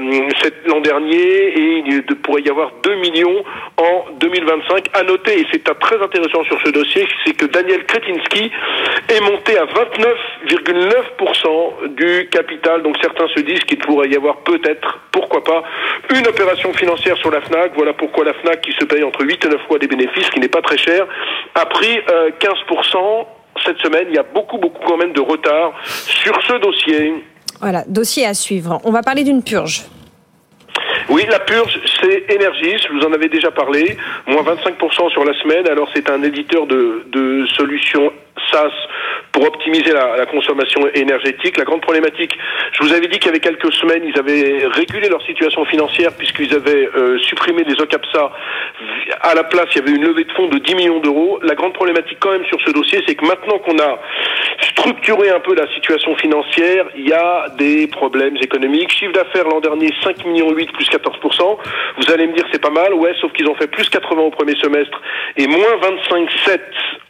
l'an 0.65 0.81
dernier 0.81 1.17
et 1.17 1.83
il 1.85 2.03
pourrait 2.23 2.41
y 2.41 2.49
avoir 2.49 2.71
2 2.83 2.95
millions 2.95 3.43
en 3.77 4.05
2025. 4.19 4.87
À 4.93 5.03
noter, 5.03 5.39
et 5.39 5.47
c'est 5.51 5.63
très 5.63 6.01
intéressant 6.01 6.43
sur 6.43 6.59
ce 6.63 6.71
dossier, 6.71 7.07
c'est 7.25 7.33
que 7.33 7.45
Daniel 7.45 7.85
Kretinsky 7.85 8.51
est 9.09 9.21
monté 9.21 9.57
à 9.57 9.65
29,9% 9.65 11.95
du 11.95 12.29
capital. 12.29 12.83
Donc 12.83 12.95
certains 13.01 13.27
se 13.29 13.39
disent 13.41 13.61
qu'il 13.61 13.79
pourrait 13.79 14.09
y 14.09 14.15
avoir 14.15 14.37
peut-être, 14.37 14.99
pourquoi 15.11 15.43
pas, 15.43 15.63
une 16.13 16.27
opération 16.27 16.71
financière 16.73 17.17
sur 17.17 17.31
la 17.31 17.41
FNAC. 17.41 17.71
Voilà 17.75 17.93
pourquoi 17.93 18.25
la 18.25 18.33
FNAC, 18.33 18.61
qui 18.61 18.73
se 18.73 18.85
paye 18.85 19.03
entre 19.03 19.23
8 19.23 19.45
et 19.45 19.49
9 19.49 19.61
fois 19.67 19.79
des 19.79 19.87
bénéfices, 19.87 20.29
qui 20.29 20.39
n'est 20.39 20.47
pas 20.47 20.61
très 20.61 20.77
cher, 20.77 21.07
a 21.55 21.65
pris 21.65 21.99
euh, 22.09 22.29
15% 22.39 23.25
cette 23.65 23.79
semaine. 23.79 24.05
Il 24.09 24.15
y 24.15 24.19
a 24.19 24.23
beaucoup, 24.23 24.57
beaucoup 24.57 24.81
quand 24.85 24.97
même 24.97 25.13
de 25.13 25.21
retard 25.21 25.73
sur 25.83 26.35
ce 26.43 26.53
dossier. 26.59 27.13
Voilà, 27.61 27.83
dossier 27.87 28.25
à 28.25 28.33
suivre. 28.33 28.81
On 28.83 28.91
va 28.91 29.01
parler 29.01 29.23
d'une 29.23 29.43
purge. 29.43 29.83
Oui, 31.09 31.23
la 31.29 31.39
purge, 31.39 31.79
c'est 32.01 32.25
Energis, 32.35 32.87
je 32.87 32.93
vous 32.93 33.05
en 33.05 33.13
avais 33.13 33.29
déjà 33.29 33.51
parlé, 33.51 33.95
moins 34.27 34.41
25% 34.41 35.11
sur 35.11 35.23
la 35.23 35.33
semaine. 35.39 35.67
Alors 35.69 35.87
c'est 35.93 36.09
un 36.09 36.23
éditeur 36.23 36.65
de, 36.65 37.05
de 37.11 37.45
solutions 37.55 38.11
SaaS 38.51 38.71
pour 39.31 39.45
optimiser 39.45 39.91
la, 39.91 40.15
la 40.17 40.25
consommation 40.25 40.87
énergétique. 40.93 41.57
La 41.57 41.65
grande 41.65 41.81
problématique, 41.81 42.31
je 42.73 42.83
vous 42.83 42.93
avais 42.93 43.07
dit 43.07 43.19
qu'il 43.19 43.27
y 43.27 43.29
avait 43.29 43.39
quelques 43.39 43.73
semaines, 43.73 44.03
ils 44.05 44.17
avaient 44.17 44.65
régulé 44.67 45.09
leur 45.09 45.21
situation 45.23 45.65
financière 45.65 46.13
puisqu'ils 46.13 46.53
avaient 46.53 46.89
euh, 46.95 47.19
supprimé 47.19 47.63
les 47.63 47.79
OCAPSA. 47.81 48.31
À 49.21 49.35
la 49.35 49.43
place, 49.43 49.67
il 49.75 49.79
y 49.79 49.81
avait 49.81 49.91
une 49.91 50.05
levée 50.05 50.23
de 50.23 50.31
fonds 50.31 50.47
de 50.47 50.57
10 50.57 50.75
millions 50.75 50.99
d'euros. 50.99 51.39
La 51.43 51.55
grande 51.55 51.73
problématique 51.73 52.17
quand 52.19 52.31
même 52.31 52.45
sur 52.45 52.59
ce 52.61 52.71
dossier, 52.71 53.03
c'est 53.07 53.15
que 53.15 53.25
maintenant 53.25 53.59
qu'on 53.59 53.77
a 53.79 53.99
structuré 54.61 55.29
un 55.29 55.39
peu 55.39 55.55
la 55.55 55.67
situation 55.73 56.15
financière, 56.15 56.85
il 56.95 57.07
y 57.07 57.13
a 57.13 57.47
des 57.57 57.87
problèmes 57.87 58.37
économiques. 58.37 58.91
Chiffre 58.91 59.13
d'affaires 59.13 59.45
l'an 59.45 59.59
dernier, 59.59 59.89
5 60.03 60.25
millions 60.25 60.51
8 60.51 60.71
plus 60.71 60.89
14%. 60.89 61.57
Vous 61.97 62.11
allez 62.11 62.27
me 62.27 62.33
dire 62.33 62.45
c'est 62.51 62.61
pas 62.61 62.69
mal, 62.69 62.93
ouais, 62.93 63.13
sauf 63.19 63.31
qu'ils 63.33 63.47
ont 63.47 63.55
fait 63.55 63.67
plus 63.67 63.89
80 63.89 64.21
au 64.21 64.31
premier 64.31 64.55
semestre 64.55 65.01
et 65.37 65.47
moins 65.47 65.75
25,7 66.09 66.59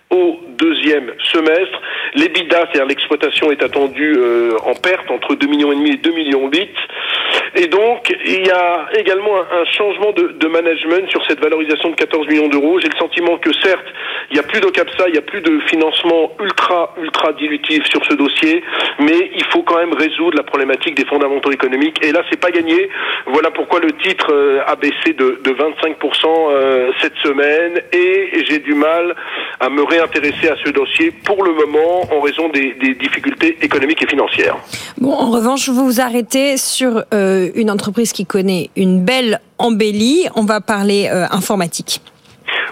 au 0.09 0.39
deuxième 0.57 1.11
semestre. 1.31 1.81
L'EBITDA, 2.15 2.59
c'est-à-dire 2.59 2.85
l'exploitation, 2.85 3.51
est 3.51 3.63
attendue 3.63 4.15
euh, 4.17 4.57
en 4.63 4.73
perte 4.73 5.09
entre 5.11 5.35
2 5.35 5.47
millions 5.47 5.71
et 5.71 5.75
demi 5.75 5.91
et 5.91 5.97
2 5.97 6.11
millions 6.11 6.47
8. 6.47 6.69
Et 7.55 7.67
donc, 7.67 8.13
il 8.25 8.45
y 8.45 8.51
a 8.51 8.87
également 8.97 9.37
un, 9.37 9.65
changement 9.65 10.11
de, 10.11 10.47
management 10.47 11.09
sur 11.09 11.25
cette 11.25 11.39
valorisation 11.39 11.89
de 11.89 11.95
14 11.95 12.27
millions 12.27 12.47
d'euros. 12.47 12.79
J'ai 12.79 12.87
le 12.87 12.97
sentiment 12.97 13.37
que 13.37 13.51
certes, 13.61 13.85
il 14.29 14.35
n'y 14.35 14.39
a 14.39 14.43
plus 14.43 14.61
d'OCAPSA, 14.61 15.07
il 15.07 15.13
n'y 15.13 15.17
a 15.17 15.21
plus 15.21 15.41
de 15.41 15.59
financement 15.67 16.31
ultra, 16.39 16.93
ultra 17.01 17.33
dilutif 17.33 17.85
sur 17.85 18.05
ce 18.05 18.13
dossier, 18.13 18.63
mais 18.99 19.31
il 19.35 19.43
faut 19.45 19.63
quand 19.63 19.77
même 19.77 19.93
résoudre 19.93 20.37
la 20.37 20.43
problématique 20.43 20.95
des 20.95 21.05
fondamentaux 21.05 21.51
économiques. 21.51 22.03
Et 22.05 22.11
là, 22.11 22.21
c'est 22.29 22.39
pas 22.39 22.51
gagné. 22.51 22.89
Voilà 23.25 23.51
pourquoi 23.51 23.79
le 23.79 23.91
titre 23.93 24.31
euh, 24.31 24.61
a 24.65 24.75
baissé 24.75 25.13
de, 25.13 25.41
de 25.43 25.51
25% 25.51 26.25
euh, 26.25 26.91
cette 27.01 27.15
semaine 27.17 27.81
et 27.91 28.45
j'ai 28.45 28.59
du 28.59 28.73
mal 28.73 29.15
à 29.59 29.69
me 29.69 29.81
réintéresser 29.95 30.47
à 30.49 30.55
ce 30.63 30.69
dossier 30.71 31.11
pour 31.11 31.43
le 31.43 31.53
moment 31.53 32.01
en 32.15 32.21
raison 32.21 32.49
des, 32.49 32.73
des 32.73 32.95
difficultés 32.95 33.57
économiques 33.61 34.01
et 34.01 34.07
financières. 34.07 34.57
Bon, 34.97 35.13
en 35.13 35.31
revanche, 35.31 35.69
vous 35.69 35.85
vous 35.85 36.01
arrêtez 36.01 36.57
sur 36.57 37.03
euh, 37.13 37.49
une 37.55 37.71
entreprise 37.71 38.11
qui 38.11 38.25
connaît 38.25 38.69
une 38.75 39.03
belle 39.03 39.39
embellie. 39.57 40.27
On 40.35 40.43
va 40.43 40.61
parler 40.61 41.09
euh, 41.11 41.25
informatique. 41.31 42.01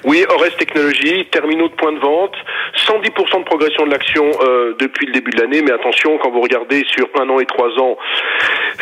Oui, 0.06 0.26
Ores 0.30 0.56
Technologies, 0.58 1.28
terminaux 1.32 1.70
de 1.70 1.74
points 1.76 1.93
de 1.93 1.99
vente, 1.99 2.36
110% 2.76 3.39
de 3.39 3.45
progression 3.45 3.86
de 3.86 3.91
l'action 3.91 4.30
euh, 4.41 4.76
depuis 4.78 5.06
le 5.06 5.14
début 5.14 5.32
de 5.32 5.41
l'année, 5.41 5.62
mais 5.62 5.72
attention, 5.72 6.18
quand 6.18 6.30
vous 6.30 6.41
regardez 6.41 6.84
sur 6.89 7.08
un 7.20 7.30
an 7.30 7.39
et 7.39 7.45
trois 7.45 7.70
ans, 7.80 7.97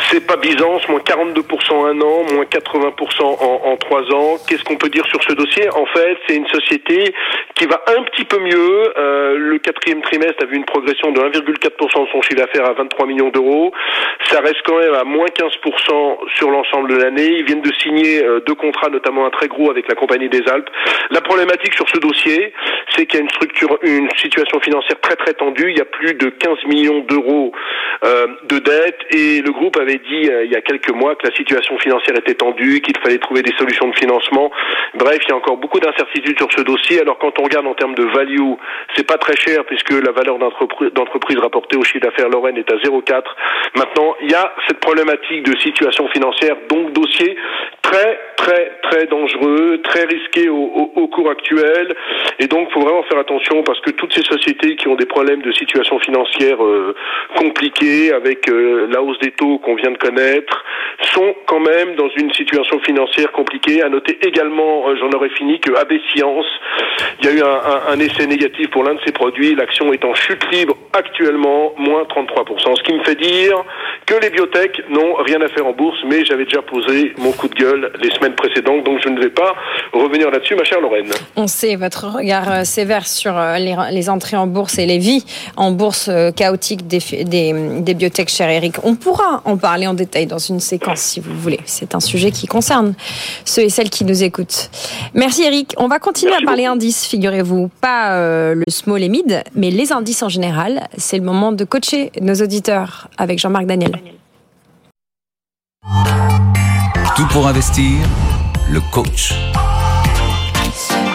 C'est 0.10 0.26
pas 0.26 0.38
Byzance, 0.38 0.88
moins 0.90 1.00
42% 1.00 1.86
un 1.86 2.02
an, 2.02 2.24
moins 2.34 2.46
80% 2.46 3.22
en, 3.22 3.78
3 3.78 4.14
ans. 4.14 4.38
Qu'est-ce 4.48 4.64
qu'on 4.64 4.78
peut 4.78 4.90
dire 4.90 5.06
sur 5.06 5.22
ce 5.24 5.34
dossier? 5.34 5.70
En 5.74 5.86
fait, 5.86 6.18
c'est 6.28 6.36
une 6.36 6.48
société 6.48 7.14
qui 7.56 7.66
va 7.66 7.82
un 7.88 8.04
petit 8.04 8.24
peu 8.26 8.40
mieux. 8.40 8.94
Euh, 8.98 9.38
le 9.38 9.58
quatrième 9.60 10.02
trimestre 10.02 10.44
a 10.44 10.46
vu 10.46 10.56
une 10.56 10.66
progression 10.66 11.12
de 11.12 11.20
1,4% 11.20 12.06
de 12.06 12.10
son 12.12 12.22
chiffre 12.22 12.36
d'affaires 12.36 12.66
à 12.66 12.74
23 12.74 13.06
millions 13.06 13.30
d'euros. 13.30 13.74
Ça 14.30 14.40
reste 14.40 14.62
quand 14.66 14.78
même 14.78 14.94
à 14.94 15.04
moins 15.04 15.28
15% 15.28 16.30
sur 16.36 16.50
l'ensemble 16.50 16.90
de 16.90 16.96
l'année. 16.96 17.38
Ils 17.40 17.46
viennent 17.46 17.62
de 17.62 17.74
signer 17.82 18.24
euh, 18.24 18.40
deux 18.46 18.56
contrats, 18.56 18.90
notamment 18.90 19.26
un 19.26 19.30
très 19.30 19.48
gros 19.48 19.70
avec 19.70 19.88
la 19.88 19.96
Compagnie 19.96 20.30
des 20.30 20.44
Alpes. 20.48 20.70
La 21.12 21.20
problématique 21.20 21.74
sur 21.74 21.88
ce 21.90 21.98
dossier, 21.98 22.54
c'est 22.96 23.06
qu'il 23.06 23.20
y 23.20 23.24
a 23.24 23.78
une 23.84 24.10
situation 24.16 24.60
financière 24.62 25.00
très 25.02 25.18
très 25.18 25.34
tendue. 25.34 25.70
Il 25.70 25.78
y 25.78 25.82
a 25.82 25.86
plus 25.86 26.14
de 26.14 26.30
15 26.30 26.66
millions 26.68 27.00
d'euros 27.00 27.52
euh, 28.06 28.28
de 28.46 28.60
dettes 28.60 29.02
et 29.10 29.42
le 29.42 29.52
groupe 29.52 29.76
avait 29.78 30.00
dit 30.00 30.30
euh, 30.30 30.46
il 30.46 30.52
y 30.52 30.56
a 30.56 30.62
quelques 30.62 30.90
mois 30.92 31.16
que 31.16 31.28
la 31.28 31.36
situation 31.36 31.78
financière 31.80 32.16
était 32.16 32.36
tendue, 32.36 32.80
qu'il 32.80 32.98
fallait 32.98 33.18
trouver 33.18 33.42
des 33.42 33.54
solutions 33.58 33.90
de 33.90 33.96
financement. 33.96 34.52
Bref, 34.94 35.20
il 35.24 35.30
y 35.30 35.34
a 35.34 35.36
encore 35.36 35.58
beaucoup 35.58 35.82
d'incertitudes 35.82 36.38
sur 36.38 36.48
ce 36.56 36.62
dossier. 36.62 37.02
Alors 37.02 37.18
quand 37.18 37.38
on 37.40 37.44
regarde 37.44 37.68
en 37.68 37.74
termes 37.74 37.96
de 37.96 38.06
value, 38.06 38.54
c'est 38.96 39.06
pas 39.06 39.18
très 39.18 39.36
cher 39.36 39.66
puisque 39.66 39.92
la 39.92 40.12
valeur 40.12 40.40
d'entreprise 40.40 41.38
rapportée 41.40 41.76
au 41.76 41.84
chiffre 41.84 42.06
d'affaires 42.06 42.30
Lorraine 42.30 42.58
est 42.58 42.72
à 42.72 42.78
0,4. 42.78 43.24
Maintenant, 43.76 44.16
il 44.22 44.32
y 44.32 44.36
a 44.36 44.54
cette 44.68 44.80
problématique 44.80 45.44
de 45.44 45.60
situation 45.60 46.08
financière, 46.08 46.56
donc 46.70 46.94
dossier 46.94 47.36
très 47.92 48.20
très 48.38 48.72
très 48.82 49.06
dangereux, 49.06 49.80
très 49.84 50.06
risqué 50.06 50.50
au, 50.50 51.08
cours 51.08 51.30
actuel. 51.30 51.94
Et 52.40 52.48
donc, 52.48 52.68
il 52.70 52.74
faut 52.74 52.80
vraiment 52.80 53.04
faire 53.04 53.20
attention 53.20 53.64
parce 53.64 53.80
que 53.82 53.92
toutes 53.92 54.14
ces 54.14 54.24
sociétés 54.24 54.76
qui 54.76 54.88
ont 54.88 54.96
des 54.96 55.06
problèmes 55.06 55.42
de 55.42 55.52
situation 55.52 56.00
financière 56.00 56.64
euh, 56.64 56.96
compliqués 57.36 58.14
avec 58.14 58.50
euh, 58.50 58.88
la 58.90 59.02
hausse 59.02 59.20
des 59.20 59.32
taux 59.32 59.60
qu'on 59.60 59.76
vient 59.76 59.92
de 59.92 59.98
connaître 59.98 60.64
sont 61.14 61.36
quand 61.46 61.60
même 61.60 61.96
dans 61.96 62.10
une 62.16 62.32
situation 62.34 62.80
financière 62.80 63.32
compliquée. 63.32 63.84
À 63.84 63.90
noter 63.90 64.18
également, 64.26 64.88
euh, 64.88 64.96
j'en 64.96 65.10
aurais 65.12 65.30
fini, 65.30 65.60
que 65.60 65.74
AB 65.74 65.94
Science, 66.12 66.46
il 67.20 67.26
y 67.26 67.30
a 67.30 67.34
eu 67.34 67.42
un, 67.42 67.94
un, 67.94 68.00
essai 68.00 68.26
négatif 68.26 68.70
pour 68.70 68.84
l'un 68.84 68.96
de 68.96 69.02
ces 69.06 69.12
produits. 69.12 69.54
L'action 69.54 69.92
est 69.94 70.04
en 70.06 70.16
chute 70.16 70.44
libre 70.52 70.78
actuellement, 70.94 71.74
moins 71.78 72.04
33%. 72.04 72.76
Ce 72.78 72.84
qui 72.84 72.94
me 72.94 73.04
fait 73.04 73.16
dire 73.16 73.64
que 74.06 74.16
les 74.16 74.30
biotech 74.30 74.82
n'ont 74.90 75.16
rien 75.16 75.42
à 75.42 75.48
faire 75.50 75.68
en 75.68 75.74
bourse, 75.74 76.00
mais 76.06 76.24
j'avais 76.26 76.46
déjà 76.46 76.62
posé 76.62 77.14
mon 77.18 77.32
coup 77.34 77.48
de 77.48 77.56
gueule 77.56 77.81
les 78.02 78.10
semaines 78.12 78.36
précédentes, 78.36 78.84
donc 78.86 79.00
je 79.04 79.10
ne 79.10 79.20
vais 79.20 79.30
pas 79.30 79.54
revenir 79.94 80.30
là-dessus, 80.32 80.56
ma 80.56 80.64
chère 80.64 80.82
Lorraine. 80.82 81.10
On 81.36 81.48
sait 81.48 81.76
votre 81.76 82.08
regard 82.08 82.52
euh, 82.52 82.64
sévère 82.64 83.08
sur 83.08 83.38
euh, 83.38 83.58
les, 83.58 83.76
les 83.92 84.10
entrées 84.10 84.38
en 84.38 84.48
bourse 84.48 84.78
et 84.78 84.86
les 84.86 84.98
vies 84.98 85.24
en 85.58 85.72
bourse 85.72 86.08
euh, 86.10 86.32
chaotiques 86.32 86.88
des, 86.88 87.00
des, 87.24 87.54
des 87.82 87.94
biotech, 87.94 88.30
cher 88.30 88.50
Eric. 88.50 88.76
On 88.84 88.96
pourra 88.96 89.42
en 89.46 89.58
parler 89.58 89.88
en 89.88 89.94
détail 89.94 90.26
dans 90.26 90.38
une 90.38 90.60
séquence 90.60 91.00
si 91.00 91.20
vous 91.20 91.34
voulez. 91.36 91.60
C'est 91.66 91.96
un 91.96 92.00
sujet 92.00 92.32
qui 92.32 92.48
concerne 92.48 92.94
ceux 93.46 93.64
et 93.64 93.70
celles 93.70 93.90
qui 93.90 94.06
nous 94.06 94.24
écoutent. 94.24 94.70
Merci 95.14 95.44
Eric. 95.44 95.74
On 95.78 95.88
va 95.88 96.00
continuer 96.00 96.32
Merci 96.32 96.44
à 96.44 96.48
parler 96.48 96.64
beaucoup. 96.64 96.74
indices, 96.76 97.06
figurez-vous. 97.08 97.70
Pas 97.82 98.14
euh, 98.14 98.56
le 98.56 98.64
small 98.70 99.02
et 99.04 99.10
mid, 99.10 99.44
mais 99.56 99.72
les 99.72 99.92
indices 99.92 100.24
en 100.24 100.30
général. 100.30 100.88
C'est 100.98 101.18
le 101.18 101.24
moment 101.24 101.52
de 101.52 101.64
coacher 101.64 102.12
nos 102.22 102.36
auditeurs 102.36 103.08
avec 103.18 103.40
Jean-Marc 103.40 103.66
Daniel. 103.66 103.92
Tout 107.22 107.28
pour 107.28 107.46
investir, 107.46 108.00
le 108.72 108.82
coach. 108.92 109.32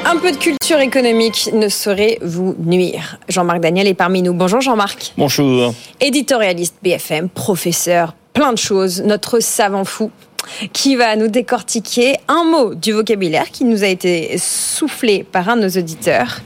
Un 0.05 0.17
peu 0.19 0.31
de 0.31 0.37
culture 0.37 0.79
économique 0.79 1.51
ne 1.53 1.69
saurait 1.69 2.19
vous 2.23 2.55
nuire. 2.65 3.19
Jean-Marc 3.29 3.59
Daniel 3.59 3.89
est 3.89 3.95
parmi 3.95 4.23
nous. 4.23 4.33
Bonjour 4.33 4.61
Jean-Marc. 4.61 5.15
Bonjour. 5.19 5.75
Éditorialiste 6.01 6.77
BFM, 6.81 7.29
professeur, 7.29 8.15
plein 8.35 8.53
de 8.53 8.59
choses, 8.59 9.03
notre 9.03 9.41
savant 9.41 9.85
fou 9.85 10.13
qui 10.73 10.95
va 10.95 11.17
nous 11.17 11.27
décortiquer 11.27 12.19
un 12.29 12.45
mot 12.45 12.77
du 12.77 12.93
vocabulaire 12.93 13.51
qui 13.51 13.65
nous 13.65 13.83
a 13.83 13.89
été 13.89 14.39
soufflé 14.39 15.25
par 15.25 15.49
un 15.49 15.57
de 15.57 15.63
nos 15.63 15.71
auditeurs, 15.71 16.39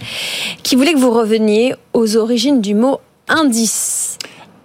qui 0.62 0.74
voulait 0.74 0.94
que 0.94 0.98
vous 0.98 1.12
reveniez 1.12 1.74
aux 1.92 2.16
origines 2.16 2.62
du 2.62 2.74
mot 2.74 2.98
indice. 3.28 4.16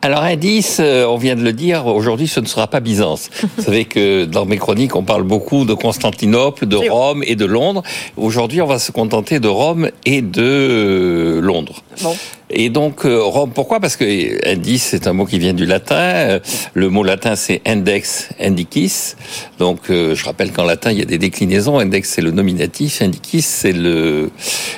Alors 0.01 0.21
indice, 0.21 0.77
euh, 0.79 1.05
on 1.05 1.17
vient 1.17 1.35
de 1.35 1.41
le 1.41 1.51
dire, 1.51 1.87
aujourd'hui 1.87 2.27
ce 2.27 2.39
ne 2.39 2.45
sera 2.45 2.67
pas 2.67 2.79
Byzance. 2.79 3.29
Vous 3.57 3.63
savez 3.63 3.85
que 3.85 4.25
dans 4.25 4.45
mes 4.45 4.57
chroniques 4.57 4.95
on 4.95 5.03
parle 5.03 5.23
beaucoup 5.23 5.65
de 5.65 5.73
Constantinople, 5.73 6.67
de. 6.67 6.75
Rome 6.75 7.23
et 7.25 7.35
de 7.35 7.45
Londres. 7.45 7.81
Aujourd'hui 8.15 8.61
on 8.61 8.67
va 8.67 8.77
se 8.77 8.91
contenter 8.91 9.39
de 9.39 9.47
Rome 9.47 9.89
et 10.05 10.21
de 10.21 10.43
euh, 10.43 11.41
Londres. 11.41 11.81
Bon. 12.03 12.15
Et 12.51 12.69
donc 12.69 13.05
euh, 13.05 13.23
Rome, 13.23 13.51
pourquoi? 13.53 13.79
Parce 13.79 13.95
que 13.95 14.47
indice 14.47 14.83
c'est 14.83 15.07
un 15.07 15.13
mot 15.13 15.25
qui 15.25 15.39
vient 15.39 15.53
du 15.53 15.65
latin. 15.65 15.95
Euh, 15.95 16.39
Le 16.73 16.89
mot 16.89 17.03
latin 17.03 17.35
c'est 17.35 17.61
index, 17.65 18.29
indicis. 18.39 19.15
Donc 19.57 19.89
euh, 19.89 20.13
je 20.13 20.25
rappelle 20.25 20.51
qu'en 20.51 20.63
latin 20.63 20.91
il 20.91 20.99
y 20.99 21.01
a 21.01 21.05
des 21.05 21.17
déclinaisons. 21.17 21.79
Index 21.79 22.09
c'est 22.09 22.21
le 22.21 22.31
nominatif, 22.31 23.01
indicis 23.01 23.41
c'est 23.41 23.71
le 23.71 24.29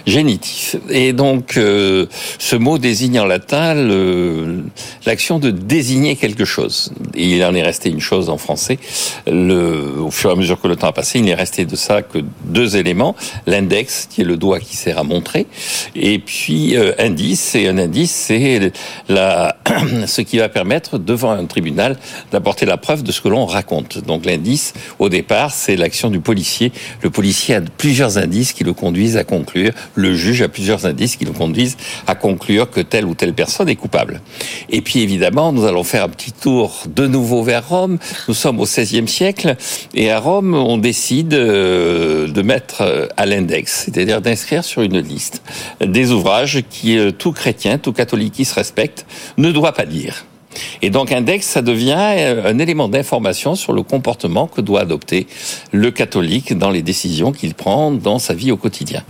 génitif. 0.05 0.77
Et 0.89 1.11
donc 1.11 1.53
ce 1.55 2.55
mot 2.55 2.77
désigne 2.77 3.19
en 3.19 3.25
latin 3.25 3.73
l'action 5.05 5.39
de 5.39 5.51
désigner 5.51 6.15
quelque 6.15 6.45
chose. 6.45 6.93
Il 7.15 7.43
en 7.43 7.53
est 7.53 7.63
resté 7.63 7.89
une 7.89 7.99
chose 7.99 8.29
en 8.29 8.37
français. 8.37 8.79
Le, 9.25 9.99
au 9.99 10.11
fur 10.11 10.29
et 10.29 10.33
à 10.33 10.35
mesure 10.35 10.61
que 10.61 10.67
le 10.67 10.77
temps 10.77 10.87
a 10.87 10.93
passé, 10.93 11.19
il 11.19 11.25
n'est 11.25 11.35
resté 11.35 11.65
de 11.65 11.75
ça 11.75 12.01
que 12.01 12.19
deux 12.45 12.77
éléments. 12.77 13.15
L'index, 13.45 14.07
qui 14.09 14.21
est 14.21 14.25
le 14.25 14.37
doigt 14.37 14.59
qui 14.59 14.75
sert 14.77 14.97
à 14.97 15.03
montrer, 15.03 15.47
et 15.95 16.19
puis 16.19 16.75
indice. 16.97 17.56
Et 17.57 17.67
un 17.67 17.79
indice, 17.79 18.11
c'est 18.11 18.71
ce 19.09 20.21
qui 20.21 20.37
va 20.37 20.47
permettre 20.47 20.99
devant 20.99 21.31
un 21.31 21.45
tribunal 21.45 21.97
d'apporter 22.31 22.67
la 22.67 22.77
preuve 22.77 23.01
de 23.01 23.11
ce 23.11 23.19
que 23.19 23.29
l'on 23.29 23.47
raconte. 23.47 23.97
Donc 24.05 24.25
l'indice, 24.25 24.73
au 24.99 25.09
départ, 25.09 25.51
c'est 25.51 25.75
l'action 25.75 26.11
du 26.11 26.19
policier. 26.19 26.71
Le 27.01 27.09
policier 27.09 27.55
a 27.55 27.61
plusieurs 27.61 28.19
indices 28.19 28.53
qui 28.53 28.63
le 28.63 28.73
conduisent 28.73 29.17
à 29.17 29.23
conclure. 29.23 29.71
Le 29.95 30.13
juge 30.13 30.43
a 30.43 30.49
plusieurs 30.49 30.85
indices 30.85 31.15
qui 31.15 31.25
le 31.25 31.31
conduisent 31.31 31.77
à 32.05 32.13
conclure 32.13 32.69
que 32.69 32.79
telle 32.79 33.05
ou 33.05 33.15
telle 33.15 33.33
personne 33.33 33.69
est 33.69 33.75
coupable. 33.75 34.21
Et 34.69 34.81
puis 34.81 35.01
évidemment, 35.01 35.51
nous 35.51 35.65
allons 35.65 35.83
faire 35.83 36.03
un 36.03 36.09
petit 36.09 36.33
tour 36.33 36.83
de 36.87 37.07
nouveau 37.07 37.41
vers 37.41 37.67
Rome. 37.67 37.97
Nous 38.27 38.35
sommes 38.35 38.59
au 38.59 38.65
XVIe 38.65 39.07
siècle 39.07 39.55
et 39.95 40.11
à 40.11 40.19
Rome, 40.19 40.53
on 40.53 40.77
décide 40.77 41.33
euh, 41.33 42.27
de 42.27 42.41
mettre 42.43 42.81
euh, 42.81 43.07
à 43.17 43.25
l'index, 43.25 43.85
c'est-à-dire 43.85 44.21
d'inscrire 44.21 44.63
sur 44.63 44.83
une 44.83 44.99
liste 44.99 45.41
des 45.81 46.11
ouvrages 46.11 46.63
qui 46.69 46.99
euh, 46.99 47.11
tout 47.11 47.31
chrétien, 47.47 47.77
tout 47.77 47.93
catholique 47.93 48.33
qui 48.33 48.43
se 48.43 48.53
respecte 48.53 49.05
ne 49.37 49.51
doit 49.51 49.71
pas 49.71 49.85
lire. 49.85 50.25
Et 50.81 50.89
donc 50.89 51.13
index, 51.13 51.45
ça 51.45 51.61
devient 51.61 51.95
euh, 51.97 52.51
un 52.51 52.59
élément 52.59 52.89
d'information 52.89 53.55
sur 53.55 53.71
le 53.71 53.83
comportement 53.83 54.47
que 54.47 54.59
doit 54.59 54.81
adopter 54.81 55.27
le 55.71 55.89
catholique 55.91 56.57
dans 56.57 56.69
les 56.69 56.81
décisions 56.81 57.31
qu'il 57.31 57.53
prend 57.53 57.91
dans 57.91 58.19
sa 58.19 58.33
vie 58.33 58.51
au 58.51 58.57
quotidien. 58.57 59.01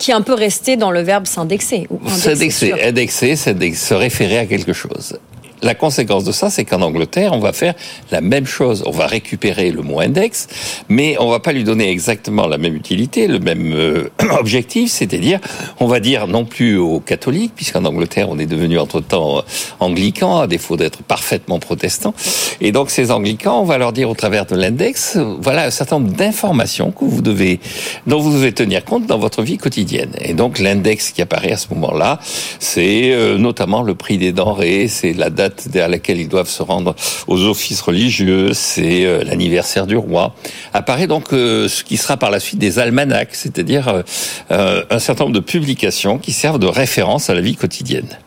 Qui 0.00 0.10
est 0.10 0.14
un 0.14 0.22
peu 0.22 0.34
resté 0.34 0.76
dans 0.76 0.90
le 0.90 1.02
verbe 1.02 1.26
s'indexer. 1.28 1.86
S'indexer, 2.08 2.72
indexer, 2.82 3.36
c'est 3.36 3.74
se 3.74 3.94
référer 3.94 4.38
à 4.38 4.46
quelque 4.46 4.72
chose. 4.72 5.20
La 5.62 5.74
conséquence 5.74 6.24
de 6.24 6.32
ça, 6.32 6.50
c'est 6.50 6.64
qu'en 6.64 6.82
Angleterre, 6.82 7.32
on 7.32 7.40
va 7.40 7.52
faire 7.52 7.74
la 8.10 8.20
même 8.20 8.46
chose. 8.46 8.84
On 8.86 8.90
va 8.90 9.06
récupérer 9.06 9.70
le 9.70 9.82
mot 9.82 10.00
index, 10.00 10.46
mais 10.88 11.16
on 11.18 11.28
va 11.30 11.40
pas 11.40 11.52
lui 11.52 11.64
donner 11.64 11.90
exactement 11.90 12.46
la 12.46 12.58
même 12.58 12.74
utilité, 12.74 13.26
le 13.26 13.38
même 13.38 13.72
euh, 13.74 14.08
objectif, 14.38 14.90
c'est-à-dire, 14.90 15.40
on 15.80 15.86
va 15.86 16.00
dire 16.00 16.26
non 16.26 16.44
plus 16.44 16.76
aux 16.76 17.00
catholiques, 17.00 17.52
puisqu'en 17.56 17.84
Angleterre, 17.84 18.28
on 18.30 18.38
est 18.38 18.46
devenu 18.46 18.78
entre-temps 18.78 19.38
euh, 19.38 19.42
anglican, 19.80 20.40
à 20.40 20.46
défaut 20.46 20.76
d'être 20.76 21.02
parfaitement 21.02 21.58
protestant. 21.58 22.14
Et 22.60 22.72
donc, 22.72 22.90
ces 22.90 23.10
anglicans, 23.10 23.60
on 23.60 23.64
va 23.64 23.78
leur 23.78 23.92
dire 23.92 24.10
au 24.10 24.14
travers 24.14 24.46
de 24.46 24.54
l'index, 24.54 25.16
euh, 25.16 25.36
voilà 25.40 25.64
un 25.64 25.70
certain 25.70 25.98
nombre 25.98 26.12
d'informations 26.12 26.90
que 26.92 27.04
vous 27.04 27.22
devez, 27.22 27.60
dont 28.06 28.20
vous 28.20 28.32
devez 28.32 28.52
tenir 28.52 28.84
compte 28.84 29.06
dans 29.06 29.18
votre 29.18 29.42
vie 29.42 29.58
quotidienne. 29.58 30.12
Et 30.20 30.34
donc, 30.34 30.58
l'index 30.58 31.10
qui 31.10 31.22
apparaît 31.22 31.52
à 31.52 31.56
ce 31.56 31.68
moment-là, 31.74 32.20
c'est 32.58 33.12
euh, 33.12 33.38
notamment 33.38 33.82
le 33.82 33.94
prix 33.94 34.18
des 34.18 34.32
denrées, 34.32 34.88
c'est 34.88 35.12
la 35.12 35.30
date 35.30 35.47
à 35.74 35.88
laquelle 35.88 36.20
ils 36.20 36.28
doivent 36.28 36.48
se 36.48 36.62
rendre 36.62 36.94
aux 37.26 37.42
offices 37.44 37.80
religieux, 37.80 38.52
c'est 38.52 39.04
euh, 39.04 39.24
l'anniversaire 39.24 39.86
du 39.86 39.96
roi. 39.96 40.34
Apparaît 40.72 41.06
donc 41.06 41.32
euh, 41.32 41.68
ce 41.68 41.84
qui 41.84 41.96
sera 41.96 42.16
par 42.16 42.30
la 42.30 42.40
suite 42.40 42.58
des 42.58 42.78
almanachs, 42.78 43.34
c'est-à-dire 43.34 44.02
euh, 44.50 44.82
un 44.90 44.98
certain 44.98 45.24
nombre 45.24 45.36
de 45.36 45.40
publications 45.40 46.18
qui 46.18 46.32
servent 46.32 46.58
de 46.58 46.66
référence 46.66 47.30
à 47.30 47.34
la 47.34 47.40
vie 47.40 47.56
quotidienne. 47.56 48.18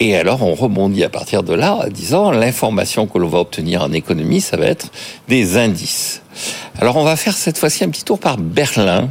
Et 0.00 0.16
alors, 0.16 0.42
on 0.42 0.54
rebondit 0.54 1.04
à 1.04 1.08
partir 1.08 1.44
de 1.44 1.54
là 1.54 1.74
en 1.76 1.88
disant 1.88 2.32
l'information 2.32 3.06
que 3.06 3.18
l'on 3.18 3.28
va 3.28 3.38
obtenir 3.38 3.82
en 3.82 3.92
économie, 3.92 4.40
ça 4.40 4.56
va 4.56 4.66
être 4.66 4.90
des 5.28 5.56
indices. 5.56 6.22
Alors, 6.80 6.96
on 6.96 7.04
va 7.04 7.14
faire 7.14 7.36
cette 7.36 7.56
fois-ci 7.56 7.84
un 7.84 7.88
petit 7.88 8.02
tour 8.02 8.18
par 8.18 8.36
Berlin 8.36 9.10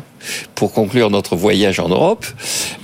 pour 0.55 0.73
conclure 0.73 1.09
notre 1.09 1.35
voyage 1.35 1.79
en 1.79 1.89
Europe, 1.89 2.25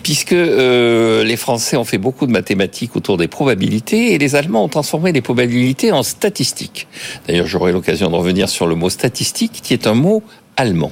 puisque 0.03 0.33
euh, 0.33 1.23
les 1.23 1.37
Français 1.37 1.77
ont 1.77 1.83
fait 1.83 1.97
beaucoup 1.97 2.27
de 2.27 2.31
mathématiques 2.31 2.95
autour 2.95 3.17
des 3.17 3.27
probabilités 3.27 4.13
et 4.13 4.17
les 4.17 4.35
Allemands 4.35 4.63
ont 4.63 4.69
transformé 4.69 5.11
les 5.11 5.21
probabilités 5.21 5.91
en 5.91 6.03
statistiques. 6.03 6.87
D'ailleurs, 7.27 7.47
j'aurai 7.47 7.71
l'occasion 7.71 8.09
de 8.09 8.15
revenir 8.15 8.49
sur 8.49 8.67
le 8.67 8.75
mot 8.75 8.89
statistique, 8.89 9.61
qui 9.63 9.73
est 9.73 9.87
un 9.87 9.93
mot 9.93 10.23
allemand. 10.57 10.91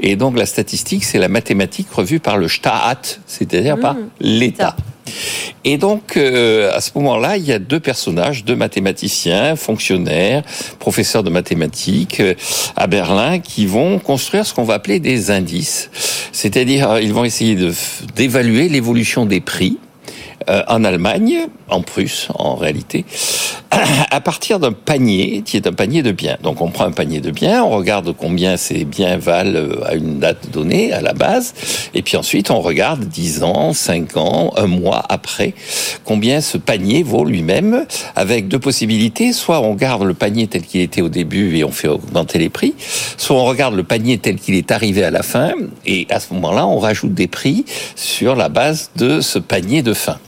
Et 0.00 0.16
donc 0.16 0.36
la 0.36 0.46
statistique, 0.46 1.04
c'est 1.04 1.18
la 1.18 1.28
mathématique 1.28 1.90
revue 1.90 2.20
par 2.20 2.36
le 2.36 2.48
Staat, 2.48 3.00
c'est-à-dire 3.26 3.78
par 3.78 3.96
l'État. 4.20 4.76
Et 5.64 5.78
donc, 5.78 6.16
euh, 6.16 6.70
à 6.74 6.80
ce 6.80 6.90
moment-là, 6.96 7.36
il 7.36 7.44
y 7.44 7.52
a 7.52 7.58
deux 7.58 7.80
personnages, 7.80 8.44
deux 8.44 8.56
mathématiciens, 8.56 9.56
fonctionnaires, 9.56 10.42
professeurs 10.78 11.22
de 11.22 11.30
mathématiques 11.30 12.20
euh, 12.20 12.34
à 12.76 12.86
Berlin, 12.86 13.38
qui 13.38 13.66
vont 13.66 13.98
construire 13.98 14.46
ce 14.46 14.54
qu'on 14.54 14.64
va 14.64 14.74
appeler 14.74 15.00
des 15.00 15.30
indices. 15.30 15.90
C'est-à-dire, 16.32 16.90
euh, 16.90 17.00
ils 17.00 17.12
vont 17.12 17.24
essayer 17.24 17.56
d'évaluer 18.14 18.68
l'évolution 18.68 19.26
des 19.26 19.40
prix 19.40 19.78
euh, 20.48 20.62
en 20.68 20.84
Allemagne, 20.84 21.46
en 21.68 21.82
Prusse 21.82 22.28
en 22.34 22.54
réalité, 22.54 23.04
à 24.10 24.20
partir 24.20 24.58
d'un 24.58 24.72
panier 24.72 25.42
qui 25.44 25.56
est 25.56 25.66
un 25.66 25.72
panier 25.72 26.02
de 26.02 26.12
biens. 26.12 26.38
Donc 26.42 26.60
on 26.60 26.70
prend 26.70 26.84
un 26.84 26.92
panier 26.92 27.20
de 27.20 27.30
biens, 27.30 27.62
on 27.62 27.70
regarde 27.70 28.14
combien 28.16 28.56
ces 28.56 28.84
biens 28.84 29.18
valent 29.18 29.56
euh, 29.56 29.84
à 29.86 29.94
une 29.94 30.18
date 30.18 30.50
donnée, 30.50 30.92
à 30.92 31.00
la 31.00 31.12
base, 31.12 31.54
et 31.94 32.02
puis 32.02 32.16
ensuite 32.16 32.50
on 32.50 32.60
regarde 32.60 33.04
10 33.04 33.42
ans, 33.42 33.72
5 33.72 34.16
ans, 34.16 34.52
un 34.56 34.66
mois 34.66 35.04
après, 35.08 35.54
combien 36.04 36.40
ce 36.40 36.56
panier 36.56 37.02
vaut 37.02 37.24
lui-même, 37.24 37.84
avec 38.16 38.48
deux 38.48 38.58
possibilités, 38.58 39.32
soit 39.32 39.60
on 39.60 39.74
garde 39.74 40.02
le 40.04 40.14
panier 40.14 40.46
tel 40.46 40.62
qu'il 40.62 40.80
était 40.80 41.02
au 41.02 41.08
début 41.08 41.56
et 41.56 41.64
on 41.64 41.72
fait 41.72 41.88
augmenter 41.88 42.38
les 42.38 42.48
prix, 42.48 42.74
soit 43.16 43.36
on 43.36 43.44
regarde 43.44 43.74
le 43.74 43.84
panier 43.84 44.18
tel 44.18 44.36
qu'il 44.36 44.54
est 44.54 44.70
arrivé 44.70 45.04
à 45.04 45.10
la 45.10 45.22
fin, 45.22 45.52
et 45.84 46.06
à 46.10 46.20
ce 46.20 46.32
moment-là 46.34 46.66
on 46.66 46.78
rajoute 46.78 47.12
des 47.12 47.26
prix 47.26 47.64
sur 47.96 48.34
la 48.34 48.48
base 48.48 48.90
de 48.96 49.20
ce 49.20 49.38
panier 49.38 49.82
de 49.82 49.92
fin. 49.92 50.18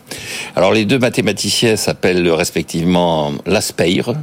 Alors 0.56 0.72
les 0.72 0.84
deux 0.84 0.98
mathématiciens 0.98 1.76
s'appellent 1.76 2.28
respectivement 2.30 3.32
Laspeir. 3.46 4.14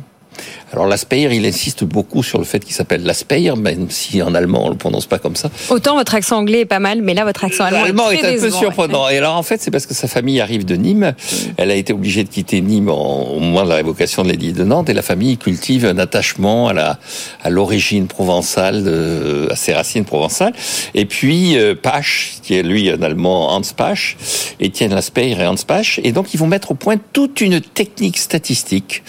Alors 0.73 0.85
Laspeir, 0.85 1.31
il 1.31 1.45
insiste 1.45 1.85
beaucoup 1.85 2.23
sur 2.23 2.39
le 2.39 2.43
fait 2.43 2.59
qu'il 2.59 2.75
s'appelle 2.75 3.03
Laspeir, 3.03 3.55
même 3.55 3.89
si 3.89 4.21
en 4.21 4.35
allemand 4.35 4.65
on 4.65 4.69
le 4.69 4.75
prononce 4.75 5.05
pas 5.05 5.17
comme 5.17 5.37
ça. 5.37 5.49
Autant 5.69 5.95
votre 5.95 6.13
accent 6.13 6.37
anglais 6.37 6.61
est 6.61 6.65
pas 6.65 6.79
mal, 6.79 7.01
mais 7.01 7.13
là 7.13 7.23
votre 7.23 7.45
accent 7.45 7.63
allemand, 7.63 8.11
est, 8.11 8.25
un 8.25 8.31
peu 8.41 8.51
surprenant. 8.51 9.07
Et 9.07 9.17
alors 9.17 9.37
en 9.37 9.43
fait, 9.43 9.61
c'est 9.61 9.71
parce 9.71 9.85
que 9.85 9.93
sa 9.93 10.09
famille 10.09 10.41
arrive 10.41 10.65
de 10.65 10.75
Nîmes. 10.75 11.13
Elle 11.55 11.71
a 11.71 11.75
été 11.75 11.93
obligée 11.93 12.25
de 12.25 12.29
quitter 12.29 12.59
Nîmes 12.59 12.89
en- 12.89 13.29
au 13.29 13.39
moment 13.39 13.63
de 13.63 13.69
la 13.69 13.75
révocation 13.75 14.23
de 14.23 14.29
l'édit 14.29 14.51
de 14.51 14.65
Nantes, 14.65 14.89
et 14.89 14.93
la 14.93 15.01
famille 15.01 15.37
cultive 15.37 15.85
un 15.85 15.97
attachement 15.97 16.67
à 16.67 16.73
la 16.73 16.99
à 17.43 17.49
l'origine 17.49 18.07
provençale, 18.07 18.83
de- 18.83 19.47
à 19.49 19.55
ses 19.55 19.73
racines 19.73 20.03
provençales. 20.05 20.53
Et 20.93 21.05
puis 21.05 21.57
euh, 21.57 21.75
Pache, 21.75 22.33
qui 22.43 22.55
est 22.55 22.63
lui 22.63 22.89
un 22.89 23.01
Allemand, 23.01 23.53
Hans 23.55 23.61
Pache, 23.75 24.17
Étienne 24.59 24.93
Laspeir 24.93 25.39
et 25.39 25.47
Hans 25.47 25.55
Pache, 25.65 26.01
et 26.03 26.11
donc 26.11 26.33
ils 26.33 26.37
vont 26.37 26.47
mettre 26.47 26.71
au 26.71 26.75
point 26.75 26.95
toute 27.13 27.39
une 27.39 27.61
technique 27.61 28.17
statistique 28.17 29.01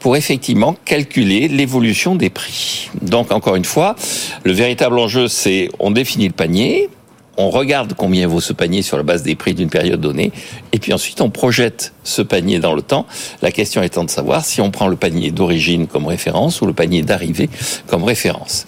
pour 0.00 0.16
effectivement 0.16 0.74
calculer 0.84 1.03
l'évolution 1.16 2.14
des 2.14 2.30
prix. 2.30 2.90
Donc 3.02 3.32
encore 3.32 3.56
une 3.56 3.64
fois, 3.64 3.96
le 4.44 4.52
véritable 4.52 4.98
enjeu, 4.98 5.28
c'est 5.28 5.68
on 5.78 5.90
définit 5.90 6.26
le 6.26 6.32
panier, 6.32 6.88
on 7.36 7.50
regarde 7.50 7.94
combien 7.96 8.26
vaut 8.26 8.40
ce 8.40 8.52
panier 8.52 8.82
sur 8.82 8.96
la 8.96 9.02
base 9.02 9.22
des 9.22 9.34
prix 9.34 9.54
d'une 9.54 9.68
période 9.68 10.00
donnée, 10.00 10.32
et 10.72 10.78
puis 10.78 10.92
ensuite 10.92 11.20
on 11.20 11.30
projette 11.30 11.92
ce 12.04 12.22
panier 12.22 12.58
dans 12.58 12.74
le 12.74 12.82
temps. 12.82 13.06
La 13.42 13.50
question 13.50 13.82
étant 13.82 14.04
de 14.04 14.10
savoir 14.10 14.44
si 14.44 14.60
on 14.60 14.70
prend 14.70 14.86
le 14.86 14.96
panier 14.96 15.30
d'origine 15.30 15.86
comme 15.86 16.06
référence 16.06 16.60
ou 16.60 16.66
le 16.66 16.72
panier 16.72 17.02
d'arrivée 17.02 17.48
comme 17.86 18.04
référence. 18.04 18.64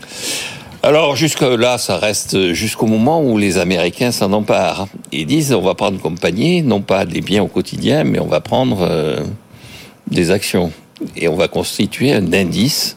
Alors 0.83 1.17
jusque 1.17 1.41
là, 1.43 1.79
ça 1.79 1.97
reste 1.99 2.53
jusqu'au 2.53 2.87
moment 2.87 3.21
où 3.21 3.39
les 3.39 3.59
Américains 3.59 4.13
s'en 4.13 4.33
emparent. 4.33 4.87
Ils 5.11 5.27
disent 5.27 5.53
on 5.53 5.63
va 5.63 5.75
prendre 5.75 6.01
comme 6.01 6.19
panier 6.19 6.63
non 6.63 6.81
pas 6.81 7.05
des 7.05 7.21
biens 7.21 7.43
au 7.43 7.49
quotidien, 7.49 8.05
mais 8.05 8.21
on 8.21 8.27
va 8.27 8.41
prendre 8.41 8.83
euh, 8.83 9.21
des 10.11 10.31
actions 10.31 10.73
et 11.17 11.29
on 11.29 11.37
va 11.37 11.49
constituer 11.49 12.13
un 12.13 12.33
indice 12.33 12.97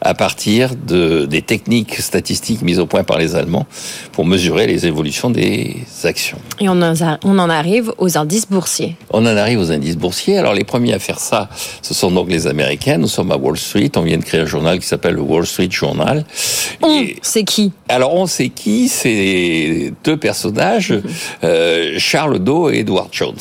à 0.00 0.14
partir 0.14 0.74
de, 0.76 1.26
des 1.26 1.42
techniques 1.42 1.96
statistiques 1.96 2.62
mises 2.62 2.78
au 2.78 2.86
point 2.86 3.04
par 3.04 3.18
les 3.18 3.34
Allemands 3.34 3.66
pour 4.12 4.24
mesurer 4.24 4.66
les 4.66 4.86
évolutions 4.86 5.30
des 5.30 5.78
actions. 6.04 6.38
Et 6.60 6.68
on 6.68 6.80
en, 6.82 6.94
on 7.24 7.38
en 7.38 7.50
arrive 7.50 7.92
aux 7.98 8.16
indices 8.16 8.48
boursiers. 8.48 8.96
On 9.10 9.26
en 9.26 9.36
arrive 9.36 9.58
aux 9.58 9.72
indices 9.72 9.96
boursiers. 9.96 10.38
Alors 10.38 10.54
les 10.54 10.64
premiers 10.64 10.94
à 10.94 10.98
faire 10.98 11.18
ça, 11.18 11.48
ce 11.82 11.94
sont 11.94 12.10
donc 12.10 12.30
les 12.30 12.46
Américains. 12.46 12.98
Nous 12.98 13.08
sommes 13.08 13.32
à 13.32 13.36
Wall 13.36 13.56
Street. 13.56 13.90
On 13.96 14.02
vient 14.02 14.18
de 14.18 14.24
créer 14.24 14.42
un 14.42 14.46
journal 14.46 14.78
qui 14.78 14.86
s'appelle 14.86 15.14
le 15.14 15.22
Wall 15.22 15.46
Street 15.46 15.70
Journal. 15.70 16.24
On, 16.82 17.04
c'est 17.22 17.44
qui 17.44 17.72
alors 17.88 18.14
on 18.14 18.26
sait 18.26 18.48
qui 18.48 18.88
C'est 18.88 19.92
deux 20.02 20.16
personnages, 20.16 20.92
euh, 21.44 21.94
Charles 21.98 22.40
Doe 22.40 22.70
et 22.72 22.80
Edward 22.80 23.08
Jones. 23.12 23.34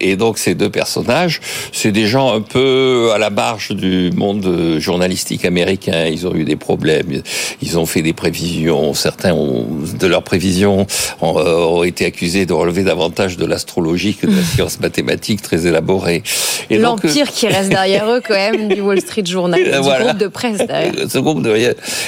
Et 0.00 0.16
donc 0.16 0.38
ces 0.38 0.54
deux 0.54 0.70
personnages, 0.70 1.40
c'est 1.72 1.92
des 1.92 2.06
gens 2.06 2.34
un 2.34 2.40
peu 2.40 3.10
à 3.14 3.18
la 3.18 3.30
marge 3.30 3.72
du 3.72 4.10
monde 4.12 4.78
journalistique 4.78 5.44
américain. 5.44 6.06
Ils 6.06 6.26
ont 6.26 6.34
eu 6.34 6.44
des 6.44 6.56
problèmes, 6.56 7.22
ils 7.62 7.78
ont 7.78 7.86
fait 7.86 8.02
des 8.02 8.12
prévisions. 8.12 8.94
Certains 8.94 9.34
ont, 9.34 9.66
de 9.98 10.06
leurs 10.06 10.22
prévisions 10.22 10.86
ont, 11.20 11.38
euh, 11.38 11.64
ont 11.64 11.84
été 11.84 12.06
accusés 12.06 12.46
de 12.46 12.52
relever 12.52 12.82
davantage 12.82 13.36
de 13.36 13.44
l'astrologie 13.46 14.14
que 14.14 14.26
de 14.26 14.34
la 14.34 14.42
science 14.42 14.80
mathématique 14.80 15.42
très 15.42 15.66
élaborée. 15.66 16.22
Et 16.70 16.78
donc, 16.78 17.04
euh, 17.04 17.08
L'empire 17.08 17.30
qui 17.30 17.46
reste 17.46 17.68
derrière 17.68 18.08
eux 18.08 18.20
quand 18.26 18.34
même 18.34 18.68
du 18.68 18.80
Wall 18.80 19.00
Street 19.00 19.24
Journal, 19.24 19.62
du 19.62 19.70
voilà. 19.82 20.06
groupe 20.06 20.18
de 20.18 20.28
presse 20.28 20.58
derrière. 20.58 20.92
ce 21.08 21.18
groupe 21.18 21.42
de. 21.42 21.50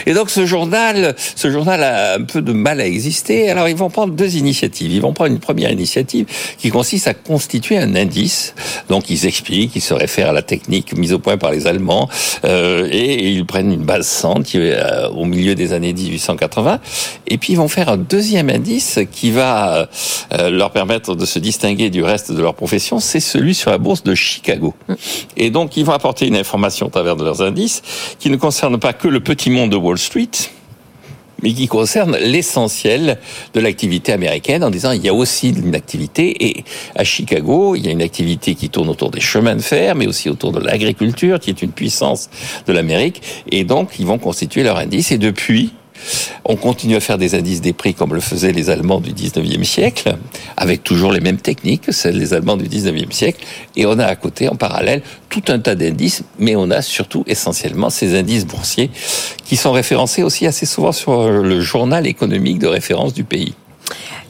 Et 0.06 0.14
donc 0.14 0.30
ce 0.30 0.46
journal, 0.46 1.14
ce 1.34 1.50
journal 1.50 1.82
a 1.82 2.14
un 2.14 2.22
peu 2.22 2.40
de 2.40 2.52
mal 2.52 2.80
à 2.80 2.86
exister. 2.86 3.50
Alors 3.50 3.68
ils 3.68 3.76
vont 3.76 3.90
prendre 3.90 4.14
deux 4.14 4.36
initiatives. 4.36 4.92
Ils 4.92 5.00
vont 5.02 5.12
prendre 5.12 5.30
une 5.30 5.40
première 5.40 5.70
initiative 5.70 6.26
qui 6.58 6.70
consiste 6.70 7.08
à 7.08 7.14
constituer 7.14 7.76
un 7.82 7.94
indice. 7.94 8.54
Donc 8.88 9.10
ils 9.10 9.26
expliquent, 9.26 9.76
ils 9.76 9.82
se 9.82 9.94
réfèrent 9.94 10.30
à 10.30 10.32
la 10.32 10.42
technique 10.42 10.96
mise 10.96 11.12
au 11.12 11.18
point 11.18 11.36
par 11.36 11.50
les 11.50 11.66
Allemands 11.66 12.08
euh, 12.44 12.88
et 12.90 13.30
ils 13.30 13.44
prennent 13.44 13.72
une 13.72 13.84
base 13.84 14.06
100 14.06 14.42
qui 14.42 14.58
est 14.58 14.74
euh, 14.74 15.08
au 15.10 15.24
milieu 15.24 15.54
des 15.54 15.72
années 15.72 15.92
1880. 15.92 16.80
Et 17.26 17.38
puis 17.38 17.52
ils 17.52 17.56
vont 17.56 17.68
faire 17.68 17.88
un 17.88 17.96
deuxième 17.96 18.50
indice 18.50 19.00
qui 19.10 19.30
va 19.30 19.88
euh, 20.32 20.50
leur 20.50 20.70
permettre 20.70 21.14
de 21.14 21.26
se 21.26 21.38
distinguer 21.38 21.90
du 21.90 22.02
reste 22.02 22.32
de 22.32 22.40
leur 22.40 22.54
profession. 22.54 23.00
C'est 23.00 23.20
celui 23.20 23.54
sur 23.54 23.70
la 23.70 23.78
bourse 23.78 24.02
de 24.02 24.14
Chicago. 24.14 24.74
Et 25.36 25.50
donc, 25.50 25.76
ils 25.76 25.84
vont 25.84 25.92
apporter 25.92 26.26
une 26.26 26.36
information 26.36 26.86
au 26.86 26.90
travers 26.90 27.16
de 27.16 27.24
leurs 27.24 27.42
indices 27.42 27.82
qui 28.18 28.30
ne 28.30 28.36
concerne 28.36 28.78
pas 28.78 28.92
que 28.92 29.08
le 29.08 29.20
petit 29.20 29.50
monde 29.50 29.70
de 29.70 29.76
Wall 29.76 29.98
Street, 29.98 30.30
mais 31.42 31.52
qui 31.52 31.66
concerne 31.66 32.16
l'essentiel 32.16 33.18
de 33.54 33.60
l'activité 33.60 34.12
américaine 34.12 34.64
en 34.64 34.70
disant 34.70 34.92
il 34.92 35.04
y 35.04 35.08
a 35.08 35.14
aussi 35.14 35.50
une 35.50 35.74
activité 35.74 36.48
et 36.48 36.64
à 36.94 37.04
Chicago 37.04 37.74
il 37.74 37.84
y 37.84 37.88
a 37.88 37.92
une 37.92 38.02
activité 38.02 38.54
qui 38.54 38.68
tourne 38.68 38.88
autour 38.88 39.10
des 39.10 39.20
chemins 39.20 39.56
de 39.56 39.62
fer 39.62 39.94
mais 39.94 40.06
aussi 40.06 40.28
autour 40.28 40.52
de 40.52 40.60
l'agriculture 40.60 41.40
qui 41.40 41.50
est 41.50 41.62
une 41.62 41.72
puissance 41.72 42.30
de 42.66 42.72
l'Amérique 42.72 43.22
et 43.50 43.64
donc 43.64 43.98
ils 43.98 44.06
vont 44.06 44.18
constituer 44.18 44.62
leur 44.62 44.78
indice. 44.78 45.12
Et 45.12 45.18
depuis 45.18 45.72
on 46.44 46.56
continue 46.56 46.96
à 46.96 47.00
faire 47.00 47.18
des 47.18 47.34
indices 47.34 47.60
des 47.60 47.72
prix 47.72 47.94
comme 47.94 48.14
le 48.14 48.20
faisaient 48.20 48.52
les 48.52 48.70
Allemands 48.70 49.00
du 49.00 49.12
19e 49.12 49.64
siècle, 49.64 50.16
avec 50.56 50.82
toujours 50.82 51.12
les 51.12 51.20
mêmes 51.20 51.38
techniques 51.38 51.82
que 51.82 51.92
celles 51.92 52.18
des 52.18 52.34
Allemands 52.34 52.56
du 52.56 52.66
19e 52.66 53.12
siècle. 53.12 53.44
Et 53.76 53.86
on 53.86 53.98
a 53.98 54.06
à 54.06 54.16
côté, 54.16 54.48
en 54.48 54.56
parallèle, 54.56 55.02
tout 55.28 55.44
un 55.48 55.58
tas 55.58 55.74
d'indices, 55.74 56.24
mais 56.38 56.56
on 56.56 56.70
a 56.70 56.82
surtout 56.82 57.24
essentiellement 57.26 57.90
ces 57.90 58.18
indices 58.18 58.46
boursiers 58.46 58.90
qui 59.44 59.56
sont 59.56 59.72
référencés 59.72 60.22
aussi 60.22 60.46
assez 60.46 60.66
souvent 60.66 60.92
sur 60.92 61.30
le 61.30 61.60
journal 61.60 62.06
économique 62.06 62.58
de 62.58 62.66
référence 62.66 63.14
du 63.14 63.24
pays. 63.24 63.54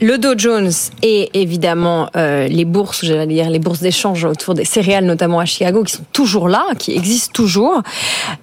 Le 0.01 0.19
Dow 0.19 0.35
Jones 0.37 0.73
et 1.03 1.31
évidemment 1.41 2.09
euh, 2.17 2.49
les 2.49 2.65
bourses, 2.65 3.05
j'allais 3.05 3.27
dire 3.27 3.49
les 3.49 3.61
bourses 3.61 3.81
d'échange 3.81 4.25
autour 4.25 4.55
des 4.55 4.65
céréales, 4.65 5.05
notamment 5.05 5.39
à 5.39 5.45
Chicago, 5.45 5.85
qui 5.85 5.93
sont 5.93 6.05
toujours 6.13 6.49
là, 6.49 6.65
qui 6.77 6.93
existent 6.93 7.31
toujours. 7.33 7.83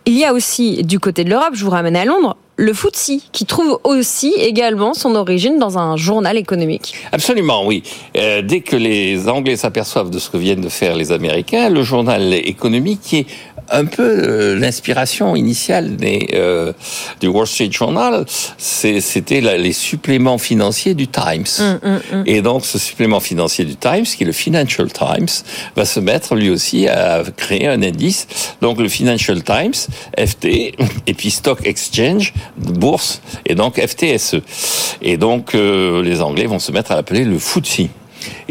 Il 0.05 0.17
y 0.17 0.23
a 0.23 0.33
aussi 0.33 0.83
du 0.83 0.99
côté 0.99 1.25
de 1.25 1.29
l'Europe, 1.29 1.51
je 1.53 1.65
vous 1.65 1.71
ramène 1.71 1.97
à 1.97 2.05
Londres, 2.05 2.37
le 2.59 2.73
FTSE, 2.73 3.21
qui 3.31 3.45
trouve 3.45 3.79
aussi 3.85 4.33
également 4.37 4.93
son 4.93 5.15
origine 5.15 5.59
dans 5.59 5.77
un 5.77 5.95
journal 5.95 6.35
économique. 6.35 6.93
Absolument, 7.13 7.65
oui. 7.65 7.83
Euh, 8.17 8.41
dès 8.41 8.59
que 8.59 8.75
les 8.75 9.29
Anglais 9.29 9.55
s'aperçoivent 9.55 10.09
de 10.09 10.19
ce 10.19 10.29
que 10.29 10.35
viennent 10.35 10.59
de 10.59 10.67
faire 10.67 10.95
les 10.95 11.13
Américains, 11.13 11.69
le 11.69 11.83
journal 11.83 12.33
économique 12.33 12.99
qui 13.01 13.17
est 13.19 13.27
un 13.71 13.85
peu 13.85 14.03
euh, 14.03 14.59
l'inspiration 14.59 15.35
initiale 15.35 15.95
des, 15.95 16.29
euh, 16.33 16.73
du 17.21 17.27
Wall 17.27 17.47
Street 17.47 17.69
Journal, 17.71 18.25
c'était 18.57 19.41
les 19.41 19.73
suppléments 19.73 20.37
financiers 20.37 20.93
du 20.93 21.07
Times. 21.07 21.45
Et 22.25 22.41
donc, 22.41 22.65
ce 22.65 22.77
supplément 22.77 23.19
financier 23.19 23.65
du 23.65 23.75
Times, 23.75 24.03
qui 24.03 24.23
est 24.23 24.25
le 24.25 24.31
Financial 24.31 24.91
Times, 24.91 25.27
va 25.75 25.85
se 25.85 25.99
mettre 25.99 26.35
lui 26.35 26.49
aussi 26.49 26.87
à 26.87 27.23
créer 27.37 27.67
un 27.67 27.81
indice. 27.83 28.27
Donc, 28.61 28.79
le 28.79 28.89
Financial 28.89 29.41
Times, 29.43 29.73
FT, 30.17 30.45
et 31.07 31.13
puis 31.15 31.31
Stock 31.31 31.59
Exchange, 31.65 32.33
bourse, 32.57 33.21
et 33.45 33.55
donc 33.55 33.79
FTSE. 33.79 34.41
Et 35.01 35.17
donc, 35.17 35.55
euh, 35.55 36.03
les 36.03 36.21
Anglais 36.21 36.45
vont 36.45 36.59
se 36.59 36.71
mettre 36.71 36.91
à 36.91 36.95
l'appeler 36.95 37.23
le 37.23 37.39
FTSE. 37.39 37.89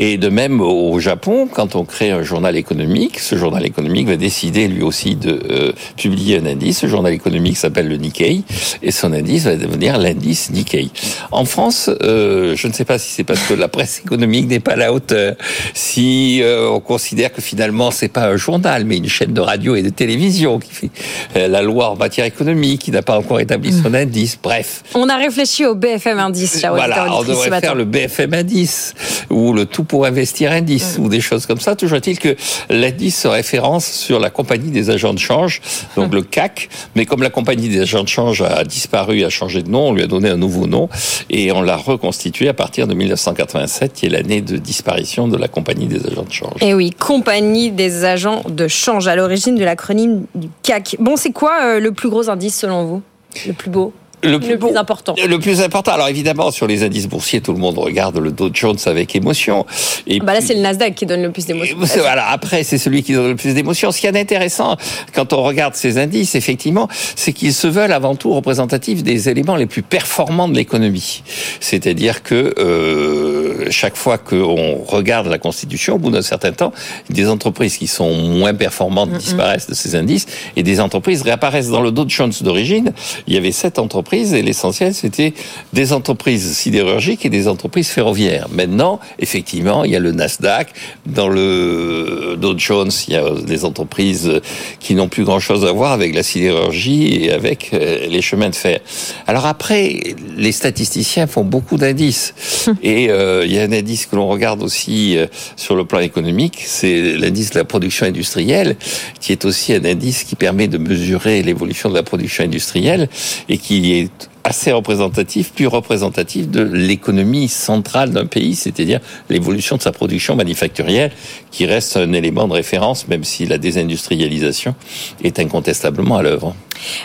Et 0.00 0.16
de 0.16 0.28
même 0.28 0.60
au 0.60 1.00
Japon, 1.00 1.48
quand 1.52 1.74
on 1.74 1.84
crée 1.84 2.12
un 2.12 2.22
journal 2.22 2.56
économique, 2.56 3.18
ce 3.18 3.34
journal 3.34 3.66
économique 3.66 4.06
va 4.06 4.14
décider 4.14 4.68
lui 4.68 4.82
aussi 4.82 5.16
de 5.16 5.40
euh, 5.50 5.72
publier 5.96 6.38
un 6.38 6.46
indice. 6.46 6.78
Ce 6.78 6.86
journal 6.86 7.12
économique 7.12 7.56
s'appelle 7.56 7.88
le 7.88 7.96
Nikkei 7.96 8.44
et 8.80 8.92
son 8.92 9.12
indice 9.12 9.44
va 9.44 9.56
devenir 9.56 9.98
l'indice 9.98 10.50
Nikkei. 10.50 10.90
En 11.32 11.44
France, 11.44 11.90
euh, 12.02 12.54
je 12.54 12.68
ne 12.68 12.72
sais 12.72 12.84
pas 12.84 12.98
si 13.00 13.10
c'est 13.10 13.24
parce 13.24 13.40
que 13.40 13.54
la 13.54 13.66
presse 13.66 13.98
économique 14.04 14.46
n'est 14.46 14.60
pas 14.60 14.74
à 14.74 14.76
la 14.76 14.92
hauteur, 14.92 15.34
si 15.74 16.42
euh, 16.44 16.70
on 16.70 16.78
considère 16.78 17.32
que 17.32 17.42
finalement 17.42 17.90
c'est 17.90 18.06
pas 18.06 18.28
un 18.28 18.36
journal 18.36 18.84
mais 18.84 18.98
une 18.98 19.08
chaîne 19.08 19.32
de 19.32 19.40
radio 19.40 19.74
et 19.74 19.82
de 19.82 19.88
télévision 19.88 20.60
qui 20.60 20.72
fait 20.72 20.90
euh, 21.36 21.48
la 21.48 21.60
loi 21.62 21.90
en 21.90 21.96
matière 21.96 22.24
économique, 22.24 22.82
qui 22.82 22.92
n'a 22.92 23.02
pas 23.02 23.18
encore 23.18 23.40
établi 23.40 23.72
son 23.72 23.92
indice. 23.94 24.38
Bref, 24.40 24.84
On 24.94 25.08
a 25.08 25.16
réfléchi 25.16 25.66
au 25.66 25.74
BFM 25.74 26.20
indice, 26.20 26.64
voilà, 26.70 27.18
on 27.18 27.24
devrait 27.24 27.60
faire 27.60 27.74
le 27.74 27.84
BFM 27.84 28.34
indice 28.34 28.94
ou 29.28 29.52
le 29.52 29.66
tout 29.66 29.87
pour 29.88 30.06
investir 30.06 30.52
indice 30.52 30.98
ou 31.00 31.08
des 31.08 31.20
choses 31.20 31.46
comme 31.46 31.60
ça. 31.60 31.74
Toujours 31.74 31.96
est-il 31.96 32.18
que 32.18 32.36
l'indice 32.70 33.18
se 33.20 33.28
référence 33.28 33.86
sur 33.86 34.20
la 34.20 34.30
compagnie 34.30 34.70
des 34.70 34.90
agents 34.90 35.14
de 35.14 35.18
change, 35.18 35.60
donc 35.96 36.14
le 36.14 36.22
CAC. 36.22 36.68
Mais 36.94 37.06
comme 37.06 37.22
la 37.22 37.30
compagnie 37.30 37.68
des 37.68 37.80
agents 37.80 38.04
de 38.04 38.08
change 38.08 38.42
a 38.42 38.64
disparu, 38.64 39.24
a 39.24 39.30
changé 39.30 39.62
de 39.62 39.70
nom, 39.70 39.88
on 39.88 39.92
lui 39.92 40.02
a 40.02 40.06
donné 40.06 40.28
un 40.28 40.36
nouveau 40.36 40.66
nom 40.66 40.88
et 41.30 41.50
on 41.52 41.62
l'a 41.62 41.76
reconstitué 41.76 42.48
à 42.48 42.54
partir 42.54 42.86
de 42.86 42.94
1987, 42.94 43.92
qui 43.94 44.06
est 44.06 44.10
l'année 44.10 44.42
de 44.42 44.56
disparition 44.56 45.26
de 45.26 45.36
la 45.36 45.48
compagnie 45.48 45.86
des 45.86 46.06
agents 46.06 46.24
de 46.24 46.32
change. 46.32 46.60
Et 46.60 46.74
oui, 46.74 46.90
compagnie 46.90 47.70
des 47.70 48.04
agents 48.04 48.42
de 48.48 48.68
change 48.68 49.08
à 49.08 49.16
l'origine 49.16 49.56
de 49.56 49.64
l'acronyme 49.64 50.26
du 50.34 50.48
CAC. 50.62 50.96
Bon, 50.98 51.16
c'est 51.16 51.32
quoi 51.32 51.62
euh, 51.62 51.80
le 51.80 51.92
plus 51.92 52.10
gros 52.10 52.28
indice 52.28 52.58
selon 52.58 52.84
vous? 52.84 53.02
Le 53.46 53.52
plus 53.52 53.70
beau? 53.70 53.92
Le 54.22 54.38
plus, 54.40 54.76
important. 54.76 55.14
Le 55.24 55.38
plus 55.38 55.60
important. 55.60 55.92
Alors 55.92 56.08
évidemment, 56.08 56.50
sur 56.50 56.66
les 56.66 56.82
indices 56.82 57.06
boursiers, 57.06 57.40
tout 57.40 57.52
le 57.52 57.58
monde 57.58 57.78
regarde 57.78 58.18
le 58.18 58.32
Dow 58.32 58.50
Jones 58.52 58.78
avec 58.86 59.14
émotion. 59.14 59.64
Et 60.06 60.18
bah 60.18 60.34
là, 60.34 60.40
c'est 60.40 60.54
le 60.54 60.60
Nasdaq 60.60 60.94
qui 60.94 61.06
donne 61.06 61.22
le 61.22 61.30
plus 61.30 61.46
d'émotion. 61.46 61.76
Voilà. 61.98 62.30
Après, 62.30 62.62
c'est 62.62 62.78
celui 62.78 63.02
qui 63.02 63.12
donne 63.12 63.28
le 63.28 63.36
plus 63.36 63.54
d'émotion. 63.54 63.92
Ce 63.92 64.00
qui 64.00 64.06
est 64.06 64.18
intéressant 64.18 64.76
quand 65.14 65.32
on 65.32 65.42
regarde 65.42 65.74
ces 65.74 65.98
indices, 65.98 66.34
effectivement, 66.34 66.88
c'est 67.16 67.32
qu'ils 67.32 67.54
se 67.54 67.66
veulent 67.66 67.92
avant 67.92 68.16
tout 68.16 68.32
représentatifs 68.32 69.02
des 69.02 69.28
éléments 69.28 69.56
les 69.56 69.66
plus 69.66 69.82
performants 69.82 70.48
de 70.48 70.54
l'économie. 70.54 71.22
C'est-à-dire 71.60 72.22
que 72.22 72.54
euh, 72.58 73.70
chaque 73.70 73.96
fois 73.96 74.18
qu'on 74.18 74.76
regarde 74.86 75.26
la 75.26 75.38
Constitution, 75.38 75.96
au 75.96 75.98
bout 75.98 76.10
d'un 76.10 76.22
certain 76.22 76.52
temps, 76.52 76.72
des 77.10 77.28
entreprises 77.28 77.76
qui 77.76 77.86
sont 77.86 78.14
moins 78.14 78.54
performantes 78.54 79.10
disparaissent 79.10 79.68
de 79.68 79.74
ces 79.74 79.94
indices 79.94 80.26
et 80.56 80.62
des 80.62 80.80
entreprises 80.80 81.22
réapparaissent 81.22 81.70
dans 81.70 81.82
le 81.82 81.90
Dow 81.92 82.04
Jones 82.08 82.32
d'origine. 82.40 82.92
Il 83.26 83.34
y 83.34 83.36
avait 83.36 83.52
sept 83.52 83.78
entreprises 83.78 84.07
et 84.12 84.42
l'essentiel, 84.42 84.94
c'était 84.94 85.34
des 85.72 85.92
entreprises 85.92 86.52
sidérurgiques 86.52 87.26
et 87.26 87.28
des 87.30 87.48
entreprises 87.48 87.88
ferroviaires. 87.88 88.48
Maintenant, 88.50 89.00
effectivement, 89.18 89.84
il 89.84 89.92
y 89.92 89.96
a 89.96 90.00
le 90.00 90.12
Nasdaq. 90.12 90.68
Dans 91.06 91.28
le 91.28 92.36
Dow 92.40 92.54
Jones, 92.56 92.90
il 93.08 93.14
y 93.14 93.16
a 93.16 93.30
des 93.30 93.64
entreprises 93.64 94.40
qui 94.80 94.94
n'ont 94.94 95.08
plus 95.08 95.24
grand-chose 95.24 95.64
à 95.64 95.72
voir 95.72 95.92
avec 95.92 96.14
la 96.14 96.22
sidérurgie 96.22 97.24
et 97.24 97.32
avec 97.32 97.70
euh, 97.72 98.06
les 98.08 98.22
chemins 98.22 98.48
de 98.48 98.54
fer. 98.54 98.80
Alors 99.26 99.46
après, 99.46 100.00
les 100.36 100.52
statisticiens 100.52 101.26
font 101.26 101.44
beaucoup 101.44 101.76
d'indices. 101.76 102.34
Et 102.82 103.10
euh, 103.10 103.44
il 103.44 103.52
y 103.52 103.58
a 103.58 103.62
un 103.62 103.72
indice 103.72 104.06
que 104.06 104.16
l'on 104.16 104.28
regarde 104.28 104.62
aussi 104.62 105.16
euh, 105.16 105.26
sur 105.56 105.74
le 105.74 105.84
plan 105.84 106.00
économique, 106.00 106.62
c'est 106.64 107.16
l'indice 107.16 107.50
de 107.50 107.58
la 107.58 107.64
production 107.64 108.06
industrielle, 108.06 108.76
qui 109.20 109.32
est 109.32 109.44
aussi 109.44 109.74
un 109.74 109.84
indice 109.84 110.24
qui 110.24 110.36
permet 110.36 110.68
de 110.68 110.78
mesurer 110.78 111.42
l'évolution 111.42 111.88
de 111.88 111.94
la 111.94 112.02
production 112.02 112.44
industrielle 112.44 113.08
et 113.48 113.58
qui 113.58 113.97
est 113.98 114.30
assez 114.44 114.72
représentatif, 114.72 115.52
plus 115.52 115.66
représentatif 115.66 116.48
de 116.48 116.62
l'économie 116.62 117.48
centrale 117.48 118.10
d'un 118.10 118.24
pays, 118.24 118.54
c'est-à-dire 118.54 119.00
l'évolution 119.28 119.76
de 119.76 119.82
sa 119.82 119.92
production 119.92 120.36
manufacturière, 120.36 121.10
qui 121.50 121.66
reste 121.66 121.98
un 121.98 122.12
élément 122.14 122.48
de 122.48 122.54
référence, 122.54 123.08
même 123.08 123.24
si 123.24 123.44
la 123.44 123.58
désindustrialisation 123.58 124.74
est 125.22 125.38
incontestablement 125.38 126.16
à 126.16 126.22
l'œuvre. 126.22 126.54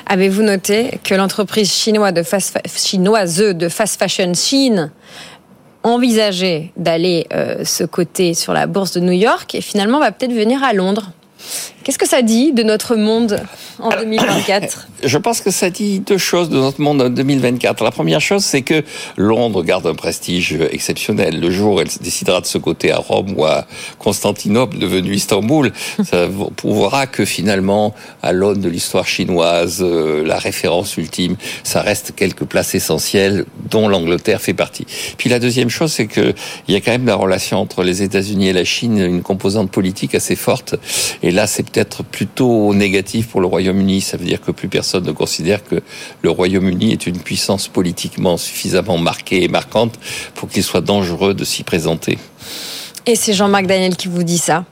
Avez-vous 0.06 0.44
noté 0.44 1.00
que 1.04 1.16
l'entreprise 1.16 1.72
chinoise 1.72 2.14
de 2.14 2.24
fast, 3.70 4.00
fashion 4.00 4.34
Chine 4.34 4.92
envisageait 5.84 6.72
d'aller 6.78 7.28
euh, 7.34 7.66
se 7.66 7.84
coter 7.84 8.34
sur 8.36 8.54
la 8.54 8.68
bourse 8.68 8.94
de 8.94 9.02
New 9.02 9.12
York 9.12 9.54
et 9.54 9.62
finalement 9.62 10.00
va 10.00 10.14
peut-être 10.14 10.34
venir 10.34 10.64
à 10.64 10.72
Londres? 10.72 11.12
Qu'est-ce 11.84 11.98
que 11.98 12.08
ça 12.08 12.22
dit 12.22 12.54
de 12.54 12.64
notre 12.64 12.96
monde 12.96 13.42
en 13.80 13.90
2024 13.90 14.88
Je 15.04 15.18
pense 15.18 15.42
que 15.42 15.52
ça 15.52 15.70
dit 15.70 16.00
deux 16.00 16.18
choses 16.18 16.50
de 16.50 16.56
notre 16.56 16.80
monde 16.80 17.02
en 17.02 17.10
2024. 17.10 17.84
La 17.84 17.92
première 17.92 18.22
chose, 18.22 18.46
c'est 18.46 18.62
que 18.62 18.84
Londres 19.18 19.64
garde 19.64 19.86
un 19.86 19.94
prestige 19.94 20.58
exceptionnel. 20.72 21.42
Le 21.42 21.52
jour 21.52 21.76
où 21.76 21.82
elle 21.82 21.90
décidera 22.02 22.40
de 22.40 22.46
se 22.46 22.58
côté 22.58 22.94
à 22.94 22.98
Rome 22.98 23.34
ou 23.36 23.44
à 23.44 23.66
Constantinople, 24.00 24.78
devenu 24.78 25.14
Istanbul, 25.14 25.74
ça 26.06 26.28
prouvera 26.56 27.06
que 27.06 27.26
finalement, 27.26 27.94
à 28.22 28.32
l'aune 28.32 28.62
de 28.62 28.70
l'histoire 28.70 29.06
chinoise, 29.06 29.80
euh, 29.82 30.26
la 30.26 30.38
référence 30.38 30.96
ultime, 30.96 31.36
ça 31.64 31.82
reste 31.82 32.14
quelques 32.16 32.46
places 32.46 32.76
essentielles 32.76 33.44
dont 33.70 33.90
l'Angleterre 33.90 34.42
fait 34.42 34.54
partie. 34.54 34.86
Puis 35.18 35.30
la 35.30 35.40
deuxième 35.40 35.70
chose, 35.70 35.92
c'est 35.92 36.08
que 36.08 36.34
il 36.70 36.74
y 36.74 36.78
a 36.78 36.80
quand 36.80 36.92
même 36.92 37.06
la 37.06 37.16
relation 37.16 37.60
entre 37.60 37.84
les 37.84 38.04
États-Unis 38.04 38.48
et 38.48 38.54
la 38.54 38.64
Chine, 38.64 38.98
une 38.98 39.22
composante 39.22 39.70
politique 39.70 40.16
assez 40.16 40.38
forte. 40.38 40.76
Et 41.22 41.32
là, 41.32 41.46
c'est 41.46 41.73
peut-être 41.74 42.04
plutôt 42.04 42.74
négatif 42.74 43.28
pour 43.28 43.42
le 43.42 43.48
Royaume-Uni. 43.48 44.02
Ça 44.02 44.18
veut 44.18 44.26
dire 44.26 44.42
que 44.42 44.52
plus 44.52 44.68
personne 44.68 45.06
ne 45.06 45.12
considère 45.12 45.64
que 45.64 45.82
le 46.22 46.30
Royaume-Uni 46.30 46.94
est 46.94 47.08
une 47.08 47.20
puissance 47.20 47.68
politiquement 47.68 48.38
suffisamment 48.38 48.98
marquée 48.98 49.44
et 49.44 49.48
marquante 49.48 50.00
pour 50.36 50.50
qu'il 50.50 50.64
soit 50.64 50.82
dangereux 50.82 51.34
de 51.34 51.44
s'y 51.44 51.64
présenter. 51.64 52.18
Et 53.06 53.16
c'est 53.16 53.34
Jean-Marc 53.34 53.66
Daniel 53.66 53.96
qui 53.96 54.08
vous 54.08 54.24
dit 54.24 54.38
ça 54.38 54.66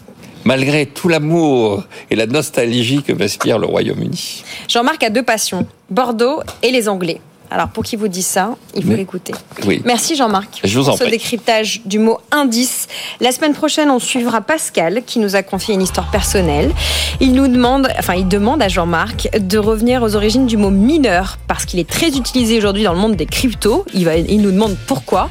malgré 0.43 0.87
tout 0.87 1.07
l'amour 1.07 1.83
et 2.09 2.15
la 2.15 2.25
nostalgie 2.25 3.03
que 3.03 3.13
m'inspire 3.13 3.59
le 3.59 3.67
Royaume-Uni. 3.67 4.43
Jean-Marc 4.67 5.03
a 5.03 5.11
deux 5.11 5.21
passions, 5.21 5.67
Bordeaux 5.91 6.41
et 6.63 6.71
les 6.71 6.89
Anglais. 6.89 7.21
Alors, 7.51 7.67
pour 7.67 7.83
qui 7.83 7.97
vous 7.97 8.07
dit 8.07 8.23
ça, 8.23 8.55
il 8.75 8.83
faut 8.83 8.93
l'écouter. 8.93 9.33
Oui. 9.67 9.81
Merci 9.83 10.15
Jean-Marc 10.15 10.61
pour 10.61 10.97
ce 10.97 11.09
décryptage 11.09 11.81
du 11.83 11.99
mot 11.99 12.17
indice. 12.31 12.87
La 13.19 13.33
semaine 13.33 13.51
prochaine, 13.51 13.91
on 13.91 13.99
suivra 13.99 14.39
Pascal 14.39 15.03
qui 15.05 15.19
nous 15.19 15.35
a 15.35 15.43
confié 15.43 15.73
une 15.73 15.81
histoire 15.81 16.09
personnelle. 16.11 16.71
Il 17.19 17.33
nous 17.33 17.49
demande, 17.49 17.89
enfin, 17.99 18.13
il 18.13 18.29
demande 18.29 18.61
à 18.61 18.69
Jean-Marc 18.69 19.29
de 19.37 19.57
revenir 19.57 20.01
aux 20.01 20.15
origines 20.15 20.47
du 20.47 20.55
mot 20.55 20.69
mineur 20.69 21.39
parce 21.47 21.65
qu'il 21.65 21.79
est 21.79 21.89
très 21.89 22.15
utilisé 22.15 22.57
aujourd'hui 22.57 22.83
dans 22.83 22.93
le 22.93 22.99
monde 22.99 23.17
des 23.17 23.25
cryptos. 23.25 23.85
Il, 23.93 24.05
va, 24.05 24.15
il 24.15 24.41
nous 24.41 24.51
demande 24.51 24.77
pourquoi. 24.87 25.29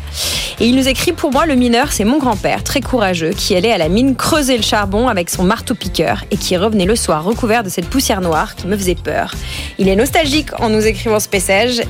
Et 0.61 0.67
il 0.67 0.77
nous 0.77 0.89
écrit 0.89 1.13
Pour 1.13 1.33
moi, 1.33 1.47
le 1.47 1.55
mineur, 1.55 1.91
c'est 1.91 2.05
mon 2.05 2.19
grand-père, 2.19 2.63
très 2.63 2.83
courageux, 2.83 3.31
qui 3.31 3.57
allait 3.57 3.73
à 3.73 3.79
la 3.79 3.89
mine 3.89 4.15
creuser 4.15 4.59
le 4.59 4.63
charbon 4.63 5.09
avec 5.09 5.31
son 5.31 5.43
marteau-piqueur 5.43 6.25
et 6.31 6.37
qui 6.37 6.55
revenait 6.59 6.85
le 6.85 6.97
soir 6.97 7.25
recouvert 7.25 7.63
de 7.63 7.71
cette 7.71 7.87
poussière 7.87 8.21
noire 8.21 8.57
qui 8.57 8.67
me 8.67 8.77
faisait 8.77 8.95
peur. 8.95 9.33
Il 9.79 9.89
est 9.89 9.97
nostalgique 9.97 10.49
en 10.61 10.69
nous 10.69 10.87
écrivant 10.87 11.19
ce 11.19 11.29
message. 11.33 11.81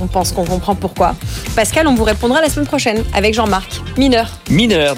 On 0.00 0.06
pense 0.06 0.32
qu'on 0.32 0.44
comprend 0.44 0.74
pourquoi. 0.74 1.14
Pascal, 1.54 1.86
on 1.86 1.94
vous 1.94 2.04
répondra 2.04 2.40
la 2.40 2.48
semaine 2.48 2.66
prochaine 2.66 3.04
avec 3.14 3.34
Jean-Marc. 3.34 3.80
Mineur. 3.96 4.28
Mineur. 4.50 4.96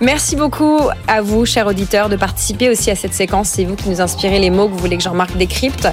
Merci 0.00 0.36
beaucoup 0.36 0.80
à 1.08 1.22
vous, 1.22 1.46
chers 1.46 1.66
auditeurs, 1.66 2.10
de 2.10 2.16
participer 2.16 2.68
aussi 2.68 2.90
à 2.90 2.96
cette 2.96 3.14
séquence. 3.14 3.48
C'est 3.48 3.64
vous 3.64 3.76
qui 3.76 3.88
nous 3.88 4.00
inspirez 4.02 4.38
les 4.38 4.50
mots 4.50 4.68
que 4.68 4.72
vous 4.72 4.78
voulez 4.78 4.98
que 4.98 5.02
Jean-Marc 5.02 5.36
décrypte. 5.36 5.88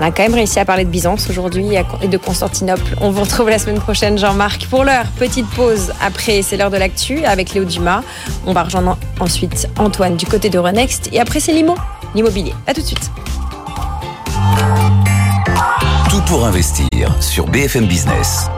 On 0.00 0.02
a 0.02 0.10
quand 0.10 0.22
même 0.22 0.34
réussi 0.34 0.58
à 0.58 0.64
parler 0.64 0.84
de 0.84 0.90
Byzance 0.90 1.28
aujourd'hui 1.28 1.66
et 2.02 2.08
de 2.08 2.16
Constantinople. 2.16 2.96
On 3.02 3.10
vous 3.10 3.20
retrouve 3.20 3.50
la 3.50 3.58
semaine 3.58 3.80
prochaine, 3.80 4.18
Jean-Marc. 4.18 4.66
Pour 4.68 4.84
l'heure, 4.84 5.04
petite 5.18 5.48
pause. 5.50 5.92
Après, 6.00 6.40
c'est 6.40 6.56
l'heure 6.56 6.70
de 6.70 6.78
l'actu 6.78 7.24
avec 7.24 7.52
Léo 7.52 7.64
Dumas. 7.64 8.02
On 8.46 8.54
va 8.54 8.62
rejoindre 8.62 8.96
ensuite 9.20 9.68
Antoine 9.76 10.16
du 10.16 10.24
côté 10.24 10.48
de 10.48 10.58
Renext. 10.58 11.10
Et 11.12 11.20
après, 11.20 11.40
c'est 11.40 11.52
l'IMO, 11.52 11.74
l'immobilier. 12.14 12.54
À 12.66 12.72
tout 12.72 12.80
de 12.80 12.86
suite. 12.86 13.10
Pour 16.26 16.46
investir 16.46 16.88
sur 17.20 17.46
BFM 17.46 17.86
Business. 17.86 18.48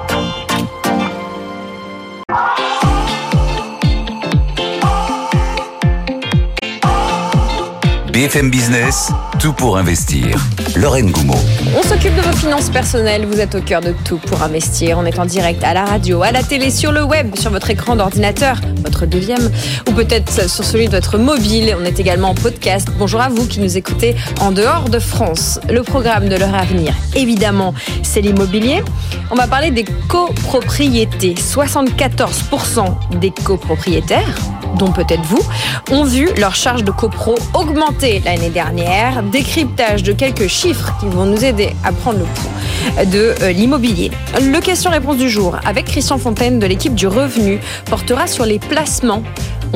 BFM 8.17 8.49
Business, 8.49 9.11
tout 9.39 9.53
pour 9.53 9.77
investir. 9.77 10.39
Lorraine 10.75 11.11
Goumeau. 11.11 11.37
On 11.77 11.83
s'occupe 11.83 12.17
de 12.17 12.23
vos 12.23 12.35
finances 12.35 12.71
personnelles. 12.71 13.27
Vous 13.27 13.41
êtes 13.41 13.55
au 13.55 13.61
cœur 13.61 13.83
de 13.83 13.95
tout 14.07 14.17
pour 14.17 14.43
investir. 14.43 14.97
On 14.99 15.05
est 15.05 15.19
en 15.19 15.27
direct 15.27 15.63
à 15.63 15.75
la 15.75 15.85
radio, 15.85 16.23
à 16.23 16.33
la 16.33 16.43
télé, 16.43 16.71
sur 16.71 16.93
le 16.93 17.05
web, 17.05 17.37
sur 17.37 17.51
votre 17.51 17.69
écran 17.69 17.95
d'ordinateur, 17.95 18.59
votre 18.83 19.05
deuxième, 19.05 19.51
ou 19.87 19.93
peut-être 19.93 20.49
sur 20.49 20.65
celui 20.65 20.87
de 20.87 20.93
votre 20.93 21.19
mobile. 21.19 21.77
On 21.79 21.85
est 21.85 22.01
également 22.01 22.31
en 22.31 22.35
podcast. 22.35 22.89
Bonjour 22.99 23.21
à 23.21 23.29
vous 23.29 23.47
qui 23.47 23.61
nous 23.61 23.77
écoutez 23.77 24.17
en 24.41 24.51
dehors 24.51 24.89
de 24.89 24.99
France. 24.99 25.61
Le 25.69 25.83
programme 25.83 26.31
de 26.31 26.37
l'heure 26.37 26.55
à 26.55 26.65
venir, 26.65 26.95
évidemment, 27.15 27.75
c'est 28.03 28.23
l'immobilier. 28.23 28.83
On 29.31 29.35
va 29.35 29.47
parler 29.47 29.71
des 29.71 29.85
copropriétés. 30.09 31.35
74% 31.35 33.19
des 33.21 33.31
copropriétaires, 33.31 34.35
dont 34.77 34.93
peut-être 34.93 35.23
vous, 35.23 35.43
ont 35.91 36.05
vu 36.05 36.29
leur 36.37 36.55
charge 36.55 36.85
de 36.85 36.91
copro 36.91 37.37
augmenter 37.55 38.21
l'année 38.25 38.51
dernière. 38.51 39.23
Décryptage 39.23 40.03
de 40.03 40.13
quelques 40.13 40.49
chiffres 40.49 40.95
qui 41.01 41.07
vont 41.07 41.27
nous 41.27 41.45
aider 41.45 41.75
à 41.85 41.93
prendre 41.93 42.19
le 42.19 42.25
pouls 42.25 43.07
de 43.11 43.35
euh, 43.43 43.53
l'immobilier. 43.53 44.11
Le 44.41 44.61
question-réponse 44.61 45.17
du 45.17 45.29
jour 45.29 45.57
avec 45.65 45.87
Christian 45.87 46.19
Fontaine 46.19 46.59
de 46.59 46.67
l'équipe 46.67 46.95
du 46.95 47.07
Revenu 47.07 47.61
portera 47.87 48.27
sur 48.27 48.45
les 48.45 48.59
placements. 48.59 49.23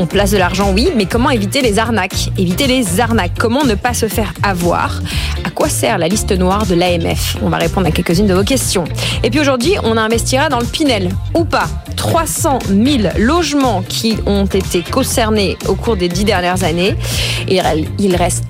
On 0.00 0.06
place 0.06 0.30
de 0.30 0.38
l'argent, 0.38 0.72
oui, 0.72 0.88
mais 0.96 1.04
comment 1.04 1.28
éviter 1.28 1.60
les 1.60 1.78
arnaques? 1.78 2.30
Éviter 2.38 2.66
les 2.66 3.00
arnaques. 3.00 3.32
Comment 3.38 3.64
ne 3.64 3.74
pas 3.74 3.92
se 3.92 4.08
faire 4.08 4.32
avoir? 4.42 4.98
À 5.44 5.50
quoi 5.50 5.68
sert 5.68 5.98
la 5.98 6.08
liste 6.08 6.32
noire 6.32 6.64
de 6.64 6.74
l'AMF 6.74 7.36
On 7.42 7.50
va 7.50 7.58
répondre 7.58 7.86
à 7.86 7.90
quelques-unes 7.90 8.26
de 8.26 8.32
vos 8.32 8.42
questions. 8.42 8.84
Et 9.22 9.28
puis 9.28 9.40
aujourd'hui, 9.40 9.74
on 9.84 9.98
investira 9.98 10.48
dans 10.48 10.58
le 10.58 10.64
Pinel 10.64 11.10
ou 11.34 11.44
pas? 11.44 11.66
300 11.96 12.60
000 12.68 13.12
logements 13.18 13.82
qui 13.86 14.16
ont 14.24 14.46
été 14.46 14.82
concernés 14.82 15.58
au 15.68 15.74
cours 15.74 15.98
des 15.98 16.08
dix 16.08 16.24
dernières 16.24 16.64
années. 16.64 16.96
Et 17.46 17.60
il 17.98 18.16
reste 18.16 18.44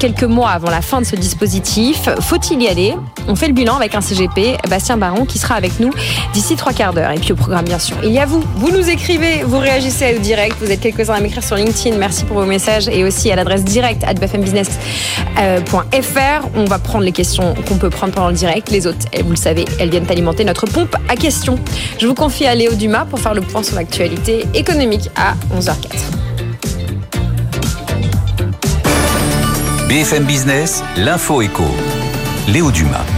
quelques 0.00 0.24
mois 0.24 0.50
avant 0.50 0.70
la 0.70 0.82
fin 0.82 1.00
de 1.00 1.06
ce 1.06 1.14
dispositif. 1.14 2.08
Faut-il 2.20 2.60
y 2.60 2.66
aller? 2.66 2.96
On 3.28 3.36
fait 3.36 3.46
le 3.46 3.52
bilan 3.52 3.76
avec 3.76 3.94
un 3.94 4.00
CGP, 4.00 4.56
Bastien 4.68 4.96
Baron, 4.96 5.24
qui 5.24 5.38
sera 5.38 5.54
avec 5.54 5.78
nous 5.78 5.92
d'ici 6.32 6.56
trois 6.56 6.72
quarts 6.72 6.94
d'heure. 6.94 7.12
Et 7.12 7.18
puis 7.18 7.32
au 7.32 7.36
programme, 7.36 7.64
bien 7.64 7.78
sûr, 7.78 7.96
il 8.02 8.10
y 8.10 8.18
a 8.18 8.26
vous. 8.26 8.42
Vous 8.56 8.72
nous 8.72 8.88
écrivez, 8.90 9.44
vous 9.44 9.58
réagissez 9.58 10.16
au 10.16 10.18
direct. 10.18 10.56
Vous 10.60 10.72
êtes 10.72 10.80
quelques-uns 10.96 11.14
à 11.14 11.20
m'écrire 11.20 11.44
sur 11.44 11.56
LinkedIn. 11.56 11.96
Merci 11.96 12.24
pour 12.24 12.38
vos 12.38 12.46
messages 12.46 12.88
et 12.88 13.04
aussi 13.04 13.30
à 13.30 13.36
l'adresse 13.36 13.64
directe 13.64 14.02
at 14.04 14.14
bfmbusiness.fr. 14.14 16.48
On 16.54 16.64
va 16.64 16.78
prendre 16.78 17.04
les 17.04 17.12
questions 17.12 17.54
qu'on 17.68 17.76
peut 17.76 17.90
prendre 17.90 18.14
pendant 18.14 18.28
le 18.28 18.34
direct. 18.34 18.70
Les 18.70 18.86
autres, 18.86 19.06
vous 19.22 19.30
le 19.30 19.36
savez, 19.36 19.66
elles 19.78 19.90
viennent 19.90 20.10
alimenter 20.10 20.44
notre 20.44 20.66
pompe 20.66 20.96
à 21.08 21.16
questions. 21.16 21.58
Je 21.98 22.06
vous 22.06 22.14
confie 22.14 22.46
à 22.46 22.54
Léo 22.54 22.74
Dumas 22.74 23.04
pour 23.04 23.18
faire 23.18 23.34
le 23.34 23.42
point 23.42 23.62
sur 23.62 23.76
l'actualité 23.76 24.46
économique 24.54 25.10
à 25.16 25.34
11h04. 25.54 25.76
BFM 29.88 30.24
Business, 30.24 30.82
l'info 30.96 31.42
éco. 31.42 31.64
Léo 32.48 32.70
Dumas. 32.70 33.15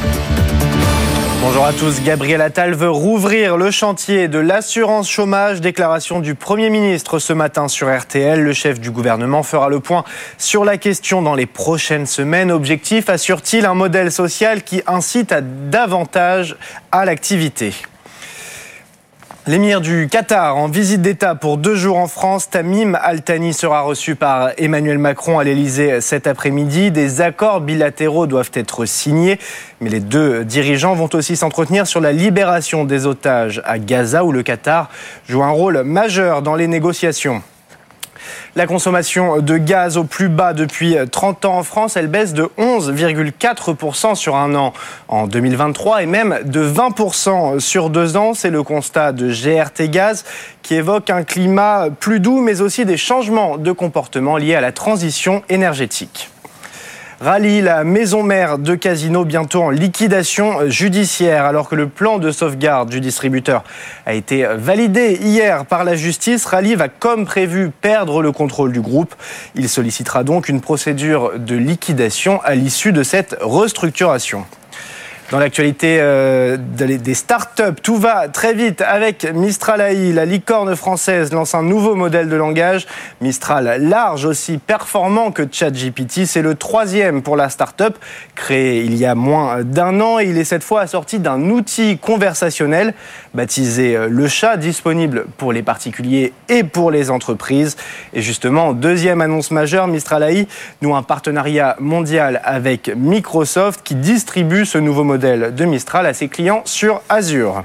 Bonjour 1.59 1.71
à 1.71 1.73
tous. 1.73 2.05
Gabriel 2.05 2.41
Attal 2.41 2.73
veut 2.73 2.89
rouvrir 2.89 3.57
le 3.57 3.73
chantier 3.73 4.29
de 4.29 4.39
l'assurance 4.39 5.11
chômage. 5.11 5.61
Déclaration 5.61 6.21
du 6.21 6.37
Premier 6.37 6.71
ministre 6.71 7.19
ce 7.19 7.33
matin 7.33 7.67
sur 7.67 7.93
RTL. 7.93 8.41
Le 8.41 8.53
chef 8.53 8.79
du 8.79 8.93
gouvernement 8.93 9.43
fera 9.43 9.69
le 9.69 9.81
point 9.81 10.05
sur 10.39 10.65
la 10.65 10.79
question 10.79 11.21
dans 11.21 11.35
les 11.35 11.47
prochaines 11.47 12.07
semaines. 12.07 12.53
Objectif, 12.53 13.09
assure-t-il, 13.09 13.67
un 13.67 13.75
modèle 13.75 14.13
social 14.13 14.63
qui 14.63 14.83
incite 14.87 15.35
davantage 15.69 16.55
à 16.93 17.05
l'activité. 17.05 17.75
L'émir 19.49 19.81
du 19.81 20.09
Qatar 20.11 20.59
en 20.59 20.69
visite 20.69 21.01
d'État 21.01 21.35
pour 21.35 21.57
deux 21.57 21.75
jours 21.75 21.97
en 21.97 22.07
France, 22.07 22.51
Tamim 22.51 22.93
Al-Thani 23.01 23.55
sera 23.55 23.81
reçu 23.81 24.15
par 24.15 24.51
Emmanuel 24.59 24.99
Macron 24.99 25.39
à 25.39 25.45
l'Elysée 25.45 26.03
cet 26.03 26.27
après-midi. 26.27 26.91
Des 26.91 27.23
accords 27.23 27.63
bilatéraux 27.63 28.27
doivent 28.27 28.51
être 28.53 28.85
signés, 28.85 29.39
mais 29.81 29.89
les 29.89 30.01
deux 30.01 30.45
dirigeants 30.45 30.95
vont 30.95 31.09
aussi 31.15 31.35
s'entretenir 31.35 31.87
sur 31.87 32.03
la 32.03 32.13
libération 32.13 32.85
des 32.85 33.07
otages 33.07 33.63
à 33.65 33.79
Gaza 33.79 34.23
où 34.23 34.33
le 34.33 34.43
Qatar 34.43 34.91
joue 35.27 35.43
un 35.43 35.49
rôle 35.49 35.83
majeur 35.83 36.43
dans 36.43 36.55
les 36.55 36.67
négociations. 36.67 37.43
La 38.57 38.67
consommation 38.67 39.41
de 39.41 39.57
gaz 39.57 39.97
au 39.97 40.05
plus 40.05 40.29
bas 40.29 40.53
depuis 40.53 40.97
30 41.11 41.45
ans 41.45 41.59
en 41.59 41.63
France, 41.63 41.97
elle 41.97 42.09
baisse 42.09 42.33
de 42.33 42.49
11,4% 42.59 44.15
sur 44.15 44.37
un 44.37 44.55
an 44.55 44.73
en 45.09 45.27
2023 45.27 46.03
et 46.03 46.07
même 46.07 46.39
de 46.45 46.67
20% 46.67 47.61
sur 47.61 47.91
deux 47.91 48.17
ans. 48.17 48.35
C'est 48.35 48.51
le 48.51 48.63
constat 48.63 49.13
de 49.13 49.31
GRT 49.31 49.91
Gaz 49.91 50.25
qui 50.63 50.75
évoque 50.75 51.11
un 51.11 51.23
climat 51.23 51.89
plus 51.99 52.21
doux 52.21 52.41
mais 52.41 52.61
aussi 52.61 52.85
des 52.85 52.97
changements 52.97 53.57
de 53.57 53.73
comportement 53.73 54.37
liés 54.37 54.55
à 54.55 54.61
la 54.61 54.73
transition 54.73 55.43
énergétique. 55.49 56.31
Rallye, 57.21 57.63
la 57.63 57.83
maison 57.83 58.23
mère 58.23 58.59
de 58.59 58.77
Casino, 58.77 59.25
bientôt 59.25 59.65
en 59.65 59.71
liquidation 59.71 60.71
judiciaire, 60.71 61.47
alors 61.47 61.69
que 61.69 61.75
le 61.75 61.89
plan 61.89 62.19
de 62.19 62.31
sauvegarde 62.31 62.91
du 62.91 63.01
distributeur 63.01 63.65
a 64.07 64.15
été 64.15 64.47
validé 64.55 65.19
hier 65.21 65.67
par 65.67 65.83
la 65.83 65.97
justice. 65.97 66.45
Rallye 66.45 66.77
va, 66.77 66.87
comme 66.89 67.25
prévu, 67.25 67.71
perdre 67.71 68.23
le 68.23 68.31
contrôle 68.31 68.71
du 68.71 68.81
groupe. 68.81 69.17
Il 69.57 69.69
sollicitera 69.69 70.23
donc 70.23 70.49
une 70.49 70.61
procédure 70.61 71.33
de 71.37 71.57
liquidation 71.57 72.41
à 72.45 72.55
l'issue 72.55 72.93
de 72.93 73.03
cette 73.03 73.37
restructuration. 73.41 74.45
Dans 75.31 75.39
l'actualité 75.39 75.99
euh, 76.01 76.57
des 76.57 77.13
startups, 77.13 77.83
tout 77.83 77.97
va 77.97 78.29
très 78.29 78.55
vite 78.55 78.81
avec 78.81 79.31
Mistral 79.35 79.83
AI. 79.83 80.15
La 80.15 80.25
licorne 80.25 80.75
française 80.75 81.35
lance 81.35 81.55
un 81.55 81.63
nouveau 81.63 81.95
modèle 81.95 82.31
de 82.31 82.37
langage. 82.37 82.87
Mistral 83.21 83.77
large, 83.83 84.25
aussi 84.25 84.57
performant 84.57 85.31
que 85.31 85.43
ChatGPT. 85.51 86.25
C'est 86.25 86.41
le 86.41 86.55
troisième 86.55 87.21
pour 87.21 87.37
la 87.37 87.51
startup, 87.51 87.99
créé 88.35 88.81
il 88.81 88.97
y 88.97 89.05
a 89.05 89.15
moins 89.15 89.65
d'un 89.65 90.01
an. 90.01 90.19
il 90.19 90.39
est 90.39 90.45
cette 90.45 90.65
fois 90.65 90.81
assorti 90.81 91.19
d'un 91.19 91.51
outil 91.51 91.99
conversationnel 91.99 92.95
baptisé 93.35 93.97
euh, 93.97 94.09
Le 94.11 94.29
Chat, 94.29 94.57
disponible 94.57 95.27
pour 95.37 95.53
les 95.53 95.63
particuliers 95.63 96.33
et 96.49 96.65
pour 96.65 96.91
les 96.91 97.11
entreprises. 97.11 97.77
Et 98.15 98.23
justement, 98.23 98.73
deuxième 98.73 99.21
annonce 99.21 99.51
majeure, 99.51 99.89
Mistral 99.89 100.23
AI 100.23 100.49
nous 100.81 100.97
un 100.97 101.03
partenariat 101.03 101.77
mondial 101.81 102.41
avec 102.45 102.91
Microsoft 102.97 103.83
qui 103.85 103.95
distribue 103.95 104.65
ce 104.65 104.79
nouveau 104.79 105.05
modèle 105.05 105.18
de 105.19 105.65
Mistral 105.65 106.07
à 106.07 106.15
ses 106.15 106.29
clients 106.29 106.63
sur 106.65 107.03
Azure. 107.09 107.65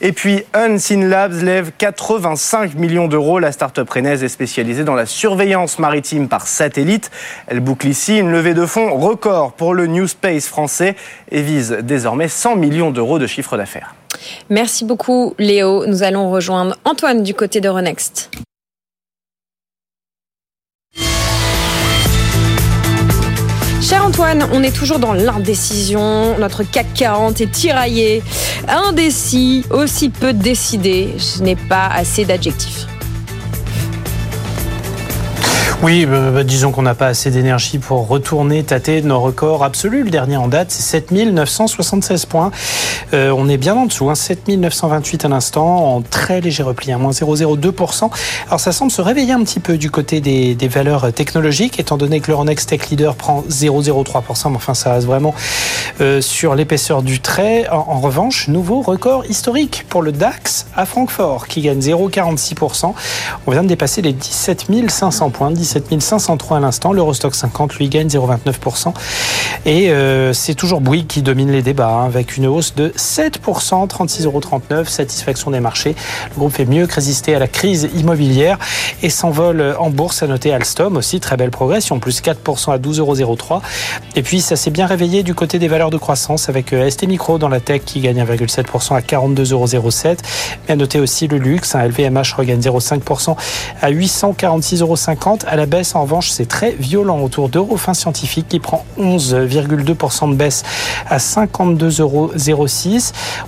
Et 0.00 0.12
puis 0.12 0.42
Unseen 0.52 1.08
Labs 1.08 1.42
lève 1.42 1.72
85 1.78 2.74
millions 2.74 3.08
d'euros. 3.08 3.38
La 3.38 3.52
start-up 3.52 3.88
rennaise 3.88 4.22
est 4.22 4.28
spécialisée 4.28 4.84
dans 4.84 4.94
la 4.94 5.06
surveillance 5.06 5.78
maritime 5.78 6.28
par 6.28 6.46
satellite. 6.46 7.10
Elle 7.46 7.60
boucle 7.60 7.88
ici 7.88 8.18
une 8.18 8.30
levée 8.30 8.54
de 8.54 8.66
fonds 8.66 8.94
record 8.98 9.52
pour 9.52 9.74
le 9.74 9.86
New 9.86 10.06
Space 10.06 10.46
français 10.46 10.96
et 11.30 11.42
vise 11.42 11.78
désormais 11.82 12.28
100 12.28 12.56
millions 12.56 12.90
d'euros 12.90 13.18
de 13.18 13.26
chiffre 13.26 13.56
d'affaires. 13.56 13.94
Merci 14.50 14.84
beaucoup 14.84 15.34
Léo. 15.38 15.86
Nous 15.86 16.02
allons 16.02 16.30
rejoindre 16.30 16.76
Antoine 16.84 17.22
du 17.22 17.34
côté 17.34 17.60
de 17.60 17.68
Renext. 17.68 18.30
Cher 23.84 24.02
Antoine, 24.02 24.48
on 24.54 24.62
est 24.62 24.74
toujours 24.74 24.98
dans 24.98 25.12
l'indécision. 25.12 26.38
Notre 26.38 26.62
CAC 26.62 26.86
40 26.94 27.42
est 27.42 27.50
tiraillé, 27.50 28.22
indécis, 28.66 29.62
aussi 29.70 30.08
peu 30.08 30.32
décidé. 30.32 31.14
Je 31.18 31.42
n'ai 31.42 31.54
pas 31.54 31.88
assez 31.88 32.24
d'adjectifs. 32.24 32.86
Oui, 35.82 36.06
bah, 36.06 36.30
bah, 36.30 36.44
disons 36.44 36.72
qu'on 36.72 36.82
n'a 36.82 36.94
pas 36.94 37.08
assez 37.08 37.30
d'énergie 37.30 37.78
pour 37.78 38.08
retourner, 38.08 38.62
tâter 38.62 39.02
nos 39.02 39.20
records 39.20 39.64
absolus. 39.64 40.04
Le 40.04 40.10
dernier 40.10 40.36
en 40.36 40.48
date, 40.48 40.70
c'est 40.70 40.82
7976 40.82 42.26
points. 42.26 42.50
Euh, 43.12 43.34
on 43.36 43.48
est 43.48 43.56
bien 43.56 43.74
en 43.74 43.86
dessous, 43.86 44.08
hein, 44.08 44.14
7928 44.14 45.24
à 45.24 45.28
l'instant, 45.28 45.94
en 45.94 46.00
très 46.00 46.40
léger 46.40 46.62
repli, 46.62 46.90
à 46.92 46.96
hein, 46.96 46.98
moins 46.98 47.10
0,02%. 47.10 48.10
Alors 48.46 48.60
ça 48.60 48.72
semble 48.72 48.90
se 48.90 49.02
réveiller 49.02 49.32
un 49.32 49.42
petit 49.42 49.60
peu 49.60 49.76
du 49.76 49.90
côté 49.90 50.20
des, 50.20 50.68
valeurs 50.68 51.12
technologiques, 51.12 51.78
étant 51.78 51.98
donné 51.98 52.20
que 52.20 52.28
l'Euronext 52.28 52.70
Tech 52.70 52.88
Leader 52.88 53.14
prend 53.14 53.44
0,03%, 53.50 54.50
mais 54.50 54.56
enfin 54.56 54.74
ça 54.74 54.94
reste 54.94 55.06
vraiment 55.06 55.34
euh, 56.00 56.20
sur 56.20 56.54
l'épaisseur 56.54 57.02
du 57.02 57.20
trait. 57.20 57.68
En, 57.68 57.84
en, 57.88 58.00
revanche, 58.00 58.48
nouveau 58.48 58.80
record 58.80 59.26
historique 59.26 59.84
pour 59.88 60.00
le 60.02 60.12
DAX 60.12 60.66
à 60.74 60.86
Francfort, 60.86 61.46
qui 61.46 61.60
gagne 61.60 61.80
0,46%. 61.80 62.94
On 63.46 63.50
vient 63.50 63.62
de 63.62 63.68
dépasser 63.68 64.00
les 64.00 64.12
17 64.14 64.66
500 64.88 65.30
points, 65.30 65.50
17 65.64 66.02
503 66.02 66.58
à 66.58 66.60
l'instant. 66.60 66.92
L'Eurostock 66.92 67.34
50, 67.34 67.74
lui, 67.76 67.88
gagne 67.88 68.08
0,29%. 68.08 68.92
Et 69.64 69.90
euh, 69.90 70.32
c'est 70.34 70.54
toujours 70.54 70.80
Bouygues 70.80 71.06
qui 71.06 71.22
domine 71.22 71.50
les 71.50 71.62
débats, 71.62 71.88
hein, 71.88 72.04
avec 72.04 72.36
une 72.36 72.46
hausse 72.46 72.74
de 72.74 72.90
7%, 72.90 73.88
36,39 73.88 74.24
euros. 74.24 74.42
Satisfaction 74.84 75.50
des 75.50 75.60
marchés. 75.60 75.94
Le 76.34 76.38
groupe 76.38 76.52
fait 76.52 76.66
mieux 76.66 76.86
que 76.86 76.94
résister 76.94 77.34
à 77.34 77.38
la 77.38 77.48
crise 77.48 77.88
immobilière 77.96 78.58
et 79.02 79.08
s'envole 79.08 79.74
en 79.78 79.90
bourse. 79.90 80.22
À 80.22 80.26
noter 80.26 80.52
Alstom 80.52 80.96
aussi, 80.96 81.18
très 81.18 81.36
belle 81.36 81.50
progression, 81.50 81.98
plus 81.98 82.20
4% 82.20 82.72
à 82.72 82.78
12,03 82.78 83.22
euros. 83.22 83.38
Et 84.16 84.22
puis, 84.22 84.40
ça 84.40 84.56
s'est 84.56 84.70
bien 84.70 84.86
réveillé 84.86 85.22
du 85.22 85.34
côté 85.34 85.58
des 85.58 85.68
valeurs 85.68 85.90
de 85.90 85.96
croissance 85.96 86.48
avec 86.48 86.72
euh, 86.72 86.90
ST 86.90 87.06
Micro 87.06 87.38
dans 87.38 87.48
la 87.48 87.60
tech 87.60 87.82
qui 87.86 88.00
gagne 88.00 88.22
1,7% 88.22 88.96
à 88.96 89.00
42,07 89.00 89.76
euros. 89.76 89.90
Mais 90.68 90.74
à 90.74 90.76
noter 90.76 91.00
aussi 91.00 91.26
le 91.26 91.38
luxe, 91.38 91.74
un 91.74 91.86
LVMH 91.86 92.34
regagne 92.36 92.60
0,5% 92.60 93.36
à 93.80 93.90
846,50 93.90 94.80
euros 94.82 94.96
à 95.54 95.56
la 95.56 95.66
baisse, 95.66 95.94
en 95.94 96.02
revanche, 96.02 96.30
c'est 96.30 96.48
très 96.48 96.72
violent 96.72 97.20
autour 97.20 97.48
d'Eurofin 97.48 97.94
Scientifique 97.94 98.48
qui 98.48 98.58
prend 98.58 98.84
11,2% 98.98 100.30
de 100.30 100.34
baisse 100.34 100.64
à 101.08 101.18
52,06 101.18 102.00
euros. 102.00 102.32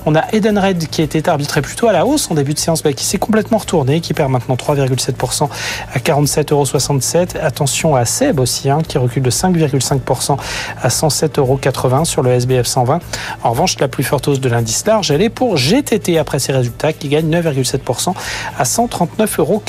On 0.07 0.15
a 0.15 0.23
Edenred 0.33 0.87
qui 0.87 1.03
était 1.03 1.29
arbitré 1.29 1.63
plutôt 1.63 1.89
à 1.89 1.93
la 1.93 2.07
hausse 2.07 2.31
en 2.31 2.35
début 2.35 2.55
de 2.55 2.61
séance, 2.61 2.83
qui 2.83 3.05
s'est 3.05 3.19
complètement 3.19 3.59
retourné, 3.59 4.01
qui 4.01 4.15
perd 4.15 4.31
maintenant 4.31 4.55
3,7% 4.55 5.49
à 5.93 5.99
47,67 5.99 6.53
euros. 6.53 7.45
Attention 7.45 7.97
à 7.97 8.05
Seb 8.05 8.39
aussi, 8.39 8.71
hein, 8.71 8.79
qui 8.87 8.99
recule 8.99 9.25
de 9.25 9.31
5,5% 9.31 10.37
à 10.81 10.89
107,80 10.89 11.39
euros 11.39 12.05
sur 12.05 12.23
le 12.23 12.31
SBF 12.31 12.67
120. 12.67 13.01
En 13.43 13.51
revanche, 13.51 13.81
la 13.81 13.89
plus 13.89 14.05
forte 14.05 14.29
hausse 14.29 14.41
de 14.41 14.49
l'indice 14.49 14.87
large, 14.87 15.11
elle 15.11 15.23
est 15.23 15.29
pour 15.29 15.57
GTT 15.57 16.19
après 16.19 16.39
ses 16.39 16.53
résultats, 16.53 16.93
qui 16.93 17.09
gagne 17.09 17.29
9,7% 17.29 18.15
à 18.57 18.63
139,40 18.63 19.41
euros. 19.41 19.63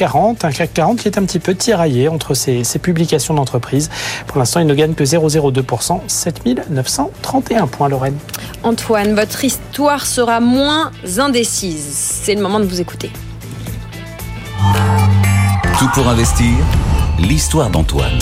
Un 0.43 0.51
CAC 0.51 0.73
40 0.75 0.99
qui 0.99 1.07
est 1.07 1.17
un 1.17 1.23
petit 1.23 1.39
peu 1.39 1.55
tiraillé 1.55 2.09
entre 2.09 2.26
ces, 2.35 2.63
publications 2.79 3.33
d'entreprise. 3.33 3.89
Pour 4.27 4.37
l'instant, 4.37 4.59
il 4.59 4.67
ne 4.67 4.73
gagne 4.73 4.93
que 4.93 5.03
0,02%, 5.03 6.01
7931 6.07 7.67
points, 7.67 7.89
Lorraine. 7.89 8.17
Antoine, 8.63 9.15
votre 9.15 9.43
histoire 9.43 10.05
sera 10.05 10.39
moins 10.39 10.91
indécise. 11.17 11.85
C'est 12.23 12.35
le 12.35 12.41
moment 12.41 12.59
de 12.59 12.65
vous 12.65 12.81
écouter. 12.81 13.11
Tout 15.79 15.89
pour 15.93 16.07
investir, 16.07 16.53
l'histoire 17.19 17.69
d'Antoine. 17.69 18.19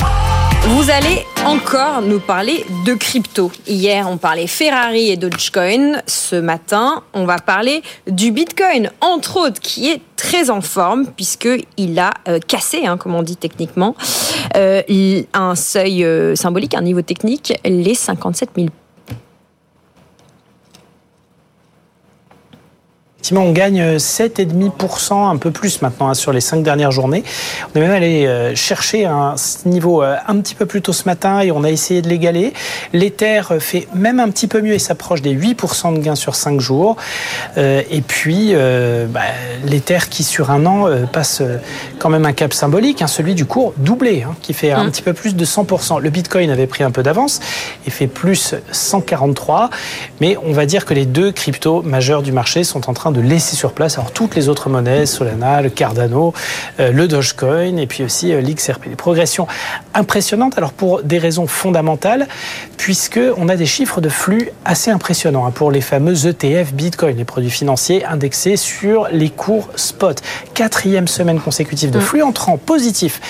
Vous 0.68 0.90
allez 0.90 1.24
encore 1.46 2.02
nous 2.02 2.20
parler 2.20 2.66
de 2.86 2.96
crypto. 2.96 3.52
Hier, 3.68 4.10
on 4.10 4.18
parlait 4.18 4.48
Ferrari 4.48 5.12
et 5.12 5.16
Dogecoin. 5.16 6.02
Ce 6.08 6.36
matin, 6.36 7.04
on 7.14 7.26
va 7.26 7.38
parler 7.38 7.84
du 8.08 8.32
Bitcoin, 8.32 8.90
entre 9.00 9.38
autres, 9.38 9.62
qui 9.62 9.92
est 9.92 10.02
très 10.16 10.50
en 10.50 10.62
forme 10.62 11.06
puisqu'il 11.06 12.00
a 12.00 12.10
euh, 12.28 12.40
cassé, 12.40 12.88
hein, 12.88 12.98
comme 12.98 13.14
on 13.14 13.22
dit 13.22 13.38
techniquement, 13.38 13.96
euh, 14.56 14.82
un 15.34 15.54
seuil 15.54 16.04
euh, 16.04 16.36
symbolique, 16.36 16.74
un 16.74 16.82
niveau 16.82 17.04
technique, 17.04 17.54
les 17.64 17.94
57 17.94 18.50
000 18.56 18.70
on 23.34 23.52
gagne 23.52 23.98
7,5%, 23.98 25.30
un 25.30 25.38
peu 25.38 25.52
plus 25.52 25.82
maintenant 25.82 26.10
hein, 26.10 26.14
sur 26.14 26.32
les 26.32 26.42
cinq 26.42 26.64
dernières 26.64 26.92
journées. 26.92 27.24
On 27.74 27.80
est 27.80 27.82
même 27.82 27.92
allé 27.92 28.26
euh, 28.26 28.56
chercher 28.56 29.06
un 29.06 29.36
niveau 29.66 30.04
euh, 30.04 30.16
un 30.28 30.40
petit 30.40 30.56
peu 30.56 30.66
plus 30.66 30.82
tôt 30.82 30.94
ce 30.94 31.06
matin 31.06 31.40
et 31.40 31.52
on 31.52 31.64
a 31.64 31.70
essayé 31.70 32.02
de 32.02 32.10
l'égaler. 32.10 32.54
L'Ether 32.94 33.42
fait 33.60 33.88
même 33.94 34.20
un 34.20 34.30
petit 34.30 34.48
peu 34.48 34.62
mieux 34.62 34.74
et 34.74 34.80
s'approche 34.80 35.22
des 35.22 35.36
8% 35.36 35.96
de 35.96 36.00
gains 36.00 36.16
sur 36.16 36.36
5 36.36 36.60
jours. 36.60 36.98
Euh, 37.58 37.82
et 37.90 38.02
puis, 38.02 38.54
bah, 39.10 39.22
l'Ether 39.66 40.00
qui 40.10 40.24
sur 40.24 40.52
un 40.52 40.66
an 40.66 40.88
passe 41.12 41.42
quand 42.00 42.10
même 42.10 42.26
un 42.26 42.34
cap 42.34 42.54
symbolique, 42.54 43.02
hein, 43.02 43.08
celui 43.08 43.36
du 43.36 43.46
cours 43.46 43.74
doublé, 43.78 44.24
hein, 44.24 44.36
qui 44.42 44.54
fait 44.54 44.72
un 44.72 44.86
mmh. 44.86 44.92
petit 44.92 45.02
peu 45.02 45.14
plus 45.14 45.36
de 45.36 45.46
100%. 45.46 46.00
Le 46.00 46.10
Bitcoin 46.10 46.50
avait 46.50 46.68
pris 46.68 46.84
un 46.84 46.92
peu 46.92 47.04
d'avance 47.04 47.40
et 47.88 47.90
fait 47.90 48.08
plus 48.08 48.56
143. 48.72 49.70
Mais 50.22 50.38
on 50.44 50.54
va 50.54 50.66
dire 50.66 50.86
que 50.86 50.94
les 50.94 51.06
deux 51.06 51.32
cryptos 51.32 51.82
majeurs 51.82 52.22
du 52.22 52.32
marché 52.32 52.64
sont 52.64 52.90
en 52.90 52.94
train 52.94 53.12
de 53.12 53.15
de 53.16 53.22
laisser 53.22 53.56
sur 53.56 53.72
place 53.72 53.98
alors 53.98 54.12
toutes 54.12 54.36
les 54.36 54.50
autres 54.50 54.70
monnaies, 54.70 55.06
Solana, 55.06 55.62
le 55.62 55.70
Cardano, 55.70 56.34
euh, 56.80 56.92
le 56.92 57.08
Dogecoin 57.08 57.78
et 57.78 57.88
puis 57.88 58.04
aussi 58.04 58.34
euh, 58.34 58.42
l'XRP. 58.42 58.90
Des 58.90 58.96
progressions 58.96 59.48
impressionnantes 59.94 60.58
alors 60.58 60.74
pour 60.74 61.02
des 61.02 61.18
raisons 61.18 61.48
fondamentales 61.48 62.28
puisque 62.78 63.20
on 63.38 63.50
a 63.50 63.56
des 63.56 63.66
chiffres 63.66 64.02
de 64.02 64.10
flux 64.10 64.50
assez 64.66 64.92
impressionnants 64.92 65.46
hein, 65.46 65.52
pour 65.52 65.72
les 65.72 65.82
fameux 65.82 66.28
ETF 66.28 66.74
Bitcoin, 66.74 67.18
les 67.18 67.26
produits 67.26 67.50
financiers 67.50 68.06
indexés 68.06 68.58
sur 68.58 69.08
les 69.12 69.30
cours 69.30 69.70
spot. 69.76 70.22
Quatrième 70.54 71.08
semaine 71.08 71.40
consécutive 71.40 71.92
de 71.92 72.00
mm. 72.00 72.02
flux 72.02 72.22
entrant 72.22 72.58
positif 72.58 73.22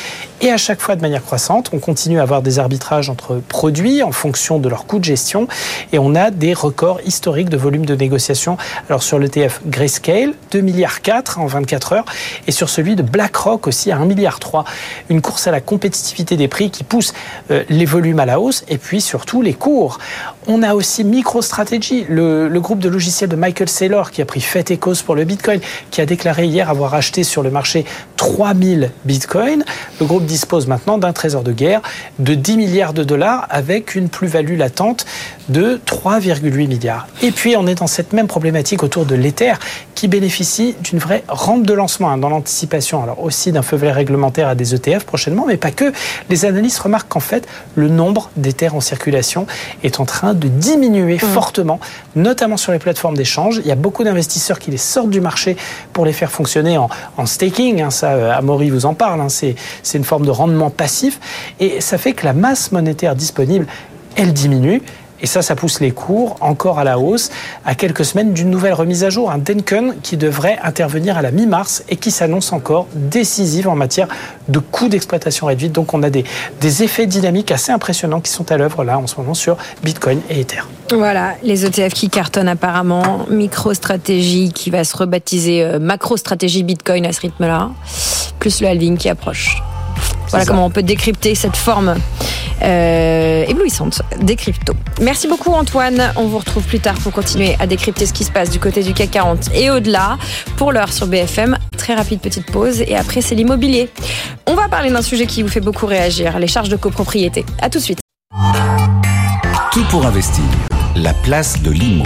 et 0.41 0.51
à 0.51 0.57
chaque 0.57 0.81
fois 0.81 0.95
de 0.95 1.01
manière 1.01 1.23
croissante. 1.23 1.69
On 1.73 1.79
continue 1.79 2.19
à 2.19 2.23
avoir 2.23 2.41
des 2.41 2.59
arbitrages 2.59 3.09
entre 3.09 3.41
produits 3.47 4.03
en 4.03 4.11
fonction 4.11 4.59
de 4.59 4.69
leur 4.69 4.85
coût 4.85 4.99
de 4.99 5.03
gestion 5.03 5.47
et 5.91 5.99
on 5.99 6.15
a 6.15 6.31
des 6.31 6.53
records 6.53 6.99
historiques 7.05 7.49
de 7.49 7.57
volume 7.57 7.85
de 7.85 7.95
négociation. 7.95 8.57
Alors 8.89 9.03
sur 9.03 9.19
l'ETF 9.19 9.61
Grayscale, 9.65 10.33
2 10.51 10.61
milliards 10.61 11.01
4 11.01 11.39
en 11.39 11.45
24 11.45 11.93
heures 11.93 12.05
et 12.47 12.51
sur 12.51 12.69
celui 12.69 12.95
de 12.95 13.03
BlackRock 13.03 13.67
aussi 13.67 13.91
à 13.91 13.97
1 13.97 14.05
milliard 14.05 14.39
3. 14.39 14.65
Une 15.09 15.21
course 15.21 15.47
à 15.47 15.51
la 15.51 15.61
compétitivité 15.61 16.37
des 16.37 16.47
prix 16.47 16.69
qui 16.69 16.83
pousse 16.83 17.13
euh, 17.51 17.63
les 17.69 17.85
volumes 17.85 18.19
à 18.19 18.25
la 18.25 18.39
hausse 18.39 18.63
et 18.67 18.77
puis 18.77 19.01
surtout 19.01 19.41
les 19.41 19.53
cours. 19.53 19.99
On 20.47 20.61
a 20.61 20.75
aussi 20.75 21.03
MicroStrategy, 21.03 22.05
le, 22.07 22.49
groupe 22.59 22.79
de 22.79 22.89
logiciels 22.89 23.29
de 23.29 23.35
Michael 23.35 23.69
Saylor 23.69 24.11
qui 24.11 24.21
a 24.21 24.25
pris 24.25 24.41
fait 24.41 24.71
et 24.71 24.77
cause 24.77 25.01
pour 25.01 25.15
le 25.15 25.23
Bitcoin, 25.23 25.59
qui 25.91 26.01
a 26.01 26.05
déclaré 26.05 26.45
hier 26.45 26.69
avoir 26.69 26.93
acheté 26.93 27.23
sur 27.23 27.43
le 27.43 27.49
marché 27.49 27.85
3000 28.17 28.91
Bitcoins. 29.05 29.63
Le 29.99 30.05
dispose 30.25 30.67
maintenant 30.67 30.97
d'un 30.97 31.13
trésor 31.13 31.43
de 31.43 31.51
guerre 31.51 31.81
de 32.19 32.35
10 32.35 32.57
milliards 32.57 32.93
de 32.93 33.03
dollars 33.03 33.47
avec 33.49 33.95
une 33.95 34.09
plus-value 34.09 34.57
latente 34.57 35.05
de 35.49 35.79
3,8 35.85 36.67
milliards. 36.67 37.07
Et 37.21 37.31
puis 37.31 37.55
on 37.57 37.67
est 37.67 37.75
dans 37.75 37.87
cette 37.87 38.13
même 38.13 38.27
problématique 38.27 38.83
autour 38.83 39.05
de 39.05 39.15
l'Ether 39.15 39.53
qui 39.93 40.07
bénéficie 40.07 40.75
d'une 40.81 40.99
vraie 40.99 41.23
rampe 41.27 41.65
de 41.65 41.73
lancement 41.73 42.09
hein, 42.09 42.17
dans 42.17 42.29
l'anticipation, 42.29 43.03
alors 43.03 43.23
aussi 43.23 43.51
d'un 43.51 43.61
feu 43.61 43.77
vert 43.77 43.95
réglementaire 43.95 44.47
à 44.47 44.55
des 44.55 44.75
ETF 44.75 45.05
prochainement, 45.05 45.45
mais 45.47 45.57
pas 45.57 45.71
que. 45.71 45.93
Les 46.29 46.45
analystes 46.45 46.79
remarquent 46.79 47.09
qu'en 47.09 47.19
fait 47.19 47.47
le 47.75 47.87
nombre 47.89 48.29
d'Ether 48.35 48.69
en 48.69 48.81
circulation 48.81 49.47
est 49.83 49.99
en 49.99 50.05
train 50.05 50.33
de 50.33 50.47
diminuer 50.47 51.15
mmh. 51.15 51.19
fortement, 51.19 51.79
notamment 52.15 52.57
sur 52.57 52.71
les 52.71 52.79
plateformes 52.79 53.15
d'échange. 53.15 53.61
Il 53.63 53.67
y 53.67 53.71
a 53.71 53.75
beaucoup 53.75 54.03
d'investisseurs 54.03 54.59
qui 54.59 54.71
les 54.71 54.77
sortent 54.77 55.09
du 55.09 55.21
marché 55.21 55.57
pour 55.93 56.05
les 56.05 56.13
faire 56.13 56.31
fonctionner 56.31 56.77
en, 56.77 56.89
staking. 57.25 57.81
Hein, 57.81 57.89
ça, 57.89 58.11
euh, 58.11 58.31
Amaury 58.31 58.69
vous 58.69 58.85
en 58.85 58.93
parle. 58.93 59.21
Hein, 59.21 59.29
c'est 59.29 59.55
une 59.93 60.03
forme 60.03 60.25
de 60.25 60.31
rendement 60.31 60.69
passif. 60.69 61.19
Et 61.59 61.81
ça 61.81 61.97
fait 61.97 62.13
que 62.13 62.25
la 62.25 62.33
masse 62.33 62.71
monétaire 62.71 63.15
disponible, 63.15 63.67
elle 64.15 64.33
diminue. 64.33 64.81
Et 65.21 65.27
ça, 65.27 65.41
ça 65.41 65.55
pousse 65.55 65.79
les 65.79 65.91
cours 65.91 66.35
encore 66.41 66.79
à 66.79 66.83
la 66.83 66.99
hausse 66.99 67.29
à 67.65 67.75
quelques 67.75 68.05
semaines 68.05 68.33
d'une 68.33 68.49
nouvelle 68.49 68.73
remise 68.73 69.03
à 69.03 69.09
jour, 69.09 69.31
un 69.31 69.37
Denken 69.37 69.95
qui 70.03 70.17
devrait 70.17 70.57
intervenir 70.63 71.17
à 71.17 71.21
la 71.21 71.31
mi-mars 71.31 71.83
et 71.89 71.95
qui 71.95 72.11
s'annonce 72.11 72.51
encore 72.53 72.87
décisive 72.93 73.67
en 73.67 73.75
matière 73.75 74.07
de 74.49 74.59
coûts 74.59 74.89
d'exploitation 74.89 75.47
réduite. 75.47 75.71
Donc 75.71 75.93
on 75.93 76.03
a 76.03 76.09
des, 76.09 76.25
effets 76.83 77.05
dynamiques 77.07 77.51
assez 77.51 77.71
impressionnants 77.71 78.19
qui 78.19 78.31
sont 78.31 78.51
à 78.51 78.57
l'œuvre 78.57 78.83
là 78.83 78.97
en 78.97 79.07
ce 79.07 79.15
moment 79.17 79.33
sur 79.33 79.55
Bitcoin 79.83 80.19
et 80.29 80.41
Ether. 80.41 80.61
Voilà, 80.91 81.35
les 81.41 81.65
ETF 81.65 81.93
qui 81.93 82.09
cartonnent 82.09 82.49
apparemment, 82.49 83.25
MicroStratégie 83.29 84.51
qui 84.51 84.69
va 84.69 84.83
se 84.83 84.97
rebaptiser 84.97 85.63
euh, 85.63 85.79
MacroStratégie 85.79 86.63
Bitcoin 86.63 87.05
à 87.05 87.13
ce 87.13 87.21
rythme-là, 87.21 87.69
plus 88.39 88.61
le 88.61 88.67
halving 88.67 88.97
qui 88.97 89.09
approche. 89.09 89.61
Voilà 90.35 90.45
comment 90.45 90.65
on 90.65 90.69
peut 90.69 90.83
décrypter 90.83 91.33
cette 91.33 91.55
forme 91.55 91.95
euh, 92.61 93.45
éblouissante 93.47 94.01
des 94.19 94.35
cryptos. 94.35 94.75
Merci 95.01 95.27
beaucoup 95.27 95.51
Antoine. 95.53 96.11
On 96.17 96.25
vous 96.25 96.39
retrouve 96.39 96.63
plus 96.63 96.79
tard 96.79 96.95
pour 96.95 97.13
continuer 97.13 97.55
à 97.59 97.67
décrypter 97.67 98.05
ce 98.05 98.11
qui 98.11 98.25
se 98.25 98.31
passe 98.31 98.49
du 98.49 98.59
côté 98.59 98.83
du 98.83 98.93
CAC 98.93 99.11
40 99.11 99.49
et 99.53 99.69
au-delà. 99.69 100.17
Pour 100.57 100.73
l'heure 100.73 100.91
sur 100.91 101.07
BFM, 101.07 101.57
très 101.77 101.95
rapide 101.95 102.19
petite 102.19 102.51
pause 102.51 102.81
et 102.81 102.97
après 102.97 103.21
c'est 103.21 103.35
l'immobilier. 103.35 103.89
On 104.45 104.55
va 104.55 104.67
parler 104.67 104.89
d'un 104.89 105.01
sujet 105.01 105.25
qui 105.25 105.41
vous 105.41 105.49
fait 105.49 105.61
beaucoup 105.61 105.85
réagir, 105.85 106.37
les 106.37 106.47
charges 106.47 106.69
de 106.69 106.75
copropriété. 106.75 107.45
À 107.61 107.69
tout 107.69 107.77
de 107.77 107.83
suite. 107.83 107.99
Tout 109.71 109.83
pour 109.89 110.05
investir. 110.05 110.43
La 110.97 111.13
place 111.13 111.61
de 111.61 111.71
l'IMO. 111.71 112.05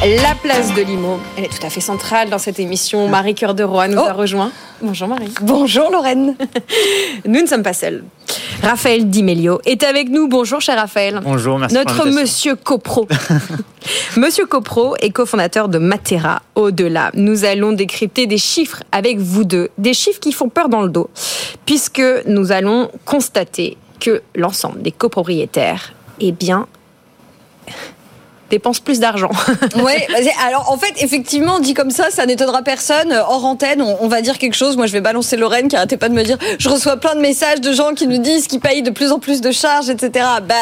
La 0.00 0.36
place 0.40 0.72
de 0.76 0.82
Limo, 0.82 1.18
elle 1.36 1.46
est 1.46 1.48
tout 1.48 1.66
à 1.66 1.70
fait 1.70 1.80
centrale 1.80 2.30
dans 2.30 2.38
cette 2.38 2.60
émission. 2.60 3.08
Marie 3.08 3.34
Cœur 3.34 3.54
de 3.54 3.64
Roy 3.64 3.88
nous 3.88 3.98
a 3.98 4.12
oh. 4.14 4.16
rejoint. 4.16 4.52
Bonjour 4.80 5.08
Marie. 5.08 5.34
Bonjour 5.42 5.90
Lorraine. 5.90 6.36
nous 7.26 7.40
ne 7.42 7.46
sommes 7.46 7.64
pas 7.64 7.72
seuls. 7.72 8.04
Raphaël 8.62 9.10
Dimelio 9.10 9.60
est 9.66 9.82
avec 9.82 10.08
nous. 10.08 10.28
Bonjour 10.28 10.60
cher 10.60 10.76
Raphaël. 10.76 11.20
Bonjour, 11.24 11.58
merci. 11.58 11.74
Notre 11.74 12.06
monsieur 12.10 12.54
Copro. 12.54 13.08
monsieur 14.16 14.46
Copro 14.46 14.94
est 15.00 15.10
cofondateur 15.10 15.68
de 15.68 15.78
Matera. 15.78 16.42
Au-delà, 16.54 17.10
nous 17.14 17.44
allons 17.44 17.72
décrypter 17.72 18.28
des 18.28 18.38
chiffres 18.38 18.84
avec 18.92 19.18
vous 19.18 19.42
deux, 19.42 19.68
des 19.78 19.94
chiffres 19.94 20.20
qui 20.20 20.30
font 20.30 20.48
peur 20.48 20.68
dans 20.68 20.82
le 20.82 20.90
dos, 20.90 21.10
puisque 21.66 22.02
nous 22.24 22.52
allons 22.52 22.88
constater 23.04 23.76
que 23.98 24.22
l'ensemble 24.36 24.80
des 24.80 24.92
copropriétaires, 24.92 25.92
eh 26.20 26.30
bien, 26.30 26.68
dépense 28.50 28.80
plus 28.80 29.00
d'argent. 29.00 29.30
oui, 29.76 29.94
alors 30.46 30.70
en 30.70 30.78
fait, 30.78 31.02
effectivement, 31.02 31.60
dit 31.60 31.74
comme 31.74 31.90
ça, 31.90 32.10
ça 32.10 32.26
n'étonnera 32.26 32.62
personne. 32.62 33.12
Hors 33.12 33.44
antenne, 33.44 33.82
on, 33.82 34.08
va 34.08 34.22
dire 34.22 34.38
quelque 34.38 34.56
chose. 34.56 34.76
Moi, 34.76 34.86
je 34.86 34.92
vais 34.92 35.00
balancer 35.00 35.36
Lorraine 35.36 35.68
qui 35.68 35.76
arrêtait 35.76 35.96
pas 35.96 36.08
de 36.08 36.14
me 36.14 36.22
dire 36.22 36.38
je 36.58 36.68
reçois 36.68 36.96
plein 36.96 37.14
de 37.14 37.20
messages 37.20 37.60
de 37.60 37.72
gens 37.72 37.94
qui 37.94 38.06
nous 38.06 38.18
disent 38.18 38.46
qu'ils 38.46 38.60
payent 38.60 38.82
de 38.82 38.90
plus 38.90 39.12
en 39.12 39.18
plus 39.18 39.40
de 39.40 39.50
charges, 39.50 39.90
etc. 39.90 40.24
Bah, 40.46 40.54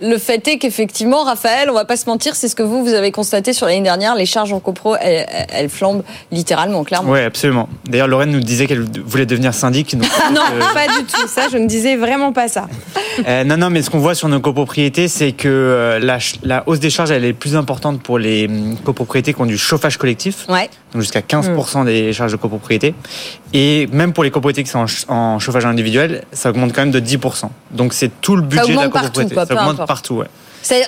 le 0.00 0.18
fait 0.18 0.46
est 0.48 0.58
qu'effectivement, 0.58 1.24
Raphaël, 1.24 1.70
on 1.70 1.74
va 1.74 1.84
pas 1.84 1.96
se 1.96 2.06
mentir, 2.06 2.34
c'est 2.36 2.48
ce 2.48 2.56
que 2.56 2.62
vous, 2.62 2.84
vous 2.84 2.92
avez 2.92 3.12
constaté 3.12 3.52
sur 3.52 3.66
l'année 3.66 3.80
dernière, 3.80 4.14
les 4.14 4.26
charges 4.26 4.52
en 4.52 4.60
copro, 4.60 4.94
elles, 4.96 5.70
flambent 5.70 6.02
littéralement, 6.30 6.84
clairement. 6.84 7.12
Oui, 7.12 7.20
absolument. 7.20 7.68
D'ailleurs, 7.88 8.08
Lorraine 8.08 8.30
nous 8.30 8.40
disait 8.40 8.66
qu'elle 8.66 8.84
voulait 9.04 9.26
devenir 9.26 9.54
syndic. 9.54 9.94
non, 9.94 10.02
euh, 10.52 10.74
pas 10.74 10.86
du 10.88 11.04
tout. 11.04 11.26
Ça, 11.28 11.48
je 11.50 11.56
ne 11.56 11.66
disais 11.66 11.96
vraiment 11.96 12.32
pas 12.32 12.48
ça. 12.48 12.66
Euh, 13.26 13.44
non, 13.44 13.56
non, 13.56 13.70
mais 13.70 13.82
ce 13.82 13.90
qu'on 13.90 13.98
voit 13.98 14.14
sur 14.14 14.28
nos 14.28 14.40
copropriétés, 14.40 15.08
c'est 15.08 15.32
que 15.32 15.48
euh, 15.48 15.98
la, 15.98 16.18
la, 16.42 16.62
hausse 16.68 16.80
des 16.80 16.90
charges, 16.90 17.10
elle 17.10 17.24
est 17.24 17.32
plus 17.32 17.56
importante 17.56 18.02
pour 18.02 18.18
les 18.18 18.46
hum, 18.46 18.76
copropriétés 18.84 19.32
qui 19.34 19.40
ont 19.40 19.46
du 19.46 19.58
chauffage 19.58 19.96
collectif. 19.96 20.46
Ouais. 20.48 20.68
Donc 20.92 21.02
jusqu'à 21.02 21.20
15% 21.20 21.82
mm. 21.82 21.84
des 21.86 22.12
charges 22.12 22.32
de 22.32 22.36
copropriété. 22.36 22.94
Et 23.52 23.88
même 23.92 24.12
pour 24.12 24.24
les 24.24 24.30
copropriétés 24.30 24.64
qui 24.64 24.70
sont 24.70 24.86
en, 25.08 25.38
chauffage 25.38 25.66
individuel, 25.66 26.24
ça 26.32 26.50
augmente 26.50 26.72
quand 26.72 26.82
même 26.82 26.90
de 26.90 27.00
10%. 27.00 27.48
Donc 27.72 27.92
c'est 27.92 28.10
tout 28.20 28.36
le 28.36 28.42
budget 28.42 28.72
de 28.72 28.80
la 28.80 28.88
copropriété. 28.88 29.34
Partout, 29.34 29.54
ça 29.54 29.60
augmente 29.60 29.86
partout, 29.86 30.14
ouais. 30.16 30.26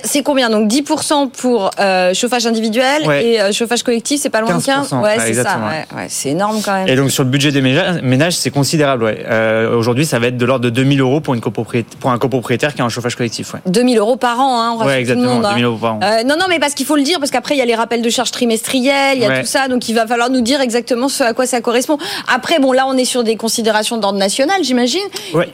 C'est 0.02 0.22
combien? 0.22 0.50
Donc 0.50 0.68
10% 0.68 1.30
pour 1.30 1.70
euh, 1.78 2.12
chauffage 2.14 2.46
individuel 2.46 3.02
et 3.22 3.40
euh, 3.40 3.52
chauffage 3.52 3.82
collectif, 3.82 4.20
c'est 4.20 4.30
pas 4.30 4.40
loin 4.40 4.58
de 4.58 4.62
15 4.62 4.92
Ouais, 4.94 5.16
c'est 5.20 5.34
ça. 5.34 5.58
Ouais. 5.94 6.06
c'est 6.08 6.30
énorme 6.30 6.60
quand 6.64 6.72
même. 6.72 6.88
Et 6.88 6.96
donc 6.96 7.10
sur 7.10 7.22
le 7.22 7.30
budget 7.30 7.52
des 7.52 7.60
ménages, 7.60 8.36
c'est 8.36 8.50
considérable. 8.50 9.04
Ouais. 9.04 9.24
Euh, 9.28 9.76
Aujourd'hui, 9.76 10.06
ça 10.06 10.18
va 10.18 10.28
être 10.28 10.36
de 10.36 10.44
l'ordre 10.44 10.64
de 10.64 10.70
2000 10.70 11.00
euros 11.00 11.20
pour, 11.20 11.34
une 11.34 11.40
pour 11.40 12.10
un 12.10 12.18
copropriétaire 12.18 12.74
qui 12.74 12.82
a 12.82 12.84
un 12.84 12.88
chauffage 12.88 13.14
collectif. 13.14 13.54
Ouais. 13.54 13.60
2000 13.66 13.98
euros 13.98 14.16
par 14.16 14.40
an, 14.40 14.60
hein, 14.60 14.76
on 14.78 14.84
Ouais, 14.84 15.00
exactement. 15.00 15.34
Monde, 15.34 15.46
2000 15.50 15.64
euros 15.64 15.78
par 15.78 15.94
an. 15.94 16.00
non, 16.26 16.36
non, 16.38 16.46
mais 16.48 16.58
parce 16.58 16.74
qu'il 16.74 16.86
faut 16.86 16.96
le 16.96 17.02
dire, 17.02 17.18
parce 17.18 17.30
qu'après, 17.30 17.54
il 17.54 17.58
y 17.58 17.62
a 17.62 17.66
les 17.66 17.74
rappels 17.74 18.02
de 18.02 18.10
charges 18.10 18.30
trimestrielles, 18.30 19.18
il 19.18 19.22
y 19.22 19.26
a 19.26 19.40
tout 19.40 19.46
ça, 19.46 19.68
donc 19.68 19.88
il 19.88 19.94
va 19.94 20.06
falloir 20.06 20.30
nous 20.30 20.40
dire 20.40 20.60
exactement 20.60 21.08
ce 21.08 21.22
à 21.22 21.32
quoi 21.32 21.46
ça 21.46 21.60
correspond. 21.60 21.98
Après, 22.32 22.58
bon, 22.58 22.72
là, 22.72 22.86
on 22.88 22.96
est 22.96 23.04
sur 23.04 23.22
des 23.22 23.36
considérations 23.36 23.96
d'ordre 23.98 24.18
national, 24.18 24.62
j'imagine. 24.64 25.00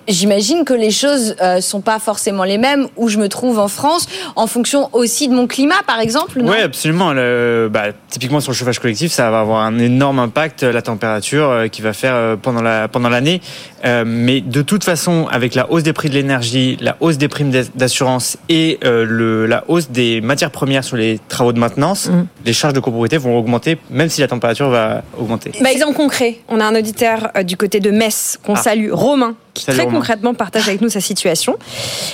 J'imagine 0.08 0.64
que 0.64 0.74
les 0.74 0.90
choses 0.90 1.36
sont 1.60 1.80
pas 1.80 1.98
forcément 1.98 2.44
les 2.44 2.58
mêmes 2.58 2.88
où 2.96 3.08
je 3.08 3.18
me 3.18 3.28
trouve 3.28 3.58
en 3.58 3.68
France 3.68 4.06
en 4.36 4.46
fonction 4.46 4.88
aussi 4.92 5.28
de 5.28 5.34
mon 5.34 5.46
climat, 5.46 5.82
par 5.86 6.00
exemple 6.00 6.40
non 6.42 6.52
Oui, 6.52 6.58
absolument. 6.60 7.12
Le- 7.12 7.68
bah, 7.72 7.86
typiquement 8.08 8.40
sur 8.40 8.52
le 8.52 8.56
chauffage 8.56 8.78
collectif, 8.78 9.12
ça 9.12 9.30
va 9.30 9.40
avoir 9.40 9.62
un 9.64 9.78
énorme 9.78 10.18
impact, 10.18 10.62
euh, 10.62 10.72
la 10.72 10.82
température 10.82 11.48
euh, 11.50 11.68
qui 11.68 11.82
va 11.82 11.92
faire 11.92 12.14
euh, 12.14 12.36
pendant 12.36 12.62
la 12.62 12.88
pendant 12.88 13.08
l'année. 13.08 13.40
Euh, 13.84 14.04
mais 14.06 14.40
de 14.40 14.62
toute 14.62 14.84
façon, 14.84 15.26
avec 15.30 15.54
la 15.54 15.70
hausse 15.70 15.82
des 15.82 15.92
prix 15.92 16.08
de 16.08 16.14
l'énergie, 16.14 16.76
la 16.80 16.96
hausse 17.00 17.18
des 17.18 17.28
primes 17.28 17.50
d'as- 17.50 17.70
d'assurance 17.74 18.38
et 18.48 18.78
euh, 18.84 19.04
le, 19.06 19.46
la 19.46 19.64
hausse 19.68 19.90
des 19.90 20.20
matières 20.20 20.50
premières 20.50 20.84
sur 20.84 20.96
les 20.96 21.18
travaux 21.28 21.52
de 21.52 21.58
maintenance, 21.58 22.08
Mm. 22.08 22.26
les 22.46 22.52
charges 22.52 22.72
de 22.74 22.80
copropriété 22.80 23.16
vont 23.18 23.36
augmenter, 23.38 23.78
même 23.90 24.08
si 24.08 24.20
la 24.20 24.28
température 24.28 24.68
va 24.68 25.02
augmenter. 25.18 25.52
Bah, 25.60 25.70
exemple 25.72 25.94
concret, 25.94 26.36
on 26.48 26.60
a 26.60 26.64
un 26.64 26.74
auditeur 26.76 27.30
euh, 27.36 27.42
du 27.42 27.56
côté 27.56 27.80
de 27.80 27.90
Metz 27.90 28.38
qu'on 28.44 28.54
Ah. 28.54 28.62
salue, 28.62 28.90
Romain, 28.92 29.34
qui 29.54 29.64
Salut, 29.64 29.78
très 29.78 29.84
Romain. 29.86 29.98
concrètement 29.98 30.34
partage 30.34 30.68
avec 30.68 30.80
nous 30.80 30.88
sa 30.90 31.00
situation. 31.00 31.56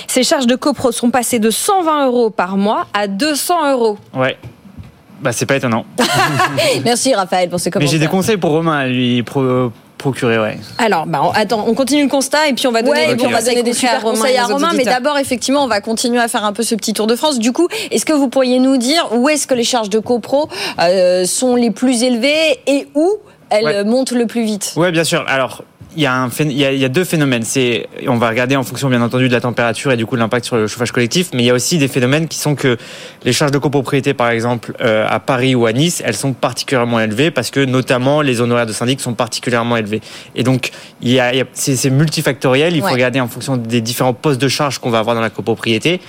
Ses 0.07 0.23
charges 0.23 0.47
de 0.47 0.55
copro 0.55 0.91
sont 0.91 1.09
passées 1.11 1.39
de 1.39 1.49
120 1.49 2.05
euros 2.07 2.29
par 2.29 2.55
mois 2.57 2.87
à 2.93 3.07
200 3.07 3.71
euros. 3.73 3.97
Ouais. 4.15 4.37
Bah, 5.21 5.31
c'est 5.31 5.45
pas 5.45 5.55
étonnant. 5.55 5.85
Merci 6.85 7.13
Raphaël 7.13 7.49
pour 7.49 7.59
ce 7.59 7.65
Mais 7.65 7.71
commentaire. 7.71 7.91
j'ai 7.91 7.99
des 7.99 8.07
conseils 8.07 8.37
pour 8.37 8.51
Romain 8.51 8.79
à 8.79 8.87
lui 8.87 9.21
pro- 9.23 9.71
procurer, 9.97 10.39
ouais. 10.39 10.57
Alors, 10.79 11.05
bah, 11.05 11.21
on- 11.23 11.29
attends, 11.29 11.63
on 11.67 11.75
continue 11.75 12.01
le 12.03 12.09
constat 12.09 12.47
et 12.47 12.53
puis 12.53 12.65
on 12.65 12.71
va 12.71 12.81
donner 12.81 13.01
Ouais, 13.01 13.05
des 13.07 13.13
et 13.13 13.15
puis 13.17 13.25
on 13.27 13.29
va 13.29 13.37
conseils 13.37 13.53
donner 13.55 13.63
des 13.63 13.71
concrets 13.71 13.87
super 13.87 14.01
conseils 14.01 14.33
et 14.35 14.39
à 14.39 14.45
Romain, 14.45 14.71
mais 14.75 14.83
d'abord, 14.83 15.17
effectivement, 15.19 15.63
on 15.63 15.67
va 15.67 15.79
continuer 15.79 16.19
à 16.19 16.27
faire 16.27 16.43
un 16.43 16.53
peu 16.53 16.63
ce 16.63 16.73
petit 16.73 16.93
tour 16.93 17.05
de 17.05 17.15
France. 17.15 17.37
Du 17.37 17.51
coup, 17.51 17.67
est-ce 17.91 18.03
que 18.05 18.13
vous 18.13 18.29
pourriez 18.29 18.57
nous 18.59 18.77
dire 18.77 19.09
où 19.13 19.29
est-ce 19.29 19.45
que 19.45 19.53
les 19.53 19.63
charges 19.63 19.91
de 19.91 19.99
copro 19.99 20.49
euh, 20.79 21.25
sont 21.25 21.55
les 21.55 21.69
plus 21.69 22.01
élevées 22.01 22.59
et 22.65 22.87
où 22.95 23.11
elles 23.51 23.63
Ouais. 23.65 23.83
montent 23.83 24.11
le 24.13 24.25
plus 24.25 24.43
vite? 24.43 24.73
Ouais, 24.75 24.91
bien 24.91 25.03
sûr. 25.03 25.23
Alors, 25.27 25.63
il 25.95 26.03
y, 26.03 26.05
a 26.05 26.15
un 26.15 26.29
phé- 26.29 26.45
il 26.49 26.53
y, 26.57 26.63
a, 26.65 26.71
il 26.71 26.79
y 26.79 26.85
a 26.85 26.89
deux 26.89 27.03
phénomènes. 27.03 27.43
C'est, 27.43 27.87
on 28.07 28.17
va 28.17 28.29
regarder 28.29 28.55
en 28.55 28.63
fonction, 28.63 28.89
bien 28.89 29.01
entendu, 29.01 29.27
de 29.27 29.33
la 29.33 29.41
température 29.41 29.91
et 29.91 29.97
du 29.97 30.05
coup 30.05 30.15
de 30.15 30.21
l'impact 30.21 30.45
sur 30.45 30.55
le 30.55 30.67
chauffage 30.67 30.91
collectif. 30.91 31.29
Mais 31.33 31.43
il 31.43 31.45
y 31.45 31.49
a 31.49 31.53
aussi 31.53 31.77
des 31.77 31.87
phénomènes 31.87 32.27
qui 32.27 32.37
sont 32.37 32.55
que 32.55 32.77
les 33.23 33.33
charges 33.33 33.51
de 33.51 33.57
copropriété, 33.57 34.13
par 34.13 34.29
exemple, 34.29 34.73
euh, 34.81 35.05
à 35.09 35.19
Paris 35.19 35.53
ou 35.55 35.65
à 35.65 35.73
Nice, 35.73 36.01
elles 36.05 36.15
sont 36.15 36.33
particulièrement 36.33 36.99
élevées 36.99 37.31
parce 37.31 37.49
que 37.51 37.59
notamment 37.65 38.21
les 38.21 38.41
honoraires 38.41 38.65
de 38.65 38.73
syndic 38.73 39.01
sont 39.01 39.13
particulièrement 39.13 39.75
élevés. 39.77 40.01
Et 40.35 40.43
donc, 40.43 40.71
il 41.01 41.09
y 41.11 41.19
a, 41.19 41.33
il 41.33 41.37
y 41.39 41.41
a- 41.41 41.45
c'est, 41.53 41.89
multifactoriel. 41.89 42.75
Il 42.75 42.81
faut 42.81 42.87
regarder 42.87 43.19
en 43.19 43.27
fonction 43.27 43.57
des 43.57 43.81
différents 43.81 44.13
postes 44.13 44.41
de 44.41 44.47
charges 44.47 44.79
qu'on 44.79 44.89
va 44.91 44.99
avoir 44.99 45.15
dans 45.15 45.21
la 45.21 45.29
copropriété. 45.29 45.99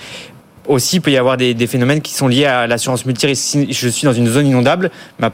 Aussi, 0.65 0.95
il 0.97 1.01
peut 1.01 1.11
y 1.11 1.17
avoir 1.17 1.35
des, 1.35 1.53
des 1.53 1.67
phénomènes 1.67 2.01
qui 2.01 2.13
sont 2.13 2.29
liés 2.29 2.45
à 2.45 2.67
l'assurance 2.67 3.05
multirisque. 3.05 3.43
Si 3.43 3.73
je 3.73 3.89
suis 3.89 4.05
dans 4.05 4.13
une 4.13 4.27
zone 4.27 4.47
inondable, 4.47 4.91
ma 5.19 5.29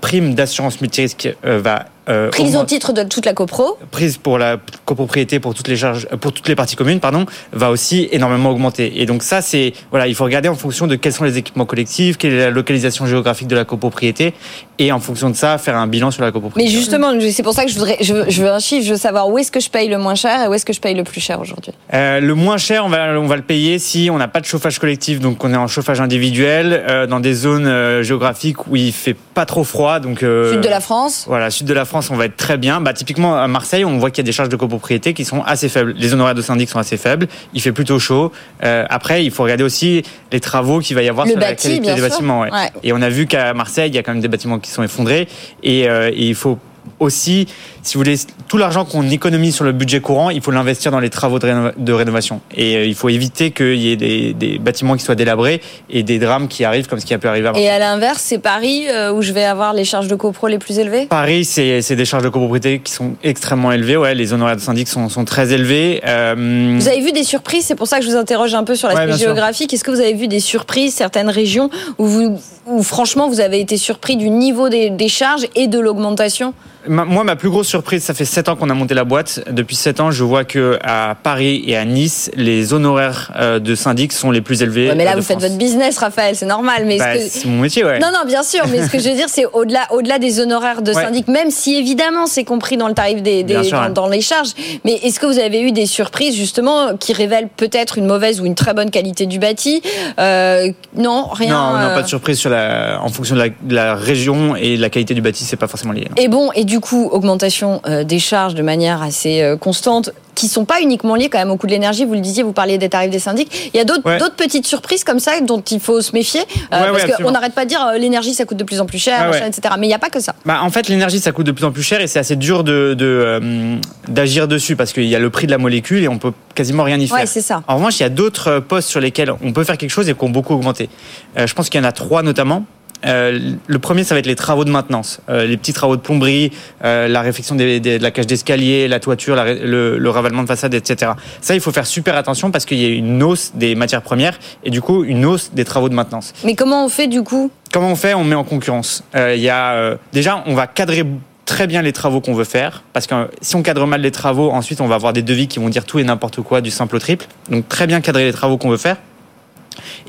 prime 0.00 0.34
d'assurance 0.34 0.80
multirisque 0.80 1.28
euh, 1.44 1.60
va 1.60 1.84
euh, 2.08 2.30
Prise 2.30 2.56
au 2.56 2.64
titre 2.64 2.92
de 2.92 3.02
toute 3.04 3.26
la 3.26 3.32
copro. 3.32 3.78
prise 3.90 4.16
pour 4.16 4.38
la 4.38 4.56
copropriété 4.84 5.38
pour 5.40 5.54
toutes 5.54 5.68
les 5.68 5.76
charges 5.76 6.08
euh, 6.12 6.16
pour 6.16 6.32
toutes 6.32 6.48
les 6.48 6.56
parties 6.56 6.76
communes 6.76 7.00
pardon 7.00 7.26
va 7.52 7.70
aussi 7.70 8.08
énormément 8.12 8.50
augmenter 8.50 9.00
et 9.00 9.06
donc 9.06 9.22
ça 9.22 9.40
c'est 9.42 9.72
voilà 9.90 10.06
il 10.06 10.14
faut 10.14 10.24
regarder 10.24 10.48
en 10.48 10.54
fonction 10.54 10.86
de 10.86 10.96
quels 10.96 11.12
sont 11.12 11.24
les 11.24 11.38
équipements 11.38 11.66
collectifs 11.66 12.18
quelle 12.18 12.32
est 12.32 12.38
la 12.38 12.50
localisation 12.50 13.06
géographique 13.06 13.48
de 13.48 13.56
la 13.56 13.64
copropriété 13.64 14.34
et 14.78 14.90
en 14.90 15.00
fonction 15.00 15.30
de 15.30 15.36
ça 15.36 15.58
faire 15.58 15.76
un 15.76 15.86
bilan 15.86 16.10
sur 16.10 16.22
la 16.22 16.28
Mais 16.28 16.32
copropriété 16.32 16.70
justement, 16.72 17.12
c'est 17.30 17.42
pour 17.42 17.52
ça 17.52 17.64
que 17.64 17.70
je 17.70 17.78
voudrais, 17.78 17.98
je 18.00 18.14
veux, 18.14 18.24
je 18.28 18.42
veux 18.42 18.50
un 18.50 18.58
chiffre, 18.58 18.84
je 18.84 18.92
veux 18.92 18.98
savoir 18.98 19.28
où 19.28 19.38
est-ce 19.38 19.52
que 19.52 19.60
je 19.60 19.70
paye 19.70 19.88
le 19.88 19.98
moins 19.98 20.14
cher 20.14 20.42
et 20.42 20.48
où 20.48 20.54
est-ce 20.54 20.64
que 20.64 20.72
je 20.72 20.80
paye 20.80 20.94
le 20.94 21.04
plus 21.04 21.20
cher 21.20 21.40
aujourd'hui. 21.40 21.72
Euh, 21.94 22.20
le 22.20 22.34
moins 22.34 22.56
cher, 22.56 22.84
on 22.84 22.88
va, 22.88 23.18
on 23.18 23.26
va 23.26 23.36
le 23.36 23.42
payer 23.42 23.78
si 23.78 24.08
on 24.10 24.18
n'a 24.18 24.28
pas 24.28 24.40
de 24.40 24.46
chauffage 24.46 24.78
collectif, 24.78 25.20
donc 25.20 25.44
on 25.44 25.52
est 25.52 25.56
en 25.56 25.68
chauffage 25.68 26.00
individuel, 26.00 26.84
euh, 26.88 27.06
dans 27.06 27.20
des 27.20 27.34
zones 27.34 28.02
géographiques 28.02 28.66
où 28.66 28.76
il 28.76 28.92
fait 28.92 29.14
pas 29.14 29.46
trop 29.46 29.64
froid. 29.64 30.00
Donc, 30.00 30.18
Sud 30.20 30.60
de 30.60 30.68
la 30.68 30.80
France. 30.80 31.24
Voilà, 31.28 31.50
sud 31.50 31.66
de 31.66 31.74
la 31.74 31.84
France, 31.84 32.01
on 32.10 32.16
va 32.16 32.24
être 32.26 32.36
très 32.36 32.56
bien. 32.58 32.80
Bah, 32.80 32.92
typiquement, 32.92 33.36
à 33.40 33.46
Marseille, 33.48 33.84
on 33.84 33.98
voit 33.98 34.10
qu'il 34.10 34.18
y 34.22 34.26
a 34.26 34.28
des 34.28 34.32
charges 34.32 34.48
de 34.48 34.56
copropriété 34.56 35.14
qui 35.14 35.24
sont 35.24 35.42
assez 35.42 35.68
faibles. 35.68 35.94
Les 35.96 36.12
honoraires 36.12 36.34
de 36.34 36.42
syndic 36.42 36.68
sont 36.68 36.78
assez 36.78 36.96
faibles. 36.96 37.28
Il 37.54 37.60
fait 37.60 37.72
plutôt 37.72 37.98
chaud. 37.98 38.32
Euh, 38.64 38.84
après, 38.90 39.24
il 39.24 39.30
faut 39.30 39.42
regarder 39.42 39.64
aussi 39.64 40.02
les 40.32 40.40
travaux 40.40 40.80
qu'il 40.80 40.96
va 40.96 41.02
y 41.02 41.08
avoir 41.08 41.26
Le 41.26 41.32
sur 41.32 41.40
la 41.40 41.54
qualité 41.54 41.80
des 41.80 41.96
sûr. 41.98 42.08
bâtiments. 42.08 42.40
ouais. 42.40 42.50
Ouais. 42.52 42.70
Et 42.82 42.92
on 42.92 43.00
a 43.02 43.08
vu 43.08 43.26
qu'à 43.26 43.54
Marseille, 43.54 43.88
il 43.90 43.94
y 43.94 43.98
a 43.98 44.02
quand 44.02 44.12
même 44.12 44.22
des 44.22 44.28
bâtiments 44.28 44.58
qui 44.58 44.70
sont 44.70 44.82
effondrés. 44.82 45.28
Et, 45.62 45.88
euh, 45.88 46.10
et 46.12 46.26
il 46.28 46.34
faut 46.34 46.58
aussi, 47.02 47.46
si 47.82 47.94
vous 47.94 48.00
voulez, 48.00 48.16
tout 48.48 48.56
l'argent 48.58 48.84
qu'on 48.84 49.08
économise 49.10 49.54
sur 49.54 49.64
le 49.64 49.72
budget 49.72 50.00
courant, 50.00 50.30
il 50.30 50.40
faut 50.40 50.50
l'investir 50.50 50.90
dans 50.90 51.00
les 51.00 51.10
travaux 51.10 51.38
de, 51.38 51.46
rénova- 51.46 51.72
de 51.76 51.92
rénovation. 51.92 52.40
Et 52.54 52.76
euh, 52.76 52.84
il 52.86 52.94
faut 52.94 53.08
éviter 53.08 53.50
qu'il 53.50 53.76
y 53.76 53.90
ait 53.92 53.96
des, 53.96 54.32
des 54.32 54.58
bâtiments 54.58 54.96
qui 54.96 55.04
soient 55.04 55.14
délabrés 55.14 55.60
et 55.90 56.02
des 56.02 56.18
drames 56.18 56.48
qui 56.48 56.64
arrivent 56.64 56.86
comme 56.86 57.00
ce 57.00 57.06
qui 57.06 57.14
a 57.14 57.18
pu 57.18 57.26
arriver 57.28 57.48
à. 57.48 57.58
Et 57.58 57.68
à 57.68 57.78
l'inverse, 57.78 58.22
c'est 58.24 58.38
Paris 58.38 58.86
euh, 58.88 59.12
où 59.12 59.20
je 59.22 59.32
vais 59.32 59.44
avoir 59.44 59.72
les 59.74 59.84
charges 59.84 60.08
de 60.08 60.14
copro 60.14 60.46
les 60.48 60.58
plus 60.58 60.78
élevées? 60.78 61.06
Paris, 61.06 61.44
c'est 61.44 61.96
des 61.96 62.04
charges 62.04 62.22
de 62.24 62.28
copropriété 62.28 62.78
qui 62.78 62.92
sont 62.92 63.12
extrêmement 63.22 63.72
élevées. 63.72 63.96
Ouais, 63.96 64.14
les 64.14 64.32
honoraires 64.32 64.56
de 64.56 64.60
syndic 64.60 64.88
sont, 64.88 65.08
sont 65.08 65.24
très 65.24 65.52
élevés. 65.52 66.00
Euh, 66.06 66.76
Vous 66.78 66.88
avez 66.88 67.00
vu 67.00 67.12
des 67.12 67.24
surprises, 67.24 67.64
c'est 67.66 67.74
pour 67.74 67.86
ça 67.88 67.98
que 67.98 68.04
je 68.04 68.10
vous 68.10 68.16
interroge 68.16 68.54
un 68.54 68.64
peu 68.64 68.74
sur 68.76 68.88
Ouais, 68.88 68.94
l'aspect 68.94 69.12
sûr. 69.18 69.26
géographique. 69.26 69.72
Est-ce 69.74 69.84
que 69.84 69.90
vous 69.90 70.00
avez 70.00 70.14
vu 70.14 70.28
des 70.28 70.40
surprises, 70.40 70.94
certaines 70.94 71.30
régions 71.30 71.70
où, 71.98 72.06
vous, 72.06 72.38
où 72.66 72.82
franchement 72.82 73.28
vous 73.28 73.40
avez 73.40 73.60
été 73.60 73.76
surpris 73.76 74.16
du 74.16 74.30
niveau 74.30 74.68
des, 74.68 74.90
des 74.90 75.08
charges 75.08 75.46
et 75.56 75.66
de 75.66 75.78
l'augmentation? 75.78 76.54
Ma- 76.92 77.04
Moi, 77.06 77.24
ma 77.24 77.36
plus 77.36 77.48
grosse 77.48 77.68
surprise, 77.68 78.02
ça 78.04 78.12
fait 78.14 78.24
7 78.24 78.48
ans 78.48 78.56
qu'on 78.56 78.68
a 78.70 78.74
monté 78.74 78.92
la 78.94 79.04
boîte. 79.04 79.42
Depuis 79.50 79.76
7 79.76 80.00
ans, 80.00 80.10
je 80.10 80.22
vois 80.24 80.44
que 80.44 80.78
à 80.84 81.16
Paris 81.20 81.64
et 81.66 81.76
à 81.76 81.84
Nice, 81.84 82.30
les 82.36 82.74
honoraires 82.74 83.32
euh, 83.36 83.58
de 83.58 83.74
syndic 83.74 84.12
sont 84.12 84.30
les 84.30 84.42
plus 84.42 84.62
élevés. 84.62 84.88
Ouais, 84.88 84.94
Mais 84.94 85.04
là, 85.04 85.12
euh, 85.12 85.14
de 85.14 85.20
vous 85.20 85.26
faites 85.26 85.40
votre 85.40 85.56
business, 85.56 85.96
Raphaël, 85.98 86.36
c'est 86.36 86.46
normal. 86.46 86.84
Mais 86.86 86.98
Bah, 86.98 87.14
que- 87.16 87.20
c'est 87.20 87.46
mon 87.46 87.60
métier, 87.60 87.84
ouais. 87.84 87.98
Non, 87.98 88.08
non, 88.12 88.26
bien 88.26 88.42
sûr, 88.42 88.66
mais 88.70 88.82
ce 88.86 88.90
que 88.90 88.98
je 88.98 89.08
veux 89.08 89.14
dire, 89.16 89.28
c'est 89.28 89.46
au-delà, 89.46 89.86
au-delà 89.90 90.18
des 90.18 90.38
honoraires 90.40 90.82
de 90.82 90.92
Ouais. 90.92 91.02
syndic, 91.02 91.28
même 91.28 91.50
si 91.50 91.76
évidemment 91.76 92.26
c'est 92.26 92.44
compris 92.44 92.76
dans 92.76 92.88
le 92.88 92.94
tarif 92.94 93.22
des, 93.22 93.42
des- 93.42 93.54
Bien 93.54 93.62
sûr, 93.62 93.88
dans, 93.90 94.08
les 94.08 94.20
charges. 94.20 94.50
Mais 94.84 94.92
est-ce 95.02 95.18
que 95.18 95.26
vous 95.26 95.38
avez 95.38 95.62
eu 95.62 95.72
des 95.72 95.86
surprises 95.86 96.36
justement 96.36 96.96
qui 96.98 97.14
révèlent 97.14 97.48
peut-être 97.56 97.96
une 97.96 98.06
mauvaise 98.06 98.40
ou 98.40 98.44
une 98.44 98.54
très 98.54 98.74
bonne 98.74 98.90
qualité 98.90 99.24
du 99.24 99.38
bâti? 99.38 99.80
Euh, 100.18 100.70
Non, 100.96 101.26
rien. 101.32 101.48
non, 101.54 101.72
non, 101.78 101.86
euh, 101.86 101.94
pas 101.94 102.02
de 102.02 102.08
surprise 102.08 102.38
sur 102.38 102.50
la, 102.50 103.00
en 103.02 103.08
fonction 103.08 103.34
de 103.34 103.40
la, 103.40 103.48
de 103.48 103.74
la 103.74 103.94
région 103.94 104.56
et 104.56 104.76
de 104.76 104.82
la 104.82 104.90
qualité 104.90 105.14
du 105.14 105.22
bâti, 105.22 105.44
c'est 105.44 105.56
pas 105.56 105.68
forcément 105.68 105.92
lié. 105.94 106.06
non. 106.10 106.22
Et 106.22 106.28
bon, 106.28 106.50
et 106.54 106.64
du 106.64 106.80
coup, 106.82 107.08
augmentation 107.10 107.80
euh, 107.86 108.04
des 108.04 108.18
charges 108.18 108.54
de 108.54 108.62
manière 108.62 109.00
assez 109.00 109.40
euh, 109.40 109.56
constante, 109.56 110.10
qui 110.34 110.48
sont 110.48 110.64
pas 110.64 110.80
uniquement 110.80 111.14
liées 111.14 111.28
quand 111.28 111.38
même 111.38 111.50
au 111.50 111.56
coût 111.58 111.66
de 111.66 111.72
l'énergie. 111.72 112.04
Vous 112.06 112.14
le 112.14 112.20
disiez, 112.20 112.42
vous 112.42 112.52
parliez 112.54 112.78
des 112.78 112.88
tarifs 112.88 113.10
des 113.10 113.18
syndics. 113.18 113.70
Il 113.74 113.76
y 113.76 113.80
a 113.80 113.84
d'autres 113.84 114.02
Ouais. 114.08 114.18
petites 114.36 114.66
surprises 114.66 115.04
comme 115.04 115.18
ça 115.20 115.32
dont 115.42 115.60
il 115.60 115.78
faut 115.78 116.00
se 116.00 116.12
méfier, 116.12 116.40
euh, 116.40 116.84
Ouais, 116.84 116.90
ouais, 116.90 117.06
parce 117.06 117.22
qu'on 117.22 117.30
n'arrête 117.30 117.52
pas 117.54 117.64
de 117.64 117.68
dire 117.68 117.84
euh, 117.86 117.98
l'énergie 117.98 118.32
ça 118.34 118.44
coûte 118.46 118.56
de 118.56 118.64
plus 118.64 118.80
en 118.80 118.86
plus 118.86 118.98
cher, 118.98 119.28
machin, 119.28 119.46
etc. 119.46 119.74
Mais 119.78 119.86
il 119.86 119.88
n'y 119.90 119.94
a 119.94 119.98
pas 119.98 120.08
que 120.10 120.20
ça. 120.20 120.34
Bah, 120.46 120.60
en 120.62 120.70
fait, 120.70 120.88
l'énergie, 120.88 121.20
ça 121.20 121.32
coûte 121.32 121.46
de 121.46 121.52
plus 121.52 121.64
en 121.66 121.70
plus 121.70 121.82
cher 121.82 122.00
et 122.00 122.06
c'est 122.06 122.18
assez 122.18 122.36
dur 122.36 122.64
de, 122.64 122.94
de, 122.94 123.04
euh, 123.06 123.76
d'agir 124.08 124.48
dessus 124.48 124.74
parce 124.74 124.92
qu'il 124.94 125.04
y 125.04 125.14
a 125.14 125.18
le 125.18 125.28
prix 125.30 125.46
de 125.46 125.52
la 125.52 125.58
molécule 125.58 126.02
et 126.02 126.08
on 126.08 126.18
peut 126.18 126.32
quasiment 126.54 126.82
rien 126.82 126.98
y 126.98 127.06
faire. 127.06 127.28
C'est 127.28 127.42
ça. 127.42 127.62
En 127.68 127.76
revanche, 127.76 128.00
il 128.00 128.02
y 128.02 128.06
a 128.06 128.10
d'autres 128.10 128.58
postes 128.60 128.88
sur 128.88 129.00
lesquels 129.00 129.32
on 129.44 129.52
peut 129.52 129.64
faire 129.64 129.76
quelque 129.78 129.90
chose 129.90 130.08
et 130.08 130.14
qui 130.14 130.24
ont 130.24 130.30
beaucoup 130.30 130.54
augmenté. 130.54 130.88
Je 131.36 131.52
pense 131.52 131.68
qu'il 131.68 131.80
y 131.80 131.84
en 131.84 131.88
a 131.88 131.92
trois 131.92 132.22
notamment. 132.22 132.64
Euh, 133.04 133.52
le 133.66 133.78
premier, 133.78 134.04
ça 134.04 134.14
va 134.14 134.18
être 134.20 134.26
les 134.26 134.36
travaux 134.36 134.64
de 134.64 134.70
maintenance, 134.70 135.20
Euh, 135.28 135.44
les 135.46 135.56
petits 135.56 135.72
travaux 135.72 135.96
de 135.96 136.00
plomberie, 136.00 136.52
euh, 136.84 137.08
la 137.08 137.20
réfection 137.20 137.54
des- 137.54 137.80
des- 137.80 137.98
de 137.98 138.02
la 138.02 138.10
cage 138.10 138.26
d'escalier, 138.26 138.88
la 138.88 139.00
toiture, 139.00 139.34
la 139.34 139.54
le, 139.54 139.98
le 139.98 140.10
ravalement 140.10 140.42
de 140.42 140.48
façade, 140.48 140.74
etc. 140.74 141.12
Ça, 141.40 141.54
il 141.54 141.60
faut 141.60 141.72
faire 141.72 141.86
super 141.86 142.16
attention 142.16 142.50
parce 142.50 142.64
qu'il 142.64 142.78
y 142.78 142.84
a 142.86 142.88
une 142.88 143.22
hausse 143.22 143.52
des 143.54 143.74
matières 143.74 144.02
premières 144.02 144.38
et 144.64 144.70
du 144.70 144.80
coup 144.80 145.04
une 145.04 145.24
hausse 145.26 145.50
des 145.52 145.64
travaux 145.64 145.88
de 145.88 145.94
maintenance. 145.94 146.32
Mais 146.44 146.54
comment 146.54 146.84
on 146.84 146.88
fait 146.88 147.08
du 147.08 147.22
coup? 147.22 147.50
Comment 147.72 147.90
on 147.92 147.96
fait? 147.96 148.14
On 148.14 148.24
met 148.24 148.34
en 148.34 148.44
concurrence. 148.44 149.02
Il 149.14 149.40
y 149.40 149.48
a 149.50 149.96
déjà, 150.12 150.42
on 150.46 150.54
va 150.54 150.66
cadrer 150.66 151.04
très 151.44 151.66
bien 151.66 151.82
les 151.82 151.92
travaux 151.92 152.20
qu'on 152.20 152.34
veut 152.34 152.44
faire 152.44 152.82
parce 152.92 153.06
que 153.06 153.14
si 153.40 153.56
on 153.56 153.62
cadre 153.62 153.86
mal 153.86 154.00
les 154.00 154.10
travaux, 154.12 154.50
ensuite 154.52 154.80
on 154.80 154.86
va 154.86 154.94
avoir 154.94 155.12
des 155.12 155.22
devis 155.22 155.48
qui 155.48 155.58
vont 155.58 155.68
dire 155.68 155.84
tout 155.84 155.98
et 155.98 156.04
n'importe 156.04 156.40
quoi, 156.40 156.60
du 156.60 156.70
simple 156.70 156.96
au 156.96 156.98
triple. 156.98 157.26
Donc 157.50 157.68
très 157.68 157.86
bien 157.86 158.00
cadrer 158.00 158.24
les 158.24 158.32
travaux 158.32 158.58
qu'on 158.58 158.70
veut 158.70 158.76
faire. 158.76 158.96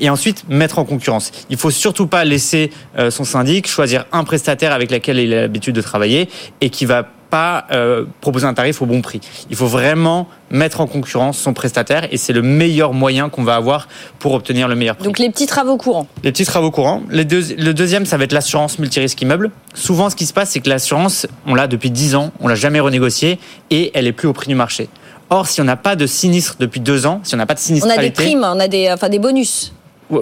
Et 0.00 0.10
ensuite 0.10 0.44
mettre 0.48 0.78
en 0.78 0.84
concurrence. 0.84 1.30
Il 1.50 1.56
faut 1.56 1.70
surtout 1.70 2.06
pas 2.06 2.24
laisser 2.24 2.70
euh, 2.98 3.10
son 3.10 3.24
syndic 3.24 3.68
choisir 3.68 4.06
un 4.12 4.24
prestataire 4.24 4.72
avec 4.72 4.90
lequel 4.90 5.18
il 5.18 5.32
a 5.34 5.42
l'habitude 5.42 5.74
de 5.74 5.80
travailler 5.82 6.28
et 6.60 6.70
qui 6.70 6.84
va 6.84 7.06
pas 7.30 7.66
euh, 7.72 8.04
proposer 8.20 8.46
un 8.46 8.54
tarif 8.54 8.80
au 8.80 8.86
bon 8.86 9.00
prix. 9.02 9.20
Il 9.50 9.56
faut 9.56 9.66
vraiment 9.66 10.28
mettre 10.50 10.80
en 10.80 10.86
concurrence 10.86 11.36
son 11.36 11.52
prestataire 11.52 12.06
et 12.12 12.16
c'est 12.16 12.32
le 12.32 12.42
meilleur 12.42 12.92
moyen 12.92 13.28
qu'on 13.28 13.42
va 13.42 13.56
avoir 13.56 13.88
pour 14.20 14.34
obtenir 14.34 14.68
le 14.68 14.76
meilleur 14.76 14.94
prix. 14.94 15.04
Donc 15.06 15.18
les 15.18 15.30
petits 15.30 15.46
travaux 15.46 15.76
courants. 15.76 16.06
Les 16.22 16.30
petits 16.30 16.44
travaux 16.44 16.70
courants. 16.70 17.02
Les 17.10 17.24
deux- 17.24 17.56
le 17.56 17.74
deuxième, 17.74 18.06
ça 18.06 18.18
va 18.18 18.24
être 18.24 18.32
l'assurance 18.32 18.78
multirisque 18.78 19.20
immeuble. 19.20 19.50
Souvent, 19.74 20.10
ce 20.10 20.16
qui 20.16 20.26
se 20.26 20.32
passe, 20.32 20.50
c'est 20.50 20.60
que 20.60 20.68
l'assurance, 20.68 21.26
on 21.46 21.56
l'a 21.56 21.66
depuis 21.66 21.90
10 21.90 22.14
ans, 22.14 22.30
on 22.38 22.46
l'a 22.46 22.54
jamais 22.54 22.78
renégociée 22.78 23.40
et 23.70 23.90
elle 23.94 24.06
est 24.06 24.12
plus 24.12 24.28
au 24.28 24.32
prix 24.32 24.46
du 24.46 24.54
marché. 24.54 24.88
Or, 25.30 25.46
si 25.46 25.60
on 25.60 25.64
n'a 25.64 25.76
pas 25.76 25.96
de 25.96 26.06
sinistre 26.06 26.56
depuis 26.58 26.80
deux 26.80 27.06
ans, 27.06 27.20
si 27.24 27.34
on 27.34 27.38
n'a 27.38 27.46
pas 27.46 27.54
de 27.54 27.60
On 27.84 27.90
a 27.90 27.96
des 27.98 28.10
primes, 28.10 28.44
on 28.44 28.60
a 28.60 28.68
des, 28.68 28.90
enfin 28.92 29.08
des 29.08 29.18
bonus. 29.18 29.72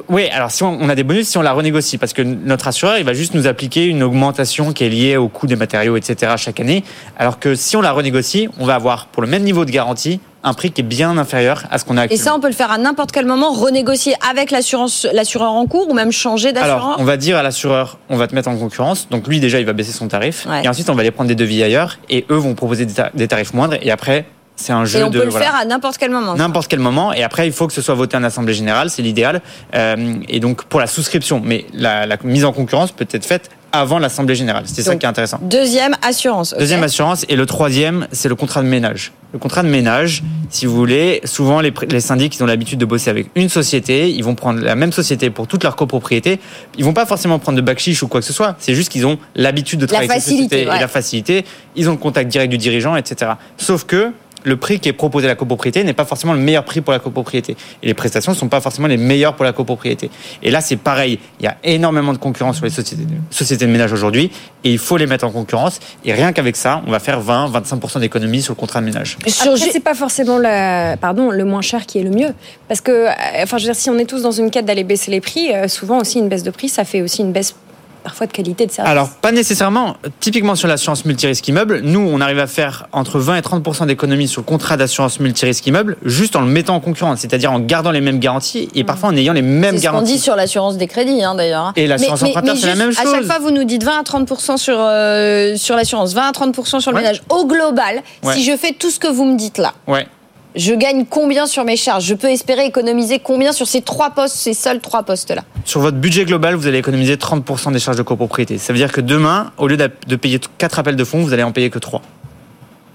oui, 0.09 0.29
alors 0.33 0.51
si 0.51 0.63
on, 0.63 0.79
on 0.81 0.89
a 0.89 0.95
des 0.95 1.03
bonus, 1.03 1.29
si 1.29 1.39
on 1.39 1.43
la 1.43 1.53
renégocie, 1.53 1.99
parce 1.99 2.13
que 2.13 2.23
notre 2.23 2.69
assureur, 2.69 2.99
il 2.99 3.05
va 3.05 3.13
juste 3.13 3.35
nous 3.35 3.47
appliquer 3.47 3.85
une 3.87 4.03
augmentation 4.03 4.73
qui 4.73 4.85
est 4.85 4.89
liée 4.89 5.17
au 5.17 5.29
coût 5.29 5.47
des 5.47 5.57
matériaux, 5.57 5.97
etc. 5.97 6.33
chaque 6.37 6.61
année, 6.61 6.85
alors 7.19 7.39
que 7.41 7.55
si 7.55 7.77
on 7.77 7.81
la 7.81 7.93
renégocie, 7.93 8.49
on 8.59 8.65
va 8.65 8.77
avoir 8.77 9.07
pour 9.09 9.23
le 9.23 9.29
même 9.29 9.43
niveau 9.43 9.65
de 9.65 9.71
garantie 9.71 10.21
un 10.45 10.55
prix 10.55 10.73
qui 10.73 10.81
est 10.81 10.85
bien 10.85 11.19
inférieur 11.19 11.65
à 11.71 11.79
ce 11.79 11.85
qu'on 11.85 11.97
a 11.97 12.01
Et 12.01 12.05
actuellement. 12.05 12.25
ça, 12.25 12.35
on 12.35 12.41
peut 12.41 12.49
le 12.49 12.53
faire 12.55 12.73
à 12.73 12.79
n'importe 12.79 13.13
quel 13.13 13.27
moment, 13.27 13.53
renégocier 13.53 14.15
avec 14.29 14.51
l'assurance, 14.51 15.07
l'assureur 15.13 15.53
en 15.53 15.67
cours 15.67 15.89
ou 15.89 15.95
même 15.95 16.11
changer 16.11 16.49
Alors, 16.49 16.79
d'assureur. 16.79 16.97
on 16.99 17.05
va 17.05 17.17
dire 17.17 17.37
à 17.37 17.43
l'assureur, 17.45 17.99
on 18.09 18.17
va 18.17 18.27
te 18.27 18.35
mettre 18.35 18.49
en 18.49 18.57
concurrence. 18.57 19.09
Donc 19.09 19.29
lui, 19.29 19.39
déjà, 19.39 19.61
il 19.61 19.67
va 19.67 19.73
baisser 19.73 19.93
son 19.93 20.09
tarif. 20.09 20.47
Ouais. 20.47 20.65
Et 20.65 20.69
ensuite, 20.69 20.91
on 20.91 20.95
va 20.95 21.03
aller 21.03 21.13
prendre 21.13 21.29
des 21.29 21.37
devis 21.37 21.63
ailleurs. 21.63 21.99
Et 22.11 22.25
eux 22.31 22.37
vont 22.37 22.55
proposer 22.55 22.87
des 23.15 23.29
tarifs 23.29 23.55
moindres. 23.55 23.77
Et 23.83 23.93
après, 23.93 24.25
C'est 24.63 24.73
un 24.73 24.85
jeu 24.85 25.01
Et 25.01 25.05
on 25.05 25.11
de 25.11 25.19
peut 25.19 25.25
le 25.25 25.31
voilà. 25.31 25.47
faire 25.47 25.55
à 25.57 25.65
n'importe 25.65 25.99
quel 25.99 26.11
moment. 26.11 26.35
N'importe 26.35 26.69
quel 26.69 26.79
moment. 26.79 27.13
Et 27.13 27.23
après, 27.25 27.47
il 27.47 27.53
faut 27.53 27.67
que 27.67 27.73
ce 27.73 27.83
soit 27.83 27.95
voté 27.95 28.17
en 28.17 28.23
Assemblée 28.23 28.55
Générale, 28.55 28.91
c'est 28.91 29.03
l'idéal. 29.03 29.43
Euh, 29.75 30.15
et 30.29 30.39
donc, 30.39 30.65
pour 30.65 30.79
la 30.79 30.87
souscription. 30.87 31.43
Mais 31.45 31.67
la, 31.75 32.07
la 32.07 32.17
mise 32.23 32.45
en 32.45 32.53
concurrence 32.53 32.93
peut 32.93 33.09
être 33.11 33.27
faite 33.27 33.51
avant 33.73 33.99
l'Assemblée 33.99 34.35
Générale. 34.35 34.65
C'est 34.67 34.83
ça 34.83 34.97
qui 34.97 35.07
est 35.07 35.09
intéressant. 35.09 35.39
Deuxième, 35.43 35.97
assurance. 36.03 36.55
Deuxième 36.59 36.83
assurance. 36.83 37.25
Et 37.29 37.37
le 37.37 37.47
troisième, 37.47 38.07
c'est 38.13 38.29
le 38.29 38.35
contrat 38.35 38.63
de 38.63 38.69
ménage. 38.69 39.13
Le 39.33 39.39
contrat 39.39 39.63
de 39.63 39.69
ménage, 39.69 40.23
si 40.51 40.67
vous 40.67 40.77
voulez, 40.77 41.23
souvent 41.25 41.61
les, 41.63 41.73
les 41.89 42.01
syndics, 42.01 42.37
ils 42.37 42.43
ont 42.43 42.47
l'habitude 42.47 42.79
de 42.79 42.85
bosser 42.85 43.09
avec 43.09 43.29
une 43.35 43.49
société. 43.49 44.11
Ils 44.11 44.23
vont 44.23 44.35
prendre 44.35 44.61
la 44.61 44.75
même 44.75 44.93
société 44.93 45.31
pour 45.31 45.47
toute 45.47 45.65
leur 45.65 45.75
copropriété. 45.75 46.39
Ils 46.77 46.85
vont 46.85 46.93
pas 46.93 47.07
forcément 47.07 47.39
prendre 47.39 47.57
de 47.57 47.63
bac 47.63 47.79
chiche 47.79 48.03
ou 48.03 48.09
quoi 48.09 48.21
que 48.21 48.27
ce 48.27 48.35
soit. 48.35 48.57
C'est 48.59 48.75
juste 48.75 48.93
qu'ils 48.93 49.07
ont 49.07 49.19
l'habitude 49.35 49.81
de 49.81 49.87
travailler 49.87 50.11
avec 50.11 50.23
cette 50.23 50.33
société 50.35 50.69
ouais. 50.69 50.77
et 50.77 50.81
la 50.81 50.89
facilité. 50.89 51.47
Ils 51.75 51.89
ont 51.89 51.93
le 51.93 51.99
contact 51.99 52.31
direct 52.31 52.51
du 52.51 52.59
dirigeant, 52.59 52.95
etc. 52.95 53.33
Sauf 53.57 53.85
que 53.85 54.13
le 54.45 54.57
prix 54.57 54.81
qui 54.81 54.89
est 54.89 54.93
proposé 54.93 55.27
à 55.27 55.29
la 55.29 55.35
copropriété 55.35 55.85
n'est 55.85 55.93
pas 55.93 56.05
forcément 56.05 56.33
le 56.33 56.41
meilleur 56.41 56.65
prix 56.65 56.81
pour 56.81 56.93
la 56.93 56.99
copropriété. 56.99 57.57
Et 57.83 57.87
les 57.87 57.95
prestations 57.95 58.33
ne 58.33 58.37
sont 58.37 58.49
pas 58.49 58.61
forcément 58.61 58.89
les 58.89 58.97
meilleures 58.97 59.35
pour 59.35 59.45
la 59.45 59.53
copropriété. 59.53 60.11
Et 60.43 60.51
là, 60.51 60.61
c'est 60.61 60.77
pareil. 60.77 61.19
Il 61.41 61.45
y 61.45 61.49
a 61.49 61.57
énormément 61.65 62.13
de 62.13 62.19
concurrence 62.19 62.57
sur 62.57 62.65
les 62.65 62.71
sociétés 62.71 63.05
de, 63.05 63.15
sociétés 63.31 63.67
de 63.67 63.71
ménage 63.71 63.93
aujourd'hui. 63.93 64.31
Et 64.65 64.71
il 64.71 64.79
faut 64.79 64.97
les 64.97 65.07
mettre 65.07 65.25
en 65.25 65.31
concurrence. 65.31 65.81
Et 66.05 66.13
rien 66.13 66.33
qu'avec 66.33 66.57
ça, 66.57 66.83
on 66.87 66.91
va 66.91 66.99
faire 66.99 67.23
20-25% 67.23 68.01
d'économies 68.01 68.43
sur 68.43 68.53
le 68.53 68.59
contrat 68.59 68.81
de 68.81 68.87
ménage. 68.87 69.19
Après, 69.21 69.57
c'est 69.57 69.81
pas 69.81 69.95
forcément 69.95 70.39
la, 70.39 70.97
pardon, 70.97 71.31
le 71.31 71.45
moins 71.45 71.63
cher 71.63 71.87
qui 71.87 71.99
est 71.99 72.03
le 72.03 72.11
mieux. 72.11 72.35
Parce 72.69 72.81
que, 72.81 72.93
euh, 72.93 73.13
enfin, 73.43 73.59
je 73.59 73.65
veux 73.67 73.73
dire, 73.73 73.81
si 73.81 73.91
on 73.91 73.99
est 73.99 74.05
tous 74.05 74.23
dans 74.23 74.33
une 74.33 74.51
quête 74.51 74.65
d'aller 74.65 74.85
baisser 74.85 75.11
les 75.11 75.21
prix, 75.21 75.53
euh, 75.53 75.69
souvent 75.69 76.01
aussi 76.01 76.19
une 76.19 76.29
baisse 76.29 76.43
de 76.43 76.51
prix, 76.51 76.69
ça 76.69 76.85
fait 76.85 77.03
aussi 77.03 77.23
une 77.23 77.33
baisse 77.33 77.55
parfois 78.03 78.27
de 78.27 78.33
qualité 78.33 78.67
de 78.67 78.71
service. 78.73 78.91
Alors, 78.91 79.09
pas 79.11 79.33
nécessairement. 79.33 79.97
Typiquement 80.21 80.55
sur 80.55 80.69
l'assurance 80.69 81.05
multirisque 81.05 81.47
immeuble, 81.49 81.81
nous, 81.83 82.01
on 82.01 82.21
arrive 82.21 82.39
à 82.39 82.47
faire 82.47 82.87
entre 82.93 83.19
20 83.19 83.37
et 83.37 83.41
30% 83.41 83.87
d'économies 83.87 84.29
sur 84.29 84.41
le 84.43 84.47
contrat 84.47 84.77
d'assurance 84.77 85.21
multirisque 85.21 85.67
immeuble, 85.67 85.97
juste 86.05 86.37
en 86.37 86.41
le 86.41 86.47
mettant 86.47 86.75
en 86.75 86.81
concurrence, 86.81 87.21
c'est-à-dire 87.21 87.53
en 87.53 87.61
gardant 87.61 87.91
les 87.91 88.01
mêmes 88.01 88.19
garanties 88.19 88.69
et 88.75 88.85
parfois 88.85 89.11
en 89.11 89.17
ayant 89.17 89.33
les 89.33 89.43
mêmes 89.43 89.73
C'est 89.73 89.79
ce 89.79 89.83
garanties. 89.85 90.13
dit 90.15 90.19
sur 90.19 90.37
l'assurance 90.37 90.77
des 90.77 90.87
crédits, 90.87 91.23
hein, 91.23 91.35
d'ailleurs. 91.35 91.67
hein. 91.67 91.73
Et 91.77 91.87
l'assurance 91.87 92.23
emprunteur, 92.23 92.57
c'est 92.57 92.67
la 92.67 92.75
même 92.75 92.91
À 92.91 92.93
chaque 92.93 93.07
chose. 93.07 93.27
fois, 93.27 93.39
vous 93.39 93.51
nous 93.51 93.65
dites 93.65 93.83
20 93.85 94.01
à 94.01 94.03
30 94.03 94.59
sur, 94.59 94.77
euh, 94.79 95.57
sur 95.57 95.77
l'assurance, 95.77 96.15
20 96.15 96.29
à 96.29 96.33
30 96.33 96.81
sur 96.81 96.91
le 96.91 96.97
Ouais. 96.97 97.03
ménage. 97.03 97.23
Au 97.29 97.47
global, 97.47 98.03
Ouais. 98.23 98.35
si 98.35 98.45
je 98.45 98.57
fais 98.57 98.73
tout 98.73 98.91
ce 98.91 98.99
que 98.99 99.09
vous 99.09 99.25
me 99.25 99.37
dites 99.37 99.59
là, 99.59 99.73
Ouais. 99.87 100.07
Je 100.55 100.75
gagne 100.75 101.05
combien 101.09 101.47
sur 101.47 101.65
mes 101.65 101.77
charges? 101.77 102.05
Je 102.05 102.15
peux 102.15 102.31
espérer 102.31 102.65
économiser 102.65 103.19
combien 103.19 103.53
sur 103.53 103.67
ces 103.67 103.81
trois 103.83 104.11
postes, 104.11 104.37
ces 104.37 104.55
seuls 104.55 104.81
trois 104.81 105.03
postes-là? 105.03 105.45
Sur 105.65 105.81
votre 105.81 105.97
budget 105.97 106.25
global, 106.25 106.55
vous 106.55 106.67
allez 106.67 106.79
économiser 106.79 107.17
30% 107.17 107.73
des 107.73 107.79
charges 107.79 107.97
de 107.97 108.03
copropriété. 108.03 108.59
Ça 108.59 108.73
veut 108.73 108.79
dire 108.79 108.93
que 108.93 109.01
demain, 109.01 109.53
au 109.59 109.69
lieu 109.69 109.77
de 109.77 110.17
payer 110.17 110.41
4 110.59 110.79
appels 110.79 110.97
de 110.97 111.05
fonds, 111.05 111.23
vous 111.23 111.33
allez 111.33 111.43
en 111.43 111.53
payer 111.53 111.71
que 111.71 111.79
3. 111.79 112.03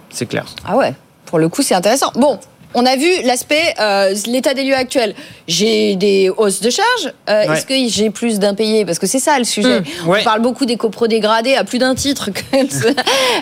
C'est 0.10 0.26
clair. 0.26 0.46
Ah 0.66 0.78
ouais, 0.78 0.94
pour 1.26 1.40
le 1.40 1.50
coup, 1.50 1.62
c'est 1.62 1.76
intéressant. 1.76 2.12
Bon. 2.16 2.40
On 2.80 2.86
a 2.86 2.96
vu 2.96 3.08
l'aspect, 3.26 3.74
euh, 3.80 4.14
l'état 4.28 4.54
des 4.54 4.64
lieux 4.64 4.76
actuel. 4.76 5.16
J'ai 5.48 5.96
des 5.96 6.30
hausses 6.30 6.62
de 6.62 6.70
charges. 6.70 7.12
Euh, 7.28 7.46
Ouais. 7.48 7.54
Est-ce 7.58 7.66
que 7.66 7.74
j'ai 7.88 8.10
plus 8.12 8.38
d'impayés? 8.40 8.86
Parce 8.86 9.00
que 9.00 9.08
c'est 9.08 9.18
ça 9.20 9.38
le 9.40 9.46
sujet. 9.46 9.80
Mmh, 9.82 10.08
ouais. 10.10 10.20
On 10.22 10.24
parle 10.24 10.42
beaucoup 10.42 10.66
des 10.68 10.78
copros 10.78 11.08
dégradés 11.08 11.56
à 11.56 11.64
plus 11.64 11.80
d'un 11.80 11.96
titre. 11.96 12.30
Que... 12.32 12.40
Est 12.58 12.68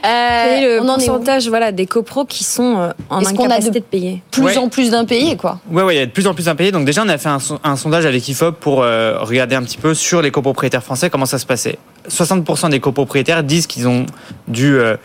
Euh, 0.06 0.62
le 0.78 0.82
on 0.82 0.88
en 0.90 0.98
est 0.98 1.06
pourcentage 1.06 1.48
voilà, 1.50 1.72
des 1.74 1.86
copros 1.86 2.24
qui 2.26 2.44
sont 2.46 2.78
euh, 2.80 2.92
en 3.10 3.20
Est-ce 3.20 3.34
qu'on 3.34 3.44
a 3.44 3.46
incapacité 3.48 3.80
de 3.80 3.86
de 3.86 3.90
payer? 3.90 4.22
plus 4.32 4.44
Ouais. 4.44 4.58
en 4.58 4.70
plus 4.70 4.92
d'impayés, 4.92 5.36
quoi. 5.36 5.60
Ouais, 5.70 5.84
ouais, 5.84 5.96
il 5.96 6.00
y 6.00 6.02
a 6.02 6.06
de 6.06 6.12
plus 6.12 6.28
en 6.28 6.34
plus 6.34 6.46
d'impayés. 6.46 6.72
Donc 6.72 6.86
déjà, 6.86 7.04
on 7.04 7.10
a 7.10 7.18
fait 7.18 7.30
un, 7.30 7.40
un 7.64 7.76
sondage 7.76 8.06
avec 8.06 8.28
IFOP 8.30 8.54
pour 8.60 8.84
euh, 8.84 9.18
regarder 9.20 9.56
un 9.56 9.64
petit 9.64 9.78
peu 9.78 9.94
sur 9.94 10.22
les 10.22 10.32
copropriétaires 10.32 10.84
français 10.84 11.10
comment 11.10 11.26
ça 11.26 11.40
se 11.40 11.46
passait. 11.46 11.78
60% 12.10 12.70
des 12.70 12.80
copropriétaires 12.80 13.44
disent 13.44 13.68
qu'ils 13.68 13.88
ont 13.88 14.06
dû 14.48 14.76
euh, 14.78 14.96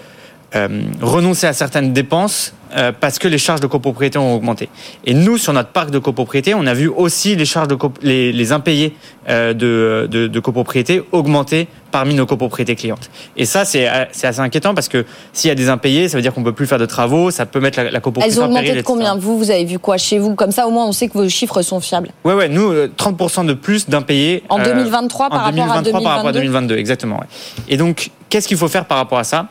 euh, 0.54 0.68
renoncer 1.00 1.46
à 1.46 1.52
certaines 1.52 1.92
dépenses 1.92 2.52
euh, 2.76 2.92
parce 2.98 3.18
que 3.18 3.28
les 3.28 3.38
charges 3.38 3.60
de 3.60 3.66
copropriété 3.66 4.18
ont 4.18 4.34
augmenté. 4.34 4.68
Et 5.04 5.14
nous, 5.14 5.38
sur 5.38 5.52
notre 5.52 5.70
parc 5.70 5.90
de 5.90 5.98
copropriété, 5.98 6.54
on 6.54 6.66
a 6.66 6.74
vu 6.74 6.88
aussi 6.88 7.36
les 7.36 7.44
charges 7.44 7.68
de 7.68 7.76
les, 8.02 8.32
les 8.32 8.52
impayés 8.52 8.94
euh, 9.28 9.52
de, 9.52 10.08
de, 10.10 10.26
de 10.26 10.40
copropriété 10.40 11.02
augmenter 11.12 11.68
parmi 11.90 12.14
nos 12.14 12.26
copropriétés 12.26 12.76
clientes. 12.76 13.10
Et 13.36 13.44
ça, 13.44 13.64
c'est 13.64 13.88
euh, 13.88 14.04
c'est 14.12 14.26
assez 14.26 14.40
inquiétant 14.40 14.74
parce 14.74 14.88
que 14.88 15.04
s'il 15.32 15.48
y 15.48 15.50
a 15.50 15.54
des 15.54 15.68
impayés, 15.68 16.08
ça 16.08 16.16
veut 16.16 16.22
dire 16.22 16.32
qu'on 16.32 16.42
peut 16.42 16.52
plus 16.52 16.66
faire 16.66 16.78
de 16.78 16.86
travaux, 16.86 17.30
ça 17.30 17.46
peut 17.46 17.60
mettre 17.60 17.78
la, 17.78 17.90
la 17.90 18.00
copropriété 18.00 18.34
Elles 18.34 18.40
ont 18.40 18.44
en 18.44 18.46
augmenté 18.46 18.66
péril, 18.66 18.76
de 18.76 18.80
etc. 18.80 18.92
combien? 18.92 19.16
Vous, 19.16 19.38
vous 19.38 19.50
avez 19.50 19.64
vu 19.64 19.78
quoi 19.78 19.96
chez 19.98 20.18
vous? 20.18 20.34
Comme 20.34 20.52
ça, 20.52 20.66
au 20.66 20.70
moins, 20.70 20.86
on 20.86 20.92
sait 20.92 21.08
que 21.08 21.14
vos 21.14 21.28
chiffres 21.28 21.62
sont 21.62 21.80
fiables. 21.80 22.10
Ouais, 22.24 22.34
ouais, 22.34 22.48
nous, 22.48 22.70
euh, 22.70 22.90
30% 22.96 23.46
de 23.46 23.54
plus 23.54 23.88
d'impayés. 23.88 24.42
En 24.48 24.60
euh, 24.60 24.64
2023 24.64 25.28
par 25.28 25.40
en 25.40 25.44
rapport 25.44 25.64
à 25.72 25.82
2023 25.82 26.00
par 26.02 26.12
rapport 26.12 26.28
à 26.28 26.32
2022. 26.32 26.50
2022, 26.74 26.78
exactement. 26.78 27.16
ouais. 27.16 27.26
Et 27.68 27.76
donc, 27.76 28.10
qu'est-ce 28.28 28.48
qu'il 28.48 28.56
faut 28.56 28.68
faire 28.68 28.84
par 28.86 28.98
rapport 28.98 29.18
à 29.18 29.24
ça? 29.24 29.48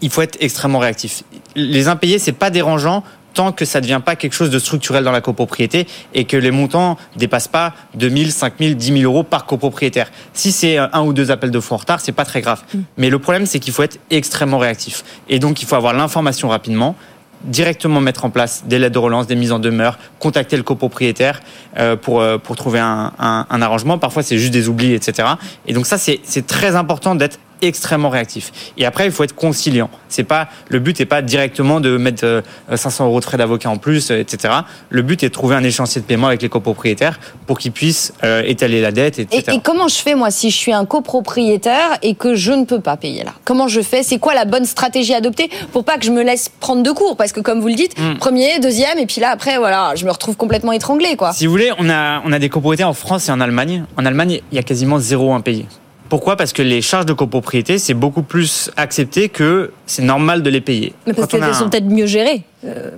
Il 0.00 0.10
faut 0.10 0.22
être 0.22 0.36
extrêmement 0.40 0.78
réactif. 0.78 1.24
Les 1.54 1.88
impayés, 1.88 2.18
c'est 2.18 2.32
pas 2.32 2.50
dérangeant 2.50 3.02
tant 3.36 3.52
que 3.52 3.66
ça 3.66 3.80
ne 3.80 3.82
devient 3.82 4.00
pas 4.04 4.16
quelque 4.16 4.32
chose 4.32 4.50
de 4.50 4.58
structurel 4.58 5.04
dans 5.04 5.12
la 5.12 5.20
copropriété 5.20 5.86
et 6.14 6.24
que 6.24 6.38
les 6.38 6.50
montants 6.50 6.96
dépassent 7.16 7.48
pas 7.48 7.74
2000, 7.94 8.32
5000, 8.32 8.76
10 8.76 9.00
000 9.00 9.12
euros 9.12 9.22
par 9.22 9.44
copropriétaire. 9.44 10.10
Si 10.32 10.50
c'est 10.50 10.78
un 10.78 11.02
ou 11.02 11.12
deux 11.12 11.30
appels 11.30 11.50
de 11.50 11.60
fonds 11.60 11.74
en 11.74 11.78
retard, 11.78 12.00
c'est 12.00 12.12
pas 12.12 12.24
très 12.24 12.40
grave. 12.40 12.62
Mais 12.96 13.10
le 13.10 13.18
problème, 13.18 13.44
c'est 13.44 13.58
qu'il 13.58 13.74
faut 13.74 13.82
être 13.82 13.98
extrêmement 14.10 14.58
réactif. 14.58 15.04
Et 15.28 15.38
donc, 15.38 15.60
il 15.60 15.68
faut 15.68 15.76
avoir 15.76 15.92
l'information 15.92 16.48
rapidement 16.48 16.96
directement 17.44 18.00
mettre 18.00 18.24
en 18.24 18.30
place 18.30 18.64
des 18.66 18.78
lettres 18.78 18.94
de 18.94 18.98
relance, 18.98 19.26
des 19.26 19.36
mises 19.36 19.52
en 19.52 19.58
demeure, 19.58 19.98
contacter 20.18 20.56
le 20.56 20.62
copropriétaire 20.62 21.40
euh, 21.76 21.94
pour, 21.94 22.20
euh, 22.20 22.38
pour 22.38 22.56
trouver 22.56 22.80
un, 22.80 23.12
un, 23.18 23.46
un 23.48 23.62
arrangement. 23.62 23.98
Parfois, 23.98 24.22
c'est 24.22 24.38
juste 24.38 24.52
des 24.52 24.68
oublis, 24.68 24.94
etc. 24.94 25.28
Et 25.66 25.74
donc 25.74 25.86
ça, 25.86 25.98
c'est 25.98 26.46
très 26.46 26.74
important 26.74 27.14
d'être 27.14 27.38
extrêmement 27.62 28.08
réactif. 28.08 28.52
Et 28.76 28.84
après, 28.86 29.06
il 29.06 29.12
faut 29.12 29.24
être 29.24 29.34
conciliant. 29.34 29.90
C'est 30.08 30.24
pas 30.24 30.48
le 30.68 30.78
but 30.78 30.98
n'est 30.98 31.06
pas 31.06 31.22
directement 31.22 31.80
de 31.80 31.96
mettre 31.96 32.24
euh, 32.24 32.42
500 32.74 33.06
euros 33.06 33.20
de 33.20 33.24
frais 33.24 33.36
d'avocat 33.36 33.70
en 33.70 33.76
plus, 33.78 34.10
euh, 34.10 34.18
etc. 34.20 34.54
Le 34.90 35.02
but 35.02 35.22
est 35.22 35.28
de 35.28 35.32
trouver 35.32 35.56
un 35.56 35.64
échéancier 35.64 36.00
de 36.00 36.06
paiement 36.06 36.28
avec 36.28 36.42
les 36.42 36.48
copropriétaires 36.48 37.18
pour 37.46 37.58
qu'ils 37.58 37.72
puissent 37.72 38.12
euh, 38.24 38.42
étaler 38.44 38.80
la 38.80 38.92
dette, 38.92 39.18
Et, 39.18 39.22
etc. 39.22 39.42
et 39.56 39.60
comment 39.60 39.88
je 39.88 39.96
fais, 39.96 40.14
moi, 40.14 40.30
si 40.30 40.50
je 40.50 40.56
suis 40.56 40.72
un 40.72 40.84
copropriétaire 40.84 41.98
et 42.02 42.14
que 42.14 42.34
je 42.34 42.52
ne 42.52 42.64
peux 42.64 42.80
pas 42.80 42.96
payer 42.96 43.24
là? 43.24 43.32
Comment 43.44 43.68
je 43.68 43.80
fais? 43.80 44.02
C'est 44.02 44.18
quoi 44.18 44.34
la 44.34 44.44
bonne 44.44 44.64
stratégie 44.64 45.14
à 45.14 45.18
adopter 45.18 45.50
pour 45.72 45.84
pas 45.84 45.98
que 45.98 46.04
je 46.04 46.10
me 46.12 46.22
laisse 46.22 46.48
prendre 46.48 46.82
de 46.82 46.90
cours 46.90 47.16
Parce 47.16 47.32
que, 47.32 47.40
comme 47.40 47.60
vous 47.60 47.68
le 47.68 47.74
dites, 47.74 47.94
Mm. 47.98 48.16
premier, 48.18 48.58
deuxième, 48.58 48.98
et 48.98 49.06
puis 49.06 49.20
là, 49.20 49.30
après, 49.30 49.56
voilà, 49.58 49.94
je 49.96 50.04
me 50.04 50.10
retrouve 50.10 50.36
complètement 50.36 50.72
étranglée, 50.72 51.16
quoi. 51.16 51.32
Si 51.32 51.46
vous 51.46 51.52
voulez, 51.52 51.72
on 51.78 51.88
a, 51.88 52.20
on 52.24 52.32
a 52.32 52.38
des 52.38 52.48
copropriétaires 52.48 52.88
en 52.88 52.94
France 52.94 53.28
et 53.28 53.32
en 53.32 53.40
Allemagne. 53.40 53.84
En 53.96 54.04
Allemagne, 54.04 54.40
il 54.52 54.56
y 54.56 54.58
a 54.58 54.62
quasiment 54.62 54.98
zéro 54.98 55.32
impayé. 55.32 55.66
Pourquoi? 56.08 56.36
Parce 56.36 56.52
que 56.52 56.62
les 56.62 56.82
charges 56.82 57.06
de 57.06 57.12
copropriété, 57.12 57.78
c'est 57.78 57.94
beaucoup 57.94 58.22
plus 58.22 58.70
accepté 58.76 59.28
que 59.28 59.72
c'est 59.86 60.02
normal 60.02 60.42
de 60.42 60.50
les 60.50 60.60
payer. 60.60 60.94
Mais 61.06 61.12
parce 61.12 61.28
qu'elles 61.28 61.42
un- 61.42 61.52
sont 61.52 61.68
peut-être 61.70 61.86
mieux 61.86 62.06
gérées. 62.06 62.42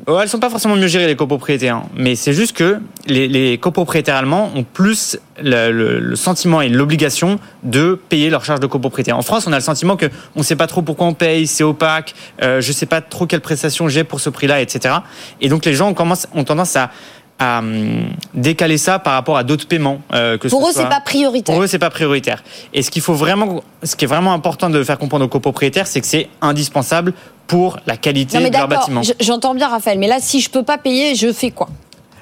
Oh, 0.07 0.19
elles 0.23 0.29
sont 0.31 0.39
pas 0.39 0.49
forcément 0.49 0.77
mieux 0.77 0.87
gérées 0.87 1.07
les 1.09 1.17
copropriétés, 1.17 1.69
hein. 1.69 1.83
mais 1.95 2.15
c'est 2.17 2.33
juste 2.33 2.57
que 2.57 2.79
les, 3.07 3.29
les 3.29 3.59
copropriétaires 3.59 4.17
allemands 4.17 4.51
ont 4.55 4.63
plus 4.65 5.19
le, 5.43 5.71
le- 5.71 5.99
le 5.99 6.17
sentiment 6.17 6.63
et 6.63 6.71
l'obligation 6.71 7.39
de 7.65 8.01
payer 8.09 8.31
leurs 8.31 8.47
charges 8.47 8.61
de 8.61 8.67
copropriété. 8.67 9.13
En 9.13 9.21
France, 9.21 9.47
on 9.47 9.53
a 9.53 9.57
le 9.57 9.63
sentiment 9.63 9.97
que 9.97 10.07
on 10.37 10.43
sait 10.43 10.57
pas 10.57 10.69
trop 10.69 10.81
pourquoi 10.81 11.07
on 11.09 11.13
paye, 11.13 11.47
c'est 11.47 11.65
opaque, 11.65 12.15
euh, 12.43 12.63
je 12.63 12.73
sais 12.73 12.87
pas 12.87 13.03
trop 13.03 13.27
quelle 13.27 13.43
prestation 13.43 13.89
j'ai 13.89 14.05
pour 14.05 14.21
ce 14.21 14.31
prix-là, 14.31 14.63
etc. 14.63 14.95
Et 15.43 15.51
donc 15.51 15.67
les 15.67 15.75
gens 15.75 15.89
ont, 15.91 15.95
commencé- 15.95 16.29
ont 16.35 16.45
tendance 16.45 16.75
à 16.77 16.91
à 17.39 17.59
hum, 17.61 18.09
décaler 18.35 18.79
ça 18.79 18.99
par 18.99 19.13
rapport 19.15 19.37
à 19.37 19.45
d'autres 19.45 19.67
paiements. 19.67 20.01
euh, 20.13 20.39
que 20.39 20.49
Pour 20.49 20.65
ce 20.65 20.71
eux, 20.71 20.73
c'est 20.75 20.89
pas 20.89 21.01
prioritaire. 21.01 21.55
Pour 21.55 21.63
eux, 21.63 21.67
c'est 21.67 21.79
pas 21.79 21.91
prioritaire. 21.91 22.43
Et 22.75 22.83
ce 22.83 22.91
qu'il 22.91 23.03
faut 23.03 23.15
vraiment, 23.15 23.63
ce 23.83 23.97
qui 23.97 24.05
est 24.05 24.09
vraiment 24.09 24.33
important 24.33 24.71
de 24.71 24.83
faire 24.83 24.99
comprendre 24.99 25.25
aux 25.25 25.29
copropriétaires, 25.29 25.87
c'est 25.87 26.01
que 26.01 26.07
c'est 26.07 26.29
indispensable 26.41 27.13
pour 27.47 27.79
la 27.87 27.97
qualité 27.97 28.37
Non, 28.37 28.45
mais 28.45 28.51
de 28.51 28.57
leur 28.57 28.69
bâtiment. 28.69 29.03
j'entends 29.21 29.55
bien, 29.55 29.69
Raphaël, 29.69 29.99
mais 29.99 30.09
là, 30.09 30.19
si 30.21 30.41
je 30.41 30.51
peux 30.51 30.63
pas 30.65 30.79
payer, 30.79 31.15
je 31.15 31.33
fais 31.33 31.51
quoi? 31.51 31.69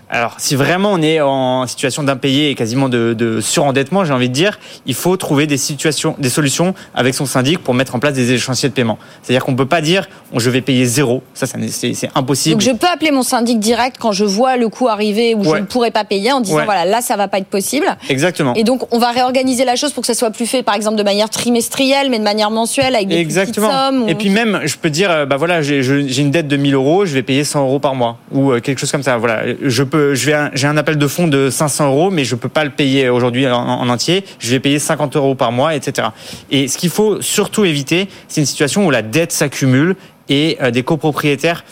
Alors, 0.09 0.35
si 0.39 0.55
vraiment 0.55 0.93
on 0.93 1.03
est 1.03 1.21
en 1.21 1.67
situation 1.67 2.05
d'impayé 2.05 2.51
et 2.51 2.55
quasiment 2.55 2.89
de, 2.89 3.13
de 3.13 3.41
surendettement, 3.41 4.05
j'ai 4.05 4.13
envie 4.13 4.29
de 4.29 4.35
dire, 4.35 4.59
il 4.87 4.95
faut 4.95 5.17
trouver 5.17 5.49
des 5.49 5.57
situations, 5.57 6.15
des 6.21 6.29
solutions 6.29 6.75
avec 6.95 7.13
son 7.15 7.27
syndic 7.27 7.59
pour 7.59 7.75
mettre 7.75 7.97
en 7.97 7.99
place 7.99 8.15
des 8.15 8.31
échéanciers 8.33 8.69
de 8.69 8.75
paiement. 8.75 8.99
C'est-à-dire 9.23 9.45
qu'on 9.45 9.57
peut 9.57 9.67
pas 9.67 9.81
dire, 9.81 10.09
oh, 10.33 10.39
je 10.39 10.49
vais 10.49 10.61
payer 10.61 10.85
zéro. 10.85 11.25
Ça, 11.35 11.47
c'est 11.47 12.11
impossible. 12.15 12.55
Donc 12.55 12.61
je 12.63 12.71
peux 12.77 12.87
appeler 12.87 13.11
mon 13.11 13.25
syndic 13.25 13.59
direct 13.59 13.97
quand 13.99 14.13
je 14.13 14.25
vois 14.25 14.57
le 14.57 14.69
coût 14.69 14.87
arriver 14.89 15.35
ou 15.35 15.43
je 15.43 15.57
ne 15.57 15.65
pourrais 15.67 15.91
pas 15.91 16.05
payer 16.05 16.31
en 16.33 16.41
disant 16.41 16.57
Ouais. 16.57 16.65
voilà 16.65 16.85
là 16.85 17.01
ça 17.03 17.17
va 17.17 17.27
pas 17.29 17.39
être 17.39 17.47
possible. 17.49 17.87
Exactement. 18.09 18.55
Et 18.55 18.63
donc 18.65 18.87
on 18.95 18.99
va 18.99 19.11
réorganiser 19.11 19.65
la 19.65 19.75
chose 19.77 19.93
pour 19.93 20.03
que 20.03 20.07
ça 20.07 20.15
soit 20.15 20.31
plus 20.31 20.47
fait 20.47 20.63
par 20.63 20.75
exemple 20.77 20.97
de 20.97 21.03
manière 21.03 21.29
trimestrielle 21.29 22.09
mais 22.11 22.19
de 22.19 22.25
manière 22.25 22.51
mensuelle 22.51 22.95
avec 22.95 23.09
des 23.09 23.17
Exactement. 23.17 23.67
petites 23.69 23.79
sommes. 23.79 24.03
ou- 24.05 24.09
Et 24.09 24.15
puis 24.15 24.31
même, 24.31 24.61
je 24.65 24.77
peux 24.77 24.89
dire, 24.91 25.11
euh, 25.11 25.27
bah 25.27 25.37
voilà, 25.37 25.63
j'ai 25.63 25.81
une 26.21 26.31
dette 26.31 26.47
de 26.49 26.57
1000 26.57 26.75
euros, 26.75 27.05
je 27.05 27.13
vais 27.13 27.23
payer 27.23 27.43
100 27.45 27.61
euros 27.63 27.79
par 27.81 27.95
mois 27.95 28.19
ou 28.33 28.53
euh, 28.53 28.61
quelque 28.61 28.79
chose 28.79 28.93
comme 28.93 29.03
ça. 29.03 29.17
Voilà, 29.19 29.43
je 29.63 29.83
peux, 29.83 29.96
je 29.97 30.27
vais, 30.27 30.51
j'ai 30.55 30.67
un 30.67 30.77
appel 30.77 30.99
de 30.99 31.07
fonds 31.07 31.29
de 31.29 31.51
500 31.51 31.89
euros, 31.89 32.11
mais 32.11 32.25
je 32.25 32.35
peux 32.35 32.49
pas 32.49 32.65
le 32.65 32.71
payer 32.71 33.09
aujourd'hui 33.09 33.49
en, 33.49 33.57
en 33.57 33.89
entier. 33.89 34.25
Je 34.39 34.51
vais 34.51 34.61
payer 34.61 34.79
50 34.79 35.17
euros 35.17 35.35
par 35.35 35.53
mois, 35.53 35.75
etc. 35.75 36.09
Et 36.51 36.69
ce 36.69 36.79
qu'il 36.79 36.91
faut 36.91 37.21
surtout 37.23 37.65
éviter, 37.65 38.09
c'est 38.29 38.41
une 38.41 38.47
situation 38.47 38.87
où 38.87 38.91
la 38.91 39.03
dette 39.03 39.33
s'accumule 39.33 39.97
et 40.29 40.59
euh, 40.61 40.71
des 40.71 40.83
copropriétaires 40.83 41.65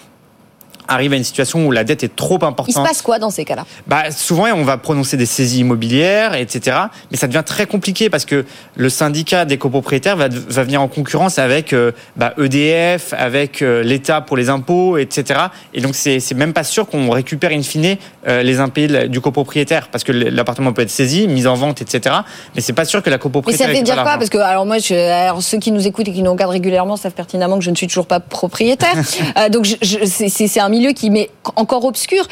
arrive 0.89 1.12
à 1.12 1.16
une 1.16 1.24
situation 1.24 1.66
où 1.66 1.70
la 1.70 1.85
dette 1.85 2.05
est 2.05 2.15
trop 2.15 2.35
importante. 2.35 2.69
Il 2.69 2.74
se 2.74 2.81
passe 2.81 3.02
quoi 3.02 3.19
dans 3.19 3.31
ces 3.31 3.44
cas-là? 3.44 3.65
Bah, 3.86 4.11
Souvent, 4.11 4.47
on 4.55 4.65
va 4.65 4.77
prononcer 4.77 5.16
des 5.16 5.27
saisies 5.27 5.61
immobilières, 5.61 6.35
etc. 6.35 6.77
Mais 7.11 7.16
ça 7.16 7.27
devient 7.27 7.43
très 7.44 7.66
compliqué 7.66 8.11
parce 8.11 8.24
que 8.24 8.44
le 8.77 8.89
syndicat 8.89 9.44
des 9.44 9.59
copropriétaires 9.59 10.16
va, 10.16 10.28
va 10.28 10.62
venir 10.62 10.82
en 10.82 10.89
concurrence 10.89 11.39
avec 11.39 11.73
euh, 11.73 11.93
bah, 12.16 12.35
EDF, 12.39 13.15
avec 13.16 13.62
euh, 13.62 13.82
l'État 13.82 14.20
pour 14.20 14.36
les 14.36 14.48
impôts, 14.48 14.98
etc. 14.98 15.40
Et 15.73 15.81
donc, 15.81 15.94
c'est 15.94 16.20
même 16.35 16.52
pas 16.52 16.65
sûr 16.65 16.86
qu'on 16.86 17.11
récupère 17.11 17.51
in 17.51 17.62
fine 17.62 17.97
euh, 18.27 18.43
les 18.43 18.61
impayés 18.61 19.09
du 19.09 19.20
copropriétaire 19.20 19.89
parce 19.89 20.05
que 20.05 20.12
l'appartement 20.12 20.73
peut 20.73 20.82
être 20.82 20.90
saisi, 20.90 21.28
mis 21.28 21.47
en 21.47 21.55
vente, 21.55 21.82
etc. 21.82 22.16
Mais 22.55 22.61
c'est 22.61 22.73
pas 22.73 22.85
sûr 22.85 23.02
que 23.02 23.11
la 23.11 23.19
copropriétaire. 23.19 23.69
Mais 23.69 23.74
ça 23.74 23.78
veut 23.78 23.85
dire 23.85 24.02
quoi? 24.02 24.16
Parce 24.16 24.31
que 24.31 24.39
alors 24.39 24.66
moi, 24.66 24.78
je, 24.78 24.94
alors, 24.94 25.43
ceux 25.43 25.59
qui 25.59 25.73
nous 25.73 25.86
écoutent 25.86 26.09
et 26.09 26.12
qui 26.12 26.23
nous 26.23 26.31
regardent 26.31 26.52
régulièrement 26.52 26.97
savent 26.97 27.12
pertinemment 27.12 27.59
que 27.59 27.65
je 27.65 27.70
ne 27.70 27.77
suis 27.77 27.86
toujours 27.86 28.06
pas 28.06 28.20
propriétaire. 28.20 28.94
donc, 29.51 29.66
c'est 29.82 30.61
un 30.61 30.69
milieu 30.74 30.92
qui 30.92 31.10
met 31.10 31.30
encore 31.56 31.84
obscur. 31.84 32.26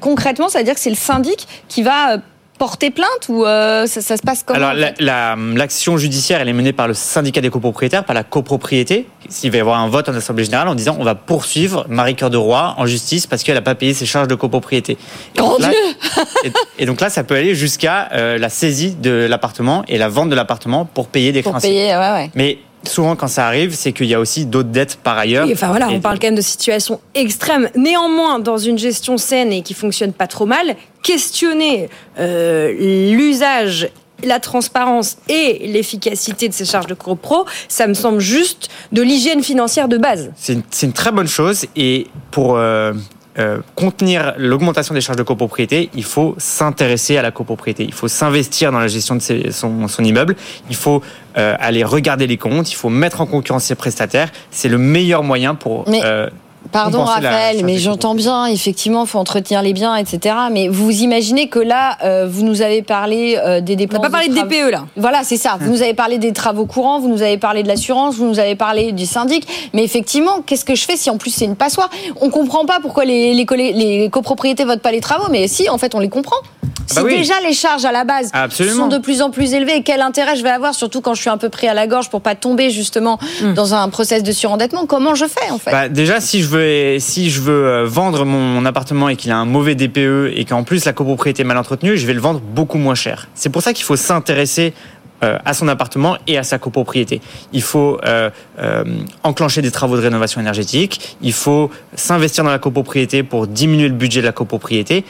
Concrètement, 0.00 0.48
ça 0.48 0.58
veut 0.58 0.64
dire 0.64 0.74
que 0.74 0.80
c'est 0.80 0.90
le 0.90 0.96
syndic 0.96 1.46
qui 1.68 1.82
va 1.82 2.14
euh, 2.14 2.18
porter 2.58 2.90
plainte 2.90 3.28
ou 3.28 3.44
euh, 3.44 3.86
ça, 3.86 4.00
se 4.16 4.22
passe 4.22 4.44
comment 4.44 4.68
Alors 4.68 4.92
l'action 5.00 5.96
judiciaire 5.96 6.40
elle 6.40 6.48
est 6.48 6.52
menée 6.54 6.72
par 6.72 6.86
le 6.86 6.94
syndicat 6.94 7.40
des 7.40 7.50
copropriétaires, 7.50 8.04
par 8.04 8.14
la 8.14 8.22
copropriété. 8.22 9.06
S'il 9.28 9.50
va 9.50 9.58
y 9.58 9.60
avoir 9.60 9.80
un 9.80 9.88
vote 9.88 10.08
en 10.08 10.14
assemblée 10.14 10.44
générale 10.44 10.68
en 10.68 10.74
disant 10.74 10.96
on 10.98 11.04
va 11.04 11.14
poursuivre 11.14 11.86
Marie 11.88 12.14
Cœur 12.14 12.30
de 12.30 12.36
Roi 12.36 12.74
en 12.78 12.86
justice 12.86 13.26
parce 13.26 13.42
qu'elle 13.42 13.56
n'a 13.56 13.62
pas 13.62 13.74
payé 13.74 13.94
ses 13.94 14.06
charges 14.06 14.28
de 14.28 14.34
copropriété. 14.34 14.96
Et, 15.34 15.38
donc 15.38 15.58
là, 15.60 15.70
et, 16.78 16.86
donc 16.86 17.00
là 17.00 17.10
ça 17.10 17.24
peut 17.24 17.34
aller 17.34 17.54
jusqu'à 17.54 18.10
euh, 18.12 18.38
la 18.38 18.48
saisie 18.48 18.94
de 18.94 19.26
l'appartement 19.28 19.84
et 19.88 19.98
la 19.98 20.08
vente 20.08 20.30
de 20.30 20.34
l'appartement 20.34 20.84
pour 20.84 21.08
payer 21.08 21.32
des 21.32 21.42
pour 21.42 21.58
Payer, 21.58 21.96
ouais, 21.96 22.12
ouais. 22.12 22.30
Mais 22.34 22.58
souvent 22.88 23.16
quand 23.16 23.28
ça 23.28 23.46
arrive, 23.46 23.74
c'est 23.74 23.92
qu'il 23.92 24.06
y 24.06 24.14
a 24.14 24.20
aussi 24.20 24.46
d'autres 24.46 24.70
dettes 24.70 24.96
par 24.96 25.18
ailleurs. 25.18 25.48
enfin 25.50 25.68
voilà, 25.68 25.88
on 25.88 26.00
parle 26.00 26.18
quand 26.18 26.28
même 26.28 26.34
de 26.34 26.40
situations 26.40 27.00
extrêmes. 27.14 27.68
Néanmoins, 27.76 28.38
dans 28.38 28.58
une 28.58 28.78
gestion 28.78 29.18
saine 29.18 29.52
et 29.52 29.62
qui 29.62 29.74
fonctionne 29.74 30.12
pas 30.12 30.26
trop 30.26 30.46
mal, 30.46 30.76
questionner 31.02 31.88
euh, 32.18 32.72
l'usage 33.12 33.90
la 34.22 34.40
transparence 34.40 35.18
et 35.28 35.66
l'efficacité 35.66 36.48
de 36.48 36.54
ces 36.54 36.64
charges 36.64 36.86
de 36.86 36.94
copro, 36.94 37.44
ça 37.68 37.86
me 37.86 37.94
semble 37.94 38.20
juste 38.20 38.70
de 38.92 39.02
l'hygiène 39.02 39.42
financière 39.42 39.88
de 39.88 39.98
base. 39.98 40.30
C'est 40.36 40.54
une, 40.82 40.92
très 40.92 41.12
bonne 41.12 41.28
chose 41.28 41.66
et 41.76 42.06
pour 42.30 42.56
euh, 42.56 42.92
euh, 43.38 43.58
contenir 43.74 44.34
l'augmentation 44.36 44.94
des 44.94 45.00
charges 45.00 45.18
de 45.18 45.24
copropriété, 45.24 45.90
il 45.94 46.04
faut 46.04 46.36
s'intéresser 46.38 47.16
à 47.16 47.22
la 47.22 47.32
copropriété. 47.32 47.84
Il 47.84 47.92
faut 47.92 48.06
s'investir 48.06 48.70
dans 48.70 48.78
la 48.78 48.86
gestion 48.86 49.16
de 49.16 49.50
son, 49.50 49.88
son, 49.88 50.04
immeuble. 50.04 50.36
Il 50.70 50.76
faut 50.76 51.02
euh, 51.36 51.56
aller 51.58 51.82
regarder 51.82 52.28
les 52.28 52.36
comptes. 52.36 52.70
Il 52.70 52.76
faut 52.76 52.90
mettre 52.90 53.20
en 53.20 53.26
concurrence 53.26 53.64
ses 53.64 53.74
prestataires. 53.74 54.30
C'est 54.52 54.68
le 54.68 54.78
meilleur 54.78 55.24
moyen 55.24 55.56
pour 55.56 55.84
euh, 55.88 56.30
Pardon 56.72 57.04
Raphaël, 57.04 57.64
mais 57.64 57.78
j'entends 57.78 58.14
bien, 58.14 58.46
effectivement, 58.46 59.04
il 59.04 59.08
faut 59.08 59.18
entretenir 59.18 59.62
les 59.62 59.72
biens, 59.72 59.96
etc. 59.96 60.34
Mais 60.50 60.68
vous 60.68 60.90
imaginez 60.90 61.48
que 61.48 61.58
là, 61.58 61.98
euh, 62.02 62.26
vous 62.28 62.42
nous 62.42 62.62
avez 62.62 62.82
parlé 62.82 63.38
euh, 63.38 63.60
des 63.60 63.76
dépenses. 63.76 63.98
On 64.00 64.02
n'a 64.02 64.08
pas 64.08 64.18
parlé 64.18 64.28
de, 64.28 64.34
DPE 64.34 64.70
là. 64.70 64.84
Voilà, 64.96 65.22
c'est 65.24 65.36
ça. 65.36 65.56
Vous 65.60 65.70
nous 65.70 65.82
avez 65.82 65.94
parlé 65.94 66.18
des 66.18 66.32
travaux 66.32 66.66
courants, 66.66 67.00
vous 67.00 67.08
nous 67.08 67.22
avez 67.22 67.38
parlé 67.38 67.62
de 67.62 67.68
l'assurance, 67.68 68.16
vous 68.16 68.26
nous 68.26 68.38
avez 68.38 68.56
parlé 68.56 68.92
du 68.92 69.06
syndic. 69.06 69.46
Mais 69.72 69.84
effectivement, 69.84 70.42
qu'est-ce 70.44 70.64
que 70.64 70.74
je 70.74 70.84
fais 70.84 70.96
si 70.96 71.10
en 71.10 71.16
plus 71.16 71.30
c'est 71.30 71.44
une 71.44 71.56
passoire? 71.56 71.90
On 72.20 72.30
comprend 72.30 72.64
pas 72.64 72.78
pourquoi 72.80 73.04
les, 73.04 73.34
les, 73.34 73.44
les 73.72 74.10
copropriétés 74.10 74.64
votent 74.64 74.82
pas 74.82 74.92
les 74.92 75.00
travaux, 75.00 75.28
mais 75.30 75.48
si, 75.48 75.68
en 75.68 75.78
fait, 75.78 75.94
on 75.94 76.00
les 76.00 76.08
comprend. 76.08 76.36
Si 76.86 76.96
bah 76.96 77.02
déjà 77.04 77.34
les 77.46 77.54
charges 77.54 77.84
à 77.84 77.92
la 77.92 78.04
base 78.04 78.30
sont 78.50 78.88
de 78.88 78.98
plus 78.98 79.22
en 79.22 79.30
plus 79.30 79.54
élevées, 79.54 79.82
quel 79.82 80.00
intérêt 80.00 80.36
je 80.36 80.42
vais 80.42 80.50
avoir, 80.50 80.74
surtout 80.74 81.00
quand 81.00 81.14
je 81.14 81.20
suis 81.20 81.30
un 81.30 81.38
peu 81.38 81.48
pris 81.48 81.66
à 81.66 81.74
la 81.74 81.86
gorge 81.86 82.10
pour 82.10 82.20
pas 82.20 82.34
tomber 82.34 82.70
justement 82.70 83.18
hmm. 83.42 83.54
dans 83.54 83.74
un 83.74 83.88
process 83.88 84.22
de 84.22 84.32
surendettement? 84.32 84.86
Comment 84.86 85.14
je 85.14 85.26
fais 85.26 85.50
en 85.50 85.58
fait? 85.58 85.70
Bah, 85.70 85.88
Déjà, 85.88 86.20
si 86.20 86.42
je 86.42 86.48
veux, 86.48 86.98
si 86.98 87.30
je 87.30 87.40
veux 87.40 87.66
euh, 87.66 87.86
vendre 87.86 88.24
mon 88.24 88.64
appartement 88.66 89.08
et 89.08 89.16
qu'il 89.16 89.30
a 89.30 89.36
un 89.36 89.44
mauvais 89.44 89.74
DPE 89.74 90.32
et 90.34 90.44
qu'en 90.44 90.62
plus 90.64 90.84
la 90.84 90.92
copropriété 90.92 91.42
est 91.42 91.46
mal 91.46 91.58
entretenue, 91.58 91.96
je 91.96 92.06
vais 92.06 92.14
le 92.14 92.20
vendre 92.20 92.40
beaucoup 92.40 92.78
moins 92.78 92.94
cher. 92.94 93.28
C'est 93.34 93.50
pour 93.50 93.62
ça 93.62 93.72
qu'il 93.72 93.84
faut 93.84 93.96
s'intéresser 93.96 94.74
à 95.22 95.54
son 95.54 95.68
appartement 95.68 96.16
et 96.26 96.38
à 96.38 96.42
sa 96.42 96.58
copropriété. 96.58 97.20
Il 97.52 97.62
faut 97.62 97.98
euh, 98.04 98.30
euh, 98.58 98.84
enclencher 99.22 99.62
des 99.62 99.70
travaux 99.70 99.96
de 99.96 100.02
rénovation 100.02 100.40
énergétique, 100.40 101.16
il 101.22 101.32
faut 101.32 101.70
s'investir 101.94 102.44
dans 102.44 102.50
la 102.50 102.58
copropriété 102.58 103.22
pour 103.22 103.46
diminuer 103.46 103.88
le 103.88 103.94
budget 103.94 104.20
de 104.20 104.26
la 104.26 104.32
copropriété. 104.32 105.04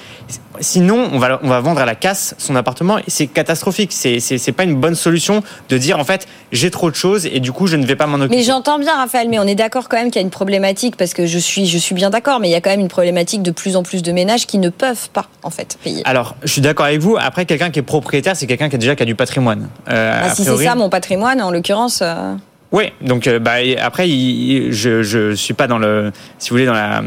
Sinon, 0.60 1.08
on 1.12 1.18
va, 1.18 1.40
on 1.42 1.48
va 1.48 1.60
vendre 1.60 1.80
à 1.80 1.84
la 1.84 1.96
casse 1.96 2.36
son 2.38 2.54
appartement 2.54 2.98
et 2.98 3.04
c'est 3.08 3.26
catastrophique. 3.26 3.90
C'est, 3.92 4.20
c'est, 4.20 4.52
pas 4.52 4.62
une 4.62 4.76
bonne 4.76 4.94
solution 4.94 5.42
de 5.68 5.78
dire 5.78 5.98
en 5.98 6.04
fait 6.04 6.28
j'ai 6.52 6.70
trop 6.70 6.90
de 6.90 6.94
choses 6.94 7.26
et 7.26 7.40
du 7.40 7.50
coup 7.50 7.66
je 7.66 7.76
ne 7.76 7.84
vais 7.84 7.96
pas 7.96 8.06
m'en 8.06 8.18
occuper. 8.18 8.36
Mais 8.36 8.42
j'entends 8.44 8.78
bien 8.78 8.94
Raphaël, 8.96 9.28
mais 9.28 9.40
on 9.40 9.44
est 9.44 9.56
d'accord 9.56 9.88
quand 9.88 9.96
même 9.96 10.12
qu'il 10.12 10.20
y 10.20 10.22
a 10.22 10.24
une 10.24 10.30
problématique 10.30 10.96
parce 10.96 11.12
que 11.12 11.26
je 11.26 11.38
suis, 11.38 11.66
je 11.66 11.78
suis 11.78 11.94
bien 11.94 12.10
d'accord, 12.10 12.38
mais 12.38 12.48
il 12.48 12.52
y 12.52 12.54
a 12.54 12.60
quand 12.60 12.70
même 12.70 12.80
une 12.80 12.88
problématique 12.88 13.42
de 13.42 13.50
plus 13.50 13.74
en 13.74 13.82
plus 13.82 14.02
de 14.02 14.12
ménages 14.12 14.46
qui 14.46 14.58
ne 14.58 14.68
peuvent 14.68 15.10
pas 15.10 15.26
en 15.42 15.50
fait 15.50 15.76
payer. 15.82 16.02
Alors 16.04 16.36
je 16.44 16.52
suis 16.52 16.60
d'accord 16.60 16.86
avec 16.86 17.00
vous. 17.00 17.16
Après 17.18 17.46
quelqu'un 17.46 17.70
qui 17.70 17.80
est 17.80 17.82
propriétaire, 17.82 18.36
c'est 18.36 18.46
quelqu'un 18.46 18.68
qui 18.68 18.76
a 18.76 18.78
déjà 18.78 18.94
qui 18.94 19.02
a 19.02 19.06
du 19.06 19.16
patrimoine. 19.16 19.68
Euh, 19.88 19.93
ah, 19.94 20.30
si 20.30 20.44
c'est 20.44 20.56
ça 20.56 20.74
mon 20.74 20.88
patrimoine 20.88 21.40
en 21.40 21.50
l'occurrence. 21.50 22.00
Euh, 22.02 22.34
oui, 22.72 22.92
donc 23.00 23.26
euh, 23.26 23.38
bah, 23.38 23.52
après, 23.80 24.08
je 24.08 25.28
ne 25.28 25.34
suis 25.34 25.54
pas 25.54 25.66
dans 25.66 25.78
le, 25.78 26.10
si 26.38 26.50
vous 26.50 26.54
voulez, 26.54 26.66
dans 26.66 26.72
la, 26.72 27.02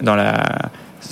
dans 0.00 0.16
la 0.16 0.42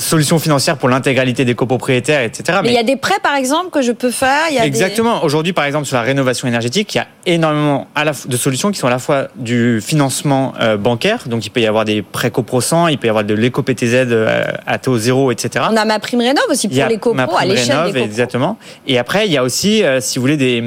solution 0.01 0.39
financière 0.39 0.77
pour 0.77 0.89
l'intégralité 0.89 1.45
des 1.45 1.55
copropriétaires, 1.55 2.23
etc. 2.23 2.61
Mais 2.63 2.71
il 2.71 2.75
y 2.75 2.79
a 2.79 2.83
des 2.83 2.97
prêts, 2.97 3.19
par 3.23 3.35
exemple, 3.35 3.71
que 3.71 3.83
je 3.83 3.93
peux 3.93 4.11
faire. 4.11 4.49
Il 4.51 4.57
y 4.57 4.59
a 4.59 4.65
Exactement. 4.65 5.25
Aujourd'hui, 5.25 5.53
par 5.53 5.65
exemple, 5.65 5.87
sur 5.87 5.97
la 5.97 6.03
rénovation 6.03 6.49
énergétique, 6.49 6.95
il 6.95 6.99
y 6.99 7.01
a 7.01 7.07
énormément 7.27 7.87
de 8.27 8.37
solutions 8.37 8.71
qui 8.71 8.79
sont 8.79 8.87
à 8.87 8.91
la 8.91 8.99
fois 8.99 9.29
du 9.37 9.81
financement 9.81 10.55
euh, 10.61 10.77
bancaire, 10.77 11.25
donc 11.27 11.47
il 11.47 11.51
peut 11.51 11.61
y 11.61 11.67
avoir 11.67 11.85
des 11.85 12.03
prêts 12.03 12.31
coprocents, 12.31 12.89
il 12.89 12.99
peut 12.99 13.07
y 13.07 13.11
avoir 13.11 13.25
de 13.25 13.35
l'éco-PTZ 13.35 13.95
euh, 13.95 14.45
à 14.67 14.79
taux 14.79 14.99
zéro, 14.99 15.31
etc. 15.31 15.65
On 15.71 15.77
a 15.77 15.85
ma 15.85 15.99
prime 15.99 16.21
rénov 16.21 16.45
aussi 16.51 16.69
pour 16.69 16.87
les 16.87 16.99
copros 16.99 17.37
à 17.37 17.45
l'échelle 17.45 17.93
des 17.93 18.01
Exactement. 18.01 18.59
Et 18.87 18.99
après, 18.99 19.27
il 19.27 19.33
y 19.33 19.37
a 19.37 19.43
aussi, 19.43 19.83
si 20.01 20.19
vous 20.19 20.23
voulez, 20.23 20.37
des 20.37 20.63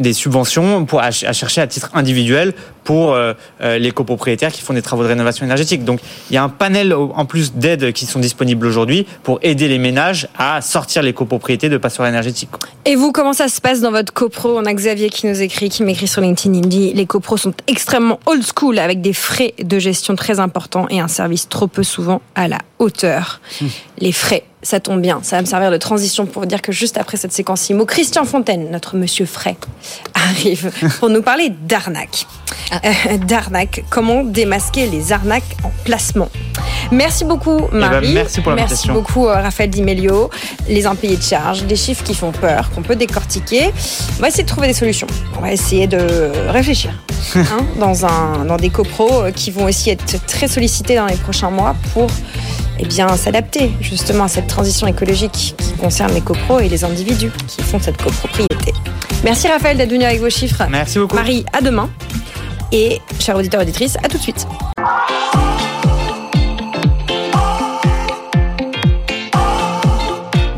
des 0.00 0.12
subventions 0.12 0.84
pour, 0.86 1.00
à, 1.00 1.10
chercher 1.10 1.60
à 1.60 1.66
titre 1.66 1.90
individuel 1.94 2.54
pour 2.84 3.12
euh, 3.12 3.34
euh, 3.60 3.78
les 3.78 3.90
copropriétaires 3.90 4.52
qui 4.52 4.62
font 4.62 4.74
des 4.74 4.82
travaux 4.82 5.02
de 5.02 5.08
rénovation 5.08 5.44
énergétique. 5.44 5.84
Donc 5.84 6.00
il 6.30 6.34
y 6.34 6.36
a 6.36 6.42
un 6.42 6.48
panel 6.48 6.94
en 6.94 7.24
plus 7.24 7.54
d'aides 7.54 7.92
qui 7.92 8.06
sont 8.06 8.20
disponibles 8.20 8.66
aujourd'hui 8.66 9.06
pour 9.22 9.38
aider 9.42 9.68
les 9.68 9.78
ménages 9.78 10.28
à 10.38 10.60
sortir 10.60 11.02
les 11.02 11.12
copropriétés 11.12 11.68
de 11.68 11.76
passoires 11.76 12.08
énergétiques. 12.08 12.50
Et 12.84 12.96
vous, 12.96 13.12
comment 13.12 13.32
ça 13.32 13.48
se 13.48 13.60
passe 13.60 13.80
dans 13.80 13.90
votre 13.90 14.12
copro? 14.12 14.58
On 14.58 14.64
a 14.64 14.74
Xavier 14.74 15.10
qui 15.10 15.26
nous 15.26 15.40
écrit, 15.42 15.68
qui 15.68 15.82
m'écrit 15.82 16.08
sur 16.08 16.20
LinkedIn, 16.20 16.54
il 16.54 16.64
me 16.64 16.70
dit 16.70 16.92
les 16.92 17.06
copros 17.06 17.36
sont 17.36 17.54
extrêmement 17.66 18.20
old 18.26 18.44
school 18.44 18.78
avec 18.78 19.00
des 19.00 19.12
frais 19.12 19.54
de 19.62 19.78
gestion 19.78 20.16
très 20.16 20.40
importants 20.40 20.86
et 20.88 21.00
un 21.00 21.08
service 21.08 21.48
trop 21.48 21.66
peu 21.66 21.82
souvent 21.82 22.20
à 22.34 22.48
la 22.48 22.58
hauteur. 22.78 23.40
Hum. 23.60 23.68
Les 23.98 24.12
frais 24.12 24.44
ça 24.62 24.80
tombe 24.80 25.00
bien, 25.00 25.20
ça 25.22 25.36
va 25.36 25.42
me 25.42 25.46
servir 25.46 25.70
de 25.70 25.76
transition 25.76 26.26
pour 26.26 26.46
dire 26.46 26.60
que 26.60 26.72
juste 26.72 26.98
après 26.98 27.16
cette 27.16 27.32
séquence 27.32 27.68
IMO, 27.70 27.86
Christian 27.86 28.24
Fontaine, 28.24 28.70
notre 28.70 28.96
monsieur 28.96 29.26
frais, 29.26 29.56
arrive 30.14 30.70
pour 30.98 31.08
nous 31.08 31.22
parler 31.22 31.50
d'arnaque. 31.50 32.26
Euh, 32.72 33.16
d'arnaque, 33.18 33.84
comment 33.90 34.22
démasquer 34.22 34.86
les 34.86 35.12
arnaques 35.12 35.56
en 35.64 35.72
placement? 35.84 36.28
Merci 36.92 37.24
beaucoup 37.24 37.58
eh 37.68 37.72
ben, 37.72 37.78
Marie. 37.78 38.12
merci 38.14 38.40
pour 38.40 38.52
Merci 38.52 38.88
beaucoup 38.88 39.26
euh, 39.26 39.34
Raphaël 39.34 39.70
Dimelio. 39.70 40.30
Les 40.68 40.86
impayés 40.86 41.16
de 41.16 41.22
charges, 41.22 41.64
des 41.64 41.76
chiffres 41.76 42.04
qui 42.04 42.14
font 42.14 42.32
peur, 42.32 42.70
qu'on 42.70 42.82
peut 42.82 42.96
décortiquer. 42.96 43.70
On 44.18 44.22
va 44.22 44.28
essayer 44.28 44.44
de 44.44 44.48
trouver 44.48 44.68
des 44.68 44.74
solutions. 44.74 45.06
On 45.36 45.40
va 45.40 45.52
essayer 45.52 45.86
de 45.86 46.30
réfléchir 46.48 46.92
hein, 47.34 47.66
dans, 47.78 48.06
un, 48.06 48.44
dans 48.44 48.56
des 48.56 48.70
copros 48.70 49.22
euh, 49.22 49.30
qui 49.30 49.50
vont 49.50 49.64
aussi 49.64 49.90
être 49.90 50.24
très 50.26 50.48
sollicités 50.48 50.96
dans 50.96 51.06
les 51.06 51.16
prochains 51.16 51.50
mois 51.50 51.74
pour 51.92 52.08
eh 52.78 52.86
bien, 52.86 53.08
s'adapter 53.16 53.72
justement 53.80 54.24
à 54.24 54.28
cette 54.28 54.46
transition 54.46 54.86
écologique 54.86 55.32
qui 55.32 55.72
concerne 55.80 56.14
les 56.14 56.22
copros 56.22 56.60
et 56.60 56.68
les 56.68 56.84
individus 56.84 57.30
qui 57.46 57.62
font 57.62 57.78
cette 57.80 58.00
copropriété. 58.02 58.72
Merci 59.22 59.48
Raphaël 59.48 59.76
d'être 59.76 59.90
venu 59.90 60.04
avec 60.04 60.20
vos 60.20 60.30
chiffres. 60.30 60.62
Merci 60.70 60.98
beaucoup. 60.98 61.16
Marie, 61.16 61.44
à 61.52 61.60
demain. 61.60 61.90
Et 62.72 63.00
chers 63.18 63.36
auditeurs 63.36 63.60
et 63.60 63.64
auditrices, 63.64 63.96
à 64.02 64.08
tout 64.08 64.16
de 64.16 64.22
suite. 64.22 64.46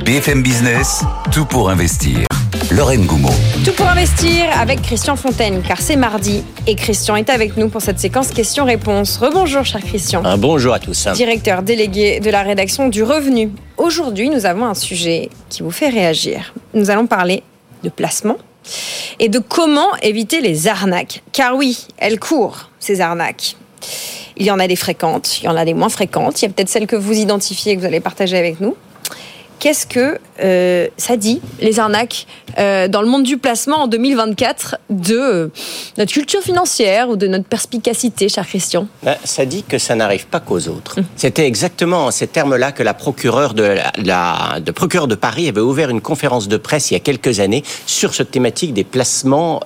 BFM 0.05 0.43
Business, 0.43 1.05
tout 1.33 1.47
pour 1.47 1.71
investir. 1.71 2.27
Lorraine 2.71 3.07
Goumeau. 3.07 3.31
Tout 3.65 3.73
pour 3.73 3.87
investir 3.87 4.47
avec 4.59 4.83
Christian 4.83 5.17
Fontaine, 5.17 5.63
car 5.67 5.81
c'est 5.81 5.97
mardi 5.97 6.43
et 6.67 6.75
Christian 6.75 7.17
est 7.17 7.31
avec 7.31 7.57
nous 7.57 7.69
pour 7.69 7.83
cette 7.83 7.99
séquence 7.99 8.31
questions-réponses. 8.31 9.17
Rebonjour, 9.19 9.65
cher 9.65 9.81
Christian. 9.81 10.25
Un 10.25 10.39
bonjour 10.39 10.75
à 10.75 10.79
tous. 10.79 11.09
Directeur 11.15 11.63
délégué 11.63 12.21
de 12.21 12.31
la 12.31 12.43
rédaction 12.43 12.89
du 12.89 13.03
Revenu. 13.03 13.51
Aujourd'hui, 13.77 14.31
nous 14.31 14.47
avons 14.47 14.67
un 14.67 14.75
sujet 14.75 15.31
qui 15.49 15.63
vous 15.63 15.71
fait 15.71 15.89
réagir. 15.89 16.55
Nous 16.75 16.91
allons 16.91 17.07
parler 17.07 17.43
de 17.83 17.89
placement 17.89 18.37
et 19.19 19.29
de 19.29 19.39
comment 19.39 19.95
éviter 20.03 20.41
les 20.41 20.69
arnaques. 20.69 21.23
Car 21.33 21.57
oui, 21.57 21.87
elles 21.99 22.19
courent, 22.19 22.71
ces 22.79 23.01
arnaques. 23.01 23.57
Il 24.37 24.47
y 24.47 24.51
en 24.51 24.59
a 24.59 24.67
des 24.67 24.77
fréquentes, 24.77 25.41
il 25.41 25.47
y 25.47 25.49
en 25.49 25.57
a 25.57 25.65
des 25.65 25.75
moins 25.75 25.89
fréquentes. 25.89 26.41
Il 26.41 26.47
y 26.47 26.49
a 26.49 26.53
peut-être 26.53 26.69
celles 26.69 26.87
que 26.87 26.97
vous 26.97 27.19
identifiez 27.19 27.73
et 27.73 27.77
que 27.77 27.81
vous 27.81 27.87
allez 27.87 28.01
partager 28.01 28.39
avec 28.39 28.61
nous. 28.61 28.77
Qu'est-ce 29.63 29.87
que 29.87 30.19
euh, 30.43 30.89
ça 30.97 31.17
dit, 31.17 31.41
les 31.61 31.79
arnaques, 31.79 32.27
euh, 32.59 32.89
dans 32.89 33.01
le 33.01 33.07
monde 33.07 33.23
du 33.23 33.39
placement 33.39 33.83
en 33.85 33.87
2024 33.87 34.77
de 34.91 35.15
euh, 35.17 35.49
notre 35.99 36.13
culture 36.13 36.41
financière 36.41 37.09
ou 37.09 37.15
de 37.17 37.29
notre 37.29 37.45
perspicacité, 37.45 38.29
cher 38.29 38.45
Christian? 38.45 38.89
Ben, 39.05 39.15
ça 39.23 39.45
dit 39.45 39.63
que 39.63 39.79
ça 39.79 39.95
n'arrive 39.95 40.27
pas 40.27 40.41
qu'aux 40.41 40.67
autres. 40.67 40.97
C'était 41.15 41.47
exactement 41.47 42.07
en 42.07 42.11
ces 42.11 42.27
termes-là 42.27 42.73
que 42.73 42.83
la 42.83 42.93
procureure 42.93 43.55
de, 43.55 43.63
la, 43.63 43.93
la- 44.05 44.59
de 44.61 44.73
procureur 44.73 45.07
de 45.07 45.15
Paris 45.15 45.49
avait 45.49 45.61
ouvert 45.61 45.91
une 45.91 46.01
conférence 46.01 46.49
de 46.49 46.57
presse 46.57 46.91
il 46.91 46.95
y 46.95 46.97
a 46.97 47.01
quelques 47.01 47.39
années 47.39 47.63
sur 47.87 48.15
cette 48.15 48.33
thématique 48.33 48.75
des 48.75 48.85
placements 48.85 49.61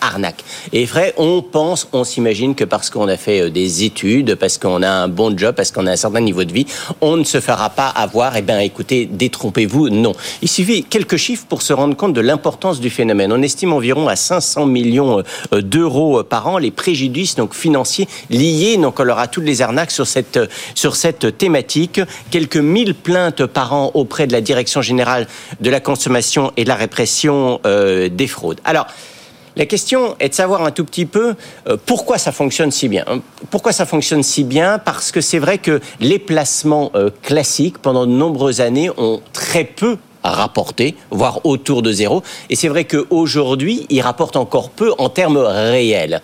arnaques. 0.00 0.42
Et 0.72 0.84
vrai, 0.84 1.14
on 1.16 1.42
pense, 1.42 1.86
on 1.92 2.02
s'imagine 2.02 2.56
que 2.56 2.64
parce 2.64 2.90
qu'on 2.90 3.06
a 3.06 3.16
fait 3.16 3.50
des 3.50 3.84
études, 3.84 4.34
parce 4.34 4.58
qu'on 4.58 4.82
a 4.82 4.90
un 4.90 5.06
bon 5.08 5.38
job, 5.38 5.54
parce 5.54 5.70
qu'on 5.70 5.86
a 5.86 5.92
un 5.92 5.96
certain 5.96 6.20
niveau 6.20 6.42
de 6.42 6.52
vie, 6.52 6.66
on 7.00 7.16
ne 7.16 7.24
se 7.24 7.38
fera 7.40 7.70
pas 7.70 7.88
avoir. 7.88 8.36
Eh 8.36 8.42
bien, 8.42 8.58
écoutez, 8.58 9.06
détrompez-vous. 9.28 9.90
Non. 9.90 10.14
Il 10.42 10.48
suffit 10.48 10.82
quelques 10.82 11.16
chiffres 11.16 11.44
pour 11.48 11.60
se 11.62 11.72
rendre 11.72 11.94
compte 11.96 12.14
de 12.14 12.20
l'importance 12.20 12.80
du 12.80 12.90
phénomène. 12.90 13.30
On 13.32 13.42
estime 13.42 13.72
environ 13.72 14.08
à 14.08 14.16
500 14.16 14.66
millions 14.66 15.22
euh, 15.52 15.60
d'euros 15.60 16.20
euh, 16.20 16.22
par 16.24 16.48
an 16.48 16.58
les 16.58 16.70
préjudices 16.70 17.34
donc 17.36 17.54
financiers 17.54 18.08
liés 18.30 18.76
donc 18.78 19.00
alors 19.00 19.18
à 19.18 19.26
toutes 19.28 19.44
les 19.44 19.60
arnaques 19.60 19.90
sur 19.90 20.06
cette 20.06 20.38
euh, 20.38 20.46
sur 20.74 20.96
cette 20.96 21.36
thématique. 21.36 22.00
Quelques 22.30 22.56
1000 22.56 22.94
plaintes 22.94 23.44
par 23.44 23.74
an 23.74 23.90
auprès 23.94 24.26
de 24.26 24.32
la 24.32 24.40
Direction 24.40 24.80
générale 24.80 25.26
de 25.60 25.70
la 25.70 25.80
consommation 25.80 26.52
et 26.56 26.64
de 26.64 26.68
la 26.68 26.76
répression 26.76 27.60
euh, 27.66 28.08
des 28.08 28.26
fraudes. 28.26 28.60
Alors 28.64 28.86
la 29.58 29.66
question 29.66 30.14
est 30.20 30.28
de 30.28 30.34
savoir 30.34 30.62
un 30.62 30.70
tout 30.70 30.84
petit 30.84 31.04
peu 31.04 31.34
euh, 31.66 31.76
pourquoi 31.84 32.16
ça 32.16 32.30
fonctionne 32.30 32.70
si 32.70 32.88
bien. 32.88 33.04
Pourquoi 33.50 33.72
ça 33.72 33.86
fonctionne 33.86 34.22
si 34.22 34.44
bien? 34.44 34.78
Parce 34.78 35.10
que 35.10 35.20
c'est 35.20 35.40
vrai 35.40 35.58
que 35.58 35.80
les 35.98 36.20
placements 36.20 36.92
euh, 36.94 37.10
classiques, 37.22 37.78
pendant 37.78 38.06
de 38.06 38.12
nombreuses 38.12 38.60
années, 38.60 38.88
ont 38.96 39.20
très 39.32 39.64
peu 39.64 39.96
rapporté, 40.22 40.94
voire 41.10 41.44
autour 41.44 41.82
de 41.82 41.90
zéro. 41.90 42.22
Et 42.50 42.56
c'est 42.56 42.68
vrai 42.68 42.84
qu'aujourd'hui, 42.84 43.86
ils 43.88 44.00
rapportent 44.00 44.36
encore 44.36 44.70
peu 44.70 44.92
en 44.98 45.08
termes 45.08 45.38
réels. 45.38 46.22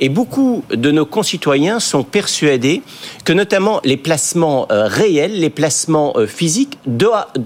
Et 0.00 0.10
beaucoup 0.10 0.64
de 0.70 0.90
nos 0.90 1.06
concitoyens 1.06 1.80
sont 1.80 2.02
persuadés 2.02 2.82
que 3.24 3.32
notamment 3.32 3.80
les 3.84 3.96
placements 3.96 4.66
euh, 4.70 4.88
réels, 4.88 5.40
les 5.40 5.50
placements 5.50 6.14
physiques, 6.26 6.78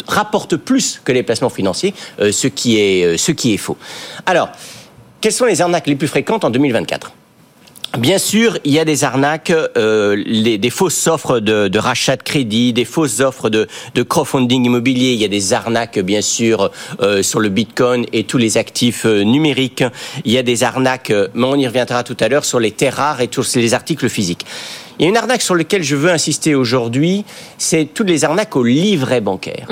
rapportent 0.09 0.57
plus 0.57 1.01
que 1.05 1.13
les 1.13 1.23
placements 1.23 1.49
financiers, 1.49 1.95
ce, 2.19 2.47
qui 2.49 2.81
est, 2.81 3.17
ce 3.17 3.31
qui 3.31 3.55
est 3.55 3.59
faux. 3.59 3.77
Alors, 4.27 4.49
quelles 5.21 5.33
sont 5.33 5.47
les 5.47 5.61
arnaques 5.61 5.87
les 5.87 5.97
plus 5.97 6.09
fréquentes 6.09 6.45
en 6.45 6.51
2024 6.51 7.13
Bien 7.99 8.19
sûr, 8.19 8.59
il 8.67 8.73
y 8.73 8.79
a 8.79 8.85
des 8.85 9.03
arnaques, 9.03 9.51
euh, 9.51 10.15
les- 10.27 10.59
des 10.59 10.69
fausses 10.69 11.07
offres 11.07 11.41
de, 11.41 11.69
de 11.69 11.79
rachat 11.79 12.17
de 12.17 12.23
crédit, 12.23 12.75
des 12.75 12.85
fausses 12.85 13.21
offres 13.21 13.49
de, 13.49 13.67
de 13.95 14.03
crowdfunding 14.03 14.67
immobilier. 14.67 15.13
Il 15.15 15.19
y 15.21 15.25
a 15.25 15.29
des 15.29 15.55
arnaques, 15.55 15.99
bien 15.99 16.21
sûr, 16.21 16.71
euh, 17.01 17.23
sur 17.23 17.41
le 17.41 17.49
Bitcoin 17.49 18.05
et 18.13 18.25
tous 18.25 18.37
les 18.37 18.59
actifs 18.59 19.07
euh, 19.07 19.23
numériques. 19.23 19.85
Il 20.27 20.33
y 20.33 20.37
a 20.39 20.43
des 20.43 20.65
arnaques, 20.65 21.11
euh, 21.11 21.29
mais 21.33 21.47
on 21.47 21.57
y 21.57 21.67
reviendra 21.67 22.05
tout 22.05 22.17
à 22.21 22.29
l'heure, 22.29 22.45
sur 22.45 22.61
les 22.61 22.73
terres 22.73 22.97
rares 22.97 23.23
et 23.23 23.29
tous 23.29 23.57
les 23.57 23.73
articles 23.73 24.09
physiques. 24.11 24.45
Il 24.99 25.05
y 25.05 25.07
a 25.07 25.09
une 25.09 25.17
arnaque 25.17 25.43
sur 25.43 25.55
laquelle 25.55 25.83
je 25.83 25.97
veux 25.97 26.11
insister 26.11 26.55
aujourd'hui, 26.55 27.25
c'est 27.57 27.87
toutes 27.95 28.09
les 28.11 28.23
arnaques 28.25 28.55
au 28.55 28.65
livret 28.65 29.23
bancaire. 29.23 29.67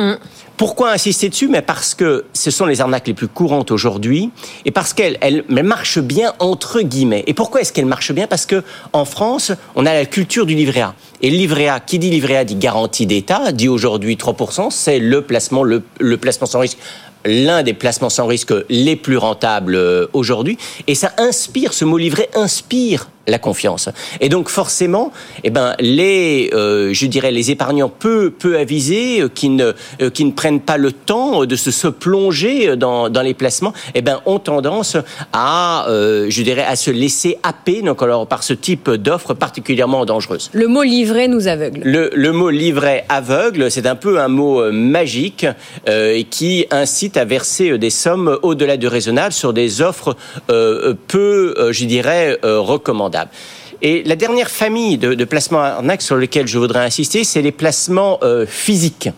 Pourquoi 0.57 0.93
insister 0.93 1.29
dessus? 1.29 1.49
Mais 1.49 1.61
parce 1.61 1.95
que 1.95 2.25
ce 2.33 2.51
sont 2.51 2.65
les 2.65 2.81
arnaques 2.81 3.07
les 3.07 3.15
plus 3.15 3.29
courantes 3.29 3.71
aujourd'hui 3.71 4.31
et 4.65 4.71
parce 4.71 4.95
qu'elles 4.95 5.19
elles, 5.21 5.45
elles 5.51 5.63
marchent 5.63 5.99
bien 5.99 6.33
entre 6.39 6.81
guillemets. 6.81 7.25
Et 7.27 7.35
pourquoi 7.35 7.61
est-ce 7.61 7.73
qu'elles 7.73 7.85
marchent 7.87 8.13
bien? 8.13 8.27
Parce 8.27 8.47
que 8.47 8.63
en 8.95 9.05
France, 9.05 9.53
on 9.75 9.85
a 9.85 9.93
la 9.93 10.07
culture 10.07 10.47
du 10.47 10.55
livret 10.55 10.81
A. 10.81 10.95
Et 11.21 11.31
le 11.31 11.37
livret 11.37 11.69
A, 11.69 11.81
qui 11.81 11.99
dit 11.99 12.11
livret 12.11 12.37
A 12.37 12.45
dit 12.45 12.57
garantie 12.57 13.07
d'État, 13.07 13.53
dit 13.53 13.69
aujourd'hui 13.69 14.17
3%, 14.17 14.71
c'est 14.71 14.99
le 14.99 15.23
placement, 15.23 15.63
le, 15.63 15.83
le 16.01 16.17
placement 16.17 16.47
sans 16.47 16.61
risque 16.61 16.79
l'un 17.27 17.63
des 17.63 17.75
placements 17.75 18.11
sans 18.11 18.27
risque 18.27 18.55
les 18.69 18.97
plus 18.97 19.17
rentables 19.17 19.75
euh, 19.75 20.07
aujourd'hui. 20.13 20.59
Et 20.87 20.95
ça 20.95 21.13
inspire, 21.19 21.73
ce 21.73 21.85
mot 21.85 21.99
livret 21.99 22.29
inspire 22.35 23.09
la 23.27 23.39
confiance. 23.39 23.89
Et 24.21 24.29
donc 24.29 24.49
forcément, 24.49 25.13
eh 25.45 25.51
ben 25.51 25.75
les, 25.81 26.51
euh, 26.55 26.93
je 26.93 27.07
dirais 27.07 27.31
les 27.31 27.51
épargnants 27.51 27.89
peu 27.89 28.31
peu 28.31 28.59
avisés 28.59 29.21
euh, 29.21 29.29
qui 29.29 29.49
ne 29.49 29.73
euh, 30.01 30.11
qui 30.11 30.25
ne 30.25 30.33
prennent 30.33 30.61
pas 30.61 30.77
le 30.77 30.93
temps 30.93 31.45
de 31.45 31.57
se, 31.57 31.71
se 31.71 31.89
plonger 31.89 32.77
dans, 32.77 33.09
dans 33.09 33.23
les 33.23 33.35
placements, 33.35 33.73
eh 33.95 34.03
ben 34.03 34.21
ont 34.27 34.39
tendance 34.39 34.97
à, 35.33 35.87
je 35.89 36.43
dirais, 36.43 36.65
à 36.65 36.77
se 36.77 36.91
laisser 36.91 37.39
happer 37.43 37.83
donc 37.83 38.03
alors 38.03 38.27
par 38.27 38.43
ce 38.43 38.53
type 38.53 38.91
d'offres 38.91 39.35
particulièrement 39.35 40.05
dangereuses. 40.05 40.51
Le 40.53 40.69
mot 40.69 40.83
livret 40.83 41.29
nous 41.29 41.49
aveugle. 41.49 41.81
Le, 41.85 42.11
le 42.15 42.33
mot 42.33 42.51
livret 42.51 43.05
aveugle, 43.09 43.71
c'est 43.71 43.87
un 43.87 43.97
peu 43.97 44.21
un 44.21 44.29
mot 44.29 44.71
magique 44.73 45.47
qui 46.31 46.67
incite 46.71 47.17
à 47.17 47.25
verser 47.25 47.79
des 47.79 47.91
sommes 47.91 48.39
au-delà 48.43 48.77
du 48.77 48.87
raisonnable 48.87 49.33
sur 49.33 49.53
des 49.53 49.83
offres 49.83 50.17
peu, 50.49 51.55
je 51.73 51.85
dirais, 51.85 52.39
euh, 52.45 52.61
Et 53.83 54.03
la 54.05 54.17
dernière 54.17 54.51
famille 54.51 54.97
de, 54.99 55.15
de 55.15 55.25
placements 55.25 55.61
arnaques 55.61 56.03
sur 56.03 56.17
lesquels 56.17 56.47
je 56.47 56.59
voudrais 56.59 56.81
insister, 56.85 57.25
c'est 57.25 57.43
les 57.43 57.53
placements 57.53 58.19
euh, 58.23 58.47
physiques. 58.47 59.11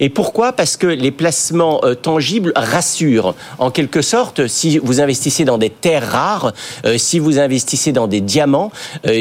Et 0.00 0.08
pourquoi? 0.10 0.52
Parce 0.52 0.76
que 0.76 0.86
les 0.86 1.10
placements 1.10 1.80
euh, 1.84 1.94
tangibles 1.94 2.52
rassurent. 2.54 3.34
En 3.58 3.70
quelque 3.72 4.00
sorte, 4.00 4.46
si 4.46 4.78
vous 4.78 5.00
investissez 5.00 5.44
dans 5.44 5.58
des 5.58 5.70
terres 5.70 6.08
rares, 6.10 6.52
euh, 6.86 6.96
si 6.98 7.18
vous 7.18 7.38
investissez 7.40 7.90
dans 7.92 8.06
des 8.06 8.20
diamants, 8.20 8.70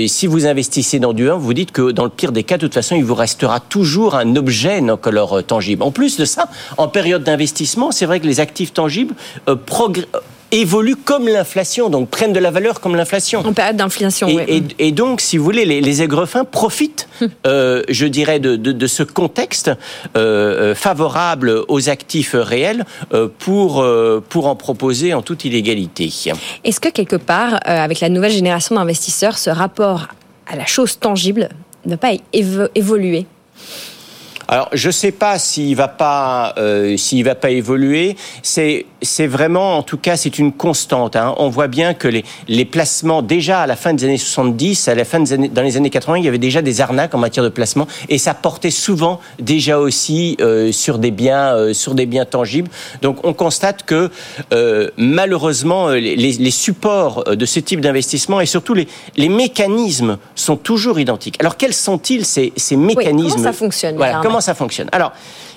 si 0.08 0.28
vous 0.28 0.46
investissez 0.46 1.00
dans 1.00 1.14
du 1.14 1.30
1, 1.32 1.36
vous 1.36 1.54
dites 1.56 1.72
que 1.72 1.92
dans 1.92 2.04
le 2.04 2.10
pire 2.12 2.32
des 2.32 2.44
cas, 2.44 2.58
de 2.58 2.62
toute 2.62 2.76
façon, 2.76 2.96
il 2.96 3.04
vous 3.04 3.16
restera 3.16 3.60
toujours 3.60 4.16
un 4.16 4.36
objet 4.36 4.80
non 4.80 4.98
color 4.98 5.44
tangible. 5.44 5.82
En 5.84 5.92
plus 5.92 6.16
de 6.18 6.26
ça, 6.26 6.48
en 6.78 6.88
période 6.88 7.24
d'investissement, 7.24 7.92
c'est 7.92 8.06
vrai 8.06 8.20
que 8.20 8.28
les 8.28 8.40
actifs 8.40 8.72
tangibles 8.74 9.16
progr- 9.48 10.06
euh, 10.16 10.20
évoluent 10.52 10.96
comme 10.96 11.28
l'inflation, 11.28 11.90
donc 11.90 12.10
prennent 12.10 12.34
de 12.34 12.40
la 12.40 12.52
valeur 12.52 12.80
comme 12.80 12.96
l'inflation. 12.96 13.42
En 13.46 13.54
période 13.54 13.76
d'inflation, 13.76 14.28
Et, 14.30 14.36
oui. 14.36 14.64
et- 14.80 14.88
et 14.88 14.92
donc, 14.92 15.20
si 15.22 15.38
vous 15.38 15.44
voulez, 15.44 15.66
les, 15.66 15.82
les 15.82 16.02
aigrefins 16.02 16.46
profitent, 16.46 17.10
euh, 17.48 17.84
je 17.90 18.06
dirais, 18.06 18.40
de, 18.40 18.56
de- 18.56 18.72
de 18.72 18.88
ce 18.88 19.04
contexte 19.04 19.68
euh, 19.68 20.72
euh, 20.72 20.76
favorable 20.76 21.64
aux 21.68 21.90
actifs 21.90 22.36
réels 22.38 22.86
euh, 23.14 23.28
pour, 23.40 23.86
pour 24.30 24.48
en 24.48 24.56
proposer 24.56 25.14
en 25.14 25.22
toute 25.22 25.44
illégalité. 25.46 26.10
Est-ce 26.64 26.80
que 26.80 26.90
quelque 26.90 27.16
part, 27.18 27.60
avec 27.64 28.00
la 28.00 28.10
nouvelle 28.10 28.32
génération 28.32 28.76
d'investisseurs, 28.76 29.38
ce 29.38 29.50
rapport 29.50 30.08
à 30.48 30.56
la 30.56 30.66
chose 30.66 30.98
tangible 31.00 31.50
ne 31.86 31.92
va 31.92 31.98
pas 31.98 32.14
évo- 32.34 32.70
évoluer? 32.76 33.26
Alors, 34.50 34.70
je 34.72 34.90
sais 34.90 35.12
pas 35.12 35.40
s'il 35.40 35.76
va 35.76 35.90
pas, 35.90 36.54
euh, 36.58 36.96
s'il 36.96 37.26
va 37.26 37.36
pas 37.36 37.50
évoluer. 37.50 38.16
C'est, 38.44 38.86
c'est 39.02 39.28
vraiment, 39.28 39.78
en 39.78 39.84
tout 39.84 39.98
cas, 39.98 40.18
c'est 40.18 40.40
une 40.40 40.52
constante. 40.52 41.16
hein. 41.16 41.36
On 41.38 41.50
voit 41.50 41.68
bien 41.68 41.94
que 41.94 42.08
les, 42.08 42.26
les 42.48 42.66
placements, 42.66 43.22
déjà 43.22 43.62
à 43.62 43.68
la 43.68 43.76
fin 43.76 43.94
des 43.94 44.06
années 44.06 44.18
70, 44.18 44.88
à 44.88 44.96
la 44.96 45.06
fin 45.06 45.20
des 45.20 45.34
années, 45.34 45.50
dans 45.50 45.62
les 45.62 45.78
années 45.78 45.90
80, 45.90 46.18
il 46.18 46.26
y 46.26 46.28
avait 46.28 46.38
déjà 46.38 46.62
des 46.62 46.82
arnaques 46.82 47.14
en 47.14 47.18
matière 47.20 47.44
de 47.44 47.50
placement, 47.50 47.88
et 48.10 48.18
ça 48.18 48.34
portait 48.34 48.72
souvent 48.72 49.20
déjà 49.40 49.80
aussi 49.80 50.36
euh, 50.42 50.72
sur 50.72 50.98
des 50.98 51.12
biens, 51.12 51.54
euh, 51.54 51.74
sur 51.74 51.94
des 51.94 52.06
biens 52.06 52.26
tangibles. 52.26 52.70
Donc, 53.02 53.20
on 53.26 53.34
constate 53.34 53.84
que 53.84 54.10
euh, 54.54 54.90
malheureusement, 54.98 55.90
euh, 55.90 55.96
les, 56.00 56.16
les 56.16 56.52
supports 56.52 57.24
euh, 57.28 57.36
de 57.36 57.46
ce 57.46 57.60
type 57.60 57.82
d'investissement 57.82 58.42
et 58.42 58.46
surtout 58.46 58.74
les, 58.74 58.88
les 59.16 59.30
mécanismes 59.30 60.18
sont 60.36 60.56
toujours 60.58 61.00
identiques. 61.00 61.36
Alors, 61.40 61.58
quels 61.58 61.74
sont-ils 61.74 62.26
ces, 62.26 62.54
ces 62.56 62.76
mécanismes 62.76 63.30
comment 63.36 63.44
ça 63.44 63.54
fonctionne, 63.54 63.96
Voilà, 63.98 64.20
comment 64.24 64.42
ça 64.42 64.56
fonctionne? 64.56 64.90
Alors, 64.92 65.12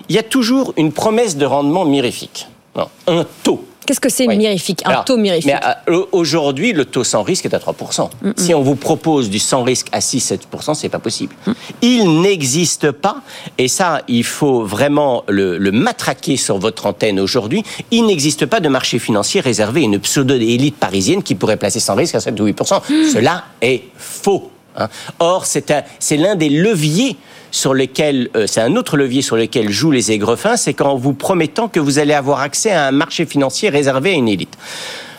il 0.09 0.17
y 0.17 0.19
a 0.19 0.23
toujours 0.23 0.75
une 0.77 0.93
promesse 0.93 1.37
de 1.37 1.47
rendement 1.47 1.85
mirifique. 1.85 2.49
Non, 2.77 2.89
un 3.07 3.25
taux. 3.43 3.65
Qu'est-ce 3.87 3.99
que 4.01 4.09
c'est 4.09 4.27
mirifique 4.29 4.83
Un 4.85 4.91
Alors, 4.91 5.05
taux 5.05 5.17
mirifique 5.17 5.51
Mais 5.53 5.93
euh, 5.93 6.05
aujourd'hui, 6.13 6.73
le 6.73 6.85
taux 6.85 7.03
sans 7.03 7.25
risque 7.25 7.47
est 7.47 7.55
à 7.55 7.59
3%. 7.59 8.09
Si 8.37 8.55
on 8.55 8.63
vous 8.63 8.77
propose 8.77 9.29
du 9.31 9.41
sans 9.41 9.65
risque 9.65 9.89
à 9.91 9.99
6-7%, 9.99 10.75
c'est 10.75 10.89
pas 10.89 11.01
possible. 11.01 11.35
Il 11.83 12.21
n'existe 12.21 12.93
pas, 12.93 13.23
et 13.59 13.67
ça, 13.67 14.03
il 14.07 14.23
faut 14.23 14.65
vraiment 14.65 15.25
le, 15.27 15.59
le 15.59 15.73
matraquer 15.73 16.37
sur 16.37 16.59
votre 16.59 16.87
antenne 16.87 17.19
aujourd'hui, 17.19 17.65
il 17.91 18.07
n'existe 18.07 18.47
pas 18.47 18.61
de 18.61 18.69
marché 18.69 19.01
financier 19.01 19.41
réservé 19.41 19.81
à 19.81 19.85
une 19.85 19.99
pseudo-élite 19.99 20.77
parisienne 20.77 21.25
qui 21.25 21.35
pourrait 21.35 21.57
placer 21.57 21.81
sans 21.81 21.97
risque 21.97 22.15
à 22.15 22.21
7 22.21 22.39
ou 22.39 22.47
8%. 22.47 22.83
Cela 23.13 23.45
est 23.61 23.83
faux. 23.97 24.51
hein. 24.77 24.89
Or, 25.19 25.47
c'est 25.47 25.69
un- 25.73 25.83
c'est 25.99 26.17
l'un 26.19 26.37
des 26.37 26.49
leviers 26.51 27.17
sur 27.51 27.75
lesquels, 27.75 28.31
euh, 28.37 28.47
c'est 28.47 28.61
un 28.61 28.77
autre 28.77 28.97
levier 28.97 29.23
sur 29.23 29.37
lequel 29.37 29.71
jouent 29.71 29.91
les 29.91 30.13
aigrefins, 30.13 30.57
c'est 30.57 30.75
qu'en 30.75 30.97
vous 30.97 31.15
promettant 31.15 31.69
que 31.69 31.81
vous 31.81 31.99
allez 31.99 32.15
avoir 32.15 32.41
accès 32.41 32.71
à 32.71 32.87
un 32.89 32.93
marché 32.93 33.27
financier 33.27 33.69
réservé 33.69 34.11
à 34.11 34.15
une 34.15 34.29
élite. 34.29 34.57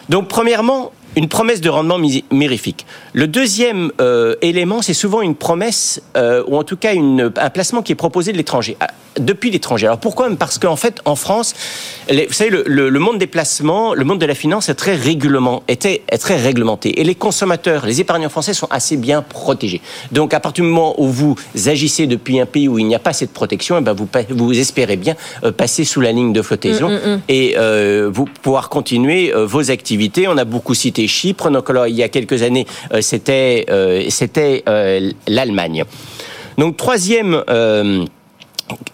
Donc, 0.10 0.28
premièrement, 0.28 0.92
une 1.18 1.28
promesse 1.28 1.60
de 1.60 1.70
rendement 1.70 1.98
mi- 1.98 2.24
mirifique. 2.32 2.86
Le 3.14 3.28
deuxième 3.28 3.92
euh, 4.00 4.36
élément, 4.42 4.82
c'est 4.82 4.94
souvent 4.94 5.22
une 5.22 5.36
promesse, 5.36 6.02
euh, 6.16 6.44
ou 6.48 6.56
en 6.56 6.64
tout 6.64 6.78
cas 6.78 6.92
un 6.96 7.50
placement 7.50 7.82
qui 7.82 7.92
est 7.92 7.96
proposé 7.96 8.32
de 8.32 8.38
l'étranger. 8.38 8.78
Depuis 9.20 9.52
l'étranger. 9.52 9.88
Alors 9.88 10.00
pourquoi? 10.00 10.30
Parce 10.40 10.58
qu'en 10.58 10.78
fait, 10.78 11.02
en 11.04 11.18
France, 11.18 11.54
les- 12.10 12.28
vous 12.28 12.34
savez, 12.34 12.50
le, 12.50 12.64
le- 12.66 12.88
le 12.90 13.00
monde 13.00 13.18
des 13.18 13.28
placements, 13.28 13.94
le 13.94 14.06
monde 14.06 14.20
de 14.20 14.26
la 14.26 14.36
finance 14.36 14.70
est 14.70 14.74
très, 14.76 14.96
réglement, 14.96 15.64
était, 15.68 16.02
est 16.10 16.18
très 16.18 16.38
réglementé. 16.38 17.02
Et 17.02 17.04
les 17.04 17.16
consommateurs, 17.16 17.86
les 17.86 18.00
épargnants 18.00 18.30
français 18.30 18.54
sont 18.54 18.68
assez 18.70 18.96
bien 18.96 19.22
protégés. 19.22 19.82
Donc 20.14 20.34
à 20.34 20.40
partir 20.40 20.64
du 20.64 20.70
moment 20.70 20.96
où 20.98 21.08
vous 21.10 21.36
agissez 21.66 22.08
depuis 22.08 22.40
un 22.40 22.46
pays 22.46 22.70
où 22.70 22.80
il 22.80 22.86
n'y 22.88 22.96
a 22.96 23.00
pas 23.00 23.12
cette 23.12 23.32
protection, 23.34 23.78
eh 23.78 23.82
ben 23.82 23.92
vous, 23.92 24.08
vous 24.30 24.58
espérez 24.58 24.96
bien 24.96 25.16
euh, 25.44 25.52
passer 25.52 25.84
sous 25.84 26.00
la 26.00 26.14
ligne 26.14 26.32
de 26.32 26.42
flottaison 26.42 26.88
Mm, 26.90 26.94
mm, 26.94 27.14
mm. 27.16 27.22
et 27.28 27.56
euh, 27.58 28.10
vous 28.14 28.26
pouvoir 28.26 28.70
continuer 28.70 29.34
euh, 29.36 29.46
vos 29.46 29.72
activités. 29.72 30.30
On 30.30 30.38
a 30.38 30.46
beaucoup 30.46 30.74
cité 30.74 31.06
Chypre. 31.08 31.50
Donc 31.52 31.70
alors, 31.70 31.88
il 31.88 31.96
y 31.96 32.04
a 32.04 32.08
quelques 32.08 32.44
années, 32.44 32.66
c'était 33.02 33.66
euh, 33.70 34.06
c'était 34.10 34.64
euh, 34.70 35.12
l'Allemagne. 35.28 35.84
Donc 36.58 36.78
troisième 36.78 37.44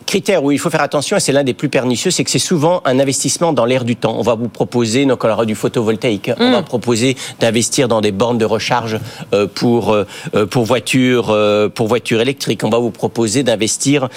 critère 0.05 0.43
où 0.43 0.51
il 0.51 0.59
faut 0.59 0.69
faire 0.69 0.81
attention, 0.81 1.17
et 1.17 1.19
c'est 1.19 1.31
l'un 1.31 1.43
des 1.43 1.53
plus 1.53 1.69
pernicieux, 1.69 2.11
c'est 2.11 2.23
que 2.23 2.31
c'est 2.31 2.39
souvent 2.39 2.81
un 2.85 2.99
investissement 2.99 3.53
dans 3.53 3.65
l'air 3.65 3.83
du 3.83 3.95
temps. 3.95 4.15
On 4.17 4.21
va 4.21 4.35
vous 4.35 4.49
proposer, 4.49 5.05
donc 5.05 5.23
on 5.23 5.29
aura 5.29 5.45
du 5.45 5.55
photovoltaïque, 5.55 6.31
on 6.39 6.49
Mm. 6.49 6.51
va 6.53 6.61
proposer 6.61 7.17
d'investir 7.39 7.87
dans 7.87 8.01
des 8.01 8.11
bornes 8.11 8.37
de 8.37 8.45
recharge 8.45 8.99
euh, 9.33 9.47
pour 9.53 9.93
euh, 9.93 10.05
pour 10.49 10.65
voitures 10.65 11.29
euh, 11.29 11.69
pour 11.69 11.87
voitures 11.87 12.21
électriques. 12.21 12.63
On 12.63 12.69
va 12.69 12.79
vous 12.79 12.91
proposer 12.91 13.43
d'investir 13.43 14.09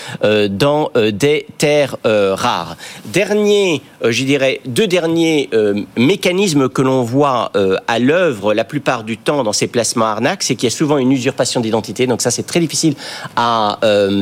dans 0.50 0.90
des 1.12 1.46
terres 1.58 1.96
rares. 2.04 2.76
Dernier, 3.06 3.82
je 4.02 4.24
dirais, 4.24 4.60
deux 4.66 4.86
derniers 4.86 5.48
mécanismes 5.96 6.68
que 6.68 6.82
l'on 6.82 7.02
voit 7.02 7.52
à 7.86 7.98
l'œuvre 7.98 8.54
la 8.54 8.64
plupart 8.64 9.04
du 9.04 9.16
temps 9.16 9.42
dans 9.42 9.52
ces 9.52 9.66
placements 9.66 10.06
arnaques, 10.06 10.42
c'est 10.42 10.54
qu'il 10.54 10.68
y 10.68 10.72
a 10.72 10.76
souvent 10.76 10.98
une 10.98 11.12
usurpation 11.12 11.60
d'identité. 11.60 12.06
Donc 12.06 12.22
ça, 12.22 12.30
c'est 12.30 12.44
très 12.44 12.60
difficile 12.60 12.94
à, 13.36 13.78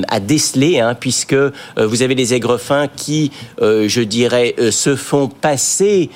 à 0.08 0.20
déceler, 0.20 0.80
hein, 0.80 0.94
puisque 0.98 1.27
euh, 1.34 1.50
vous 1.78 2.02
avez 2.02 2.14
les 2.14 2.34
aigrefins 2.34 2.86
qui, 2.94 3.30
euh, 3.60 3.88
je 3.88 4.00
dirais, 4.00 4.54
euh, 4.58 4.70
se 4.70 4.96
font 4.96 5.28
passer 5.28 6.10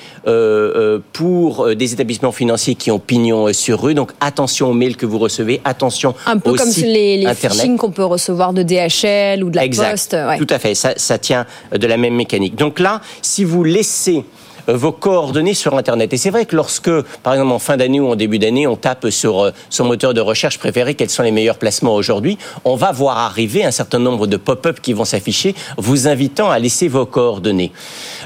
pour 1.13 1.75
des 1.75 1.93
établissements 1.93 2.31
financiers 2.31 2.75
qui 2.75 2.91
ont 2.91 2.99
pignon 2.99 3.51
sur 3.53 3.81
rue. 3.81 3.93
Donc 3.93 4.11
attention 4.19 4.69
aux 4.69 4.73
mails 4.73 4.97
que 4.97 5.05
vous 5.05 5.19
recevez, 5.19 5.61
attention 5.65 6.15
Un 6.25 6.37
peu 6.37 6.51
aux 6.51 6.55
comme 6.55 6.69
sites 6.69 6.85
les, 6.85 7.17
les 7.17 7.33
phishing 7.33 7.77
qu'on 7.77 7.91
peut 7.91 8.03
recevoir 8.05 8.53
de 8.53 8.63
DHL 8.63 9.43
ou 9.43 9.49
de 9.49 9.55
la 9.55 9.65
Exact. 9.65 9.91
Poste. 9.91 10.13
ouais. 10.13 10.37
Tout 10.37 10.47
à 10.49 10.59
fait. 10.59 10.75
Ça, 10.75 10.93
ça 10.97 11.17
tient 11.17 11.45
de 11.75 11.87
la 11.87 11.97
même 11.97 12.15
mécanique. 12.15 12.55
Donc 12.55 12.79
là, 12.79 13.01
si 13.21 13.43
vous 13.43 13.63
laissez 13.63 14.23
vos 14.67 14.91
coordonnées 14.91 15.53
sur 15.53 15.77
Internet. 15.77 16.13
Et 16.13 16.17
c'est 16.17 16.29
vrai 16.29 16.45
que 16.45 16.55
lorsque, 16.55 16.91
par 17.23 17.33
exemple, 17.33 17.51
en 17.51 17.59
fin 17.59 17.77
d'année 17.77 17.99
ou 17.99 18.09
en 18.09 18.15
début 18.15 18.39
d'année, 18.39 18.67
on 18.67 18.75
tape 18.75 19.09
sur 19.09 19.41
euh, 19.41 19.51
son 19.69 19.85
moteur 19.85 20.13
de 20.13 20.21
recherche 20.21 20.59
préféré 20.59 20.95
quels 20.95 21.09
sont 21.09 21.23
les 21.23 21.31
meilleurs 21.31 21.57
placements 21.57 21.95
aujourd'hui, 21.95 22.37
on 22.65 22.75
va 22.75 22.91
voir 22.91 23.17
arriver 23.17 23.63
un 23.63 23.71
certain 23.71 23.99
nombre 23.99 24.27
de 24.27 24.37
pop-up 24.37 24.79
qui 24.81 24.93
vont 24.93 25.05
s'afficher, 25.05 25.55
vous 25.77 26.07
invitant 26.07 26.49
à 26.49 26.59
laisser 26.59 26.87
vos 26.87 27.05
coordonnées. 27.05 27.71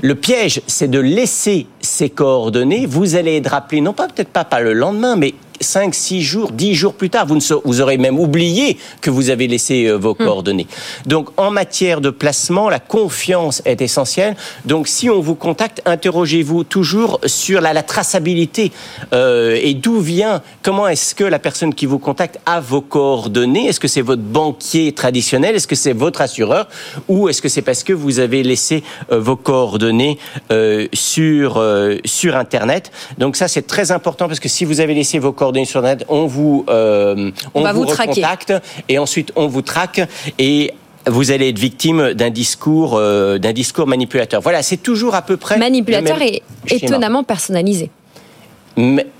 Le 0.01 0.15
piège, 0.15 0.61
c'est 0.67 0.89
de 0.89 0.99
laisser 0.99 1.67
ces 1.81 2.09
coordonnées. 2.09 2.85
Vous 2.85 3.15
allez 3.15 3.37
être 3.37 3.51
rappelé, 3.51 3.81
non 3.81 3.93
pas 3.93 4.07
peut-être 4.07 4.29
pas, 4.29 4.45
pas 4.45 4.59
le 4.59 4.73
lendemain, 4.73 5.15
mais 5.15 5.33
5, 5.61 5.93
6 5.93 6.21
jours, 6.21 6.51
10 6.51 6.75
jours 6.75 6.93
plus 6.93 7.09
tard, 7.09 7.25
vous, 7.25 7.35
ne 7.35 7.61
vous 7.63 7.81
aurez 7.81 7.97
même 7.97 8.19
oublié 8.19 8.77
que 9.01 9.09
vous 9.09 9.29
avez 9.29 9.47
laissé 9.47 9.85
euh, 9.85 9.95
vos 9.95 10.13
coordonnées. 10.13 10.67
Donc, 11.05 11.29
en 11.37 11.51
matière 11.51 12.01
de 12.01 12.09
placement, 12.09 12.69
la 12.69 12.79
confiance 12.79 13.61
est 13.65 13.81
essentielle. 13.81 14.35
Donc, 14.65 14.87
si 14.87 15.09
on 15.09 15.19
vous 15.19 15.35
contacte, 15.35 15.81
interrogez-vous 15.85 16.63
toujours 16.63 17.19
sur 17.25 17.61
la, 17.61 17.73
la 17.73 17.83
traçabilité 17.83 18.71
euh, 19.13 19.59
et 19.61 19.73
d'où 19.73 19.99
vient, 19.99 20.41
comment 20.61 20.87
est-ce 20.87 21.15
que 21.15 21.23
la 21.23 21.39
personne 21.39 21.73
qui 21.73 21.85
vous 21.85 21.99
contacte 21.99 22.39
a 22.45 22.59
vos 22.59 22.81
coordonnées? 22.81 23.67
Est-ce 23.67 23.79
que 23.79 23.87
c'est 23.87 24.01
votre 24.01 24.21
banquier 24.21 24.91
traditionnel? 24.91 25.55
Est-ce 25.55 25.67
que 25.67 25.75
c'est 25.75 25.93
votre 25.93 26.21
assureur? 26.21 26.67
Ou 27.07 27.29
est-ce 27.29 27.41
que 27.41 27.49
c'est 27.49 27.61
parce 27.61 27.83
que 27.83 27.93
vous 27.93 28.19
avez 28.19 28.43
laissé 28.43 28.83
euh, 29.11 29.19
vos 29.19 29.35
coordonnées 29.35 30.17
euh, 30.51 30.87
sur, 30.93 31.57
euh, 31.77 31.97
sur 32.05 32.35
Internet 32.35 32.91
Donc, 33.17 33.35
ça, 33.35 33.47
c'est 33.47 33.67
très 33.67 33.91
important 33.91 34.27
parce 34.27 34.39
que 34.39 34.49
si 34.49 34.65
vous 34.65 34.79
avez 34.79 34.93
laissé 34.93 35.19
vos 35.19 35.31
coordonnées 35.31 35.65
sur 35.65 35.79
Internet, 35.79 36.05
on 36.09 36.25
vous, 36.25 36.65
euh, 36.69 37.31
On 37.53 37.61
va 37.61 37.73
vous 37.73 37.85
recontacte 37.85 38.53
et 38.89 38.97
ensuite 38.97 39.31
on 39.35 39.47
vous 39.47 39.61
traque 39.61 40.01
et 40.39 40.73
vous 41.05 41.31
allez 41.31 41.49
être 41.49 41.59
victime 41.59 42.13
d'un 42.13 42.29
discours, 42.29 42.95
euh, 42.95 43.37
d'un 43.37 43.53
discours 43.53 43.87
manipulateur. 43.87 44.41
Voilà, 44.41 44.61
c'est 44.61 44.77
toujours 44.77 45.15
à 45.15 45.21
peu 45.21 45.37
près 45.37 45.57
Manipulateur 45.57 46.21
et 46.21 46.43
étonnamment 46.69 47.23
personnalisé. 47.23 47.89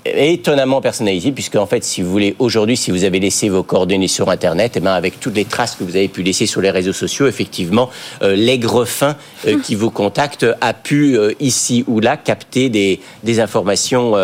Étonnamment 0.04 0.80
personnalisé, 0.80 1.32
puisque 1.32 1.56
en 1.56 1.66
fait, 1.66 1.82
si 1.82 2.00
vous 2.00 2.10
voulez, 2.10 2.36
aujourd'hui, 2.38 2.76
si 2.76 2.92
vous 2.92 3.02
avez 3.02 3.18
laissé 3.18 3.48
vos 3.48 3.64
coordonnées 3.64 4.06
sur 4.06 4.30
Internet, 4.30 4.76
et 4.76 4.80
ben 4.80 4.92
avec 4.92 5.18
toutes 5.18 5.34
les 5.34 5.44
traces 5.44 5.74
que 5.74 5.82
vous 5.82 5.96
avez 5.96 6.06
pu 6.06 6.22
laisser 6.22 6.46
sur 6.46 6.60
les 6.60 6.70
réseaux 6.70 6.92
sociaux, 6.92 7.26
effectivement, 7.26 7.90
euh, 8.22 8.36
l'aigre 8.36 8.84
fin 8.84 9.16
euh, 9.48 9.58
qui 9.60 9.74
vous 9.74 9.90
contacte 9.90 10.46
a 10.60 10.74
pu 10.74 11.18
euh, 11.18 11.32
ici 11.40 11.82
ou 11.88 11.98
là 11.98 12.16
capter 12.16 12.68
des, 12.68 13.00
des 13.24 13.40
informations 13.40 14.14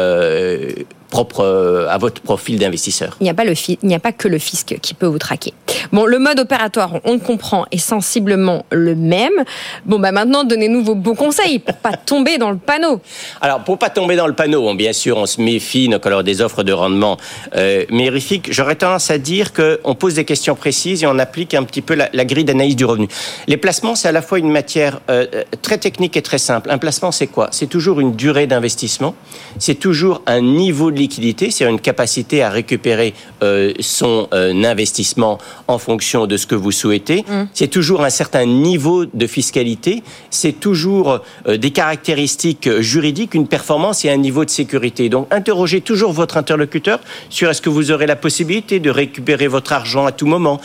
euh, 1.15 1.25
propres 1.25 1.45
euh, 1.45 1.89
à 1.89 1.99
votre 1.99 2.21
profil 2.23 2.59
d'investisseur. 2.59 3.17
Il 3.21 3.25
n'y 3.25 3.31
a, 3.31 3.35
pas 3.35 3.45
le 3.45 3.55
il 3.69 3.79
n'y 3.89 3.95
a 3.95 4.01
pas 4.01 4.13
que 4.13 4.29
le 4.29 4.39
fisc 4.39 4.77
qui 4.81 4.95
peut 4.95 5.07
vous 5.07 5.19
traquer. 5.19 5.55
Bon, 5.93 6.07
le 6.07 6.19
mode 6.19 6.41
opératoire, 6.41 6.95
on 7.05 7.13
le 7.13 7.19
comprend, 7.19 7.67
est 7.71 7.79
sensiblement 7.79 8.65
le 8.71 8.95
même. 8.95 9.45
Bon, 9.87 9.99
bah 9.99 10.13
maintenant, 10.13 10.45
donnez-nous 10.45 10.83
vos 10.83 10.95
bons 10.95 11.15
conseils 11.15 11.59
pour 11.61 11.77
pas 11.77 11.97
tomber 12.07 12.39
dans 12.39 12.51
le 12.51 12.57
panneau. 12.57 13.01
Alors, 13.41 13.63
pour 13.63 13.79
pas 13.79 13.91
tomber 13.91 14.17
dans 14.17 14.27
le 14.27 14.35
panneau, 14.35 14.75
bien 14.75 14.93
sûr, 14.93 15.17
on 15.17 15.27
se 15.27 15.41
méfie 15.41 15.89
donc, 15.89 16.05
alors, 16.07 16.25
des 16.25 16.41
offres 16.41 16.63
de 16.63 16.73
rendement 16.73 17.17
euh, 17.57 17.85
mérifiques. 17.91 18.53
J'aurais 18.53 18.77
tendance 18.77 19.11
à 19.11 19.19
dire 19.19 19.53
qu'on 19.53 19.95
pose 19.95 20.15
des 20.15 20.25
questions 20.25 20.55
précises 20.55 21.03
et 21.03 21.07
on 21.07 21.19
applique 21.19 21.55
un 21.55 21.63
petit 21.63 21.83
peu 21.83 21.95
la, 21.95 22.09
la 22.13 22.25
grille 22.25 22.45
d'analyse 22.45 22.77
du 22.77 22.85
revenu. 22.85 23.09
Les 23.47 23.57
placements, 23.57 23.95
c'est 23.95 24.09
à 24.09 24.13
la 24.13 24.23
fois 24.23 24.39
une 24.39 24.51
matière 24.51 25.01
euh, 25.11 25.27
très 25.63 25.79
technique 25.79 26.17
et 26.17 26.23
très 26.23 26.39
simple. 26.39 26.71
Un 26.71 26.79
placement, 26.79 27.13
c'est 27.13 27.27
quoi? 27.27 27.49
C'est 27.53 27.69
toujours 27.69 28.01
une 28.01 28.15
durée 28.17 28.47
d'investissement, 28.47 29.15
c'est 29.59 29.77
toujours 29.77 30.23
un 30.27 30.41
niveau 30.41 30.91
de 30.91 31.04
liquidité, 31.05 31.51
c'est 31.51 31.65
une 31.75 31.81
capacité 31.91 32.37
à 32.43 32.51
récupérer 32.61 33.11
euh, 33.43 33.73
son 33.81 34.15
euh, 34.33 34.53
investissement 34.75 35.35
en 35.69 35.79
fonction 35.79 36.21
de 36.27 36.37
ce 36.37 36.47
que 36.51 36.55
vous 36.65 36.73
souhaitez. 36.83 37.19
C'est 37.59 37.69
toujours 37.79 38.01
un 38.11 38.15
certain 38.23 38.47
niveau 38.69 38.99
de 39.23 39.27
fiscalité, 39.27 40.03
c'est 40.31 40.57
toujours 40.67 41.09
euh, 41.49 41.57
des 41.65 41.73
caractéristiques 41.81 42.69
juridiques, 42.81 43.35
une 43.35 43.49
performance 43.57 44.05
et 44.05 44.11
un 44.11 44.21
niveau 44.29 44.45
de 44.45 44.51
sécurité. 44.61 45.09
Donc 45.15 45.25
interrogez 45.41 45.81
toujours 45.91 46.13
votre 46.13 46.37
interlocuteur 46.43 46.99
sur 47.29 47.47
est-ce 47.51 47.63
que 47.67 47.71
vous 47.77 47.91
aurez 47.93 48.07
la 48.07 48.17
possibilité 48.27 48.81
de 48.81 48.91
récupérer 49.03 49.49
votre 49.57 49.73
argent 49.81 50.05
à 50.07 50.13
tout 50.13 50.27
moment, 50.35 50.57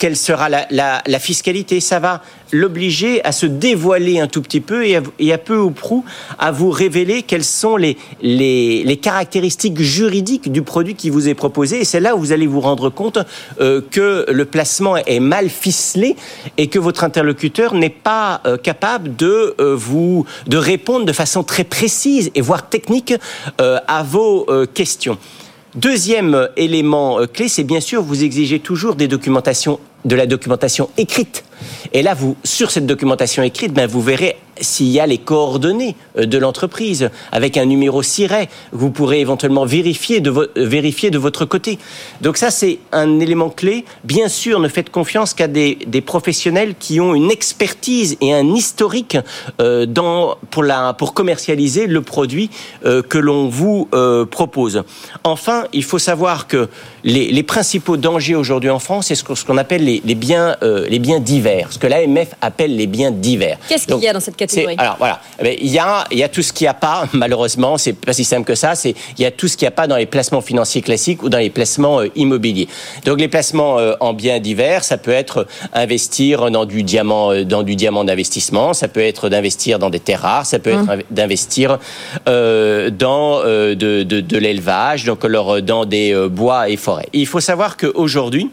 quelle 0.00 0.16
sera 0.28 0.48
la, 0.48 0.66
la- 0.70 1.02
la 1.06 1.18
fiscalité? 1.18 1.80
Ça 1.80 1.98
va 2.00 2.22
l'obliger 2.52 3.24
à 3.24 3.32
se 3.32 3.46
dévoiler 3.46 4.20
un 4.20 4.28
tout 4.28 4.42
petit 4.42 4.60
peu 4.60 4.86
et 4.86 5.32
à, 5.32 5.38
peu 5.38 5.58
ou 5.58 5.70
prou 5.70 6.04
à 6.38 6.52
vous 6.52 6.70
révéler 6.70 7.22
quelles 7.22 7.44
sont 7.44 7.76
les, 7.76 7.96
les, 8.20 8.98
caractéristiques 9.02 9.80
juridiques 9.80 10.52
du 10.52 10.62
produit 10.62 10.94
qui 10.94 11.10
vous 11.10 11.28
est 11.28 11.34
proposé. 11.34 11.80
Et 11.80 11.84
c'est 11.84 11.98
là 11.98 12.14
où 12.14 12.18
vous 12.20 12.32
allez 12.32 12.46
vous 12.46 12.60
rendre 12.60 12.90
compte 12.90 13.18
euh, 13.60 13.80
que 13.90 14.26
le 14.30 14.44
placement 14.44 14.96
est 14.96 15.18
mal 15.18 15.48
ficelé 15.48 16.14
et 16.58 16.68
que 16.68 16.78
votre 16.78 17.04
interlocuteur 17.04 17.74
n'est 17.74 17.88
pas 17.88 18.42
euh, 18.46 18.56
capable 18.56 19.16
de 19.16 19.54
euh, 19.58 19.74
vous 19.74 20.26
de 20.46 20.56
répondre 20.58 21.06
de 21.06 21.12
façon 21.12 21.42
très 21.42 21.64
précise 21.64 22.30
et 22.34 22.40
voire 22.40 22.68
technique 22.68 23.14
à 23.58 24.02
vos 24.02 24.46
questions. 24.74 25.16
Deuxième 25.74 26.48
élément 26.56 27.18
clé, 27.32 27.48
c'est 27.48 27.64
bien 27.64 27.80
sûr 27.80 28.02
vous 28.02 28.24
exigez 28.24 28.60
toujours 28.60 28.94
de 28.94 29.04
la 30.14 30.26
documentation 30.26 30.90
écrite. 30.96 31.44
Et 31.92 32.02
là, 32.02 32.14
vous, 32.14 32.36
sur 32.44 32.70
cette 32.70 32.86
documentation 32.86 33.42
écrite, 33.42 33.72
ben, 33.72 33.86
vous 33.86 34.02
verrez 34.02 34.36
s'il 34.60 34.88
y 34.88 35.00
a 35.00 35.06
les 35.06 35.18
coordonnées 35.18 35.96
euh, 36.18 36.26
de 36.26 36.38
l'entreprise 36.38 37.10
avec 37.30 37.56
un 37.56 37.64
numéro 37.64 38.02
siret. 38.02 38.48
Vous 38.72 38.90
pourrez 38.90 39.20
éventuellement 39.20 39.64
vérifier 39.64 40.20
de, 40.20 40.30
euh, 40.30 40.48
vérifier 40.56 41.10
de 41.10 41.18
votre 41.18 41.44
côté. 41.44 41.78
Donc 42.20 42.36
ça, 42.36 42.50
c'est 42.50 42.78
un 42.92 43.20
élément 43.20 43.50
clé. 43.50 43.84
Bien 44.04 44.28
sûr, 44.28 44.60
ne 44.60 44.68
faites 44.68 44.90
confiance 44.90 45.34
qu'à 45.34 45.48
des, 45.48 45.76
professionnels 46.04 46.74
qui 46.78 47.00
ont 47.00 47.14
une 47.14 47.30
expertise 47.30 48.16
et 48.20 48.32
un 48.32 48.54
historique 48.54 49.16
euh, 49.60 49.86
pour, 50.50 51.14
commercialiser 51.14 51.86
le 51.86 52.02
produit 52.02 52.50
que 52.82 53.18
l'on 53.18 53.48
vous 53.48 53.88
propose. 54.30 54.82
Enfin, 55.24 55.64
il 55.72 55.84
faut 55.84 55.98
savoir 55.98 56.48
que 56.48 56.68
les, 57.04 57.42
principaux 57.42 57.96
dangers 57.96 58.34
aujourd'hui 58.34 58.70
en 58.70 58.78
France, 58.78 59.06
c'est 59.08 59.14
ce 59.14 59.44
qu'on 59.44 59.58
appelle 59.58 59.84
les 59.84 60.14
biens 60.14 60.56
divers, 61.20 61.51
ce 61.70 61.78
que 61.78 61.86
l'AMF 61.86 62.28
appelle 62.40 62.76
les 62.76 62.86
biens 62.86 63.10
divers. 63.10 63.58
Qu'est-ce 63.68 63.86
qu'il 63.86 63.98
y 63.98 64.08
a 64.08 64.12
dans 64.12 64.20
cette 64.20 64.36
catégorie? 64.36 64.76
Alors 64.78 64.96
voilà, 64.98 65.20
Eh 65.38 65.42
bien, 65.44 65.52
il 65.60 65.70
y 65.70 65.78
a, 65.78 66.04
il 66.10 66.18
y 66.18 66.22
a 66.22 66.28
tout 66.28 66.42
ce 66.42 66.52
qu'il 66.52 66.64
n'y 66.64 66.68
a 66.68 66.74
pas, 66.74 67.04
malheureusement, 67.12 67.78
c'est 67.78 67.92
pas 67.92 68.12
si 68.12 68.24
simple 68.24 68.44
que 68.46 68.54
ça, 68.54 68.74
c'est 68.74 68.94
il 69.18 69.22
y 69.22 69.26
a 69.26 69.30
tout 69.30 69.48
ce 69.48 69.56
qu'il 69.56 69.66
n'y 69.66 69.68
a 69.68 69.72
pas 69.72 69.86
dans 69.86 69.96
les 69.96 70.06
placements 70.06 70.40
financiers 70.40 70.82
classiques 70.82 71.22
ou 71.22 71.28
dans 71.28 71.38
les 71.38 71.50
placements 71.50 72.00
euh, 72.00 72.08
immobiliers. 72.16 72.68
Donc 73.04 73.18
les 73.20 73.28
placements 73.28 73.78
euh, 73.78 73.94
en 74.00 74.12
biens 74.12 74.40
divers, 74.40 74.84
ça 74.84 74.96
peut 74.98 75.10
être 75.12 75.46
investir 75.72 76.50
dans 76.50 76.64
du 76.64 76.82
diamant, 76.82 77.32
euh, 77.32 77.44
dans 77.44 77.62
du 77.62 77.76
diamant 77.76 78.04
d'investissement, 78.04 78.72
ça 78.74 78.88
peut 78.88 79.00
être 79.00 79.28
d'investir 79.28 79.78
dans 79.78 79.90
des 79.90 80.00
terres 80.00 80.20
rares, 80.22 80.46
ça 80.46 80.58
peut 80.58 80.70
être 80.70 80.86
inv- 80.88 81.04
d'investir 81.10 81.78
euh, 82.28 82.90
dans 82.90 83.40
euh, 83.44 83.74
de, 83.74 84.02
de, 84.02 84.20
de 84.20 84.38
l'élevage, 84.38 85.04
donc 85.04 85.24
alors 85.24 85.56
euh, 85.56 85.60
dans 85.62 85.84
des 85.84 86.12
euh, 86.14 86.28
bois 86.28 86.68
et 86.68 86.76
forêts. 86.76 87.08
Il 87.12 87.26
faut 87.26 87.40
savoir 87.40 87.76
qu'aujourd'hui, 87.76 88.50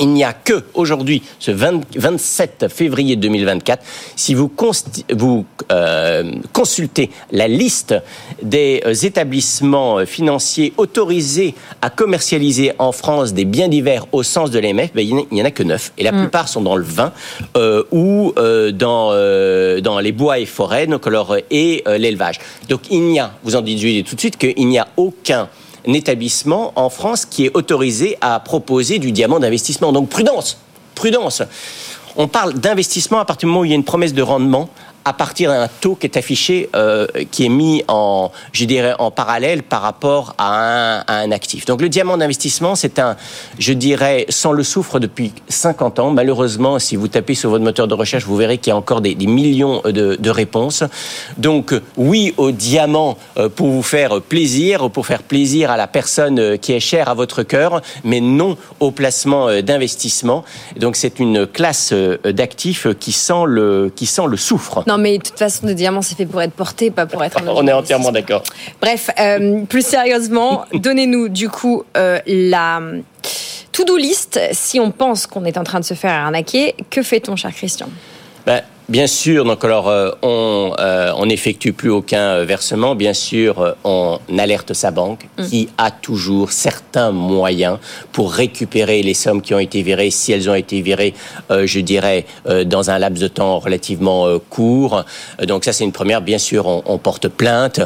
Il 0.00 0.08
n'y 0.08 0.24
a 0.24 0.32
que 0.32 0.64
aujourd'hui, 0.74 1.22
ce 1.38 1.50
20 1.50 1.82
27 1.96 2.66
février 2.68 3.16
2024, 3.16 3.82
si 4.16 4.34
vous, 4.34 4.48
consti- 4.48 5.04
vous 5.14 5.44
euh, 5.70 6.32
consultez 6.52 7.10
la 7.32 7.46
liste 7.48 7.94
des 8.42 8.82
euh, 8.86 8.94
établissements 8.94 10.04
financiers 10.06 10.72
autorisés 10.78 11.54
à 11.82 11.90
commercialiser 11.90 12.72
en 12.78 12.92
France 12.92 13.34
des 13.34 13.44
biens 13.44 13.68
divers 13.68 14.06
au 14.12 14.22
sens 14.22 14.50
de 14.50 14.58
l'AMF, 14.58 14.90
ben, 14.94 15.06
il 15.06 15.14
n'y 15.30 15.42
en 15.42 15.44
a- 15.44 15.50
que 15.50 15.62
neuf. 15.62 15.92
Et 15.98 16.02
la 16.02 16.12
Mm. 16.12 16.20
plupart 16.22 16.48
sont 16.48 16.62
dans 16.62 16.76
le 16.76 16.84
vin 16.84 17.12
euh, 17.56 17.82
ou 17.90 18.32
euh, 18.38 18.72
dans, 18.72 19.10
euh, 19.12 19.80
dans 19.80 20.00
les 20.00 20.12
bois 20.12 20.38
et 20.38 20.46
forêts, 20.46 20.86
donc 20.86 21.06
alors, 21.06 21.32
euh, 21.32 21.40
et 21.50 21.82
euh, 21.86 21.98
l'élevage. 21.98 22.38
Donc 22.68 22.82
il 22.90 23.02
n'y 23.02 23.20
a, 23.20 23.32
vous 23.44 23.54
en 23.56 23.60
déduisez 23.60 24.02
tout 24.02 24.14
de 24.14 24.20
suite 24.20 24.36
qu'il 24.38 24.66
n'y 24.68 24.78
a 24.78 24.88
aucun 24.96 25.48
établissement 25.86 26.72
en 26.76 26.90
France 26.90 27.24
qui 27.24 27.46
est 27.46 27.56
autorisé 27.56 28.16
à 28.20 28.40
proposer 28.40 28.98
du 28.98 29.12
diamant 29.12 29.40
d'investissement. 29.40 29.92
Donc 29.92 30.08
prudence, 30.08 30.58
prudence. 30.94 31.42
On 32.16 32.28
parle 32.28 32.54
d'investissement 32.54 33.20
à 33.20 33.24
partir 33.24 33.46
du 33.46 33.52
moment 33.52 33.60
où 33.60 33.64
il 33.64 33.70
y 33.70 33.72
a 33.72 33.76
une 33.76 33.84
promesse 33.84 34.14
de 34.14 34.22
rendement 34.22 34.68
à 35.04 35.12
partir 35.12 35.50
d'un 35.50 35.68
taux 35.80 35.94
qui 35.94 36.06
est 36.06 36.16
affiché, 36.16 36.68
euh, 36.76 37.06
qui 37.30 37.46
est 37.46 37.48
mis 37.48 37.82
en, 37.88 38.30
je 38.52 38.64
dirais, 38.64 38.94
en 38.98 39.10
parallèle 39.10 39.62
par 39.62 39.82
rapport 39.82 40.34
à 40.38 40.98
un, 40.98 41.00
à 41.00 41.16
un 41.16 41.30
actif. 41.30 41.64
Donc 41.64 41.80
le 41.80 41.88
diamant 41.88 42.16
d'investissement, 42.16 42.74
c'est 42.74 42.98
un, 42.98 43.16
je 43.58 43.72
dirais, 43.72 44.26
sans 44.28 44.52
le 44.52 44.62
souffre 44.62 44.98
depuis 44.98 45.32
50 45.48 45.98
ans. 45.98 46.10
Malheureusement, 46.10 46.78
si 46.78 46.96
vous 46.96 47.08
tapez 47.08 47.34
sur 47.34 47.50
votre 47.50 47.64
moteur 47.64 47.88
de 47.88 47.94
recherche, 47.94 48.24
vous 48.24 48.36
verrez 48.36 48.58
qu'il 48.58 48.70
y 48.70 48.74
a 48.74 48.76
encore 48.76 49.00
des, 49.00 49.14
des 49.14 49.26
millions 49.26 49.82
de, 49.84 50.16
de 50.16 50.30
réponses. 50.30 50.84
Donc 51.38 51.74
oui 51.96 52.34
au 52.36 52.50
diamant 52.50 53.16
euh, 53.36 53.48
pour 53.48 53.68
vous 53.68 53.82
faire 53.82 54.20
plaisir, 54.20 54.90
pour 54.90 55.06
faire 55.06 55.22
plaisir 55.22 55.70
à 55.70 55.76
la 55.76 55.86
personne 55.86 56.38
euh, 56.38 56.56
qui 56.56 56.72
est 56.72 56.80
chère 56.80 57.08
à 57.08 57.14
votre 57.14 57.42
cœur, 57.42 57.82
mais 58.04 58.20
non 58.20 58.56
au 58.80 58.90
placement 58.90 59.48
euh, 59.48 59.62
d'investissement. 59.62 60.44
Donc 60.76 60.96
c'est 60.96 61.18
une 61.18 61.46
classe 61.46 61.92
d'actifs 62.24 62.86
qui 62.98 63.12
sent 63.12 63.44
le, 63.46 63.92
qui 63.94 64.06
sent 64.06 64.26
le 64.28 64.36
soufre. 64.36 64.82
Non, 64.90 64.98
mais 64.98 65.18
de 65.18 65.22
toute 65.22 65.38
façon, 65.38 65.68
le 65.68 65.74
diamant, 65.74 66.02
c'est 66.02 66.16
fait 66.16 66.26
pour 66.26 66.42
être 66.42 66.52
porté, 66.52 66.90
pas 66.90 67.06
pour 67.06 67.22
être 67.22 67.40
un 67.40 67.46
On 67.46 67.64
est 67.64 67.72
entièrement 67.72 68.10
d'accord. 68.10 68.42
Bref, 68.80 69.08
euh, 69.20 69.64
plus 69.66 69.86
sérieusement, 69.86 70.64
donnez-nous 70.74 71.28
du 71.28 71.48
coup 71.48 71.84
euh, 71.96 72.18
la 72.26 72.80
to-do 73.70 73.96
list 73.96 74.40
si 74.50 74.80
on 74.80 74.90
pense 74.90 75.28
qu'on 75.28 75.44
est 75.44 75.56
en 75.58 75.62
train 75.62 75.78
de 75.78 75.84
se 75.84 75.94
faire 75.94 76.10
arnaquer. 76.10 76.74
Que 76.90 77.04
fait-on, 77.04 77.36
cher 77.36 77.52
Christian? 77.54 77.88
Ben, 78.44 78.62
bien 78.90 79.06
sûr, 79.06 79.44
donc 79.44 79.64
alors 79.64 79.88
euh, 79.88 80.10
on 80.22 80.72
euh, 80.78 81.12
on 81.16 81.26
n'effectue 81.26 81.72
plus 81.72 81.90
aucun 81.90 82.34
euh, 82.34 82.44
versement. 82.44 82.94
Bien 82.94 83.14
sûr, 83.14 83.76
on 83.84 84.18
alerte 84.36 84.74
sa 84.74 84.90
banque 84.90 85.26
Mm. 85.38 85.46
qui 85.46 85.68
a 85.78 85.90
toujours 85.90 86.52
certains 86.52 87.12
moyens 87.12 87.78
pour 88.12 88.32
récupérer 88.32 89.02
les 89.02 89.14
sommes 89.14 89.42
qui 89.42 89.54
ont 89.54 89.58
été 89.58 89.82
virées, 89.82 90.10
si 90.10 90.32
elles 90.32 90.50
ont 90.50 90.54
été 90.54 90.80
virées, 90.82 91.14
euh, 91.50 91.66
je 91.66 91.80
dirais, 91.80 92.26
dans 92.66 92.90
un 92.90 92.98
laps 92.98 93.22
de 93.22 93.28
temps 93.28 93.58
relativement 93.58 94.26
court. 94.48 95.04
Donc 95.46 95.64
ça, 95.64 95.72
c'est 95.72 95.84
une 95.84 95.92
première. 95.92 96.20
Bien 96.20 96.38
sûr, 96.38 96.66
on, 96.66 96.82
on 96.86 96.98
porte 96.98 97.28
plainte 97.28 97.80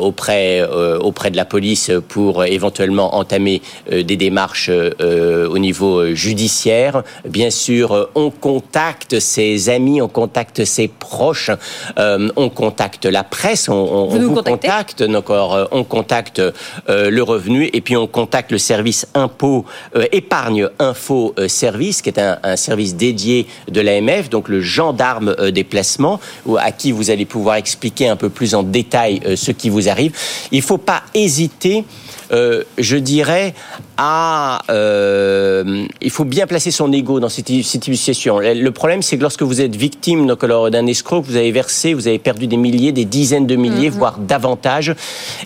auprès 0.00 0.62
auprès 1.00 1.30
de 1.30 1.36
la 1.36 1.44
police 1.44 1.90
pour 2.08 2.44
éventuellement 2.44 3.16
entamer 3.16 3.62
des 3.90 4.16
démarches 4.16 4.70
au 4.70 5.58
niveau 5.58 6.14
judiciaire. 6.14 7.02
Bien 7.28 7.50
sûr, 7.50 8.08
on 8.14 8.30
contacte 8.30 9.18
ses 9.18 9.68
amis, 9.68 10.00
on 10.00 10.08
contacte 10.08 10.35
ses 10.64 10.88
proches, 10.88 11.50
euh, 11.98 12.28
on 12.36 12.48
contacte 12.48 13.06
la 13.06 13.24
presse, 13.24 13.68
on, 13.68 13.74
on, 13.74 14.06
Vous 14.06 14.42
contacte, 14.42 15.00
euh, 15.00 15.66
on 15.70 15.84
contacte 15.84 16.40
euh, 16.40 17.10
le 17.10 17.22
revenu 17.22 17.70
et 17.72 17.80
puis 17.80 17.96
on 17.96 18.06
contacte 18.06 18.52
le 18.52 18.58
service 18.58 19.06
impôt 19.14 19.64
euh, 19.94 20.06
épargne 20.12 20.68
info 20.78 21.34
service, 21.48 22.02
qui 22.02 22.10
est 22.10 22.18
un, 22.18 22.38
un 22.42 22.56
service 22.56 22.96
dédié 22.96 23.46
de 23.70 23.80
l'AMF, 23.80 24.30
donc 24.30 24.48
le 24.48 24.60
gendarme 24.60 25.34
des 25.50 25.64
placements, 25.64 26.20
à 26.58 26.72
qui 26.72 26.92
vous 26.92 27.10
allez 27.10 27.24
pouvoir 27.24 27.56
expliquer 27.56 28.08
un 28.08 28.16
peu 28.16 28.28
plus 28.28 28.54
en 28.54 28.62
détail 28.62 29.20
ce 29.36 29.50
qui 29.50 29.68
vous 29.68 29.88
arrive. 29.88 30.12
Il 30.52 30.62
faut 30.62 30.78
pas 30.78 31.02
hésiter. 31.14 31.84
Euh, 32.32 32.62
je 32.78 32.96
dirais, 32.96 33.54
à, 33.96 34.62
euh, 34.70 35.86
il 36.00 36.10
faut 36.10 36.24
bien 36.24 36.46
placer 36.46 36.70
son 36.70 36.92
ego 36.92 37.20
dans 37.20 37.28
cette, 37.28 37.48
cette 37.62 37.84
situation. 37.84 38.38
Le 38.38 38.70
problème, 38.70 39.02
c'est 39.02 39.16
que 39.16 39.22
lorsque 39.22 39.42
vous 39.42 39.60
êtes 39.60 39.76
victime 39.76 40.26
d'un 40.26 40.86
escroc, 40.86 41.22
vous 41.22 41.36
avez 41.36 41.52
versé, 41.52 41.94
vous 41.94 42.08
avez 42.08 42.18
perdu 42.18 42.46
des 42.46 42.56
milliers, 42.56 42.92
des 42.92 43.04
dizaines 43.04 43.46
de 43.46 43.56
milliers, 43.56 43.88
voire 43.88 44.18
davantage, 44.18 44.94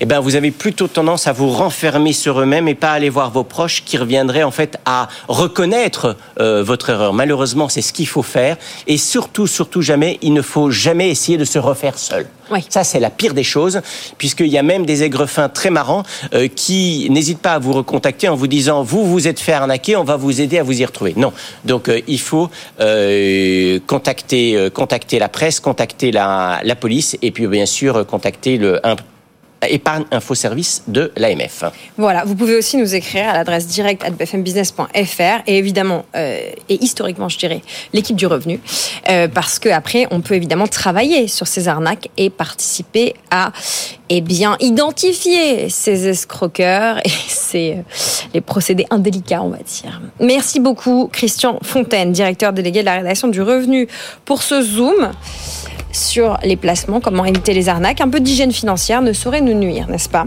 eh 0.01 0.07
ben, 0.07 0.21
vous 0.21 0.37
avez 0.37 0.51
plutôt 0.51 0.89
tendance 0.89 1.27
à 1.27 1.33
vous 1.33 1.51
renfermer 1.51 2.13
sur 2.13 2.41
eux-mêmes 2.41 2.69
et 2.69 2.75
pas 2.75 2.93
aller 2.93 3.11
voir 3.11 3.31
vos 3.31 3.45
proches 3.45 3.85
qui 3.85 3.97
reviendraient 3.97 4.43
en 4.43 4.51
fait 4.51 4.79
à 4.87 5.09
reconnaître 5.29 6.17
euh, 6.41 6.63
votre 6.63 6.91
erreur. 6.91 7.13
Malheureusement, 7.13 7.69
c'est 7.69 7.83
ce 7.83 7.93
qu'il 7.93 8.09
faut 8.09 8.23
faire. 8.23 8.57
Et 8.87 8.97
surtout, 8.97 9.47
surtout 9.47 9.83
jamais, 9.83 10.19
il 10.23 10.33
ne 10.33 10.43
faut 10.43 10.71
jamais 10.71 11.11
essayer 11.11 11.39
de 11.39 11.45
se 11.45 11.59
refaire 11.59 11.99
seul. 11.99 12.27
Ça, 12.69 12.85
c'est 12.85 13.01
la 13.01 13.11
pire 13.11 13.35
des 13.35 13.45
choses, 13.45 13.81
puisqu'il 14.19 14.49
y 14.49 14.59
a 14.59 14.63
même 14.63 14.85
des 14.87 15.03
aigrefins 15.03 15.49
très 15.49 15.71
marrants 15.71 16.03
euh, 16.35 16.49
qui 16.49 17.09
n'hésitent 17.11 17.41
pas 17.41 17.55
à 17.55 17.59
vous 17.59 17.73
recontacter 17.73 18.29
en 18.29 18.35
vous 18.37 18.47
disant 18.47 18.83
vous 18.83 19.07
vous 19.07 19.29
êtes 19.29 19.41
fait 19.41 19.53
arnaquer, 19.53 19.97
on 19.97 20.05
va 20.05 20.17
vous 20.17 20.41
aider 20.41 20.59
à 20.59 20.63
vous 20.63 20.81
y 20.81 20.85
retrouver. 20.85 21.15
Non, 21.17 21.33
donc 21.65 21.89
euh, 21.89 22.01
il 22.09 22.21
faut 22.21 22.51
euh, 22.81 23.79
contacter 23.87 24.57
euh, 24.57 24.71
contacter 24.71 25.19
la 25.19 25.29
presse, 25.29 25.61
contacter 25.61 26.11
la, 26.13 26.61
la 26.65 26.77
police 26.77 27.17
et 27.23 27.31
puis 27.31 27.47
bien 27.47 27.67
sûr 27.67 28.07
contacter 28.07 28.57
le 28.57 28.85
un- 28.87 28.97
épargne 29.69 30.05
info 30.11 30.35
service 30.35 30.83
de 30.89 31.13
l'AMF. 31.17 31.65
Voilà, 31.97 32.25
vous 32.25 32.35
pouvez 32.35 32.57
aussi 32.57 32.77
nous 32.77 32.95
écrire 32.95 33.29
à 33.29 33.35
l'adresse 33.35 33.67
direct 33.67 34.05
at 34.05 34.11
bfmbusiness.fr 34.11 35.43
et 35.47 35.59
évidemment, 35.59 36.05
euh, 36.17 36.39
et 36.69 36.83
historiquement, 36.83 37.29
je 37.29 37.39
dirais, 37.39 37.61
l'équipe 37.93 38.17
du 38.17 38.27
revenu, 38.27 38.61
euh, 39.09 39.29
parce 39.29 39.59
que 39.59 39.69
après, 39.69 40.07
on 40.11 40.21
peut 40.21 40.35
évidemment 40.35 40.67
travailler 40.67 41.29
sur 41.29 41.47
ces 41.47 41.69
arnaques 41.69 42.09
et 42.17 42.31
participer 42.31 43.15
à, 43.31 43.53
eh 44.09 44.21
bien, 44.21 44.57
identifier 44.61 45.69
ces 45.69 46.09
escroqueurs 46.09 46.99
et 47.05 47.11
ces, 47.29 47.73
euh, 47.73 47.83
les 48.35 48.41
procédés 48.41 48.87
indélicats, 48.91 49.43
on 49.43 49.51
va 49.51 49.59
dire. 49.59 50.01
Merci 50.21 50.61
beaucoup, 50.61 51.09
Christian 51.13 51.59
Fontaine, 51.63 52.13
directeur 52.13 52.53
délégué 52.53 52.81
de 52.81 52.87
la 52.87 52.95
rédaction 52.95 53.29
du 53.29 53.43
revenu, 53.43 53.89
pour 54.25 54.43
ce 54.43 54.63
zoom 54.63 55.11
sur 55.93 56.39
les 56.45 56.57
placements, 56.57 57.01
comment 57.01 57.25
éviter 57.25 57.53
les 57.55 57.69
arnaques. 57.69 58.01
Un 58.01 58.09
peu 58.09 58.21
d'hygiène 58.21 58.53
financière 58.53 59.03
ne 59.03 59.13
saurait 59.13 59.41
nous 59.41 59.50
nuire, 59.55 59.89
n'est-ce 59.89 60.09
pas 60.09 60.25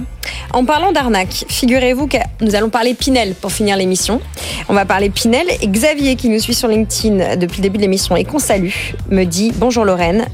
En 0.54 0.66
parlant 0.66 0.92
d'arnaques, 0.92 1.46
figurez-vous 1.48 2.08
que 2.08 2.18
nous 2.42 2.56
allons 2.56 2.70
parler 2.70 2.94
Pinel 2.94 3.36
pour 3.36 3.52
finir 3.52 3.78
l'émission. 3.78 4.22
On 4.70 4.74
va 4.74 4.86
parler 4.86 5.10
Pinel 5.10 5.46
et 5.62 5.68
Xavier 5.68 6.16
qui 6.16 6.30
nous 6.30 6.40
suit 6.40 6.54
sur 6.54 6.68
LinkedIn 6.68 7.38
depuis 7.38 7.58
le 7.58 7.64
début 7.64 7.78
de 7.78 7.84
l'émission 7.84 8.16
et 8.16 8.24
qu'on 8.24 8.40
salue 8.40 8.72
me 9.10 9.24
dit 9.24 9.52
bonjour 9.56 9.86
Lorraine, 9.86 10.26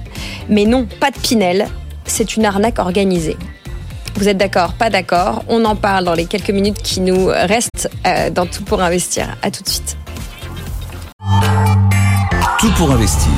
mais 0.49 0.65
non, 0.65 0.87
pas 0.99 1.11
de 1.11 1.19
Pinel, 1.19 1.67
c'est 2.05 2.35
une 2.35 2.45
arnaque 2.45 2.79
organisée. 2.79 3.37
Vous 4.15 4.27
êtes 4.27 4.37
d'accord 4.37 4.73
Pas 4.73 4.89
d'accord 4.89 5.43
On 5.47 5.63
en 5.65 5.75
parle 5.75 6.03
dans 6.03 6.13
les 6.13 6.25
quelques 6.25 6.49
minutes 6.49 6.81
qui 6.81 6.99
nous 6.99 7.27
restent 7.27 7.89
euh, 8.05 8.29
dans 8.29 8.45
Tout 8.45 8.63
pour 8.63 8.81
investir. 8.81 9.37
À 9.41 9.51
tout 9.51 9.63
de 9.63 9.69
suite. 9.69 9.97
Tout 12.59 12.71
pour 12.75 12.91
investir. 12.91 13.31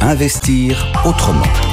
Investir 0.00 0.86
autrement. 1.04 1.71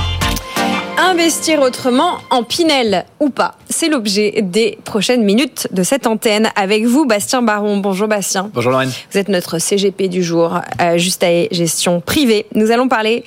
Investir 1.10 1.60
autrement 1.62 2.20
en 2.30 2.44
Pinel 2.44 3.04
ou 3.20 3.32
pas 3.32 3.56
C'est 3.68 3.90
l'objet 3.90 4.44
des 4.44 4.78
prochaines 4.84 5.24
minutes 5.24 5.68
de 5.72 5.82
cette 5.82 6.06
antenne 6.06 6.52
avec 6.56 6.86
vous, 6.86 7.08
Bastien 7.08 7.42
Baron. 7.42 7.78
Bonjour 7.78 8.08
Bastien. 8.08 8.52
Bonjour 8.54 8.72
Lorraine. 8.72 8.92
Vous 9.12 9.18
êtes 9.18 9.28
notre 9.28 9.58
CGP 9.58 10.08
du 10.08 10.22
jour, 10.22 10.62
euh, 10.80 11.00
juste 11.00 11.24
à 11.24 11.48
gestion 11.50 12.00
privée. 12.00 12.46
Nous 12.54 12.70
allons 12.70 12.88
parler 12.88 13.24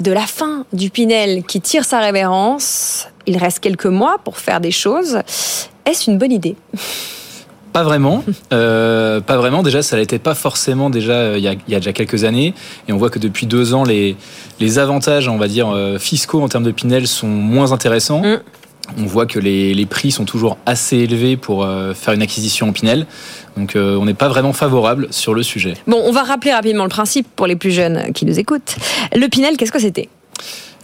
de 0.00 0.10
la 0.10 0.26
fin 0.26 0.64
du 0.72 0.88
Pinel 0.88 1.44
qui 1.44 1.60
tire 1.60 1.84
sa 1.84 2.00
révérence. 2.00 3.08
Il 3.26 3.36
reste 3.36 3.60
quelques 3.60 3.84
mois 3.84 4.16
pour 4.24 4.38
faire 4.38 4.62
des 4.62 4.70
choses. 4.70 5.18
Est-ce 5.84 6.10
une 6.10 6.16
bonne 6.16 6.32
idée? 6.32 6.56
Pas 7.72 7.82
vraiment. 7.82 8.24
Euh, 8.52 9.20
pas 9.20 9.36
vraiment. 9.36 9.62
Déjà, 9.62 9.82
ça 9.82 9.96
n'était 9.96 10.18
pas 10.18 10.34
forcément 10.34 10.88
déjà 10.88 11.12
euh, 11.12 11.34
il 11.36 11.44
y, 11.44 11.48
a, 11.48 11.52
il 11.52 11.72
y 11.72 11.74
a 11.74 11.80
déjà 11.80 11.92
quelques 11.92 12.24
années. 12.24 12.54
Et 12.88 12.92
on 12.92 12.96
voit 12.96 13.10
que 13.10 13.18
depuis 13.18 13.46
deux 13.46 13.74
ans, 13.74 13.84
les, 13.84 14.16
les 14.58 14.78
avantages, 14.78 15.28
on 15.28 15.36
va 15.36 15.48
dire, 15.48 15.68
euh, 15.68 15.98
fiscaux 15.98 16.40
en 16.42 16.48
termes 16.48 16.64
de 16.64 16.70
Pinel 16.70 17.06
sont 17.06 17.26
moins 17.26 17.72
intéressants. 17.72 18.22
On 18.96 19.04
voit 19.04 19.26
que 19.26 19.38
les, 19.38 19.74
les 19.74 19.86
prix 19.86 20.10
sont 20.10 20.24
toujours 20.24 20.56
assez 20.64 20.96
élevés 20.96 21.36
pour 21.36 21.64
euh, 21.64 21.92
faire 21.92 22.14
une 22.14 22.22
acquisition 22.22 22.68
en 22.68 22.72
Pinel. 22.72 23.06
Donc, 23.56 23.76
euh, 23.76 23.96
on 23.96 24.06
n'est 24.06 24.14
pas 24.14 24.28
vraiment 24.28 24.52
favorable 24.52 25.08
sur 25.10 25.34
le 25.34 25.42
sujet. 25.42 25.74
Bon, 25.86 26.00
on 26.04 26.12
va 26.12 26.22
rappeler 26.22 26.52
rapidement 26.52 26.84
le 26.84 26.90
principe 26.90 27.26
pour 27.36 27.46
les 27.46 27.56
plus 27.56 27.70
jeunes 27.70 28.12
qui 28.14 28.24
nous 28.24 28.38
écoutent. 28.38 28.76
Le 29.14 29.26
Pinel, 29.28 29.56
qu'est-ce 29.56 29.72
que 29.72 29.80
c'était? 29.80 30.08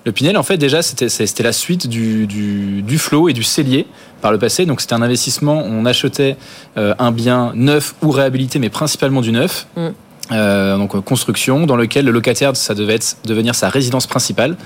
Le 0.04 0.12
Pinel, 0.12 0.36
en 0.36 0.42
fait, 0.42 0.58
déjà, 0.58 0.82
c'était 0.82 1.42
la 1.42 1.52
suite 1.52 1.88
du, 1.88 2.26
du, 2.26 2.82
du 2.82 2.98
Flow 2.98 3.28
et 3.28 3.32
du 3.32 3.42
Cellier 3.42 3.86
par 4.20 4.32
le 4.32 4.38
passé. 4.38 4.66
Donc, 4.66 4.80
c'était 4.82 4.94
un 4.94 5.02
investissement. 5.02 5.62
On 5.64 5.86
achetait 5.86 6.36
euh, 6.76 6.94
un 6.98 7.10
bien 7.10 7.52
neuf 7.54 7.94
ou 8.02 8.10
réhabilité, 8.10 8.58
mais 8.58 8.68
principalement 8.68 9.22
du 9.22 9.32
neuf. 9.32 9.66
Mm. 9.76 9.88
Euh, 10.32 10.78
donc 10.78 10.94
euh, 10.94 11.02
construction 11.02 11.66
dans 11.66 11.76
lequel 11.76 12.06
le 12.06 12.10
locataire 12.10 12.56
ça 12.56 12.74
devait 12.74 12.94
être, 12.94 13.18
devenir 13.26 13.54
sa 13.54 13.68
résidence 13.68 14.06
principale 14.06 14.56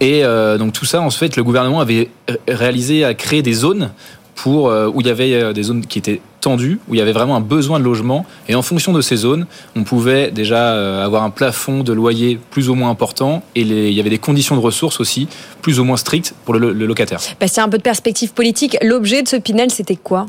et 0.00 0.24
euh, 0.24 0.56
donc 0.56 0.72
tout 0.72 0.86
ça 0.86 1.02
en 1.02 1.10
fait 1.10 1.36
le 1.36 1.44
gouvernement 1.44 1.80
avait 1.80 2.08
ré- 2.26 2.40
réalisé 2.48 3.04
à 3.04 3.12
créer 3.12 3.42
des 3.42 3.52
zones 3.52 3.90
pour 4.36 4.68
euh, 4.68 4.88
où 4.88 5.00
il 5.00 5.08
y 5.08 5.10
avait 5.10 5.34
euh, 5.34 5.52
des 5.52 5.64
zones 5.64 5.84
qui 5.84 5.98
étaient 5.98 6.20
tendues, 6.40 6.78
où 6.88 6.94
il 6.94 6.98
y 6.98 7.00
avait 7.00 7.12
vraiment 7.12 7.34
un 7.34 7.40
besoin 7.40 7.80
de 7.80 7.84
logement. 7.84 8.24
Et 8.48 8.54
en 8.54 8.62
fonction 8.62 8.92
de 8.92 9.00
ces 9.00 9.16
zones, 9.16 9.46
on 9.74 9.82
pouvait 9.82 10.30
déjà 10.30 10.72
euh, 10.74 11.04
avoir 11.04 11.24
un 11.24 11.30
plafond 11.30 11.82
de 11.82 11.92
loyer 11.92 12.38
plus 12.50 12.68
ou 12.68 12.74
moins 12.74 12.90
important 12.90 13.42
et 13.56 13.62
il 13.62 13.92
y 13.92 13.98
avait 13.98 14.10
des 14.10 14.18
conditions 14.18 14.54
de 14.54 14.60
ressources 14.60 15.00
aussi 15.00 15.26
plus 15.62 15.80
ou 15.80 15.84
moins 15.84 15.96
strictes 15.96 16.34
pour 16.44 16.54
le, 16.54 16.72
locataire. 16.72 17.20
Bastien, 17.40 17.64
un 17.64 17.68
peu 17.68 17.78
de 17.78 17.82
perspective 17.82 18.32
politique. 18.32 18.76
L'objet 18.82 19.22
de 19.22 19.28
ce 19.28 19.36
Pinel, 19.36 19.70
c'était 19.70 19.96
quoi? 19.96 20.26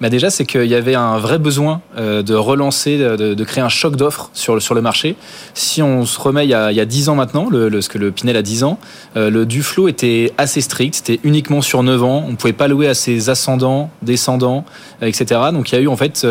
Bah 0.00 0.08
déjà, 0.08 0.30
c'est 0.30 0.46
qu'il 0.46 0.64
y 0.64 0.74
avait 0.74 0.94
un 0.94 1.18
vrai 1.18 1.38
besoin 1.38 1.82
euh, 1.98 2.22
de 2.22 2.34
relancer, 2.34 2.96
de, 2.96 3.44
créer 3.44 3.62
un 3.62 3.68
choc 3.68 3.96
d'offres 3.96 4.30
sur 4.32 4.54
le, 4.56 4.80
marché. 4.80 5.14
Si 5.52 5.82
on 5.82 6.06
se 6.06 6.18
remet 6.18 6.46
il 6.46 6.50
y 6.50 6.54
a, 6.54 6.72
il 6.72 6.76
y 6.76 6.80
a 6.80 6.86
10 6.86 7.10
ans 7.10 7.14
maintenant, 7.14 7.50
le, 7.50 7.80
ce 7.82 7.88
que 7.90 7.98
le 7.98 8.10
Pinel 8.10 8.36
a 8.36 8.42
10 8.42 8.64
ans, 8.64 8.78
euh, 9.16 9.28
le 9.28 9.44
Duflo 9.44 9.88
était 9.88 10.32
assez 10.38 10.62
strict, 10.62 10.94
c'était 10.94 11.20
uniquement 11.22 11.60
sur 11.60 11.82
9 11.82 12.02
ans, 12.02 12.24
on 12.26 12.30
ne 12.30 12.36
pouvait 12.36 12.54
pas 12.54 12.66
louer 12.66 12.88
à 12.88 12.94
ses 12.94 13.28
ascendants, 13.28 13.90
descendants, 14.00 14.64
euh, 15.02 15.06
etc. 15.06 15.40
Donc 15.52 15.70
il 15.70 15.74
y 15.74 15.78
a 15.78 15.82
eu 15.82 15.88
en 15.88 15.96
fait, 15.96 16.26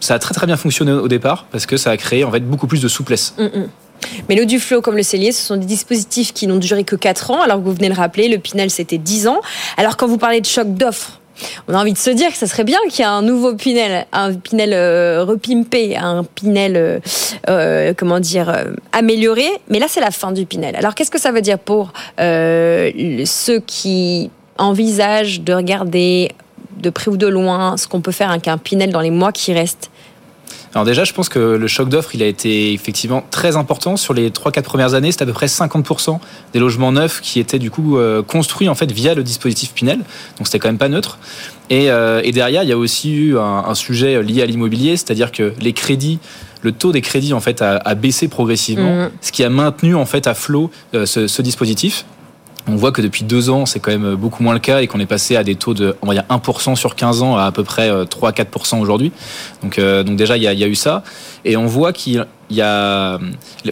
ça 0.00 0.14
a 0.14 0.18
très 0.20 0.34
très 0.34 0.46
bien 0.46 0.56
fonctionné 0.56 0.92
au 0.92 1.08
départ 1.08 1.46
parce 1.50 1.66
que 1.66 1.76
ça 1.76 1.90
a 1.90 1.96
créé 1.96 2.22
en 2.22 2.30
fait 2.30 2.40
beaucoup 2.40 2.68
plus 2.68 2.80
de 2.82 2.88
souplesse. 2.88 3.34
Mm, 3.38 3.44
mm. 3.44 3.68
Mais 4.28 4.36
le 4.36 4.46
Duflo 4.46 4.80
comme 4.80 4.96
le 4.96 5.02
Cellier, 5.02 5.32
ce 5.32 5.44
sont 5.44 5.56
des 5.56 5.66
dispositifs 5.66 6.32
qui 6.32 6.46
n'ont 6.46 6.58
duré 6.58 6.84
que 6.84 6.94
4 6.94 7.32
ans, 7.32 7.42
alors 7.42 7.58
que 7.58 7.64
vous 7.64 7.74
venez 7.74 7.88
le 7.88 7.94
rappeler, 7.94 8.28
le 8.28 8.38
Pinel 8.38 8.70
c'était 8.70 8.98
10 8.98 9.26
ans. 9.26 9.40
Alors 9.76 9.96
quand 9.96 10.06
vous 10.06 10.18
parlez 10.18 10.40
de 10.40 10.46
choc 10.46 10.72
d'offres, 10.74 11.20
on 11.68 11.74
a 11.74 11.80
envie 11.80 11.92
de 11.92 11.98
se 11.98 12.10
dire 12.10 12.30
que 12.30 12.36
ça 12.36 12.46
serait 12.46 12.64
bien 12.64 12.78
qu'il 12.88 13.00
y 13.00 13.02
ait 13.02 13.10
un 13.10 13.22
nouveau 13.22 13.54
Pinel, 13.54 14.06
un 14.12 14.34
Pinel 14.34 14.72
euh, 14.72 15.24
repimpé, 15.24 15.96
un 15.96 16.24
Pinel, 16.24 16.76
euh, 16.76 16.98
euh, 17.48 17.94
comment 17.96 18.20
dire, 18.20 18.54
amélioré. 18.92 19.48
Mais 19.68 19.78
là, 19.78 19.86
c'est 19.88 20.00
la 20.00 20.10
fin 20.10 20.32
du 20.32 20.46
Pinel. 20.46 20.76
Alors, 20.76 20.94
qu'est-ce 20.94 21.10
que 21.10 21.20
ça 21.20 21.32
veut 21.32 21.42
dire 21.42 21.58
pour 21.58 21.92
ceux 22.18 23.60
qui 23.66 24.30
envisagent 24.58 25.40
de 25.42 25.52
regarder 25.52 26.32
de 26.78 26.90
près 26.90 27.10
ou 27.10 27.16
de 27.16 27.26
loin 27.26 27.76
ce 27.76 27.86
qu'on 27.88 28.00
peut 28.00 28.12
faire 28.12 28.30
avec 28.30 28.48
un 28.48 28.58
Pinel 28.58 28.90
dans 28.90 29.00
les 29.00 29.10
mois 29.10 29.32
qui 29.32 29.52
restent? 29.52 29.90
Alors 30.76 30.84
déjà, 30.84 31.04
je 31.04 31.14
pense 31.14 31.30
que 31.30 31.38
le 31.38 31.66
choc 31.68 31.88
d'offres, 31.88 32.14
il 32.14 32.22
a 32.22 32.26
été 32.26 32.74
effectivement 32.74 33.24
très 33.30 33.56
important. 33.56 33.96
Sur 33.96 34.12
les 34.12 34.28
3-4 34.28 34.60
premières 34.60 34.92
années, 34.92 35.10
c'est 35.10 35.22
à 35.22 35.24
peu 35.24 35.32
près 35.32 35.46
50% 35.46 36.18
des 36.52 36.58
logements 36.58 36.92
neufs 36.92 37.22
qui 37.22 37.40
étaient 37.40 37.58
du 37.58 37.70
coup 37.70 37.96
euh, 37.96 38.22
construits 38.22 38.68
en 38.68 38.74
fait 38.74 38.92
via 38.92 39.14
le 39.14 39.22
dispositif 39.22 39.72
Pinel. 39.72 40.00
Donc 40.36 40.46
c'était 40.46 40.58
quand 40.58 40.68
même 40.68 40.76
pas 40.76 40.90
neutre. 40.90 41.16
Et, 41.70 41.90
euh, 41.90 42.20
et 42.24 42.30
derrière, 42.30 42.62
il 42.62 42.68
y 42.68 42.72
a 42.72 42.76
aussi 42.76 43.14
eu 43.14 43.38
un, 43.38 43.64
un 43.66 43.74
sujet 43.74 44.22
lié 44.22 44.42
à 44.42 44.44
l'immobilier, 44.44 44.98
c'est-à-dire 44.98 45.32
que 45.32 45.54
les 45.62 45.72
crédits, 45.72 46.18
le 46.60 46.72
taux 46.72 46.92
des 46.92 47.00
crédits 47.00 47.32
en 47.32 47.40
fait 47.40 47.62
a, 47.62 47.76
a 47.78 47.94
baissé 47.94 48.28
progressivement, 48.28 48.96
Mhm. 49.04 49.10
ce 49.22 49.32
qui 49.32 49.44
a 49.44 49.48
maintenu 49.48 49.94
en 49.94 50.04
fait 50.04 50.26
à 50.26 50.34
flot 50.34 50.70
euh, 50.92 51.06
ce, 51.06 51.26
ce 51.26 51.40
dispositif. 51.40 52.04
On 52.68 52.74
voit 52.76 52.90
que 52.90 53.00
depuis 53.00 53.24
deux 53.24 53.48
ans, 53.48 53.64
c'est 53.64 53.78
quand 53.78 53.92
même 53.92 54.16
beaucoup 54.16 54.42
moins 54.42 54.52
le 54.54 54.58
cas 54.58 54.80
et 54.80 54.88
qu'on 54.88 54.98
est 54.98 55.06
passé 55.06 55.36
à 55.36 55.44
des 55.44 55.54
taux 55.54 55.72
de, 55.72 55.94
on 56.02 56.06
va 56.08 56.14
dire 56.14 56.24
1% 56.28 56.74
sur 56.74 56.96
15 56.96 57.22
ans 57.22 57.36
à 57.36 57.44
à 57.44 57.52
peu 57.52 57.62
près 57.62 57.88
euh, 57.88 58.04
3-4% 58.04 58.80
aujourd'hui. 58.80 59.12
Donc, 59.62 59.78
euh, 59.78 60.02
donc 60.02 60.16
déjà, 60.16 60.36
il 60.36 60.42
y, 60.42 60.48
a, 60.48 60.52
il 60.52 60.58
y 60.58 60.64
a 60.64 60.66
eu 60.66 60.74
ça. 60.74 61.04
Et 61.44 61.56
on 61.56 61.66
voit 61.66 61.92
qu'il 61.92 62.26
y 62.50 62.60
a, 62.60 63.18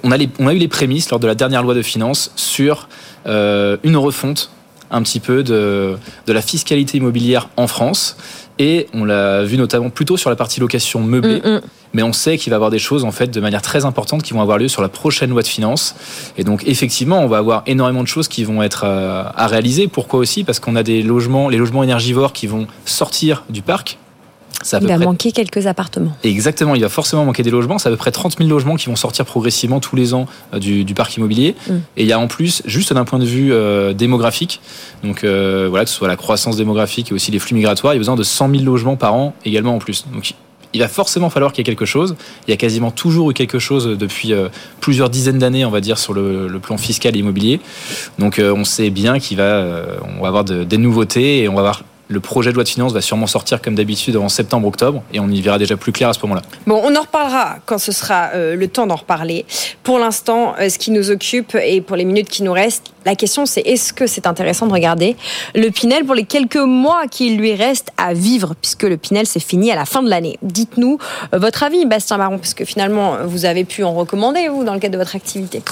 on 0.04 0.10
a, 0.12 0.16
les- 0.16 0.28
on 0.38 0.46
a 0.46 0.54
eu 0.54 0.58
les 0.58 0.68
prémices 0.68 1.10
lors 1.10 1.18
de 1.18 1.26
la 1.26 1.34
dernière 1.34 1.62
loi 1.64 1.74
de 1.74 1.82
finances 1.82 2.30
sur 2.36 2.88
euh, 3.26 3.76
une 3.82 3.96
refonte 3.96 4.50
un 4.92 5.02
petit 5.02 5.18
peu 5.18 5.42
de, 5.42 5.96
de 6.26 6.32
la 6.32 6.40
fiscalité 6.42 6.98
immobilière 6.98 7.48
en 7.56 7.66
France. 7.66 8.16
Et 8.58 8.86
on 8.94 9.04
l'a 9.04 9.42
vu 9.44 9.56
notamment 9.56 9.90
plutôt 9.90 10.16
sur 10.16 10.30
la 10.30 10.36
partie 10.36 10.60
location 10.60 11.00
meublée. 11.00 11.40
Mm, 11.44 11.56
mm. 11.56 11.60
Mais 11.92 12.02
on 12.02 12.12
sait 12.12 12.38
qu'il 12.38 12.50
va 12.50 12.54
y 12.54 12.56
avoir 12.56 12.70
des 12.70 12.78
choses 12.78 13.04
en 13.04 13.12
fait 13.12 13.28
de 13.28 13.40
manière 13.40 13.62
très 13.62 13.84
importante 13.84 14.22
qui 14.22 14.32
vont 14.32 14.42
avoir 14.42 14.58
lieu 14.58 14.68
sur 14.68 14.82
la 14.82 14.88
prochaine 14.88 15.30
loi 15.30 15.42
de 15.42 15.46
finances. 15.46 15.94
Et 16.36 16.44
donc 16.44 16.64
effectivement, 16.66 17.20
on 17.20 17.28
va 17.28 17.38
avoir 17.38 17.62
énormément 17.66 18.02
de 18.02 18.08
choses 18.08 18.28
qui 18.28 18.44
vont 18.44 18.62
être 18.62 18.82
euh, 18.84 19.24
à 19.34 19.46
réaliser. 19.46 19.86
Pourquoi 19.86 20.18
aussi? 20.18 20.44
Parce 20.44 20.58
qu'on 20.58 20.76
a 20.76 20.82
des 20.82 21.02
logements, 21.02 21.48
les 21.48 21.58
logements 21.58 21.82
énergivores 21.82 22.32
qui 22.32 22.46
vont 22.46 22.66
sortir 22.84 23.44
du 23.48 23.62
parc. 23.62 23.98
Il 24.80 24.86
va 24.88 24.96
près 24.96 25.04
manquer 25.04 25.32
quelques 25.32 25.66
appartements. 25.66 26.16
Exactement, 26.22 26.74
il 26.74 26.80
va 26.82 26.88
forcément 26.88 27.24
manquer 27.24 27.42
des 27.42 27.50
logements. 27.50 27.78
C'est 27.78 27.88
à 27.88 27.92
peu 27.92 27.96
près 27.96 28.10
30 28.12 28.38
000 28.38 28.48
logements 28.48 28.76
qui 28.76 28.86
vont 28.86 28.96
sortir 28.96 29.24
progressivement 29.24 29.80
tous 29.80 29.96
les 29.96 30.14
ans 30.14 30.26
euh, 30.52 30.58
du, 30.58 30.84
du 30.84 30.94
parc 30.94 31.16
immobilier. 31.16 31.54
Mm. 31.68 31.72
Et 31.96 32.02
il 32.02 32.06
y 32.06 32.12
a 32.12 32.18
en 32.18 32.26
plus, 32.28 32.62
juste 32.64 32.92
d'un 32.92 33.04
point 33.04 33.18
de 33.18 33.26
vue 33.26 33.52
euh, 33.52 33.92
démographique, 33.92 34.60
donc 35.02 35.24
euh, 35.24 35.66
voilà, 35.68 35.84
que 35.84 35.90
ce 35.90 35.96
soit 35.96 36.08
la 36.08 36.16
croissance 36.16 36.56
démographique 36.56 37.10
et 37.10 37.14
aussi 37.14 37.30
les 37.30 37.38
flux 37.38 37.54
migratoires, 37.54 37.92
il 37.94 37.96
y 37.96 37.98
a 37.98 38.00
besoin 38.00 38.16
de 38.16 38.22
100 38.22 38.50
000 38.50 38.62
logements 38.64 38.96
par 38.96 39.14
an 39.14 39.34
également 39.44 39.74
en 39.74 39.78
plus. 39.78 40.06
Donc 40.12 40.34
il 40.72 40.80
va 40.80 40.88
forcément 40.88 41.30
falloir 41.30 41.52
qu'il 41.52 41.60
y 41.60 41.62
ait 41.62 41.70
quelque 41.72 41.84
chose. 41.84 42.16
Il 42.48 42.50
y 42.50 42.54
a 42.54 42.56
quasiment 42.56 42.90
toujours 42.90 43.30
eu 43.30 43.34
quelque 43.34 43.60
chose 43.60 43.96
depuis 43.96 44.32
euh, 44.32 44.48
plusieurs 44.80 45.08
dizaines 45.08 45.38
d'années, 45.38 45.64
on 45.64 45.70
va 45.70 45.80
dire, 45.80 45.98
sur 45.98 46.12
le, 46.14 46.48
le 46.48 46.58
plan 46.58 46.76
fiscal 46.78 47.14
et 47.14 47.20
immobilier. 47.20 47.60
Donc 48.18 48.40
euh, 48.40 48.52
on 48.52 48.64
sait 48.64 48.90
bien 48.90 49.20
qu'il 49.20 49.36
va, 49.36 49.42
euh, 49.44 49.96
on 50.18 50.22
va 50.22 50.28
avoir 50.28 50.44
de- 50.44 50.64
des 50.64 50.78
nouveautés 50.78 51.42
et 51.44 51.48
on 51.48 51.54
va 51.54 51.60
avoir 51.60 51.82
le 52.08 52.20
projet 52.20 52.50
de 52.50 52.54
loi 52.54 52.64
de 52.64 52.68
finances 52.68 52.92
va 52.92 53.00
sûrement 53.00 53.26
sortir 53.26 53.60
comme 53.62 53.74
d'habitude 53.74 54.16
en 54.16 54.28
septembre-octobre 54.28 55.02
et 55.12 55.20
on 55.20 55.28
y 55.28 55.40
verra 55.40 55.58
déjà 55.58 55.76
plus 55.76 55.92
clair 55.92 56.08
à 56.08 56.12
ce 56.12 56.20
moment-là. 56.22 56.42
Bon, 56.66 56.80
on 56.84 56.94
en 56.96 57.00
reparlera 57.00 57.56
quand 57.66 57.78
ce 57.78 57.92
sera 57.92 58.30
euh, 58.34 58.56
le 58.56 58.68
temps 58.68 58.86
d'en 58.86 58.96
reparler. 58.96 59.46
Pour 59.82 59.98
l'instant, 59.98 60.54
euh, 60.60 60.68
ce 60.68 60.78
qui 60.78 60.90
nous 60.90 61.10
occupe 61.10 61.54
et 61.54 61.80
pour 61.80 61.96
les 61.96 62.04
minutes 62.04 62.28
qui 62.28 62.42
nous 62.42 62.52
restent, 62.52 62.93
la 63.04 63.14
question 63.14 63.46
c'est 63.46 63.60
est-ce 63.62 63.92
que 63.92 64.06
c'est 64.06 64.26
intéressant 64.26 64.66
de 64.66 64.72
regarder 64.72 65.16
le 65.54 65.70
Pinel 65.70 66.04
pour 66.04 66.14
les 66.14 66.24
quelques 66.24 66.56
mois 66.56 67.06
qu'il 67.08 67.36
lui 67.38 67.54
reste 67.54 67.90
à 67.96 68.14
vivre, 68.14 68.54
puisque 68.60 68.84
le 68.84 68.96
Pinel 68.96 69.26
c'est 69.26 69.40
fini 69.40 69.70
à 69.70 69.76
la 69.76 69.84
fin 69.84 70.02
de 70.02 70.08
l'année. 70.08 70.38
Dites-nous 70.42 70.98
euh, 71.32 71.38
votre 71.38 71.62
avis, 71.62 71.86
Bastien 71.86 72.18
Baron, 72.18 72.38
parce 72.38 72.54
que 72.54 72.64
finalement 72.64 73.18
vous 73.24 73.44
avez 73.44 73.64
pu 73.64 73.84
en 73.84 73.94
recommander 73.94 74.48
vous 74.48 74.64
dans 74.64 74.74
le 74.74 74.80
cadre 74.80 74.94
de 74.94 74.98
votre 74.98 75.16
activité. 75.16 75.62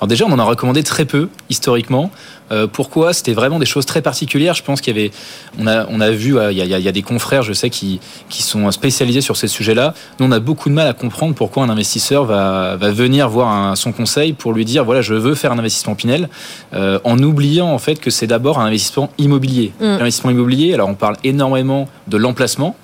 Alors 0.00 0.08
déjà, 0.08 0.24
on 0.24 0.32
en 0.32 0.38
a 0.38 0.44
recommandé 0.44 0.82
très 0.82 1.04
peu 1.04 1.28
historiquement. 1.50 2.10
Euh, 2.52 2.66
pourquoi? 2.66 3.12
C'était 3.12 3.34
vraiment 3.34 3.58
des 3.58 3.66
choses 3.66 3.84
très 3.84 4.00
particulières. 4.00 4.54
Je 4.54 4.62
pense 4.62 4.80
qu'il 4.80 4.96
y 4.96 4.98
avait, 4.98 5.10
on 5.58 5.66
a, 6.00 6.10
vu, 6.10 6.38
euh, 6.38 6.50
il 6.50 6.58
y, 6.58 6.88
a, 6.88 6.92
des 6.92 7.02
confrères, 7.02 7.42
je 7.42 7.52
sais, 7.52 7.68
qui, 7.68 8.00
sont 8.30 8.70
spécialisés 8.72 9.20
sur 9.20 9.36
ces 9.36 9.46
sujets-là. 9.46 9.92
Nous, 10.18 10.26
on 10.26 10.32
a 10.32 10.40
beaucoup 10.40 10.70
de 10.70 10.74
mal 10.74 10.88
à 10.88 10.94
comprendre 10.94 11.34
pourquoi 11.34 11.64
un 11.64 11.68
investisseur 11.68 12.24
va, 12.24 12.76
venir 12.76 13.28
voir 13.28 13.76
son 13.76 13.92
conseil 13.92 14.32
pour 14.32 14.54
lui 14.54 14.64
dire, 14.64 14.86
voilà, 14.86 15.02
je 15.02 15.14
veux 15.14 15.34
faire 15.34 15.52
un 15.52 15.58
investissement 15.58 15.94
Pinel, 15.94 16.30
euh, 16.72 16.79
en 17.04 17.18
oubliant 17.22 17.68
en 17.72 17.78
fait 17.78 18.00
que 18.00 18.10
c'est 18.10 18.26
d'abord 18.26 18.58
un 18.58 18.66
investissement 18.66 19.10
immobilier. 19.18 19.72
Mm. 19.80 19.84
L'investissement 19.84 20.30
immobilier, 20.30 20.74
alors 20.74 20.88
on 20.88 20.94
parle 20.94 21.16
énormément 21.24 21.88
de 22.08 22.16
l'emplacement. 22.16 22.76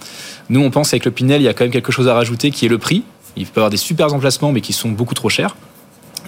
Nous, 0.48 0.60
on 0.60 0.70
pense 0.70 0.93
avec 0.93 1.05
le 1.05 1.10
Pinel, 1.10 1.40
il 1.40 1.44
y 1.44 1.48
a 1.48 1.55
quand 1.55 1.64
même 1.64 1.73
quelque 1.73 1.93
chose 1.93 2.09
à 2.09 2.14
rajouter 2.14 2.51
qui 2.51 2.66
est 2.66 2.68
le 2.68 2.78
prix. 2.78 3.02
Il 3.36 3.47
peut 3.47 3.56
y 3.56 3.60
avoir 3.60 3.70
des 3.70 3.77
super 3.77 4.12
emplacements, 4.14 4.52
mais 4.52 4.60
qui 4.60 4.73
sont 4.73 4.90
beaucoup 4.90 5.14
trop 5.14 5.28
chers. 5.28 5.56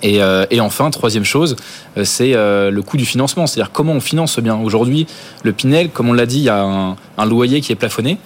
Et, 0.03 0.23
euh, 0.23 0.47
et 0.51 0.61
enfin, 0.61 0.91
troisième 0.91 1.25
chose, 1.25 1.57
euh, 1.97 2.05
c'est 2.05 2.35
euh, 2.35 2.71
le 2.71 2.83
coût 2.83 2.97
du 2.97 3.05
financement, 3.05 3.47
c'est-à-dire 3.47 3.73
comment 3.73 3.93
on 3.93 4.01
finance 4.01 4.33
ce 4.33 4.41
bien. 4.41 4.57
Aujourd'hui, 4.57 5.07
le 5.43 5.53
Pinel, 5.53 5.91
comme 5.91 6.09
on 6.09 6.13
l'a 6.13 6.27
dit, 6.27 6.39
il 6.39 6.45
y 6.45 6.49
a 6.49 6.63
un, 6.63 6.97
un 7.17 7.27
loyer 7.27 7.61
qui 7.61 7.73
est 7.73 7.77
plafonné. 7.77 8.19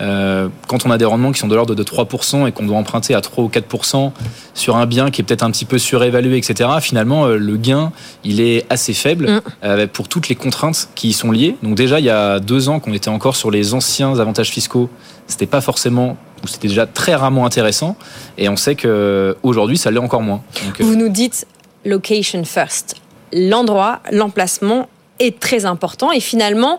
Euh, 0.00 0.48
quand 0.68 0.86
on 0.86 0.90
a 0.90 0.98
des 0.98 1.04
rendements 1.04 1.32
qui 1.32 1.40
sont 1.40 1.48
de 1.48 1.54
l'ordre 1.54 1.74
de 1.74 1.82
3% 1.82 2.46
et 2.46 2.52
qu'on 2.52 2.64
doit 2.64 2.76
emprunter 2.76 3.14
à 3.14 3.20
3 3.20 3.44
ou 3.44 3.48
4% 3.48 4.12
sur 4.54 4.76
un 4.76 4.86
bien 4.86 5.10
qui 5.10 5.20
est 5.20 5.24
peut-être 5.24 5.42
un 5.42 5.50
petit 5.50 5.64
peu 5.64 5.78
surévalué, 5.78 6.36
etc., 6.36 6.70
finalement, 6.80 7.26
euh, 7.26 7.36
le 7.36 7.56
gain, 7.56 7.92
il 8.24 8.40
est 8.40 8.64
assez 8.70 8.94
faible 8.94 9.26
Mm. 9.30 9.40
euh, 9.64 9.86
pour 9.86 10.08
toutes 10.08 10.28
les 10.28 10.34
contraintes 10.36 10.88
qui 10.94 11.08
y 11.08 11.12
sont 11.12 11.30
liées. 11.32 11.56
Donc 11.62 11.74
déjà, 11.74 11.98
il 11.98 12.04
y 12.04 12.10
a 12.10 12.38
deux 12.40 12.68
ans 12.68 12.80
qu'on 12.80 12.92
était 12.92 13.08
encore 13.10 13.36
sur 13.36 13.50
les 13.50 13.74
anciens 13.74 14.18
avantages 14.18 14.50
fiscaux, 14.50 14.88
c'était 15.26 15.46
pas 15.46 15.60
forcément, 15.60 16.16
ou 16.44 16.46
c'était 16.46 16.68
déjà 16.68 16.86
très 16.86 17.14
rarement 17.14 17.44
intéressant. 17.44 17.96
Et 18.36 18.48
on 18.48 18.56
sait 18.56 18.74
que 18.76 19.36
aujourd'hui, 19.42 19.76
ça 19.78 19.90
l'est 19.90 19.98
encore 19.98 20.22
moins. 20.22 20.42
Donc, 20.64 20.80
Vous 20.80 20.94
nous 20.96 21.08
dites 21.08 21.46
location 21.84 22.44
first. 22.44 22.96
L'endroit, 23.32 24.00
l'emplacement 24.12 24.88
est 25.18 25.38
très 25.40 25.64
important 25.66 26.12
et 26.12 26.20
finalement, 26.20 26.78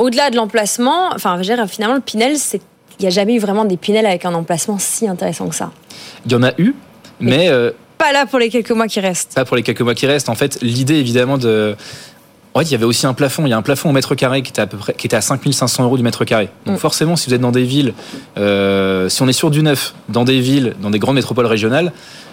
au-delà 0.00 0.30
de 0.30 0.36
l'emplacement, 0.36 1.10
enfin, 1.14 1.34
je 1.40 1.48
veux 1.48 1.54
dire, 1.56 1.64
finalement, 1.68 1.94
le 1.94 2.00
Pinel, 2.00 2.36
c'est 2.36 2.60
il 2.98 3.04
n'y 3.04 3.06
a 3.06 3.10
jamais 3.10 3.34
eu 3.34 3.38
vraiment 3.38 3.64
des 3.64 3.78
Pinel 3.78 4.04
avec 4.04 4.24
un 4.26 4.34
emplacement 4.34 4.76
si 4.78 5.08
intéressant 5.08 5.48
que 5.48 5.54
ça. 5.54 5.70
Il 6.26 6.32
y 6.32 6.34
en 6.34 6.42
a 6.42 6.52
eu, 6.58 6.74
mais 7.18 7.48
euh, 7.48 7.70
Pas 7.96 8.12
là 8.12 8.26
pour 8.26 8.38
les 8.38 8.50
quelques 8.50 8.72
mois 8.72 8.88
qui 8.88 9.00
restent. 9.00 9.34
pas 9.34 9.46
pour 9.46 9.56
les 9.56 9.62
quelques 9.62 9.80
mois 9.80 9.94
qui 9.94 10.06
restent. 10.06 10.28
En 10.28 10.34
fait, 10.34 10.58
l'idée 10.60 10.96
évidemment 10.96 11.38
de. 11.38 11.76
En 12.52 12.58
fait, 12.58 12.66
il 12.66 12.72
y 12.72 12.74
avait 12.74 12.84
aussi 12.84 13.06
un 13.06 13.14
plafond. 13.14 13.46
Il 13.46 13.50
y 13.50 13.52
a 13.54 13.56
un 13.56 13.62
plafond 13.62 13.88
au 13.88 13.92
mètre 13.92 14.14
carré 14.16 14.42
qui 14.42 14.50
était 14.50 14.60
à 14.60 14.66
peu 14.66 14.76
près, 14.76 14.92
qui 14.92 15.06
était 15.06 15.16
à 15.16 15.20
5500 15.22 15.84
euros 15.84 15.96
du 15.96 16.02
mètre 16.02 16.24
carré. 16.26 16.50
Donc 16.66 16.76
Mm. 16.76 16.78
forcément, 16.78 17.16
si 17.16 17.28
vous 17.28 17.34
êtes 17.34 17.40
dans 17.40 17.52
des 17.52 17.62
villes, 17.62 17.94
euh, 18.36 19.08
si 19.08 19.22
on 19.22 19.28
est 19.28 19.32
sur 19.32 19.50
du 19.50 19.62
neuf, 19.62 19.94
dans 20.10 20.24
des 20.24 20.40
villes, 20.40 20.74
dans 20.82 20.90
des 20.90 20.98
grandes 20.98 21.14
métropoles 21.14 21.46
régionales, 21.46 21.92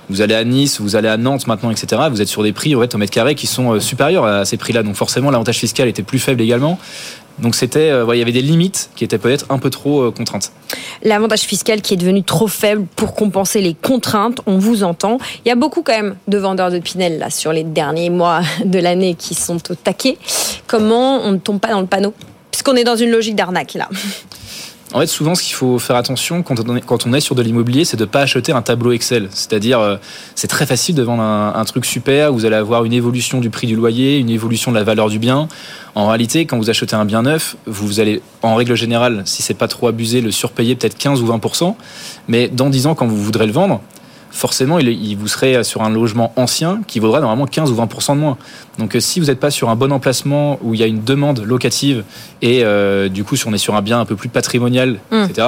vous 0.10 0.22
allez 0.22 0.36
à 0.36 0.44
Nice, 0.44 0.82
vous 0.82 0.96
allez 0.98 1.08
à 1.08 1.16
Nantes 1.18 1.48
maintenant, 1.48 1.70
etc. 1.72 2.02
Vous 2.10 2.22
êtes 2.22 2.28
sur 2.28 2.44
des 2.44 2.52
prix 2.52 2.76
en 2.76 2.82
fait, 2.82 2.94
au 2.96 2.98
mètre 2.98 3.12
carré 3.14 3.36
qui 3.36 3.46
sont 3.48 3.74
euh, 3.76 3.80
supérieurs 3.80 4.26
à 4.26 4.44
ces 4.44 4.58
prix-là. 4.58 4.84
Donc 4.84 4.96
forcément, 4.96 5.32
l'avantage 5.32 5.60
fiscal 5.60 5.88
était 5.88 6.04
plus 6.04 6.20
faible 6.20 6.42
également. 6.42 6.78
Donc 7.40 7.56
c'était, 7.56 7.92
euh, 7.92 8.06
il 8.14 8.20
y 8.20 8.22
avait 8.22 8.32
des 8.32 8.42
limites 8.42 8.90
qui 8.96 9.04
étaient 9.04 9.18
peut-être 9.18 9.46
un 9.50 9.60
peu 9.60 9.70
trop 9.70 10.02
euh, 10.02 10.12
contraintes. 10.12 10.52
L'avantage 11.04 11.42
fiscal 11.42 11.82
qui 11.82 11.94
est 11.94 11.98
devenu 11.98 12.24
trop 12.24 12.48
faible 12.48 12.86
pour 12.96 13.14
compenser 13.14 13.62
les 13.62 13.76
contraintes, 13.76 14.42
on 14.48 14.58
vous 14.58 14.84
entend. 14.84 15.20
Il 15.46 15.50
y 15.50 15.52
a 15.52 15.56
beaucoup 15.56 15.84
quand 15.84 15.94
même 15.94 16.16
de 16.28 16.38
vendeurs 16.38 16.72
de 16.72 16.80
Pinel 16.80 17.20
là 17.20 17.30
sur 17.30 17.54
les 17.54 17.64
derniers 17.64 18.10
mois 18.10 18.42
de 18.66 18.80
l'année 18.80 19.16
qui 19.16 19.36
sont 19.36 19.60
au 19.72 19.76
taquet. 19.76 20.18
Comment 20.66 21.22
on 21.24 21.32
ne 21.32 21.38
tombe 21.38 21.60
pas 21.60 21.70
dans 21.70 21.82
le 21.82 21.88
panneau? 21.88 22.14
Puisqu'on 22.52 22.76
est 22.76 22.84
dans 22.84 22.96
une 22.96 23.12
logique 23.12 23.36
d'arnaque 23.36 23.76
là. 23.76 23.88
En 24.94 25.02
fait, 25.02 25.08
souvent, 25.08 25.36
ce 25.36 25.44
qu'il 25.44 25.54
faut 25.54 25.80
faire 25.80 25.98
attention 25.98 26.44
quand 26.44 26.60
on 27.06 27.14
est, 27.14 27.20
sur 27.20 27.36
de 27.36 27.42
l'immobilier, 27.42 27.84
c'est 27.84 27.98
de 27.98 28.06
ne 28.06 28.10
pas 28.10 28.22
acheter 28.22 28.54
un 28.54 28.62
tableau 28.62 28.94
Excel. 28.94 29.28
C'est-à-dire, 29.32 29.82
euh, 29.82 29.98
c'est 30.34 30.48
très 30.48 30.66
facile 30.66 30.96
de 30.96 31.04
vendre 31.04 31.22
un, 31.22 31.54
un, 31.56 31.66
truc 31.66 31.86
super, 31.86 32.32
vous 32.32 32.46
allez 32.46 32.56
avoir 32.56 32.86
une 32.86 32.94
évolution 32.94 33.42
du 33.42 33.50
prix 33.50 33.68
du 33.68 33.76
loyer, 33.76 34.18
une 34.18 34.30
évolution 34.30 34.72
de 34.72 34.78
la 34.78 34.86
valeur 34.86 35.10
du 35.10 35.20
bien. 35.20 35.50
En 35.94 36.08
réalité, 36.08 36.46
quand 36.46 36.58
vous 36.58 36.70
achetez 36.70 36.96
un 36.96 37.04
bien 37.04 37.24
neuf, 37.24 37.58
vous 37.66 38.00
allez, 38.00 38.22
en 38.44 38.56
règle 38.56 38.76
générale, 38.76 39.24
si 39.26 39.44
c'est 39.44 39.56
pas 39.56 39.68
trop 39.68 39.88
abusé, 39.88 40.22
le 40.22 40.32
surpayer 40.32 40.76
peut-être 40.76 40.98
15 40.98 41.22
ou 41.22 41.28
20%. 41.28 41.76
Mais 42.30 42.48
dans 42.48 42.70
10 42.70 42.88
ans, 42.88 42.96
quand 42.96 43.08
vous 43.08 43.22
voudrez 43.22 43.46
le 43.46 43.52
vendre, 43.52 43.82
forcément, 44.38 44.80
il, 44.80 45.18
vous 45.18 45.28
serait 45.28 45.64
sur 45.64 45.82
un 45.82 45.90
logement 45.90 46.32
ancien 46.36 46.82
qui 46.88 47.00
vaudra 47.00 47.20
normalement 47.20 47.48
15 47.48 47.72
ou 47.72 47.76
20% 47.76 48.14
de 48.14 48.20
moins. 48.20 48.38
Donc, 48.78 48.96
euh, 48.96 49.00
si 49.00 49.20
vous 49.20 49.26
n'êtes 49.26 49.40
pas 49.40 49.50
sur 49.52 49.70
un 49.70 49.76
bon 49.76 49.92
emplacement 49.92 50.60
où 50.62 50.74
il 50.74 50.80
y 50.80 50.84
a 50.84 50.86
une 50.86 51.04
demande 51.04 51.44
locative 51.44 52.04
et 52.42 52.64
euh, 52.64 53.10
du 53.10 53.24
coup, 53.24 53.36
si 53.36 53.48
on 53.48 53.54
est 53.54 53.58
sur 53.58 53.76
un 53.76 53.82
bien 53.82 54.00
un 54.00 54.06
peu 54.06 54.16
plus 54.16 54.30
patrimonial, 54.30 55.00
Hum. 55.12 55.28
etc., 55.30 55.48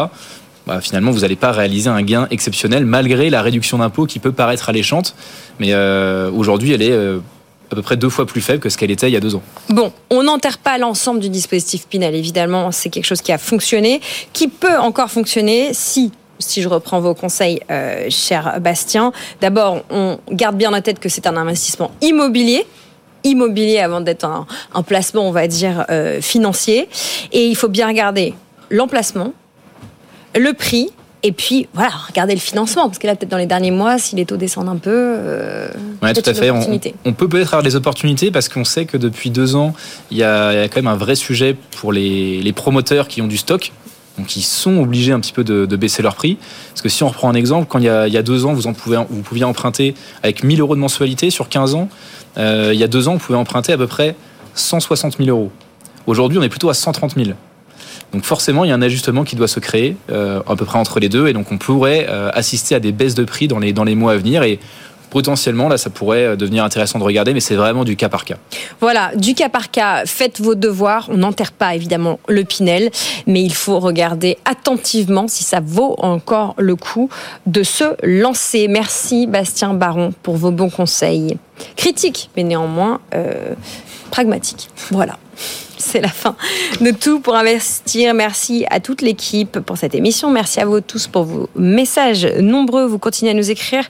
bah, 0.67 0.81
finalement, 0.81 1.11
vous 1.11 1.21
n'allez 1.21 1.35
pas 1.35 1.51
réaliser 1.51 1.89
un 1.89 2.01
gain 2.01 2.27
exceptionnel 2.29 2.85
malgré 2.85 3.29
la 3.29 3.41
réduction 3.41 3.79
d'impôt 3.79 4.05
qui 4.05 4.19
peut 4.19 4.31
paraître 4.31 4.69
alléchante. 4.69 5.15
Mais 5.59 5.73
euh, 5.73 6.29
aujourd'hui, 6.31 6.73
elle 6.73 6.83
est 6.83 6.91
euh, 6.91 7.19
à 7.71 7.75
peu 7.75 7.81
près 7.81 7.97
deux 7.97 8.09
fois 8.09 8.25
plus 8.25 8.41
faible 8.41 8.59
que 8.59 8.69
ce 8.69 8.77
qu'elle 8.77 8.91
était 8.91 9.09
il 9.09 9.13
y 9.13 9.17
a 9.17 9.19
deux 9.19 9.35
ans. 9.35 9.41
Bon, 9.69 9.91
on 10.09 10.23
n'enterre 10.23 10.57
pas 10.57 10.77
l'ensemble 10.77 11.19
du 11.19 11.29
dispositif 11.29 11.87
Pinel, 11.87 12.15
évidemment, 12.15 12.71
c'est 12.71 12.89
quelque 12.89 13.05
chose 13.05 13.21
qui 13.21 13.31
a 13.31 13.37
fonctionné, 13.37 14.01
qui 14.33 14.47
peut 14.47 14.77
encore 14.77 15.09
fonctionner 15.09 15.69
si 15.73 16.11
si 16.39 16.61
je 16.61 16.69
reprends 16.69 16.99
vos 16.99 17.13
conseils, 17.13 17.59
euh, 17.69 18.07
cher 18.09 18.59
Bastien, 18.61 19.11
d'abord, 19.41 19.83
on 19.89 20.19
garde 20.31 20.55
bien 20.57 20.73
en 20.73 20.81
tête 20.81 20.99
que 20.99 21.09
c'est 21.09 21.27
un 21.27 21.37
investissement 21.37 21.91
immobilier 22.01 22.65
immobilier 23.25 23.79
avant 23.79 23.99
d'être 23.99 24.23
un, 24.23 24.47
un, 24.73 24.81
placement, 24.81 25.27
on 25.27 25.31
va 25.31 25.45
dire, 25.47 25.85
euh, 25.89 26.21
financier. 26.21 26.87
Et 27.33 27.47
il 27.47 27.55
faut 27.55 27.67
bien 27.67 27.85
regarder 27.85 28.33
l'emplacement, 28.69 29.33
le 30.35 30.53
prix, 30.53 30.91
et 31.21 31.33
puis, 31.33 31.67
voilà, 31.73 31.91
regarder 32.07 32.33
le 32.33 32.39
financement, 32.39 32.87
parce 32.87 32.97
que 32.97 33.05
là, 33.05 33.15
peut-être 33.15 33.29
dans 33.29 33.37
les 33.37 33.45
derniers 33.45 33.71
mois, 33.71 33.97
si 33.97 34.15
les 34.15 34.25
taux 34.25 34.37
descendent 34.37 34.69
un 34.69 34.77
peu, 34.77 34.89
euh, 34.93 35.67
ouais, 36.01 36.13
tout 36.13 36.21
à 36.25 36.33
fait. 36.33 36.49
On, 36.49 36.79
on, 37.03 37.13
peut 37.13 37.27
peut-être 37.27 37.49
avoir 37.49 37.63
des 37.63 37.75
opportunités 37.75 38.31
parce 38.31 38.47
qu'on 38.47 38.63
sait 38.63 38.85
que 38.85 38.95
depuis 38.95 39.29
deux 39.29 39.55
ans, 39.55 39.73
il 40.11 40.17
y, 40.17 40.23
a, 40.23 40.53
il 40.53 40.59
y 40.59 40.61
a 40.61 40.69
quand 40.69 40.77
même 40.77 40.87
un 40.87 40.95
vrai 40.95 41.15
sujet 41.15 41.57
pour 41.81 41.91
les, 41.91 42.41
les 42.41 42.53
promoteurs 42.53 43.09
qui 43.09 43.21
ont 43.21 43.27
du 43.27 43.35
stock. 43.35 43.73
Donc 44.19 44.35
ils 44.35 44.43
sont 44.43 44.77
obligés 44.79 45.13
un 45.13 45.19
petit 45.19 45.31
peu 45.31 45.45
de, 45.45 45.75
baisser 45.77 46.03
leur 46.03 46.15
prix. 46.15 46.37
Parce 46.69 46.81
que 46.81 46.89
si 46.89 47.03
on 47.03 47.07
reprend 47.07 47.29
un 47.29 47.35
exemple, 47.35 47.67
quand 47.69 47.79
il 47.79 47.85
y 47.85 47.87
a, 47.89 48.21
deux 48.21 48.45
ans, 48.45 48.53
vous, 48.53 48.67
en 48.67 48.73
vous 49.09 49.21
pouviez 49.21 49.45
emprunter 49.45 49.95
avec 50.23 50.43
1000 50.43 50.59
euros 50.59 50.75
de 50.75 50.81
mensualité 50.81 51.29
sur 51.29 51.47
15 51.47 51.75
ans, 51.75 51.89
euh, 52.37 52.71
il 52.73 52.79
y 52.79 52.83
a 52.83 52.87
deux 52.87 53.07
ans, 53.07 53.13
vous 53.13 53.19
pouvez 53.19 53.37
emprunter 53.37 53.71
à 53.71 53.77
peu 53.77 53.87
près 53.87 54.15
160 54.55 55.17
000 55.17 55.29
euros. 55.29 55.51
Aujourd'hui, 56.05 56.37
on 56.37 56.43
est 56.43 56.49
plutôt 56.49 56.69
à 56.69 56.73
130 56.73 57.15
000. 57.15 57.29
Donc 58.11 58.25
forcément, 58.25 58.65
il 58.65 58.69
y 58.69 58.71
a 58.71 58.75
un 58.75 58.81
ajustement 58.81 59.23
qui 59.23 59.35
doit 59.35 59.47
se 59.47 59.59
créer 59.59 59.95
euh, 60.11 60.41
à 60.47 60.55
peu 60.55 60.65
près 60.65 60.79
entre 60.79 60.99
les 60.99 61.09
deux, 61.09 61.27
et 61.27 61.33
donc 61.33 61.51
on 61.51 61.57
pourrait 61.57 62.07
euh, 62.09 62.29
assister 62.33 62.75
à 62.75 62.79
des 62.79 62.91
baisses 62.91 63.15
de 63.15 63.23
prix 63.23 63.47
dans 63.47 63.59
les, 63.59 63.71
dans 63.71 63.83
les 63.83 63.95
mois 63.95 64.13
à 64.13 64.17
venir. 64.17 64.43
Potentiellement, 65.09 65.67
là, 65.67 65.77
ça 65.77 65.89
pourrait 65.89 66.37
devenir 66.37 66.63
intéressant 66.63 66.99
de 66.99 67.03
regarder, 67.03 67.33
mais 67.33 67.39
c'est 67.39 67.55
vraiment 67.55 67.83
du 67.83 67.95
cas 67.95 68.09
par 68.09 68.25
cas. 68.25 68.37
Voilà, 68.79 69.11
du 69.15 69.33
cas 69.33 69.49
par 69.49 69.71
cas, 69.71 70.05
faites 70.05 70.39
vos 70.39 70.55
devoirs. 70.55 71.07
On 71.11 71.17
n'enterre 71.17 71.51
pas 71.51 71.75
évidemment 71.75 72.19
le 72.27 72.43
Pinel, 72.43 72.91
mais 73.27 73.41
il 73.41 73.53
faut 73.53 73.79
regarder 73.79 74.37
attentivement 74.45 75.27
si 75.27 75.43
ça 75.43 75.59
vaut 75.59 75.95
encore 75.99 76.55
le 76.57 76.75
coup 76.75 77.09
de 77.45 77.63
se 77.63 77.95
lancer. 78.03 78.67
Merci 78.67 79.27
Bastien 79.27 79.73
Baron 79.73 80.13
pour 80.23 80.37
vos 80.37 80.51
bons 80.51 80.69
conseils. 80.69 81.37
Critiques, 81.75 82.29
mais 82.35 82.43
néanmoins 82.43 83.01
euh, 83.13 83.53
pragmatiques. 84.11 84.69
Voilà 84.91 85.17
c'est 85.89 86.01
la 86.01 86.09
fin 86.09 86.35
de 86.81 86.91
tout 86.91 87.19
pour 87.19 87.35
investir. 87.35 88.13
Merci 88.13 88.65
à 88.69 88.79
toute 88.79 89.01
l'équipe 89.01 89.59
pour 89.59 89.77
cette 89.77 89.95
émission. 89.95 90.29
Merci 90.29 90.59
à 90.59 90.65
vous 90.65 90.81
tous 90.81 91.07
pour 91.07 91.23
vos 91.23 91.49
messages 91.55 92.25
nombreux. 92.25 92.85
Vous 92.85 92.99
continuez 92.99 93.31
à 93.31 93.33
nous 93.33 93.49
écrire, 93.49 93.85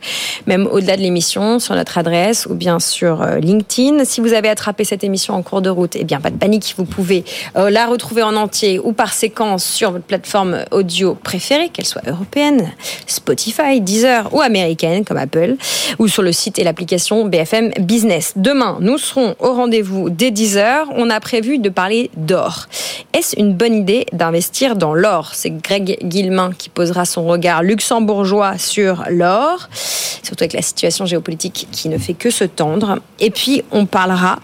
même 0.46 0.68
au-delà 0.72 0.96
de 0.96 1.02
l'émission, 1.02 1.60
sur 1.60 1.76
notre 1.76 1.98
adresse 1.98 2.46
ou 2.46 2.54
bien 2.54 2.80
sur 2.80 3.22
euh, 3.22 3.38
LinkedIn. 3.38 4.06
Si 4.06 4.22
vous 4.22 4.34
avez 4.34 4.50
attrapé 4.50 4.84
cette 4.84 5.04
émission 5.04 5.34
en 5.34 5.42
cours 5.42 5.62
de 5.62 5.70
route, 5.70 5.96
eh 5.96 6.04
bien, 6.04 6.20
pas 6.20 6.30
de 6.30 6.38
panique. 6.38 6.76
Vous 6.78 6.86
pouvez 6.86 7.26
euh, 7.58 7.70
la 7.70 7.88
retrouver 7.88 8.22
en 8.22 8.36
entier 8.36 8.80
ou 8.80 8.94
par 8.94 9.14
séquence 9.14 9.66
sur 9.66 9.92
votre 9.92 10.06
plateforme 10.06 10.66
audio 10.72 11.16
préférée, 11.16 11.70
qu'elle 11.70 11.86
soit 11.86 12.08
européenne, 12.08 12.72
Spotify, 13.08 13.82
Deezer 13.82 14.34
ou 14.34 14.42
américaine 14.42 15.04
comme 15.04 15.18
Apple, 15.18 15.56
ou 15.98 16.08
sur 16.08 16.22
le 16.22 16.32
site 16.32 16.60
et 16.60 16.64
l'application 16.64 17.26
BFM 17.26 17.72
Business. 17.80 18.34
Demain, 18.36 18.78
nous 18.80 19.00
serons 19.00 19.36
au 19.40 19.54
rendez-vous 19.54 20.10
dès 20.10 20.30
10h. 20.30 20.86
On 20.96 21.10
a 21.10 21.20
prévu 21.20 21.58
de 21.58 21.70
parler 21.80 22.12
d'or. 22.18 22.68
Est-ce 23.14 23.40
une 23.40 23.54
bonne 23.54 23.74
idée 23.74 24.06
d'investir 24.12 24.76
dans 24.76 24.94
l'or? 24.94 25.32
C'est 25.34 25.50
Greg 25.50 25.98
Guillemin 26.04 26.52
qui 26.52 26.68
posera 26.68 27.06
son 27.06 27.26
regard 27.26 27.64
luxembourgeois 27.64 28.58
sur 28.58 29.06
l'or, 29.10 29.70
surtout 30.22 30.44
avec 30.44 30.52
la 30.52 30.62
situation 30.62 31.06
géopolitique 31.06 31.70
qui 31.72 31.88
ne 31.88 31.98
fait 31.98 32.16
que 32.16 32.32
se 32.32 32.44
tendre. 32.44 33.00
Et 33.22 33.30
puis, 33.30 33.64
on 33.72 33.86
parlera 33.86 34.40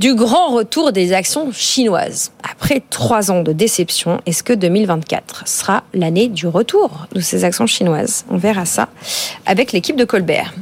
du 0.00 0.14
grand 0.14 0.48
retour 0.48 0.92
des 0.92 1.12
actions 1.12 1.52
chinoises. 1.52 2.32
Après 2.50 2.82
trois 2.88 3.30
ans 3.30 3.42
de 3.42 3.52
déception, 3.52 4.22
est-ce 4.24 4.42
que 4.42 4.54
2024 4.54 5.46
sera 5.46 5.84
l'année 5.92 6.28
du 6.28 6.46
retour 6.46 7.06
de 7.12 7.20
ces 7.20 7.44
actions 7.44 7.66
chinoises? 7.66 8.24
On 8.30 8.38
verra 8.38 8.64
ça 8.64 8.88
avec 9.44 9.72
l'équipe 9.72 9.96
de 9.96 10.06
Colbert. 10.06 10.54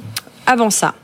Avant 0.45 0.71
ça, 0.71 0.97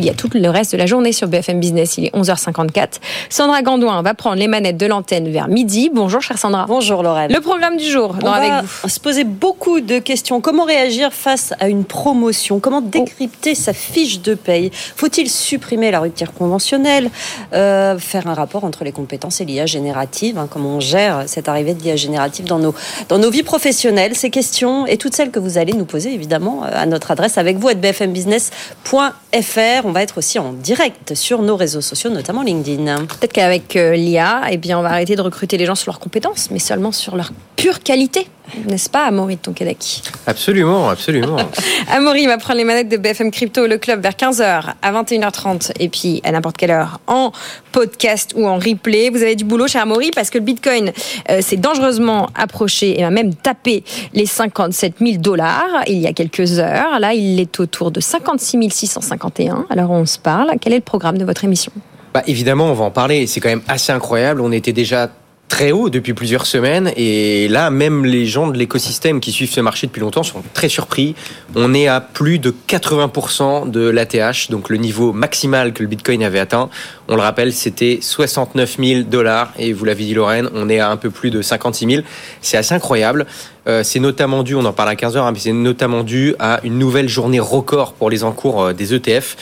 il 0.00 0.06
y 0.06 0.10
a 0.10 0.14
tout 0.14 0.30
le 0.32 0.48
reste 0.48 0.72
de 0.72 0.78
la 0.78 0.86
journée 0.86 1.12
sur 1.12 1.28
BFM 1.28 1.60
Business. 1.60 1.98
Il 1.98 2.06
est 2.06 2.14
11h54. 2.16 2.94
Sandra 3.28 3.60
Gandouin 3.60 4.00
va 4.02 4.14
prendre 4.14 4.36
les 4.36 4.48
manettes 4.48 4.78
de 4.78 4.86
l'antenne 4.86 5.30
vers 5.30 5.48
midi. 5.48 5.90
Bonjour, 5.92 6.22
chère 6.22 6.38
Sandra. 6.38 6.64
Bonjour, 6.66 7.02
Lorraine. 7.02 7.30
Le 7.30 7.40
programme 7.40 7.76
du 7.76 7.84
jour, 7.84 8.16
On 8.22 8.26
avec 8.26 8.50
va 8.50 8.62
vous. 8.62 8.88
se 8.88 8.98
poser 8.98 9.24
beaucoup 9.24 9.80
de 9.80 9.98
questions. 9.98 10.40
Comment 10.40 10.64
réagir 10.64 11.12
face 11.12 11.52
à 11.60 11.68
une 11.68 11.84
promotion? 11.84 12.60
Comment 12.60 12.80
décrypter 12.80 13.54
sa 13.54 13.74
fiche 13.74 14.22
de 14.22 14.34
paye? 14.34 14.70
Faut-il 14.72 15.28
supprimer 15.28 15.90
la 15.90 16.00
rupture 16.00 16.32
conventionnelle? 16.32 17.10
Euh, 17.52 17.98
Faire 17.98 18.26
un 18.26 18.34
rapport 18.34 18.64
entre 18.64 18.84
les 18.84 18.92
compétences 18.92 19.42
et 19.42 19.44
l'IA 19.44 19.66
générative 19.66 20.38
hein, 20.38 20.48
Comment 20.50 20.76
on 20.76 20.80
gère 20.80 21.24
cette 21.26 21.48
arrivée 21.48 21.74
de 21.74 21.82
l'IA 21.82 21.96
générative 21.96 22.46
dans 22.46 22.58
nos, 22.58 22.74
dans 23.10 23.18
nos 23.18 23.30
vies 23.30 23.42
professionnelles? 23.42 24.16
Ces 24.16 24.30
questions 24.30 24.86
et 24.86 24.96
toutes 24.96 25.14
celles 25.14 25.30
que 25.30 25.38
vous 25.38 25.58
allez 25.58 25.74
nous 25.74 25.84
poser, 25.84 26.14
évidemment, 26.14 26.62
à 26.62 26.86
notre 26.86 27.10
adresse 27.10 27.36
avec 27.36 27.58
vous, 27.58 27.68
à 27.68 27.74
bfmbusiness.fr. 27.74 29.89
On 29.90 29.92
va 29.92 30.02
être 30.02 30.18
aussi 30.18 30.38
en 30.38 30.52
direct 30.52 31.16
sur 31.16 31.42
nos 31.42 31.56
réseaux 31.56 31.80
sociaux, 31.80 32.10
notamment 32.10 32.44
LinkedIn. 32.44 33.06
Peut-être 33.06 33.32
qu'avec 33.32 33.74
euh, 33.74 33.96
l'IA, 33.96 34.42
eh 34.48 34.56
bien, 34.56 34.78
on 34.78 34.82
va 34.82 34.90
arrêter 34.90 35.16
de 35.16 35.20
recruter 35.20 35.58
les 35.58 35.66
gens 35.66 35.74
sur 35.74 35.90
leurs 35.90 35.98
compétences, 35.98 36.48
mais 36.52 36.60
seulement 36.60 36.92
sur 36.92 37.16
leur 37.16 37.32
pure 37.56 37.80
qualité. 37.80 38.28
N'est-ce 38.66 38.90
pas, 38.90 39.04
Amaury 39.04 39.36
de 39.36 39.40
Tonquédec 39.40 40.02
Absolument, 40.26 40.88
absolument. 40.88 41.36
Amaury 41.90 42.26
va 42.26 42.38
prendre 42.38 42.58
les 42.58 42.64
manettes 42.64 42.88
de 42.88 42.96
BFM 42.96 43.30
Crypto, 43.30 43.66
le 43.66 43.78
club, 43.78 44.02
vers 44.02 44.12
15h 44.12 44.74
à 44.82 44.92
21h30 44.92 45.72
et 45.78 45.88
puis 45.88 46.20
à 46.24 46.32
n'importe 46.32 46.56
quelle 46.56 46.70
heure 46.70 47.00
en 47.06 47.32
podcast 47.72 48.32
ou 48.36 48.46
en 48.46 48.56
replay. 48.56 49.10
Vous 49.10 49.22
avez 49.22 49.36
du 49.36 49.44
boulot, 49.44 49.68
cher 49.68 49.82
Amaury, 49.82 50.10
parce 50.14 50.30
que 50.30 50.38
le 50.38 50.44
Bitcoin 50.44 50.92
euh, 51.30 51.40
s'est 51.40 51.56
dangereusement 51.56 52.28
approché 52.34 52.98
et 52.98 53.04
a 53.04 53.10
même 53.10 53.34
tapé 53.34 53.84
les 54.12 54.26
57 54.26 54.94
000 55.00 55.12
dollars 55.18 55.82
il 55.86 55.98
y 55.98 56.06
a 56.06 56.12
quelques 56.12 56.58
heures. 56.58 56.98
Là, 57.00 57.14
il 57.14 57.40
est 57.40 57.60
autour 57.60 57.90
de 57.90 58.00
56 58.00 58.70
651. 58.70 59.66
Alors, 59.70 59.90
on 59.90 60.06
se 60.06 60.18
parle. 60.18 60.52
Quel 60.60 60.72
est 60.72 60.76
le 60.76 60.82
programme 60.82 61.18
de 61.18 61.24
votre 61.24 61.44
émission? 61.44 61.72
Bah, 62.12 62.22
Évidemment, 62.26 62.66
on 62.66 62.74
va 62.74 62.84
en 62.84 62.90
parler. 62.90 63.26
C'est 63.26 63.40
quand 63.40 63.48
même 63.48 63.62
assez 63.68 63.92
incroyable. 63.92 64.40
On 64.40 64.52
était 64.52 64.72
déjà 64.72 65.10
très 65.50 65.72
haut 65.72 65.90
depuis 65.90 66.14
plusieurs 66.14 66.46
semaines 66.46 66.90
et 66.96 67.48
là 67.48 67.70
même 67.70 68.06
les 68.06 68.24
gens 68.24 68.48
de 68.48 68.56
l'écosystème 68.56 69.20
qui 69.20 69.32
suivent 69.32 69.52
ce 69.52 69.60
marché 69.60 69.88
depuis 69.88 70.00
longtemps 70.00 70.22
sont 70.22 70.42
très 70.54 70.70
surpris. 70.70 71.14
On 71.54 71.74
est 71.74 71.88
à 71.88 72.00
plus 72.00 72.38
de 72.38 72.54
80% 72.68 73.68
de 73.68 73.90
l'ATH, 73.90 74.50
donc 74.50 74.70
le 74.70 74.78
niveau 74.78 75.12
maximal 75.12 75.74
que 75.74 75.82
le 75.82 75.88
Bitcoin 75.88 76.22
avait 76.22 76.38
atteint. 76.38 76.70
On 77.12 77.16
le 77.16 77.22
rappelle, 77.22 77.52
c'était 77.52 77.98
69 78.00 78.76
000 78.78 79.02
dollars 79.02 79.52
et 79.58 79.72
vous 79.72 79.84
l'avez 79.84 80.04
dit 80.04 80.14
Lorraine, 80.14 80.48
on 80.54 80.68
est 80.68 80.78
à 80.78 80.90
un 80.90 80.96
peu 80.96 81.10
plus 81.10 81.30
de 81.30 81.42
56 81.42 81.86
000. 81.90 82.02
C'est 82.40 82.56
assez 82.56 82.72
incroyable. 82.72 83.26
Euh, 83.66 83.82
c'est 83.82 83.98
notamment 83.98 84.44
dû, 84.44 84.54
on 84.54 84.64
en 84.64 84.72
parle 84.72 84.90
à 84.90 84.94
15h, 84.94 85.18
hein, 85.18 85.32
mais 85.32 85.40
c'est 85.40 85.52
notamment 85.52 86.04
dû 86.04 86.36
à 86.38 86.60
une 86.62 86.78
nouvelle 86.78 87.08
journée 87.08 87.40
record 87.40 87.94
pour 87.94 88.10
les 88.10 88.22
encours 88.22 88.62
euh, 88.62 88.72
des 88.74 88.94
ETF, 88.94 89.36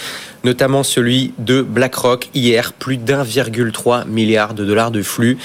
notamment 0.44 0.82
celui 0.82 1.34
de 1.36 1.60
BlackRock 1.60 2.30
hier, 2.34 2.72
plus 2.72 2.96
d'1,3 2.96 4.08
milliard 4.08 4.54
de 4.54 4.64
dollars 4.64 4.90
de 4.90 5.02
flux 5.02 5.36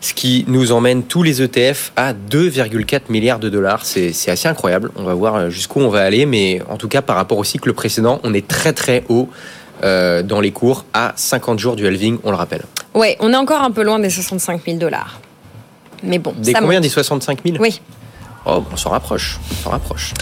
ce 0.00 0.14
qui 0.14 0.44
nous 0.46 0.70
emmène 0.70 1.02
tous 1.02 1.24
les 1.24 1.42
ETF 1.42 1.90
à 1.96 2.14
2,4 2.14 3.00
milliards 3.08 3.40
de 3.40 3.48
dollars. 3.48 3.84
C'est 3.84 4.12
assez 4.28 4.46
incroyable. 4.46 4.92
On 4.94 5.02
va 5.02 5.12
voir 5.12 5.50
jusqu'où 5.50 5.80
on 5.80 5.88
va 5.88 6.02
aller, 6.02 6.24
mais 6.24 6.62
en 6.70 6.76
tout 6.76 6.86
cas, 6.86 7.02
par 7.02 7.16
rapport 7.16 7.36
au 7.36 7.42
cycle 7.42 7.72
précédent, 7.72 8.20
on 8.22 8.32
est 8.32 8.46
très 8.46 8.72
très 8.72 9.02
haut 9.08 9.28
euh, 9.84 10.22
dans 10.22 10.40
les 10.40 10.50
cours 10.52 10.84
à 10.92 11.12
50 11.16 11.58
jours 11.58 11.76
du 11.76 11.86
halving, 11.86 12.18
on 12.24 12.30
le 12.30 12.36
rappelle. 12.36 12.64
Ouais, 12.94 13.16
on 13.20 13.32
est 13.32 13.36
encore 13.36 13.62
un 13.62 13.70
peu 13.70 13.82
loin 13.82 13.98
des 13.98 14.10
65 14.10 14.62
000 14.64 14.78
dollars. 14.78 15.20
Mais 16.02 16.18
bon, 16.18 16.32
des 16.36 16.52
ça 16.52 16.60
combien 16.60 16.78
monte. 16.78 16.82
Des 16.84 16.88
65 16.88 17.40
000 17.44 17.56
Oui. 17.60 17.80
Oh, 18.46 18.64
on 18.72 18.76
s'en 18.76 18.90
rapproche. 18.90 19.38
On 19.50 19.64
s'en 19.64 19.70
rapproche. 19.70 20.14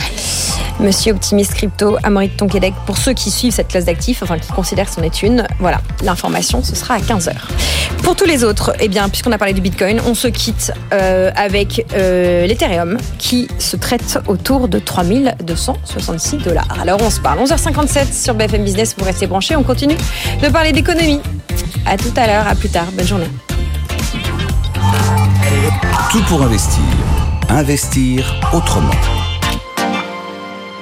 Monsieur 0.78 1.12
Optimiste 1.12 1.54
Crypto, 1.54 1.96
Amaury 2.02 2.28
de 2.28 2.84
pour 2.84 2.98
ceux 2.98 3.14
qui 3.14 3.30
suivent 3.30 3.52
cette 3.52 3.68
classe 3.68 3.86
d'actifs, 3.86 4.22
enfin 4.22 4.38
qui 4.38 4.52
considèrent 4.52 4.86
que 4.86 4.92
c'en 4.92 5.02
est 5.02 5.22
une, 5.22 5.46
voilà, 5.58 5.80
l'information, 6.02 6.62
ce 6.62 6.76
sera 6.76 6.94
à 6.94 6.98
15h. 6.98 7.32
Pour 8.02 8.14
tous 8.14 8.26
les 8.26 8.44
autres, 8.44 8.74
eh 8.78 8.88
bien, 8.88 9.08
puisqu'on 9.08 9.32
a 9.32 9.38
parlé 9.38 9.54
du 9.54 9.60
Bitcoin, 9.60 10.00
on 10.06 10.14
se 10.14 10.28
quitte 10.28 10.72
euh, 10.92 11.30
avec 11.34 11.86
euh, 11.94 12.46
l'Ethereum 12.46 12.98
qui 13.18 13.48
se 13.58 13.76
traite 13.76 14.18
autour 14.26 14.68
de 14.68 14.78
3266 14.78 16.38
dollars. 16.38 16.68
Alors 16.80 17.00
on 17.02 17.10
se 17.10 17.20
parle 17.20 17.40
11h57 17.40 18.12
sur 18.12 18.34
BFM 18.34 18.62
Business, 18.62 18.94
vous 18.98 19.04
restez 19.04 19.26
branchés, 19.26 19.56
on 19.56 19.62
continue 19.62 19.96
de 20.42 20.48
parler 20.48 20.72
d'économie. 20.72 21.20
À 21.86 21.96
tout 21.96 22.12
à 22.16 22.26
l'heure, 22.26 22.46
à 22.46 22.54
plus 22.54 22.68
tard, 22.68 22.86
bonne 22.92 23.06
journée. 23.06 23.30
Tout 26.10 26.22
pour 26.24 26.42
investir. 26.42 26.82
Investir 27.48 28.40
autrement. 28.52 28.90